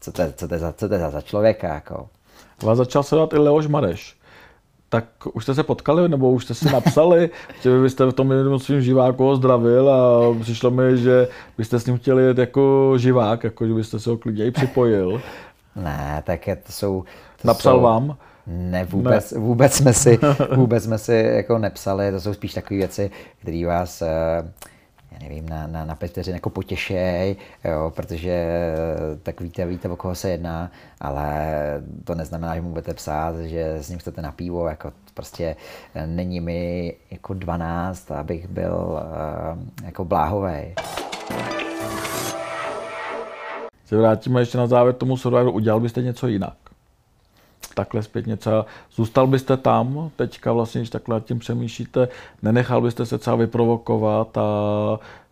Co 0.00 0.12
to, 0.12 0.22
co 0.36 0.48
to, 0.48 0.54
je, 0.54 0.58
za, 0.58 0.72
co 0.72 0.88
to 0.88 0.94
je 0.94 1.00
za, 1.00 1.10
za 1.10 1.20
člověka, 1.20 1.74
jako? 1.74 2.08
Vás 2.62 2.78
začal 2.78 3.02
se 3.02 3.16
dát 3.16 3.32
i 3.32 3.38
Leoš 3.38 3.66
Mareš. 3.66 4.16
Tak 4.88 5.04
už 5.32 5.42
jste 5.42 5.54
se 5.54 5.62
potkali, 5.62 6.08
nebo 6.08 6.30
už 6.30 6.44
jste 6.44 6.54
si 6.54 6.72
napsali, 6.72 7.30
že 7.62 7.80
byste 7.80 8.04
v 8.04 8.12
tom 8.12 8.32
jednom 8.32 8.58
svým 8.58 8.82
živáku 8.82 9.36
zdravil 9.36 9.90
a 9.90 10.34
přišlo 10.40 10.70
mi, 10.70 10.98
že 10.98 11.28
byste 11.58 11.80
s 11.80 11.86
ním 11.86 11.98
chtěli 11.98 12.22
jet 12.22 12.38
jako 12.38 12.92
živák, 12.96 13.44
jako 13.44 13.66
že 13.66 13.74
byste 13.74 14.00
se 14.00 14.10
ho 14.10 14.16
klidně 14.16 14.46
i 14.46 14.50
připojil. 14.50 15.22
Ne, 15.76 16.22
tak 16.26 16.46
je, 16.46 16.56
to 16.56 16.72
jsou... 16.72 17.04
To 17.42 17.48
Napsal 17.48 17.76
jsou... 17.76 17.82
vám? 17.82 18.16
Ne, 18.46 18.84
vůbec, 18.84 19.32
ne. 19.32 19.40
vůbec 19.40 19.72
jsme 19.72 19.92
si, 19.92 20.18
vůbec 20.56 20.84
jsme 20.84 20.98
si 20.98 21.12
jako 21.12 21.58
nepsali, 21.58 22.10
to 22.10 22.20
jsou 22.20 22.34
spíš 22.34 22.54
takové 22.54 22.78
věci, 22.78 23.10
které 23.40 23.66
vás 23.66 24.02
eh, 24.02 24.06
já 25.12 25.28
nevím, 25.28 25.48
na, 25.48 25.66
na, 25.66 25.84
na 25.84 25.94
pět 25.94 26.10
vteřin 26.10 26.34
jako 26.34 26.50
potěšej, 26.50 27.36
jo, 27.64 27.92
protože 27.96 28.46
tak 29.22 29.40
víte, 29.40 29.66
víte, 29.66 29.88
o 29.88 29.96
koho 29.96 30.14
se 30.14 30.30
jedná, 30.30 30.70
ale 31.00 31.46
to 32.04 32.14
neznamená, 32.14 32.54
že 32.54 32.60
mu 32.60 32.70
budete 32.70 32.94
psát, 32.94 33.36
že 33.38 33.76
s 33.80 33.88
ním 33.88 33.98
chcete 33.98 34.22
na 34.22 34.32
pivo, 34.32 34.68
jako 34.68 34.92
prostě 35.14 35.56
není 36.06 36.40
mi 36.40 36.94
jako 37.10 37.34
12, 37.34 38.10
abych 38.10 38.48
byl 38.48 39.00
jako 39.84 40.04
bláhovej. 40.04 40.74
Se 43.84 43.96
vrátíme 43.96 44.40
ještě 44.40 44.58
na 44.58 44.66
závěr 44.66 44.94
tomu 44.94 45.16
Survivoru, 45.16 45.52
udělal 45.52 45.80
byste 45.80 46.02
něco 46.02 46.26
jinak? 46.26 46.65
Takhle 47.74 48.02
zpětně 48.02 48.36
třeba, 48.36 48.66
zůstal 48.92 49.26
byste 49.26 49.56
tam 49.56 50.10
teďka 50.16 50.52
vlastně, 50.52 50.80
když 50.80 50.90
takhle 50.90 51.20
tím 51.20 51.38
přemýšlíte, 51.38 52.08
nenechal 52.42 52.80
byste 52.80 53.06
se 53.06 53.18
třeba 53.18 53.36
vyprovokovat 53.36 54.38
a 54.38 54.50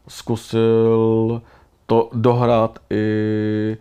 zkusil 0.08 1.42
to 1.86 2.10
dohrát 2.12 2.78
i 2.90 3.76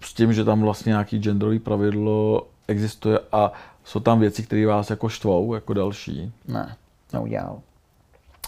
s 0.00 0.14
tím, 0.14 0.32
že 0.32 0.44
tam 0.44 0.62
vlastně 0.62 0.90
nějaký 0.90 1.18
genderový 1.18 1.58
pravidlo 1.58 2.46
existuje 2.68 3.18
a 3.32 3.52
jsou 3.84 4.00
tam 4.00 4.20
věci, 4.20 4.42
které 4.42 4.66
vás 4.66 4.90
jako 4.90 5.08
štvou, 5.08 5.54
jako 5.54 5.74
další? 5.74 6.32
Ne, 6.48 6.76
neudělal. 7.12 7.60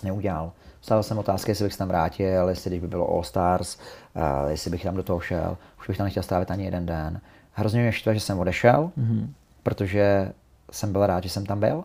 Neudělal. 0.03 0.53
Stával 0.81 1.03
jsem 1.03 1.19
otázky, 1.19 1.51
jestli 1.51 1.65
bych 1.65 1.73
se 1.73 1.79
tam 1.79 1.89
vrátil, 1.89 2.49
jestli 2.49 2.71
když 2.71 2.81
by 2.81 2.89
bylo 2.89 3.11
All 3.11 3.23
Stars, 3.23 3.79
uh, 4.15 4.51
jestli 4.51 4.71
bych 4.71 4.83
tam 4.83 4.97
do 4.97 5.03
toho 5.03 5.21
šel. 5.21 5.57
Už 5.81 5.87
bych 5.89 5.97
tam 5.97 6.05
nechtěl 6.05 6.23
strávit 6.23 6.51
ani 6.51 6.65
jeden 6.65 6.87
den. 6.87 7.21
Hrozně 7.59 7.83
mě 7.83 7.93
štve, 7.93 8.15
že 8.15 8.21
jsem 8.21 8.39
odešel, 8.39 8.91
mm-hmm. 8.99 9.29
protože 9.63 10.33
jsem 10.71 10.93
byl 10.93 11.07
rád, 11.07 11.23
že 11.23 11.29
jsem 11.29 11.47
tam 11.47 11.61
byl, 11.61 11.85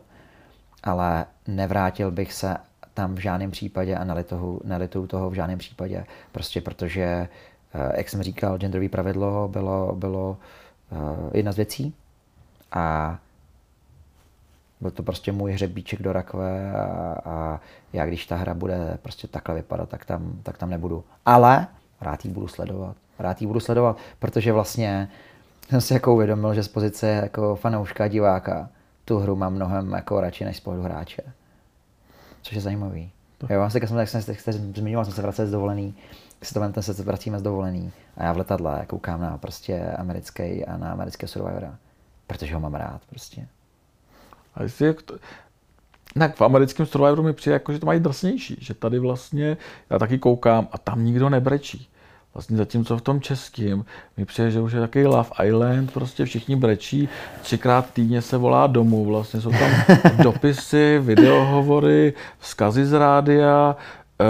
ale 0.83 1.25
nevrátil 1.47 2.11
bych 2.11 2.33
se 2.33 2.57
tam 2.93 3.15
v 3.15 3.19
žádném 3.19 3.51
případě 3.51 3.95
a 3.95 4.03
nelituju, 4.03 4.61
nelituju 4.63 5.07
toho 5.07 5.29
v 5.29 5.33
žádném 5.33 5.59
případě. 5.59 6.05
Prostě 6.31 6.61
protože, 6.61 7.01
eh, 7.01 7.93
jak 7.97 8.09
jsem 8.09 8.23
říkal, 8.23 8.57
genderový 8.57 8.89
pravidlo 8.89 9.47
bylo, 9.47 9.95
bylo 9.95 10.37
eh, 10.91 11.37
jedna 11.37 11.51
z 11.51 11.55
věcí 11.55 11.93
a 12.71 13.17
byl 14.81 14.91
to 14.91 15.03
prostě 15.03 15.31
můj 15.31 15.51
hřebíček 15.51 16.01
do 16.01 16.13
rakve 16.13 16.71
a, 16.71 16.85
a 17.25 17.59
já 17.93 18.05
když 18.05 18.25
ta 18.25 18.35
hra 18.35 18.53
bude 18.53 18.97
prostě 19.01 19.27
takhle 19.27 19.55
vypadat, 19.55 19.89
tak 19.89 20.05
tam, 20.05 20.39
tak 20.43 20.57
tam 20.57 20.69
nebudu. 20.69 21.03
Ale 21.25 21.67
rád 22.01 22.25
ji 22.25 22.31
budu 22.31 22.47
sledovat. 22.47 22.95
Rád 23.19 23.41
ji 23.41 23.47
budu 23.47 23.59
sledovat, 23.59 23.97
protože 24.19 24.53
vlastně 24.53 25.09
jsem 25.69 25.81
si 25.81 25.93
jako 25.93 26.13
uvědomil, 26.13 26.53
že 26.53 26.63
z 26.63 26.67
pozice 26.67 27.07
jako 27.07 27.55
fanouška, 27.55 28.07
diváka 28.07 28.69
tu 29.05 29.17
hru 29.17 29.35
mám 29.35 29.53
mnohem 29.53 29.91
jako 29.91 30.21
radši 30.21 30.45
než 30.45 30.57
z 30.57 30.59
pohledu 30.59 30.83
hráče. 30.83 31.21
Což 32.41 32.55
je 32.55 32.61
zajímavý. 32.61 33.11
Jo, 33.49 33.59
vlastně, 33.59 33.87
jsem, 33.87 33.97
jak 33.97 34.09
jsem, 34.09 34.21
jak 34.27 34.39
jsem 34.39 34.73
zmiňoval, 34.75 35.05
jsem 35.05 35.13
se 35.13 35.21
vracel 35.21 35.47
z 35.47 35.51
dovolený, 35.51 35.95
si 36.43 36.53
to 36.73 36.81
se 36.81 37.03
vracíme 37.03 37.39
z 37.39 37.41
dovolený 37.41 37.91
a 38.17 38.23
já 38.23 38.33
v 38.33 38.37
letadle 38.37 38.85
koukám 38.87 39.21
na 39.21 39.37
prostě 39.37 39.81
americký 39.81 40.65
a 40.65 40.77
na 40.77 40.91
americké 40.91 41.27
Survivora, 41.27 41.75
protože 42.27 42.53
ho 42.53 42.59
mám 42.59 42.73
rád 42.73 43.01
prostě. 43.09 43.47
A 44.55 44.63
jestli 44.63 44.85
jak 44.85 45.01
to, 45.01 45.17
tak 46.19 46.35
v 46.35 46.41
americkém 46.41 46.85
Survivoru 46.85 47.23
mi 47.23 47.33
přijde, 47.33 47.53
jako, 47.53 47.73
že 47.73 47.79
to 47.79 47.85
mají 47.85 47.99
drsnější, 47.99 48.57
že 48.61 48.73
tady 48.73 48.99
vlastně, 48.99 49.57
já 49.89 49.99
taky 49.99 50.17
koukám 50.17 50.67
a 50.71 50.77
tam 50.77 51.05
nikdo 51.05 51.29
nebrečí. 51.29 51.89
Vlastně 52.33 52.57
zatímco 52.57 52.97
v 52.97 53.01
tom 53.01 53.21
českém 53.21 53.85
mi 54.17 54.25
přijde, 54.25 54.51
že 54.51 54.61
už 54.61 54.73
je 54.73 54.79
takový 54.79 55.05
Love 55.05 55.29
Island, 55.47 55.91
prostě 55.91 56.25
všichni 56.25 56.55
brečí, 56.55 57.09
třikrát 57.41 57.93
týdně 57.93 58.21
se 58.21 58.37
volá 58.37 58.67
domů, 58.67 59.05
vlastně 59.05 59.41
jsou 59.41 59.49
tam 59.49 59.71
dopisy, 60.23 60.99
videohovory, 60.99 62.13
vzkazy 62.39 62.85
z 62.85 62.93
rádia, 62.93 63.75
e, 64.21 64.25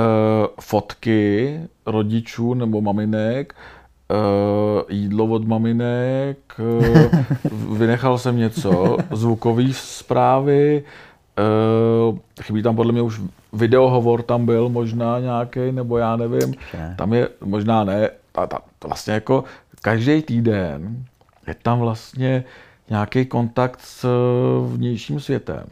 fotky 0.60 1.60
rodičů 1.86 2.54
nebo 2.54 2.82
maminek, 2.82 3.54
jídlo 4.90 5.26
od 5.26 5.48
maminek, 5.48 6.38
uh, 6.60 7.78
vynechal 7.78 8.18
jsem 8.18 8.38
něco, 8.38 8.98
zvukové 9.12 9.64
zprávy, 9.74 10.84
uh, 12.10 12.18
chybí 12.42 12.64
tam 12.64 12.76
podle 12.76 12.92
mě 12.92 13.02
už 13.02 13.22
videohovor 13.54 14.22
tam 14.22 14.46
byl 14.46 14.70
možná 14.70 15.20
nějaký, 15.20 15.72
nebo 15.72 15.98
já 15.98 16.16
nevím, 16.16 16.54
tam 16.96 17.14
je, 17.14 17.30
možná 17.44 17.84
ne, 17.84 18.10
ta, 18.32 18.48
ta, 18.48 18.60
vlastně 18.88 19.14
jako 19.14 19.44
každý 19.82 20.22
týden 20.22 21.06
je 21.48 21.56
tam 21.62 21.80
vlastně 21.80 22.44
nějaký 22.90 23.26
kontakt 23.26 23.80
s 23.82 24.08
vnějším 24.68 25.20
světem. 25.20 25.64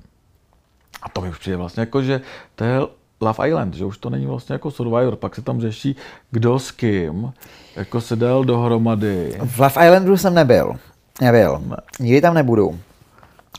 A 1.04 1.10
to 1.10 1.22
mi 1.22 1.30
už 1.30 1.38
přijde 1.38 1.58
vlastně 1.58 1.82
jako, 1.82 2.02
že 2.02 2.22
to 2.56 2.64
je 2.64 2.80
Love 3.22 3.48
Island, 3.48 3.74
že 3.74 3.86
už 3.86 3.98
to 3.98 4.10
není 4.10 4.26
vlastně 4.26 4.54
jako 4.54 4.72
Survivor, 4.72 5.16
pak 5.16 5.36
se 5.36 5.42
tam 5.42 5.62
řeší, 5.62 5.96
kdo 6.32 6.60
s 6.60 6.72
kým, 6.72 7.34
jako 7.76 8.02
se 8.02 8.16
dal 8.16 8.44
dohromady. 8.44 9.38
V 9.44 9.60
Love 9.60 9.86
Islandu 9.86 10.18
jsem 10.18 10.34
nebyl. 10.34 10.76
Nebyl. 11.22 11.62
Ne. 11.68 11.78
Nikdy 12.00 12.22
tam 12.22 12.34
nebudu. 12.34 12.80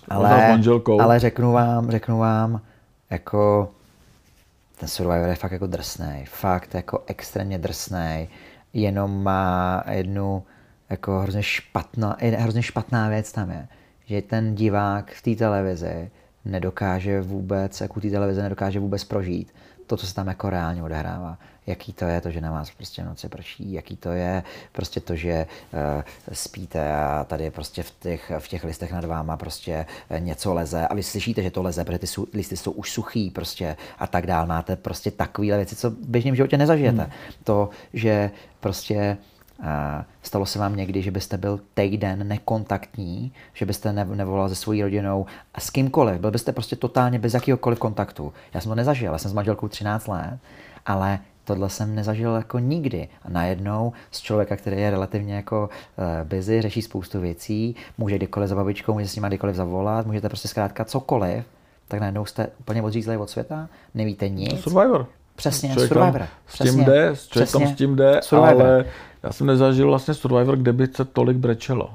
Ale, 0.08 0.60
ale 1.00 1.18
řeknu 1.18 1.52
vám, 1.52 1.90
řeknu 1.90 2.18
vám, 2.18 2.60
jako 3.10 3.68
ten 4.80 4.88
Survivor 4.88 5.28
je 5.28 5.34
fakt 5.34 5.52
jako 5.52 5.66
drsný, 5.66 6.24
fakt 6.24 6.74
jako 6.74 7.02
extrémně 7.06 7.58
drsný, 7.58 8.28
jenom 8.72 9.22
má 9.22 9.84
jednu 9.90 10.44
jako 10.90 11.18
hrozně 11.20 11.42
špatná, 11.42 12.16
hrozně 12.38 12.62
špatná 12.62 13.08
věc 13.08 13.32
tam 13.32 13.50
je, 13.50 13.68
že 14.06 14.22
ten 14.22 14.54
divák 14.54 15.12
v 15.12 15.22
té 15.22 15.34
televizi 15.34 16.10
nedokáže 16.44 17.20
vůbec, 17.20 17.80
jako 17.80 18.00
té 18.00 18.10
televize 18.10 18.42
nedokáže 18.42 18.80
vůbec 18.80 19.04
prožít 19.04 19.54
to, 19.86 19.96
co 19.96 20.06
se 20.06 20.14
tam 20.14 20.28
jako 20.28 20.50
reálně 20.50 20.82
odehrává. 20.82 21.38
Jaký 21.70 21.92
to 21.92 22.04
je 22.04 22.20
to, 22.20 22.30
že 22.30 22.40
na 22.40 22.50
vás 22.50 22.70
prostě 22.70 23.04
noci 23.04 23.28
prší, 23.28 23.72
jaký 23.72 23.96
to 23.96 24.10
je 24.10 24.42
prostě 24.72 25.00
to, 25.00 25.16
že 25.16 25.46
uh, 25.72 26.02
spíte 26.32 26.94
a 26.94 27.24
tady 27.24 27.50
prostě 27.50 27.82
v 27.82 27.90
těch, 28.00 28.32
v 28.38 28.48
těch 28.48 28.64
listech 28.64 28.92
nad 28.92 29.04
váma 29.04 29.36
prostě 29.36 29.86
eh, 30.10 30.20
něco 30.20 30.54
leze 30.54 30.86
a 30.86 30.94
vy 30.94 31.02
slyšíte, 31.02 31.42
že 31.42 31.50
to 31.50 31.62
leze, 31.62 31.84
protože 31.84 31.98
ty 31.98 32.06
su, 32.06 32.28
listy 32.32 32.56
jsou 32.56 32.70
už 32.70 32.92
suchý 32.92 33.30
prostě 33.30 33.76
a 33.98 34.06
tak 34.06 34.26
dál. 34.26 34.46
Máte 34.46 34.76
prostě 34.76 35.10
takovéhle 35.10 35.56
věci, 35.56 35.76
co 35.76 35.90
v 35.90 35.94
běžném 35.94 36.36
životě 36.36 36.58
nezažijete. 36.58 37.02
Hmm. 37.02 37.10
To, 37.44 37.68
že 37.92 38.30
prostě 38.60 39.16
Stalo 40.22 40.46
se 40.46 40.58
vám 40.58 40.76
někdy, 40.76 41.02
že 41.02 41.10
byste 41.10 41.38
byl 41.38 41.60
týden 41.74 42.28
nekontaktní, 42.28 43.32
že 43.54 43.66
byste 43.66 43.92
nevolal 43.92 44.48
se 44.48 44.54
svojí 44.54 44.82
rodinou 44.82 45.26
a 45.54 45.60
s 45.60 45.70
kýmkoliv, 45.70 46.20
byl 46.20 46.30
byste 46.30 46.52
prostě 46.52 46.76
totálně 46.76 47.18
bez 47.18 47.34
jakýhokoliv 47.34 47.78
kontaktu. 47.78 48.32
Já 48.54 48.60
jsem 48.60 48.70
to 48.70 48.74
nezažil, 48.74 49.12
já 49.12 49.18
jsem 49.18 49.30
s 49.30 49.34
manželkou 49.34 49.68
13 49.68 50.06
let, 50.06 50.38
ale 50.86 51.18
tohle 51.50 51.70
jsem 51.70 51.94
nezažil 51.94 52.34
jako 52.34 52.58
nikdy. 52.58 53.08
A 53.22 53.30
najednou 53.30 53.92
z 54.10 54.20
člověka, 54.20 54.56
který 54.56 54.80
je 54.80 54.90
relativně 54.90 55.34
jako 55.34 55.70
uh, 55.98 56.28
busy, 56.28 56.62
řeší 56.62 56.82
spoustu 56.82 57.20
věcí, 57.20 57.76
může 57.98 58.16
kdykoliv 58.16 58.48
za 58.48 58.54
babičkou, 58.54 58.92
může 58.92 59.08
s 59.08 59.16
nima 59.16 59.28
kdykoliv 59.28 59.56
zavolat, 59.56 60.06
můžete 60.06 60.28
prostě 60.28 60.48
zkrátka 60.48 60.84
cokoliv, 60.84 61.44
tak 61.88 62.00
najednou 62.00 62.24
jste 62.24 62.48
úplně 62.60 62.82
odřízlý 62.82 63.16
od 63.16 63.30
světa, 63.30 63.68
nevíte 63.94 64.28
nic. 64.28 64.60
Survivor. 64.60 65.06
Přesně, 65.36 65.74
Survivor. 65.74 66.26
S 66.46 66.58
tím 66.58 66.84
jde, 66.84 67.08
s 67.08 67.28
člověkem 67.28 67.66
s 67.66 67.72
tím 67.74 67.96
jde, 67.96 68.20
Survivor. 68.22 68.62
ale 68.62 68.84
já 69.22 69.32
jsem 69.32 69.46
nezažil 69.46 69.88
vlastně 69.88 70.14
Survivor, 70.14 70.56
kde 70.56 70.72
by 70.72 70.86
se 70.86 71.04
tolik 71.04 71.36
brečelo. 71.36 71.90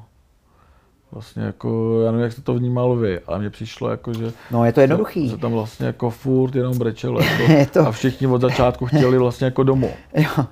Vlastně 1.15 1.43
jako, 1.43 2.01
já 2.05 2.11
nevím, 2.11 2.23
jak 2.23 2.33
jste 2.33 2.41
to 2.41 2.53
vnímal 2.53 2.95
vy, 2.95 3.19
ale 3.27 3.39
mně 3.39 3.49
přišlo 3.49 3.89
jako, 3.89 4.13
že... 4.13 4.31
No 4.51 4.65
je 4.65 4.73
to 4.73 4.81
jednoduchý. 4.81 5.29
Se, 5.29 5.37
tam 5.37 5.51
vlastně 5.51 5.85
jako 5.85 6.09
furt 6.09 6.55
jenom 6.55 6.77
brečelo. 6.77 7.21
Jako, 7.21 7.51
je 7.51 7.65
to... 7.65 7.87
A 7.87 7.91
všichni 7.91 8.27
od 8.27 8.41
začátku 8.41 8.85
chtěli 8.85 9.17
vlastně 9.17 9.45
jako 9.45 9.63
domů. 9.63 9.91
Jo. 10.13 10.29
Uh, 10.37 10.45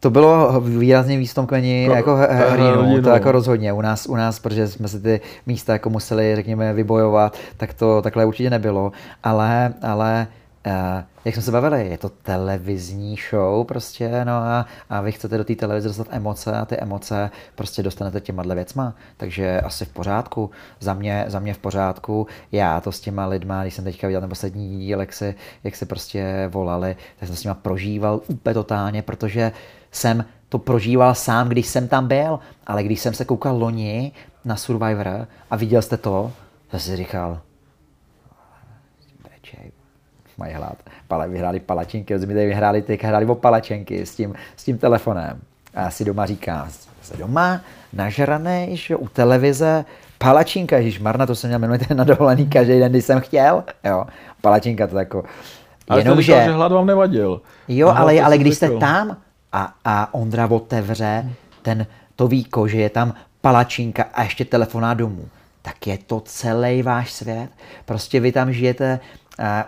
to 0.00 0.10
bylo 0.10 0.60
výrazně 0.60 1.18
výstomkvení 1.18 1.84
jako, 1.84 2.16
jako 2.16 2.50
hrdinu, 2.50 3.02
to 3.02 3.08
jako 3.08 3.32
rozhodně. 3.32 3.72
U 3.72 3.80
nás, 3.80 4.06
u 4.06 4.16
nás, 4.16 4.38
protože 4.38 4.68
jsme 4.68 4.88
si 4.88 5.00
ty 5.00 5.20
místa 5.46 5.72
jako 5.72 5.90
museli, 5.90 6.36
řekněme, 6.36 6.72
vybojovat, 6.72 7.38
tak 7.56 7.74
to 7.74 8.02
takhle 8.02 8.24
určitě 8.24 8.50
nebylo. 8.50 8.92
Ale, 9.22 9.74
ale 9.82 10.26
Uh, 10.26 10.32
jak 11.24 11.34
jsme 11.34 11.42
se 11.42 11.50
bavili, 11.50 11.88
je 11.88 11.98
to 11.98 12.08
televizní 12.08 13.16
show 13.30 13.66
prostě, 13.66 14.24
no 14.24 14.32
a, 14.32 14.66
a 14.90 15.00
vy 15.00 15.12
chcete 15.12 15.38
do 15.38 15.44
té 15.44 15.54
televize 15.54 15.88
dostat 15.88 16.06
emoce 16.10 16.52
a 16.52 16.64
ty 16.64 16.76
emoce 16.76 17.30
prostě 17.54 17.82
dostanete 17.82 18.20
těma 18.20 18.42
věcma, 18.42 18.94
takže 19.16 19.60
asi 19.60 19.84
v 19.84 19.88
pořádku, 19.88 20.50
za 20.80 20.94
mě, 20.94 21.24
za 21.28 21.38
mě 21.38 21.54
v 21.54 21.58
pořádku, 21.58 22.26
já 22.52 22.80
to 22.80 22.92
s 22.92 23.00
těma 23.00 23.26
lidma, 23.26 23.62
když 23.62 23.74
jsem 23.74 23.84
teďka 23.84 24.06
viděl 24.06 24.20
ten 24.20 24.30
poslední 24.30 24.78
díl, 24.78 25.00
jak 25.00 25.12
si, 25.12 25.34
jak 25.64 25.76
si 25.76 25.86
prostě 25.86 26.48
volali, 26.52 26.96
tak 27.20 27.26
jsem 27.26 27.36
s 27.36 27.42
těma 27.42 27.54
prožíval 27.54 28.20
úplně 28.26 28.54
totálně, 28.54 29.02
protože 29.02 29.52
jsem 29.90 30.24
to 30.48 30.58
prožíval 30.58 31.14
sám, 31.14 31.48
když 31.48 31.66
jsem 31.66 31.88
tam 31.88 32.08
byl, 32.08 32.38
ale 32.66 32.82
když 32.82 33.00
jsem 33.00 33.14
se 33.14 33.24
koukal 33.24 33.58
loni 33.58 34.12
na 34.44 34.56
Survivor 34.56 35.26
a 35.50 35.56
viděl 35.56 35.82
jste 35.82 35.96
to, 35.96 36.32
tak 36.68 36.80
si 36.80 36.96
říkal, 36.96 37.40
mají 40.38 40.54
hrát. 40.54 40.76
Pale, 41.08 41.28
vyhráli 41.28 41.60
palačinky, 41.60 42.14
mi 42.14 42.34
tady 42.34 42.46
vyhráli, 42.46 42.82
teď 42.82 43.04
hráli 43.04 43.26
o 43.26 43.34
palačenky 43.34 44.06
s 44.06 44.14
tím, 44.14 44.34
s 44.56 44.64
tím 44.64 44.78
telefonem. 44.78 45.40
A 45.74 45.80
já 45.80 45.90
si 45.90 46.04
doma 46.04 46.26
říkám, 46.26 46.68
se 47.02 47.16
doma 47.16 47.60
nažraný, 47.92 48.76
že 48.76 48.96
u 48.96 49.08
televize, 49.08 49.84
palačinka, 50.18 50.76
Ježíš 50.76 51.00
Marna, 51.00 51.26
to 51.26 51.34
jsem 51.34 51.50
měl 51.50 51.58
minulý 51.58 51.80
na 51.94 52.04
dovolený 52.04 52.46
každý 52.46 52.78
den, 52.78 52.92
když 52.92 53.04
jsem 53.04 53.20
chtěl. 53.20 53.64
Jo, 53.84 54.04
palačinka 54.40 54.86
to 54.86 54.98
jako... 54.98 55.24
Ale 55.88 56.00
jenom, 56.00 56.22
že... 56.22 56.42
že 56.44 56.52
hlad 56.52 56.72
vám 56.72 56.86
nevadil. 56.86 57.40
Jo, 57.68 57.88
Aha, 57.88 58.00
ale, 58.00 58.20
ale 58.20 58.38
když 58.38 58.56
jste 58.56 58.70
tam 58.70 59.16
a, 59.52 59.74
a 59.84 60.14
Ondra 60.14 60.46
otevře 60.50 61.30
ten, 61.62 61.86
to 62.16 62.28
víko, 62.28 62.68
že 62.68 62.78
je 62.78 62.90
tam 62.90 63.14
palačinka 63.40 64.04
a 64.14 64.22
ještě 64.22 64.44
telefoná 64.44 64.94
domů, 64.94 65.28
tak 65.62 65.86
je 65.86 65.98
to 65.98 66.20
celý 66.20 66.82
váš 66.82 67.12
svět. 67.12 67.48
Prostě 67.84 68.20
vy 68.20 68.32
tam 68.32 68.52
žijete 68.52 69.00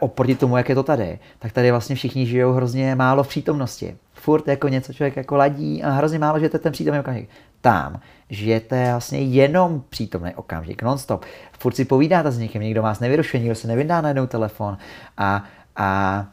oproti 0.01 0.35
tomu, 0.35 0.57
jak 0.57 0.69
je 0.69 0.75
to 0.75 0.83
tady, 0.83 1.19
tak 1.39 1.53
tady 1.53 1.71
vlastně 1.71 1.97
všichni 1.97 2.27
žijou 2.27 2.53
hrozně 2.53 2.95
málo 2.95 3.23
v 3.23 3.29
přítomnosti. 3.29 3.97
Furt 4.13 4.49
jako 4.49 4.69
něco 4.69 4.93
člověk 4.93 5.17
jako 5.17 5.37
ladí 5.37 5.83
a 5.83 5.91
hrozně 5.91 6.19
málo 6.19 6.39
žijete 6.39 6.59
ten 6.59 6.73
přítomný 6.73 7.01
okamžik. 7.01 7.29
Tam 7.61 8.01
žijete 8.31 8.91
vlastně 8.91 9.21
jenom 9.21 9.83
přítomný 9.89 10.35
okamžik, 10.35 10.83
nonstop. 10.83 11.25
Furt 11.59 11.77
si 11.77 11.85
povídáte 11.85 12.31
s 12.31 12.39
někým, 12.39 12.63
někdo 12.63 12.83
vás 12.83 13.01
nevyrušuje, 13.01 13.41
někdo 13.41 13.55
se 13.55 13.69
nevydá 13.69 14.01
najednou 14.01 14.27
telefon 14.27 14.79
a, 15.19 15.45
a 15.77 16.27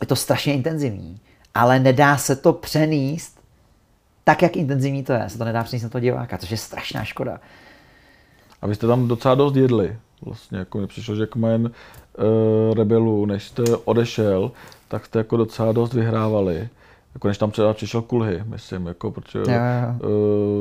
je 0.00 0.06
to 0.06 0.16
strašně 0.16 0.54
intenzivní. 0.54 1.20
Ale 1.54 1.78
nedá 1.78 2.16
se 2.16 2.36
to 2.36 2.52
přenést 2.52 3.40
tak, 4.24 4.42
jak 4.42 4.56
intenzivní 4.56 5.04
to 5.04 5.12
je. 5.12 5.24
Se 5.28 5.38
to 5.38 5.44
nedá 5.44 5.64
přenést 5.64 5.82
na 5.82 5.88
to 5.88 6.00
diváka, 6.00 6.38
což 6.38 6.50
je 6.50 6.56
strašná 6.56 7.04
škoda. 7.04 7.40
A 8.62 8.66
vy 8.66 8.74
jste 8.74 8.86
tam 8.86 9.08
docela 9.08 9.34
dost 9.34 9.56
jedli. 9.56 9.96
Vlastně 10.22 10.58
jako 10.58 10.78
mi 10.78 10.86
přišlo, 10.86 11.14
že 11.14 11.26
kmen 11.26 11.70
uh, 12.18 12.74
rebelů, 12.74 13.26
než 13.26 13.44
jste 13.44 13.62
odešel, 13.84 14.50
tak 14.88 15.06
jste 15.06 15.18
jako 15.18 15.36
docela 15.36 15.72
dost 15.72 15.92
vyhrávali. 15.92 16.68
Jako 17.14 17.28
než 17.28 17.38
tam 17.38 17.50
třeba 17.50 17.72
přišel 17.72 18.02
Kulhy, 18.02 18.42
myslím, 18.46 18.86
jako, 18.86 19.10
protože 19.10 19.38
jo, 19.38 19.44
jo. 19.46 20.10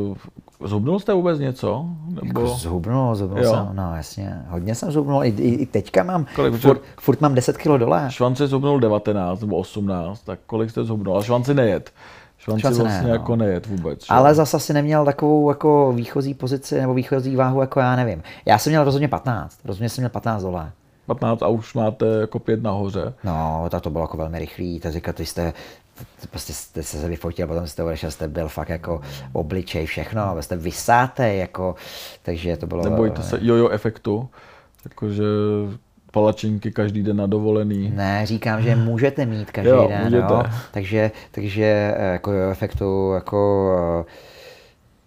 Uh, 0.10 0.68
zhubnul 0.68 1.00
jste 1.00 1.14
vůbec 1.14 1.40
něco? 1.40 1.86
Nebo... 2.08 2.28
Jako 2.42 2.48
zhubnul, 2.48 3.16
zhubnul 3.16 3.44
jo. 3.44 3.54
jsem, 3.54 3.76
no 3.76 3.96
jasně, 3.96 4.42
hodně 4.48 4.76
jsem 4.76 4.92
zhubnul, 4.92 5.24
i, 5.24 5.28
i, 5.28 5.54
i 5.54 5.66
teďka 5.66 6.04
mám, 6.04 6.26
kolik, 6.36 6.54
furt, 6.54 6.82
furt, 7.00 7.22
mám 7.22 7.36
10 7.36 7.58
kg 7.58 7.68
dole. 7.68 8.06
Švanci 8.10 8.48
zhubnul 8.48 8.80
19 8.80 9.42
nebo 9.42 9.58
18, 9.58 10.22
tak 10.22 10.40
kolik 10.46 10.70
jste 10.70 10.84
zhubnul? 10.84 11.18
A 11.18 11.24
švanci 11.24 11.54
nejet. 11.54 11.92
Švanci, 12.38 12.62
švanci 12.62 12.82
vlastně 12.82 13.02
ne, 13.02 13.08
no. 13.08 13.14
jako 13.14 13.36
nejet 13.36 13.66
vůbec. 13.66 14.00
Že? 14.00 14.08
Ale 14.10 14.36
zase 14.36 14.58
asi 14.58 14.74
neměl 14.74 15.06
takovou 15.06 15.50
jako 15.50 15.94
výchozí 15.96 16.34
pozici 16.34 16.82
nebo 16.82 16.94
výchozí 16.94 17.36
váhu, 17.36 17.62
jako 17.62 17.80
já 17.80 17.96
nevím. 17.96 18.24
Já 18.46 18.58
jsem 18.58 18.72
měl 18.72 18.84
rozhodně 18.84 19.08
15, 19.08 19.60
rozhodně 19.66 19.90
jsem 19.90 20.02
měl 20.02 20.10
15 20.10 20.42
dole. 20.44 20.72
15 21.08 21.44
a 21.44 21.48
už 21.48 21.74
máte 21.74 22.06
jako 22.06 22.40
pět 22.40 22.64
nahoře. 22.64 23.14
No, 23.24 23.68
tak 23.70 23.82
to 23.82 23.90
bylo 23.90 24.04
jako 24.04 24.18
velmi 24.18 24.40
rychlý, 24.40 24.80
to 24.80 24.92
říkat, 24.92 25.16
ty 25.16 25.26
jste 25.26 25.54
prostě 26.30 26.54
jste 26.54 26.84
se 26.84 27.10
vyfotil, 27.10 27.48
potom 27.48 27.68
jste 27.68 27.84
odešel, 27.84 28.12
jste 28.12 28.28
byl 28.28 28.48
fakt 28.48 28.70
jako 28.70 29.02
obličej, 29.34 29.86
všechno, 29.86 30.42
jste 30.42 30.56
vysáte, 30.58 31.36
jako, 31.36 31.76
takže 32.24 32.58
to 32.58 32.68
bylo... 32.68 32.84
Nebojte 32.84 33.24
se 33.24 33.38
jojo 33.42 33.70
efektu, 33.70 34.30
jakože 34.86 35.24
palačinky 36.12 36.72
každý 36.72 37.04
den 37.04 37.18
na 37.18 37.28
dovolený. 37.28 37.92
Ne, 37.96 38.26
říkám, 38.26 38.62
že 38.62 38.76
můžete 38.76 39.26
mít 39.26 39.52
každý 39.52 39.70
jo, 39.70 39.88
den, 39.88 40.04
můžete. 40.04 40.34
jo? 40.34 40.44
Takže, 40.72 41.12
takže 41.32 41.96
eh, 41.98 42.12
jako 42.12 42.32
jo 42.32 42.50
efektu, 42.50 43.12
jako 43.14 44.06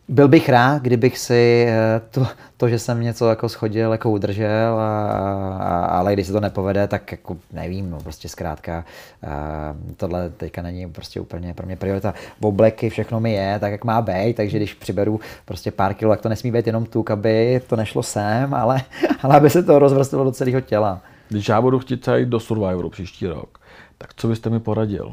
byl 0.08 0.28
bych 0.28 0.48
rád, 0.48 0.82
kdybych 0.82 1.18
si 1.18 1.66
eh, 1.68 2.00
to, 2.10 2.26
to, 2.56 2.68
že 2.68 2.78
jsem 2.78 3.00
něco 3.00 3.28
jako 3.28 3.48
schodil, 3.48 3.92
jako 3.92 4.10
udržel, 4.10 4.78
a, 4.78 5.10
a, 5.58 5.84
ale 5.84 6.12
když 6.12 6.26
se 6.26 6.32
to 6.32 6.40
nepovede, 6.40 6.88
tak 6.88 7.12
jako 7.12 7.36
nevím, 7.52 7.90
no 7.90 7.98
prostě 8.00 8.28
zkrátka 8.28 8.78
a, 8.78 8.84
eh, 9.24 9.94
tohle 9.96 10.30
teďka 10.30 10.62
není 10.62 10.92
prostě 10.92 11.20
úplně 11.20 11.54
pro 11.54 11.66
mě 11.66 11.76
priorita. 11.76 12.14
Obleky, 12.40 12.90
všechno 12.90 13.20
mi 13.20 13.32
je, 13.32 13.58
tak 13.58 13.72
jak 13.72 13.84
má 13.84 14.02
být, 14.02 14.36
takže 14.36 14.56
když 14.56 14.74
přiberu 14.74 15.20
prostě 15.44 15.70
pár 15.70 15.94
kilo, 15.94 16.12
tak 16.12 16.20
to 16.20 16.28
nesmí 16.28 16.52
být 16.52 16.66
jenom 16.66 16.86
tuk, 16.86 17.10
aby 17.10 17.60
to 17.66 17.76
nešlo 17.76 18.02
sem, 18.02 18.54
ale, 18.54 18.82
ale 19.22 19.36
aby 19.36 19.50
se 19.50 19.62
to 19.62 19.78
rozvrstvilo 19.78 20.24
do 20.24 20.32
celého 20.32 20.60
těla. 20.60 21.00
Když 21.28 21.48
já 21.48 21.60
budu 21.60 21.78
chtít 21.78 22.08
jít 22.16 22.28
do 22.28 22.40
Survivoru 22.40 22.90
příští 22.90 23.26
rok, 23.26 23.58
tak 23.98 24.14
co 24.16 24.28
byste 24.28 24.50
mi 24.50 24.60
poradil? 24.60 25.12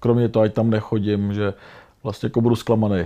Kromě 0.00 0.28
toho, 0.28 0.42
ať 0.42 0.52
tam 0.52 0.70
nechodím, 0.70 1.32
že 1.34 1.54
vlastně 2.02 2.26
jako 2.26 2.40
budu 2.40 2.56
zklamaný. 2.56 3.04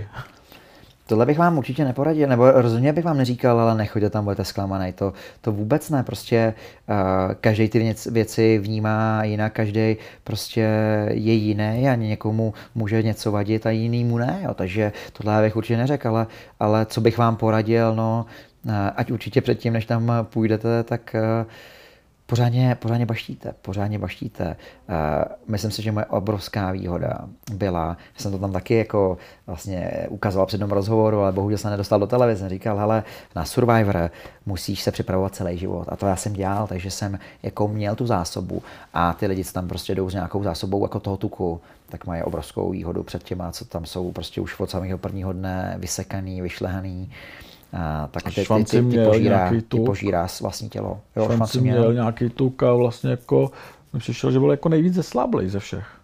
Tohle 1.09 1.25
bych 1.25 1.37
vám 1.37 1.57
určitě 1.57 1.85
neporadil, 1.85 2.27
nebo 2.27 2.51
rozhodně 2.51 2.93
bych 2.93 3.05
vám 3.05 3.17
neříkal, 3.17 3.59
ale 3.59 3.75
nechoďte 3.75 4.09
tam, 4.09 4.23
budete 4.23 4.45
zklamaný. 4.45 4.93
To, 4.93 5.13
to 5.41 5.51
vůbec 5.51 5.89
ne, 5.89 6.03
prostě 6.03 6.53
uh, 6.89 7.33
každý 7.41 7.69
ty 7.69 7.95
věci 8.11 8.57
vnímá 8.57 9.23
jinak, 9.23 9.53
každý 9.53 9.97
prostě 10.23 10.61
je 11.09 11.33
jiný 11.33 11.89
a 11.89 11.95
někomu 11.95 12.53
může 12.75 13.03
něco 13.03 13.31
vadit 13.31 13.65
a 13.65 13.69
jinýmu 13.69 14.17
ne, 14.17 14.39
jo. 14.43 14.53
takže 14.53 14.91
tohle 15.13 15.41
bych 15.41 15.55
určitě 15.55 15.77
neřekl, 15.77 16.07
ale, 16.07 16.27
ale 16.59 16.85
co 16.85 17.01
bych 17.01 17.17
vám 17.17 17.35
poradil, 17.35 17.95
no, 17.95 18.25
uh, 18.65 18.71
ať 18.95 19.11
určitě 19.11 19.41
předtím, 19.41 19.73
než 19.73 19.85
tam 19.85 20.11
půjdete, 20.23 20.83
tak 20.83 21.15
uh, 21.43 21.51
pořádně, 22.29 22.75
pořádně 22.79 23.05
baštíte, 23.05 23.53
pořádně 23.61 23.99
baštíte. 23.99 24.55
Uh, 24.89 24.95
myslím 25.47 25.71
si, 25.71 25.81
že 25.81 25.91
moje 25.91 26.05
obrovská 26.05 26.71
výhoda 26.71 27.17
byla, 27.53 27.97
že 28.15 28.23
jsem 28.23 28.31
to 28.31 28.39
tam 28.39 28.51
taky 28.51 28.75
jako 28.75 29.17
vlastně 29.47 29.91
ukazoval 30.09 30.45
před 30.45 30.57
tom 30.57 30.71
rozhovoru, 30.71 31.19
ale 31.19 31.31
bohužel 31.31 31.57
jsem 31.57 31.71
nedostal 31.71 31.99
do 31.99 32.07
televize. 32.07 32.49
Říkal, 32.49 32.79
ale 32.79 33.03
na 33.35 33.45
Survivor 33.45 34.11
musíš 34.45 34.81
se 34.81 34.91
připravovat 34.91 35.35
celý 35.35 35.57
život. 35.57 35.85
A 35.89 35.95
to 35.95 36.05
já 36.05 36.15
jsem 36.15 36.33
dělal, 36.33 36.67
takže 36.67 36.91
jsem 36.91 37.19
jako 37.43 37.67
měl 37.67 37.95
tu 37.95 38.05
zásobu 38.05 38.63
a 38.93 39.13
ty 39.13 39.27
lidi, 39.27 39.43
co 39.43 39.53
tam 39.53 39.67
prostě 39.67 39.95
jdou 39.95 40.09
s 40.09 40.13
nějakou 40.13 40.43
zásobou 40.43 40.83
jako 40.83 40.99
toho 40.99 41.17
tuku, 41.17 41.61
tak 41.89 42.05
mají 42.05 42.23
obrovskou 42.23 42.71
výhodu 42.71 43.03
před 43.03 43.23
těma, 43.23 43.51
co 43.51 43.65
tam 43.65 43.85
jsou 43.85 44.11
prostě 44.11 44.41
už 44.41 44.59
od 44.59 44.69
samého 44.69 44.97
prvního 44.97 45.33
dne 45.33 45.75
vysekaný, 45.77 46.41
vyšlehaný. 46.41 47.11
A, 47.73 48.07
tak 48.11 48.23
ty, 48.23 48.31
ty, 48.31 48.63
ty, 48.63 48.81
ty, 48.83 49.05
požírá, 49.05 49.51
ty 49.67 49.79
požírá 49.79 50.27
vlastní 50.41 50.69
tělo. 50.69 51.01
Jo, 51.15 51.23
švanci, 51.23 51.35
švanci 51.35 51.61
měl, 51.61 51.79
měl 51.79 51.93
nějaký 51.93 52.29
tuk 52.29 52.63
a 52.63 52.73
vlastně 52.73 53.09
jako 53.09 53.51
mi 53.93 53.99
přišel, 53.99 54.31
že 54.31 54.39
byl 54.39 54.51
jako 54.51 54.69
nejvíc 54.69 54.93
zesláblej 54.93 55.49
ze 55.49 55.59
všech. 55.59 55.99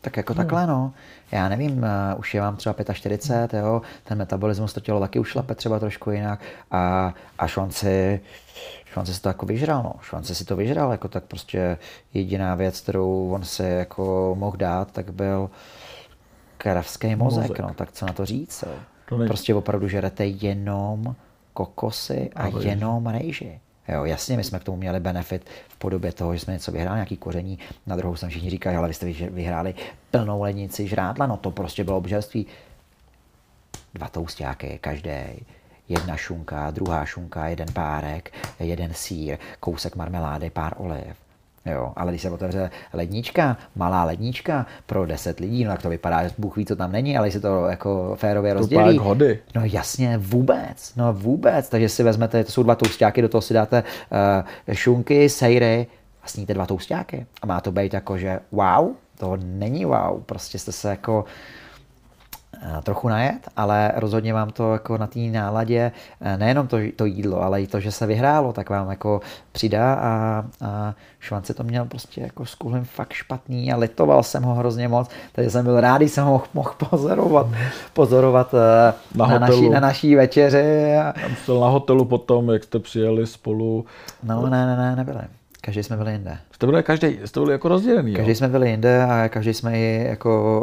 Tak 0.00 0.16
jako 0.16 0.32
no. 0.32 0.36
takhle, 0.36 0.66
no. 0.66 0.92
Já 1.32 1.48
nevím, 1.48 1.78
uh, 1.78 2.18
už 2.18 2.34
je 2.34 2.40
vám 2.40 2.56
třeba 2.56 2.74
45, 2.92 3.58
jo, 3.60 3.82
ten 4.04 4.18
metabolismus 4.18 4.72
to 4.72 4.80
tělo 4.80 5.00
taky 5.00 5.18
ušlape 5.18 5.54
třeba 5.54 5.78
trošku 5.78 6.10
jinak 6.10 6.40
a, 6.70 7.14
a 7.38 7.46
švanci, 7.46 8.20
švanci 8.84 9.14
si 9.14 9.22
to 9.22 9.28
jako 9.28 9.46
vyžral, 9.46 9.82
no. 9.82 9.92
Švanci 10.02 10.34
si 10.34 10.44
to 10.44 10.56
vyžral, 10.56 10.92
jako 10.92 11.08
tak 11.08 11.24
prostě 11.24 11.78
jediná 12.14 12.54
věc, 12.54 12.80
kterou 12.80 13.30
on 13.30 13.44
si 13.44 13.62
jako 13.62 14.34
mohl 14.38 14.56
dát, 14.56 14.92
tak 14.92 15.12
byl 15.12 15.50
kravský 16.58 17.16
mozek, 17.16 17.42
mozek. 17.42 17.58
no. 17.58 17.74
Tak 17.74 17.92
co 17.92 18.06
na 18.06 18.12
to 18.12 18.26
říct, 18.26 18.64
jo. 18.66 18.74
To 19.08 19.18
nej... 19.18 19.28
Prostě 19.28 19.54
opravdu 19.54 19.88
žerete 19.88 20.26
jenom 20.26 21.14
kokosy 21.52 22.30
a, 22.34 22.42
a 22.42 22.60
jenom 22.60 23.06
rejži. 23.06 23.60
Jo, 23.88 24.04
jasně, 24.04 24.36
my 24.36 24.44
jsme 24.44 24.58
k 24.58 24.64
tomu 24.64 24.76
měli 24.76 25.00
benefit 25.00 25.46
v 25.68 25.76
podobě 25.76 26.12
toho, 26.12 26.34
že 26.34 26.40
jsme 26.40 26.52
něco 26.52 26.72
vyhráli, 26.72 26.96
nějaký 26.96 27.16
koření. 27.16 27.58
Na 27.86 27.96
druhou 27.96 28.16
jsem 28.16 28.28
všichni 28.28 28.50
říkají, 28.50 28.76
ale 28.76 28.88
vy 28.88 28.94
jste 28.94 29.06
vyhráli 29.30 29.74
plnou 30.10 30.42
lednici 30.42 30.88
žrádla, 30.88 31.26
no 31.26 31.36
to 31.36 31.50
prostě 31.50 31.84
bylo 31.84 31.96
obžerství. 31.96 32.46
Dva 33.94 34.08
toustáky, 34.08 34.78
každý, 34.82 35.10
jedna 35.88 36.16
šunka, 36.16 36.70
druhá 36.70 37.04
šunka, 37.04 37.46
jeden 37.46 37.68
párek, 37.72 38.32
jeden 38.60 38.94
sír, 38.94 39.38
kousek 39.60 39.96
marmelády, 39.96 40.50
pár 40.50 40.74
oliv. 40.76 41.25
Jo, 41.66 41.92
ale 41.96 42.12
když 42.12 42.22
se 42.22 42.30
otevře 42.30 42.70
lednička, 42.92 43.56
malá 43.76 44.04
lednička 44.04 44.66
pro 44.86 45.06
10 45.06 45.40
lidí, 45.40 45.64
no 45.64 45.70
tak 45.70 45.82
to 45.82 45.88
vypadá, 45.88 46.28
že 46.28 46.34
Bůh 46.38 46.56
ví, 46.56 46.66
co 46.66 46.76
tam 46.76 46.92
není, 46.92 47.18
ale 47.18 47.26
jestli 47.26 47.40
to 47.40 47.66
jako 47.66 48.16
férově 48.16 48.54
rozdělí. 48.54 48.98
hody. 48.98 49.38
No 49.54 49.62
jasně, 49.64 50.18
vůbec, 50.18 50.92
no 50.96 51.12
vůbec. 51.12 51.68
Takže 51.68 51.88
si 51.88 52.02
vezmete, 52.02 52.44
to 52.44 52.52
jsou 52.52 52.62
dva 52.62 52.74
toustáky, 52.74 53.22
do 53.22 53.28
toho 53.28 53.42
si 53.42 53.54
dáte 53.54 53.82
uh, 54.66 54.74
šunky, 54.74 55.28
sejry 55.28 55.86
a 56.22 56.28
sníte 56.28 56.54
dva 56.54 56.66
toustáky. 56.66 57.26
A 57.42 57.46
má 57.46 57.60
to 57.60 57.72
být 57.72 57.94
jako, 57.94 58.18
že 58.18 58.40
wow, 58.52 58.88
to 59.18 59.38
není 59.44 59.84
wow, 59.84 60.22
prostě 60.26 60.58
jste 60.58 60.72
se 60.72 60.88
jako 60.90 61.24
trochu 62.82 63.08
najet, 63.08 63.48
ale 63.56 63.92
rozhodně 63.96 64.34
vám 64.34 64.50
to 64.50 64.72
jako 64.72 64.98
na 64.98 65.06
té 65.06 65.18
náladě, 65.18 65.92
eh, 66.20 66.36
nejenom 66.36 66.66
to, 66.66 66.76
to 66.96 67.04
jídlo, 67.04 67.42
ale 67.42 67.62
i 67.62 67.66
to, 67.66 67.80
že 67.80 67.92
se 67.92 68.06
vyhrálo, 68.06 68.52
tak 68.52 68.70
vám 68.70 68.90
jako 68.90 69.20
přidá 69.52 69.94
a, 69.94 70.44
a 70.60 70.94
Švance 71.20 71.54
to 71.54 71.62
měl 71.62 71.84
prostě 71.84 72.20
jako 72.20 72.46
s 72.46 72.54
kulem 72.54 72.84
fakt 72.84 73.12
špatný 73.12 73.72
a 73.72 73.76
litoval 73.76 74.22
jsem 74.22 74.42
ho 74.42 74.54
hrozně 74.54 74.88
moc, 74.88 75.10
takže 75.32 75.50
jsem 75.50 75.64
byl 75.64 75.80
rád, 75.80 76.02
jsem 76.02 76.24
ho 76.24 76.42
mohl 76.54 76.72
pozorovat, 76.90 77.46
pozorovat 77.92 78.54
eh, 78.54 78.94
na, 79.14 79.26
na, 79.26 79.38
naší, 79.38 79.68
na 79.68 79.80
naší 79.80 80.14
večeři. 80.14 80.96
A... 80.96 81.14
Jsem 81.44 81.60
na 81.60 81.68
hotelu 81.68 82.04
potom, 82.04 82.50
jak 82.50 82.64
jste 82.64 82.78
přijeli 82.78 83.26
spolu. 83.26 83.84
No 84.22 84.46
ne, 84.46 84.66
ne, 84.66 84.76
ne, 84.76 84.96
nebyli. 84.96 85.20
Každý 85.60 85.82
jsme 85.82 85.96
byli 85.96 86.12
jinde. 86.12 86.38
Jste 86.52 86.66
byli, 86.66 86.82
každý, 86.82 87.18
jste 87.24 87.40
byli 87.40 87.52
jako 87.52 87.68
rozdělený, 87.68 88.14
Každý 88.14 88.30
jo? 88.30 88.34
jsme 88.34 88.48
byli 88.48 88.70
jinde 88.70 89.04
a 89.04 89.28
každý 89.28 89.54
jsme 89.54 89.78
i 89.78 90.06
jako 90.08 90.62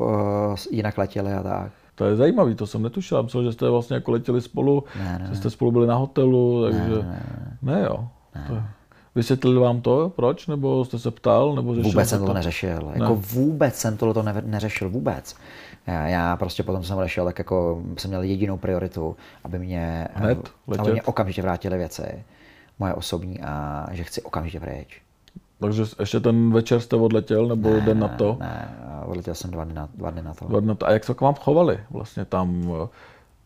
uh, 0.51 0.57
jinak 0.71 0.97
letěli 0.97 1.33
a 1.33 1.43
tak. 1.43 1.71
To 1.95 2.05
je 2.05 2.15
zajímavý, 2.15 2.55
to 2.55 2.67
jsem 2.67 2.83
netušil. 2.83 3.23
Myslel, 3.23 3.43
že 3.43 3.53
jste 3.53 3.69
vlastně 3.69 3.93
jako 3.93 4.11
letěli 4.11 4.41
spolu, 4.41 4.83
ne, 4.99 5.19
ne, 5.19 5.27
že 5.29 5.35
jste 5.35 5.49
spolu 5.49 5.71
byli 5.71 5.87
na 5.87 5.95
hotelu, 5.95 6.63
takže... 6.63 6.95
Ne, 6.95 7.01
ne, 7.01 7.57
ne. 7.61 7.71
ne 7.73 7.81
jo. 7.83 8.07
Ne. 8.35 8.45
To... 8.47 8.63
Vysvětlili 9.15 9.59
vám 9.59 9.81
to, 9.81 10.11
proč? 10.15 10.47
Nebo 10.47 10.85
jste 10.85 10.99
se 10.99 11.11
ptal? 11.11 11.55
Nebo 11.55 11.73
vůbec 11.73 12.09
jsem 12.09 12.19
to, 12.19 12.25
to 12.25 12.33
neřešil. 12.33 12.91
Ne. 12.95 13.03
Jako 13.03 13.15
vůbec 13.15 13.75
jsem 13.75 13.97
to 13.97 14.23
neřešil. 14.45 14.89
Vůbec. 14.89 15.35
Já, 15.87 16.07
já 16.07 16.35
prostě 16.35 16.63
potom 16.63 16.83
jsem 16.83 16.97
odešel, 16.97 17.25
tak 17.25 17.39
jako 17.39 17.83
jsem 17.97 18.09
měl 18.09 18.23
jedinou 18.23 18.57
prioritu, 18.57 19.15
aby 19.43 19.59
mě, 19.59 20.07
Hned, 20.13 20.51
aby 20.77 20.91
mě 20.91 21.01
okamžitě 21.01 21.41
vrátili 21.41 21.77
věci, 21.77 22.23
moje 22.79 22.93
osobní 22.93 23.39
a 23.41 23.87
že 23.91 24.03
chci 24.03 24.21
okamžitě 24.21 24.59
pryč. 24.59 25.01
Takže 25.59 25.83
ještě 25.99 26.19
ten 26.19 26.53
večer 26.53 26.79
jste 26.79 26.95
odletěl, 26.95 27.47
nebo 27.47 27.69
ne, 27.69 27.81
den 27.81 27.99
na 27.99 28.07
to? 28.07 28.37
Ne, 28.39 28.77
odletěl 29.05 29.35
jsem 29.35 29.51
dva 29.51 29.63
dny 29.63 29.73
na, 29.73 29.89
dva 29.95 30.11
dny 30.11 30.21
na 30.21 30.33
to. 30.33 30.45
Dva 30.45 30.59
dny 30.59 30.67
na 30.67 30.75
to. 30.75 30.87
A 30.87 30.91
jak 30.91 31.03
se 31.03 31.13
k 31.13 31.21
vám 31.21 31.35
chovali 31.35 31.79
vlastně 31.89 32.25
tam 32.25 32.71
eh, 32.83 32.87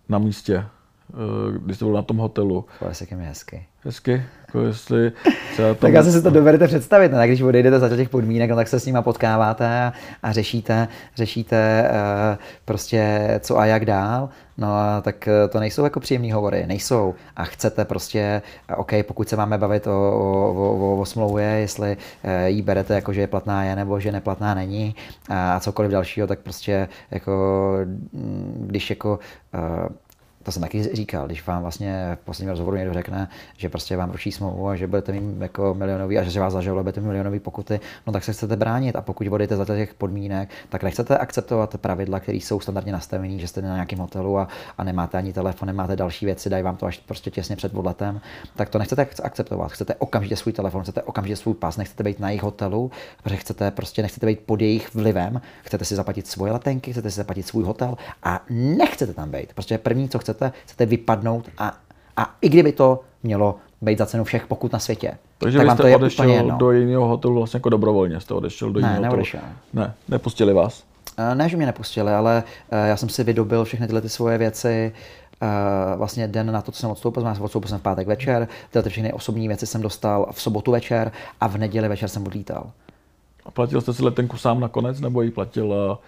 na 0.09 0.17
místě, 0.17 0.65
když 1.57 1.75
jste 1.75 1.85
byl 1.85 1.93
na 1.93 2.01
tom 2.01 2.17
hotelu? 2.17 2.65
Se 2.91 3.05
ke 3.05 3.15
mně 3.15 3.27
hezky. 3.27 3.65
Hezky? 3.83 4.23
Jako 4.47 4.61
jestli 4.61 5.11
tam... 5.57 5.75
tak 5.75 5.95
asi 5.95 6.11
si 6.11 6.21
to 6.21 6.29
dovedete 6.29 6.67
představit, 6.67 7.11
ne? 7.11 7.27
když 7.27 7.41
odejdete 7.41 7.79
za 7.79 7.95
těch 7.95 8.09
podmínek, 8.09 8.49
no, 8.49 8.55
tak 8.55 8.67
se 8.67 8.79
s 8.79 8.85
nima 8.85 9.01
potkáváte 9.01 9.67
a, 9.67 9.93
a 10.23 10.31
řešíte, 10.31 10.87
řešíte 11.15 11.89
uh, 11.89 12.37
prostě 12.65 13.27
co 13.39 13.57
a 13.57 13.65
jak 13.65 13.85
dál. 13.85 14.29
No 14.59 14.67
a 14.67 15.01
tak 15.01 15.27
eh, 15.27 15.47
to 15.47 15.59
nejsou 15.59 15.83
jako 15.83 15.99
příjemné 15.99 16.33
hovory, 16.33 16.67
nejsou. 16.67 17.15
A 17.35 17.43
chcete 17.43 17.85
prostě, 17.85 18.41
OK, 18.77 18.91
pokud 19.07 19.29
se 19.29 19.35
máme 19.35 19.57
bavit 19.57 19.87
o, 19.87 19.91
o, 19.91 20.77
o, 20.77 20.99
o 20.99 21.05
smlouvě, 21.05 21.45
jestli 21.45 21.97
jí 22.45 22.61
berete 22.61 22.93
jako, 22.93 23.13
že 23.13 23.21
je 23.21 23.27
platná 23.27 23.63
je, 23.63 23.75
nebo 23.75 23.99
že 23.99 24.11
neplatná 24.11 24.53
není 24.53 24.95
a 25.29 25.59
cokoliv 25.59 25.91
dalšího, 25.91 26.27
tak 26.27 26.39
prostě 26.39 26.87
jako, 27.11 27.71
mm, 28.13 28.65
když 28.67 28.89
jako 28.89 29.19
uh, 29.53 29.87
to 30.47 30.51
jsem 30.51 30.61
taky 30.61 30.83
říkal, 30.83 31.25
když 31.25 31.47
vám 31.47 31.61
vlastně 31.61 32.17
v 32.21 32.25
posledním 32.25 32.49
rozhovoru 32.49 32.77
někdo 32.77 32.93
řekne, 32.93 33.29
že 33.57 33.69
prostě 33.69 33.97
vám 33.97 34.11
ruší 34.11 34.31
smlouvu 34.31 34.67
a 34.67 34.75
že 34.75 34.87
budete 34.87 35.11
mít 35.11 35.41
jako 35.41 35.73
milionový 35.73 36.17
a 36.17 36.23
že 36.23 36.39
vás 36.39 36.53
zažaluje, 36.53 36.83
budete 36.83 37.01
mít 37.01 37.07
milionový 37.07 37.39
pokuty, 37.39 37.79
no 38.07 38.13
tak 38.13 38.23
se 38.23 38.33
chcete 38.33 38.55
bránit 38.55 38.95
a 38.95 39.01
pokud 39.01 39.27
vodíte 39.27 39.55
za 39.55 39.65
těch 39.65 39.93
podmínek, 39.93 40.49
tak 40.69 40.83
nechcete 40.83 41.17
akceptovat 41.17 41.77
pravidla, 41.77 42.19
které 42.19 42.37
jsou 42.37 42.59
standardně 42.59 42.91
nastavené, 42.91 43.39
že 43.39 43.47
jste 43.47 43.61
na 43.61 43.73
nějakém 43.73 43.99
hotelu 43.99 44.37
a, 44.37 44.47
a 44.77 44.83
nemáte 44.83 45.17
ani 45.17 45.33
telefon, 45.33 45.67
nemáte 45.67 45.95
další 45.95 46.25
věci, 46.25 46.49
dají 46.49 46.63
vám 46.63 46.77
to 46.77 46.85
až 46.85 46.97
prostě 46.97 47.31
těsně 47.31 47.55
před 47.55 47.75
odletem, 47.75 48.21
tak 48.55 48.69
to 48.69 48.79
nechcete 48.79 49.07
akceptovat. 49.23 49.71
Chcete 49.71 49.95
okamžitě 49.95 50.35
svůj 50.35 50.53
telefon, 50.53 50.83
chcete 50.83 51.01
okamžitě 51.01 51.35
svůj 51.35 51.53
pas, 51.53 51.77
nechcete 51.77 52.03
být 52.03 52.19
na 52.19 52.29
jejich 52.29 52.43
hotelu, 52.43 52.91
protože 53.23 53.35
chcete 53.35 53.71
prostě 53.71 54.01
nechcete 54.01 54.25
být 54.25 54.39
pod 54.39 54.61
jejich 54.61 54.95
vlivem, 54.95 55.41
chcete 55.63 55.85
si 55.85 55.95
zaplatit 55.95 56.27
svoje 56.27 56.51
letenky, 56.51 56.91
chcete 56.91 57.11
si 57.11 57.17
zaplatit 57.17 57.43
svůj 57.43 57.63
hotel 57.63 57.97
a 58.23 58.43
nechcete 58.49 59.13
tam 59.13 59.31
být. 59.31 59.53
Prostě 59.53 59.77
první, 59.77 60.09
co 60.09 60.19
chcete, 60.19 60.36
chcete, 60.37 60.51
chcete 60.65 60.85
vypadnout 60.85 61.49
a, 61.57 61.77
a 62.17 62.35
i 62.41 62.49
kdyby 62.49 62.71
to 62.71 62.99
mělo 63.23 63.55
být 63.81 63.97
za 63.97 64.05
cenu 64.05 64.23
všech 64.23 64.47
pokud 64.47 64.73
na 64.73 64.79
světě. 64.79 65.17
Takže 65.37 65.57
tak 65.57 65.67
vy 65.67 65.73
jste 65.73 65.95
odešel 65.95 66.51
do 66.57 66.71
jiného 66.71 67.07
hotelu 67.07 67.35
vlastně 67.35 67.57
jako 67.57 67.69
dobrovolně, 67.69 68.19
jste 68.19 68.33
odešel 68.33 68.71
do 68.71 68.79
jiného 68.79 69.15
hotelu? 69.15 69.23
Ne, 69.73 69.93
nepustili 70.07 70.53
vás? 70.53 70.83
Eh, 71.17 71.35
ne, 71.35 71.49
že 71.49 71.57
mě 71.57 71.65
nepustili, 71.65 72.11
ale 72.11 72.43
eh, 72.71 72.87
já 72.87 72.97
jsem 72.97 73.09
si 73.09 73.23
vydobil 73.23 73.65
všechny 73.65 73.87
tyhle 73.87 74.01
ty 74.01 74.09
svoje 74.09 74.37
věci, 74.37 74.93
Uh, 75.41 75.97
vlastně 75.97 76.27
den 76.27 76.51
na 76.51 76.61
to, 76.61 76.71
co 76.71 76.79
jsem 76.79 76.89
odstoupil, 76.89 77.23
jsem 77.23 77.43
odstoupil 77.43 77.69
jsem 77.69 77.79
v 77.79 77.81
pátek 77.81 78.07
večer, 78.07 78.47
tyhle 78.71 78.83
ty 78.83 78.89
všechny 78.89 79.13
osobní 79.13 79.47
věci 79.47 79.67
jsem 79.67 79.81
dostal 79.81 80.27
v 80.31 80.41
sobotu 80.41 80.71
večer 80.71 81.11
a 81.41 81.47
v 81.47 81.57
neděli 81.57 81.87
večer 81.87 82.09
jsem 82.09 82.25
odlítal. 82.27 82.71
A 83.45 83.51
platil 83.51 83.81
jste 83.81 83.93
si 83.93 84.03
letenku 84.03 84.37
sám 84.37 84.59
nakonec, 84.59 84.99
nebo 84.99 85.21
ji 85.21 85.31
platila 85.31 85.75
Eh, 85.95 85.99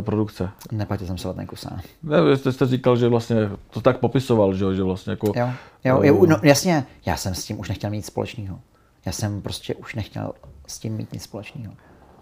produkce. 0.00 0.50
Neplatil 0.72 1.06
jsem 1.06 1.18
se 1.18 1.28
letenku 1.28 1.56
sám. 1.56 1.80
Ne, 2.02 2.36
jste, 2.36 2.52
jste 2.52 2.66
říkal, 2.66 2.96
že 2.96 3.08
vlastně 3.08 3.36
to 3.70 3.80
tak 3.80 3.98
popisoval, 3.98 4.54
že, 4.54 4.74
že 4.74 4.82
vlastně 4.82 5.10
jako... 5.10 5.32
Jo, 5.36 5.50
jo, 5.84 6.02
jo 6.02 6.26
no, 6.26 6.36
jasně, 6.42 6.86
já 7.06 7.16
jsem 7.16 7.34
s 7.34 7.44
tím 7.44 7.60
už 7.60 7.68
nechtěl 7.68 7.90
mít 7.90 7.96
nic 7.96 8.06
společného. 8.06 8.60
Já 9.06 9.12
jsem 9.12 9.42
prostě 9.42 9.74
už 9.74 9.94
nechtěl 9.94 10.32
s 10.66 10.78
tím 10.78 10.92
mít 10.92 11.12
nic 11.12 11.22
společného. 11.22 11.72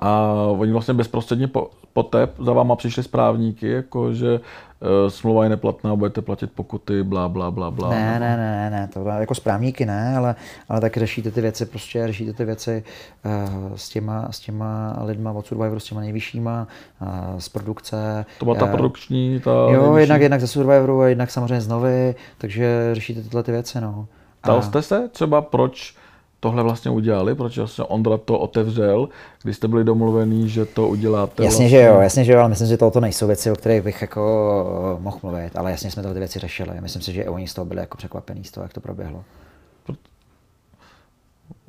A 0.05 0.33
oni 0.59 0.73
vlastně 0.73 0.95
bezprostředně 0.95 1.49
po, 1.49 1.71
poté 1.93 2.29
za 2.39 2.53
váma 2.53 2.77
přišli 2.77 3.03
správníky, 3.03 3.69
jako 3.69 4.13
že 4.13 4.35
uh, 4.35 5.09
smlouva 5.09 5.45
je 5.45 5.51
neplatná, 5.51 5.97
budete 5.97 6.23
platit 6.23 6.53
pokuty, 6.55 7.03
bla, 7.03 7.29
bla, 7.29 7.51
bla, 7.51 7.71
bla. 7.71 7.91
Ne, 7.91 8.21
ne, 8.21 8.37
ne, 8.37 8.71
ne, 8.71 8.89
to 8.95 9.09
jako 9.09 9.35
správníky 9.35 9.87
ne, 9.87 10.17
ale, 10.17 10.35
ale 10.69 10.81
tak 10.81 10.97
řešíte 10.97 11.31
ty 11.31 11.41
věci, 11.41 11.67
prostě 11.67 12.07
řešíte 12.07 12.33
ty 12.33 12.45
věci 12.45 12.85
uh, 13.25 13.77
s, 13.77 13.89
těma, 13.89 14.29
s 14.31 14.41
těma 14.41 14.97
lidma 15.05 15.33
od 15.33 15.47
Survivoru, 15.47 15.81
s 15.81 15.85
těma 15.85 16.01
nejvyššíma, 16.01 16.67
uh, 17.03 17.39
z 17.39 17.49
produkce. 17.49 18.27
To 18.39 18.45
byla 18.45 18.57
ta 18.57 18.65
uh, 18.65 18.71
produkční, 18.71 19.41
ta 19.41 19.51
Jo, 19.51 19.83
nejvyšší. 19.83 20.01
jednak, 20.01 20.23
jednak 20.23 20.41
ze 20.41 20.47
Survivoru 20.47 21.01
a 21.01 21.09
jednak 21.09 21.31
samozřejmě 21.31 21.61
z 21.61 21.69
Novy, 21.69 22.15
takže 22.39 22.91
řešíte 22.93 23.23
tyhle 23.23 23.43
ty 23.43 23.53
věci, 23.53 23.81
no. 23.81 24.07
Ptal 24.41 24.63
jste 24.63 24.83
se 24.83 25.09
třeba, 25.09 25.43
proč 25.43 25.97
tohle 26.45 26.63
vlastně 26.63 26.91
udělali, 26.91 27.35
proč 27.35 27.59
vlastně 27.59 27.85
Ondra 27.85 28.19
to 28.19 28.39
otevřel, 28.39 29.09
když 29.43 29.57
jste 29.57 29.69
byli 29.69 29.85
domluvení, 29.85 30.49
že 30.49 30.65
to 30.65 30.89
uděláte? 30.89 31.45
Jasně, 31.45 31.59
vlastně... 31.59 31.69
že 31.69 31.83
jo, 31.83 32.01
jasně, 32.01 32.25
že 32.25 32.33
jo, 32.33 32.39
ale 32.39 32.49
myslím, 32.49 32.69
že 32.69 32.77
to 32.77 33.01
nejsou 33.01 33.27
věci, 33.27 33.51
o 33.51 33.57
kterých 33.57 33.83
bych 33.83 34.03
jako 34.03 34.21
mohl 35.01 35.19
mluvit, 35.23 35.57
ale 35.57 35.71
jasně 35.71 35.91
jsme 35.91 36.03
tyhle 36.03 36.19
věci 36.19 36.39
řešili. 36.39 36.81
Myslím 36.81 37.03
si, 37.03 37.13
že 37.13 37.23
i 37.23 37.29
oni 37.29 37.49
z 37.49 37.55
toho 37.55 37.65
byli 37.65 37.81
jako 37.81 37.97
překvapení 37.97 38.45
z 38.45 38.51
toho, 38.51 38.65
jak 38.65 38.73
to 38.73 38.81
proběhlo. 38.81 39.25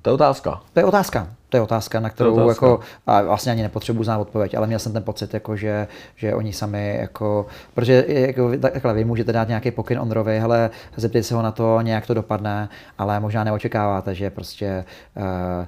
To 0.05 0.09
je 0.09 0.13
otázka. 0.13 0.61
To 0.73 0.79
je 0.79 0.85
otázka. 0.85 1.27
To 1.49 1.57
je 1.57 1.61
otázka, 1.61 1.99
na 1.99 2.09
kterou 2.09 2.33
otázka. 2.33 2.65
jako, 2.65 2.79
a 3.07 3.21
vlastně 3.21 3.51
ani 3.51 3.61
nepotřebuji 3.61 4.03
znát 4.03 4.17
odpověď, 4.17 4.55
ale 4.55 4.67
měl 4.67 4.79
jsem 4.79 4.93
ten 4.93 5.03
pocit, 5.03 5.33
jako, 5.33 5.55
že, 5.55 5.87
že 6.15 6.35
oni 6.35 6.53
sami, 6.53 6.97
jako, 7.01 7.45
protože 7.73 8.05
jako, 8.07 8.57
takhle, 8.57 8.93
vy 8.93 9.05
můžete 9.05 9.33
dát 9.33 9.47
nějaký 9.47 9.71
pokyn 9.71 9.99
Ondrovi, 9.99 10.39
ale 10.39 10.69
zeptejte 10.95 11.27
se 11.27 11.35
ho 11.35 11.41
na 11.41 11.51
to, 11.51 11.81
nějak 11.81 12.07
to 12.07 12.13
dopadne, 12.13 12.69
ale 12.97 13.19
možná 13.19 13.43
neočekáváte, 13.43 14.15
že 14.15 14.29
prostě 14.29 14.85
uh, 15.17 15.65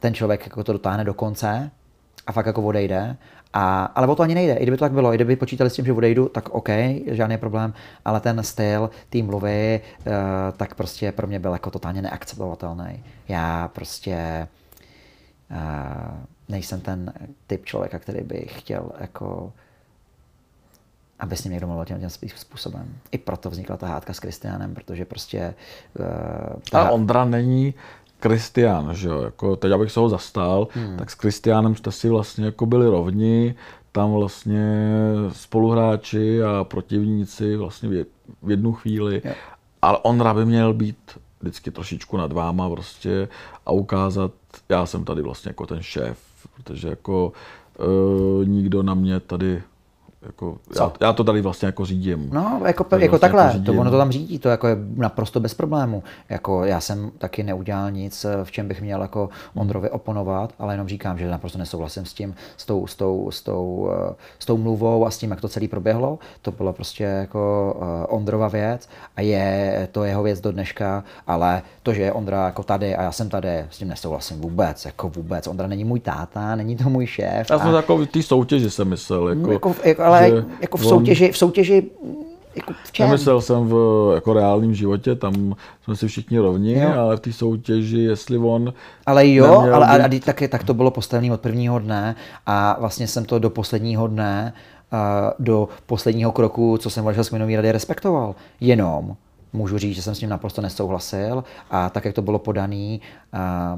ten 0.00 0.14
člověk 0.14 0.46
jako 0.46 0.64
to 0.64 0.72
dotáhne 0.72 1.04
do 1.04 1.14
konce 1.14 1.70
a 2.26 2.32
fakt 2.32 2.46
jako 2.46 2.62
odejde 2.62 3.16
a, 3.52 3.84
ale 3.84 4.06
o 4.06 4.14
to 4.14 4.22
ani 4.22 4.34
nejde. 4.34 4.54
I 4.54 4.62
kdyby 4.62 4.76
to 4.76 4.84
tak 4.84 4.92
bylo, 4.92 5.12
i 5.12 5.16
kdyby 5.16 5.36
počítali 5.36 5.70
s 5.70 5.74
tím, 5.74 5.84
že 5.84 5.92
odejdu, 5.92 6.28
tak 6.28 6.48
OK, 6.48 6.68
žádný 7.06 7.38
problém, 7.38 7.74
ale 8.04 8.20
ten 8.20 8.42
styl, 8.42 8.90
tým 9.10 9.26
mluvy, 9.26 9.80
uh, 10.06 10.12
tak 10.56 10.74
prostě 10.74 11.12
pro 11.12 11.26
mě 11.26 11.38
byl 11.38 11.52
jako 11.52 11.70
totálně 11.70 12.02
neakceptovatelný. 12.02 13.04
Já 13.28 13.68
prostě 13.68 14.48
uh, 15.50 16.16
nejsem 16.48 16.80
ten 16.80 17.12
typ 17.46 17.64
člověka, 17.64 17.98
který 17.98 18.22
by 18.22 18.46
chtěl 18.48 18.90
jako 19.00 19.52
aby 21.18 21.36
s 21.36 21.44
ním 21.44 21.52
někdo 21.52 21.66
mluvil 21.66 21.84
tím, 21.84 21.98
tím 21.98 22.28
způsobem. 22.36 22.94
I 23.10 23.18
proto 23.18 23.50
vznikla 23.50 23.76
ta 23.76 23.86
hádka 23.86 24.12
s 24.12 24.20
Kristianem, 24.20 24.74
protože 24.74 25.04
prostě... 25.04 25.54
Uh, 25.98 26.06
ta... 26.70 26.82
A 26.82 26.90
Ondra 26.90 27.24
není 27.24 27.74
Kristián, 28.20 28.94
že 28.94 29.08
jo, 29.08 29.22
jako 29.22 29.56
teď 29.56 29.72
abych 29.72 29.92
se 29.92 30.00
ho 30.00 30.08
zastal, 30.08 30.68
hmm. 30.72 30.96
tak 30.96 31.10
s 31.10 31.14
Kristiánem 31.14 31.76
jste 31.76 31.92
si 31.92 32.08
vlastně 32.08 32.44
jako 32.44 32.66
byli 32.66 32.86
rovni, 32.86 33.54
tam 33.92 34.12
vlastně 34.12 34.86
spoluhráči 35.32 36.42
a 36.42 36.64
protivníci 36.64 37.56
vlastně 37.56 38.04
v 38.42 38.50
jednu 38.50 38.72
chvíli, 38.72 39.20
yeah. 39.24 39.36
ale 39.82 39.98
on 40.02 40.34
by 40.34 40.44
měl 40.44 40.74
být 40.74 41.18
vždycky 41.40 41.70
trošičku 41.70 42.16
nad 42.16 42.32
váma 42.32 42.70
prostě 42.70 43.28
a 43.66 43.70
ukázat, 43.72 44.32
já 44.68 44.86
jsem 44.86 45.04
tady 45.04 45.22
vlastně 45.22 45.48
jako 45.48 45.66
ten 45.66 45.82
šéf, 45.82 46.18
protože 46.56 46.88
jako 46.88 47.32
e, 47.78 48.44
nikdo 48.44 48.82
na 48.82 48.94
mě 48.94 49.20
tady 49.20 49.62
jako, 50.22 50.58
já, 50.76 50.92
já, 51.00 51.12
to 51.12 51.24
tady 51.24 51.40
vlastně 51.40 51.66
jako 51.66 51.84
řídím. 51.84 52.30
No, 52.32 52.40
jako, 52.40 52.66
jako 52.66 52.86
vlastně 52.88 53.18
takhle, 53.18 53.42
jako 53.42 53.58
to 53.64 53.72
ono 53.72 53.90
to 53.90 53.98
tam 53.98 54.10
řídí, 54.10 54.38
to 54.38 54.48
jako 54.48 54.68
je 54.68 54.76
naprosto 54.96 55.40
bez 55.40 55.54
problému. 55.54 56.02
Jako 56.28 56.64
já 56.64 56.80
jsem 56.80 57.10
taky 57.18 57.42
neudělal 57.42 57.90
nic, 57.90 58.26
v 58.44 58.50
čem 58.50 58.68
bych 58.68 58.82
měl 58.82 59.02
jako 59.02 59.28
Ondrovi 59.54 59.90
oponovat, 59.90 60.52
ale 60.58 60.74
jenom 60.74 60.88
říkám, 60.88 61.18
že 61.18 61.30
naprosto 61.30 61.58
nesouhlasím 61.58 62.04
s 62.04 62.14
tím, 62.14 62.34
s 62.56 62.66
tou, 62.66 62.86
s 62.86 62.96
tou, 62.96 63.30
s 63.30 63.42
tou, 63.42 63.90
s 64.38 64.46
tou 64.46 64.56
mluvou 64.56 65.06
a 65.06 65.10
s 65.10 65.18
tím, 65.18 65.30
jak 65.30 65.40
to 65.40 65.48
celý 65.48 65.68
proběhlo. 65.68 66.18
To 66.42 66.52
bylo 66.52 66.72
prostě 66.72 67.04
jako 67.04 67.74
Ondrova 68.08 68.48
věc 68.48 68.88
a 69.16 69.20
je 69.20 69.88
to 69.92 70.04
jeho 70.04 70.22
věc 70.22 70.40
do 70.40 70.52
dneška, 70.52 71.04
ale 71.26 71.62
to, 71.82 71.92
že 71.92 72.02
je 72.02 72.12
Ondra 72.12 72.44
jako 72.44 72.62
tady 72.62 72.96
a 72.96 73.02
já 73.02 73.12
jsem 73.12 73.28
tady, 73.28 73.66
s 73.70 73.78
tím 73.78 73.88
nesouhlasím 73.88 74.40
vůbec, 74.40 74.84
jako 74.84 75.08
vůbec. 75.08 75.46
Ondra 75.46 75.66
není 75.66 75.84
můj 75.84 76.00
táta, 76.00 76.56
není 76.56 76.76
to 76.76 76.90
můj 76.90 77.06
šéf. 77.06 77.50
Já 77.50 77.58
jsem 77.58 77.68
a... 77.68 77.76
jako 77.76 77.96
v 77.96 78.06
té 78.06 78.22
soutěži 78.22 78.70
jsem 78.70 78.88
myslel. 78.88 79.28
Jako, 79.28 79.52
jako, 79.52 79.74
jako 79.84 80.07
ale 80.08 80.44
jako 80.60 80.76
v 80.76 80.86
soutěži, 80.86 81.32
v 81.32 81.38
soutěži 81.38 81.90
jako 82.56 82.72
v 82.84 82.92
čem? 82.92 83.06
Nemyslel 83.06 83.40
jsem 83.40 83.68
v 83.68 84.12
jako 84.14 84.32
reálném 84.32 84.74
životě, 84.74 85.14
tam 85.14 85.54
jsme 85.84 85.96
si 85.96 86.08
všichni 86.08 86.38
rovni, 86.38 86.78
jo. 86.78 86.92
ale 86.98 87.16
v 87.16 87.20
té 87.20 87.32
soutěži, 87.32 87.98
jestli 87.98 88.38
on... 88.38 88.72
Ale 89.06 89.28
jo, 89.28 89.60
ale 89.72 89.86
a, 89.86 90.06
a 90.06 90.20
tak, 90.24 90.42
tak 90.48 90.64
to 90.64 90.74
bylo 90.74 90.90
postavené 90.90 91.32
od 91.32 91.40
prvního 91.40 91.78
dne 91.78 92.14
a 92.46 92.76
vlastně 92.80 93.06
jsem 93.06 93.24
to 93.24 93.38
do 93.38 93.50
posledního 93.50 94.06
dne, 94.06 94.52
do 95.38 95.68
posledního 95.86 96.32
kroku, 96.32 96.78
co 96.78 96.90
jsem 96.90 97.04
vašel 97.04 97.24
s 97.24 97.28
Kminový 97.28 97.56
rady, 97.56 97.72
respektoval. 97.72 98.34
Jenom 98.60 99.16
můžu 99.52 99.78
říct, 99.78 99.94
že 99.96 100.02
jsem 100.02 100.14
s 100.14 100.18
tím 100.18 100.28
naprosto 100.28 100.62
nesouhlasil 100.62 101.44
a 101.70 101.90
tak, 101.90 102.04
jak 102.04 102.14
to 102.14 102.22
bylo 102.22 102.38
podaný, 102.38 103.00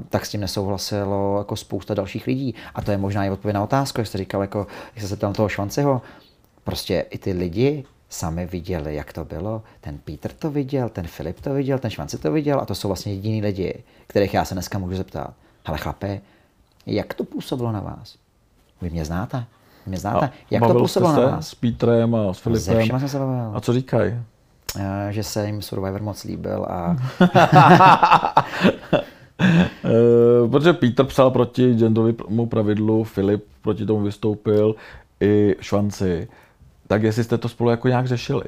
tak 0.08 0.26
s 0.26 0.28
tím 0.28 0.40
nesouhlasilo 0.40 1.38
jako 1.38 1.56
spousta 1.56 1.94
dalších 1.94 2.26
lidí. 2.26 2.54
A 2.74 2.82
to 2.82 2.90
je 2.90 2.98
možná 2.98 3.24
i 3.24 3.30
odpověď 3.30 3.54
na 3.54 3.64
otázku, 3.64 4.00
jak 4.00 4.06
jste 4.06 4.18
říkal, 4.18 4.40
jako, 4.40 4.66
jak 4.96 5.06
se 5.06 5.16
tam 5.16 5.32
toho 5.32 5.48
Švanceho, 5.48 6.02
prostě 6.64 7.06
i 7.10 7.18
ty 7.18 7.32
lidi 7.32 7.84
sami 8.08 8.46
viděli, 8.46 8.94
jak 8.94 9.12
to 9.12 9.24
bylo. 9.24 9.62
Ten 9.80 9.98
Peter 9.98 10.32
to 10.32 10.50
viděl, 10.50 10.88
ten 10.88 11.06
Filip 11.06 11.40
to 11.40 11.54
viděl, 11.54 11.78
ten 11.78 11.90
Švance 11.90 12.18
to 12.18 12.32
viděl 12.32 12.60
a 12.60 12.66
to 12.66 12.74
jsou 12.74 12.88
vlastně 12.88 13.12
jediní 13.12 13.42
lidi, 13.42 13.82
kterých 14.06 14.34
já 14.34 14.44
se 14.44 14.54
dneska 14.54 14.78
můžu 14.78 14.96
zeptat. 14.96 15.34
Ale 15.64 15.78
chlape, 15.78 16.20
jak 16.86 17.14
to 17.14 17.24
působilo 17.24 17.72
na 17.72 17.80
vás? 17.80 18.16
Vy 18.82 18.90
mě 18.90 19.04
znáte? 19.04 19.44
Mě 19.86 19.98
znáte? 19.98 20.26
A 20.26 20.30
jak 20.50 20.66
to 20.66 20.74
působilo 20.74 21.12
na 21.12 21.20
vás? 21.20 21.48
s 21.48 21.54
Petrem 21.54 22.14
a 22.14 22.34
s 22.34 22.38
Filipem. 22.38 22.88
A 23.54 23.60
co 23.60 23.72
říkají? 23.72 24.22
Že 25.10 25.22
se 25.22 25.46
jim 25.46 25.62
Survivor 25.62 26.02
moc 26.02 26.24
líbil 26.24 26.66
a... 26.68 26.96
Eh, 29.84 30.48
protože 30.50 30.72
Peter 30.72 31.06
psal 31.06 31.30
proti 31.30 31.74
genderovému 31.74 32.46
pravidlu, 32.46 33.04
Filip 33.04 33.44
proti 33.62 33.86
tomu 33.86 34.00
vystoupil, 34.00 34.74
i 35.20 35.56
Švanci. 35.60 36.28
Tak 36.86 37.02
jestli 37.02 37.24
jste 37.24 37.38
to 37.38 37.48
spolu 37.48 37.70
jako 37.70 37.88
nějak 37.88 38.06
řešili? 38.06 38.44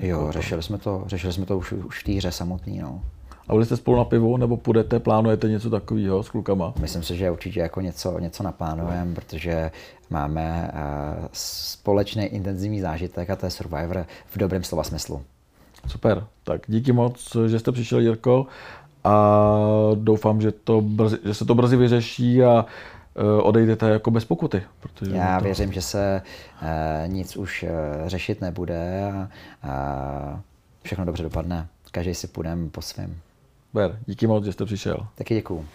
Jo, 0.00 0.28
řešili 0.30 0.62
jsme 0.62 0.78
to, 0.78 1.04
řešili 1.06 1.32
jsme 1.32 1.46
to 1.46 1.58
už, 1.58 1.72
už 1.72 2.00
v 2.00 2.04
té 2.04 2.12
hře 2.12 2.32
samotný, 2.32 2.78
no. 2.78 3.02
A 3.48 3.52
byli 3.52 3.66
jste 3.66 3.76
spolu 3.76 3.96
na 3.96 4.04
pivu, 4.04 4.36
nebo 4.36 4.56
půjdete, 4.56 5.00
plánujete 5.00 5.48
něco 5.48 5.70
takového 5.70 6.22
s 6.22 6.28
klukama? 6.28 6.74
Myslím 6.80 7.02
si, 7.02 7.16
že 7.16 7.30
určitě 7.30 7.60
jako 7.60 7.80
něco, 7.80 8.18
něco 8.18 8.42
naplánujeme, 8.42 9.14
protože 9.14 9.70
máme 10.10 10.70
uh, 10.74 11.26
společný 11.32 12.24
intenzivní 12.24 12.80
zážitek 12.80 13.30
a 13.30 13.36
to 13.36 13.46
je 13.46 13.50
Survivor 13.50 14.06
v 14.26 14.38
dobrém 14.38 14.64
slova 14.64 14.84
smyslu. 14.84 15.22
Super, 15.86 16.26
tak 16.44 16.60
díky 16.66 16.92
moc, 16.92 17.36
že 17.46 17.58
jste 17.58 17.72
přišel, 17.72 17.98
Jirko, 17.98 18.46
a 19.04 19.36
doufám, 19.94 20.40
že, 20.40 20.52
to 20.52 20.80
brzy, 20.80 21.18
že 21.24 21.34
se 21.34 21.44
to 21.44 21.54
brzy 21.54 21.76
vyřeší 21.76 22.42
a 22.42 22.66
Eh, 23.18 23.42
odejdete 23.42 23.88
jako 23.88 24.10
bez 24.10 24.24
pokuty. 24.24 24.62
Protože 24.80 25.16
Já 25.16 25.38
to... 25.38 25.44
věřím, 25.44 25.72
že 25.72 25.82
se 25.82 26.22
uh, 26.62 27.12
nic 27.12 27.36
už 27.36 27.62
uh, 27.62 28.08
řešit 28.08 28.40
nebude 28.40 29.12
a, 29.12 29.28
a 29.68 30.40
všechno 30.82 31.04
dobře 31.04 31.22
dopadne. 31.22 31.68
Každý 31.90 32.14
si 32.14 32.26
půjdeme 32.26 32.68
po 32.68 32.82
svém. 32.82 33.16
Ber, 33.74 33.98
díky 34.06 34.26
moc, 34.26 34.44
že 34.44 34.52
jste 34.52 34.64
přišel. 34.64 35.06
Taky 35.14 35.34
děkuju. 35.34 35.66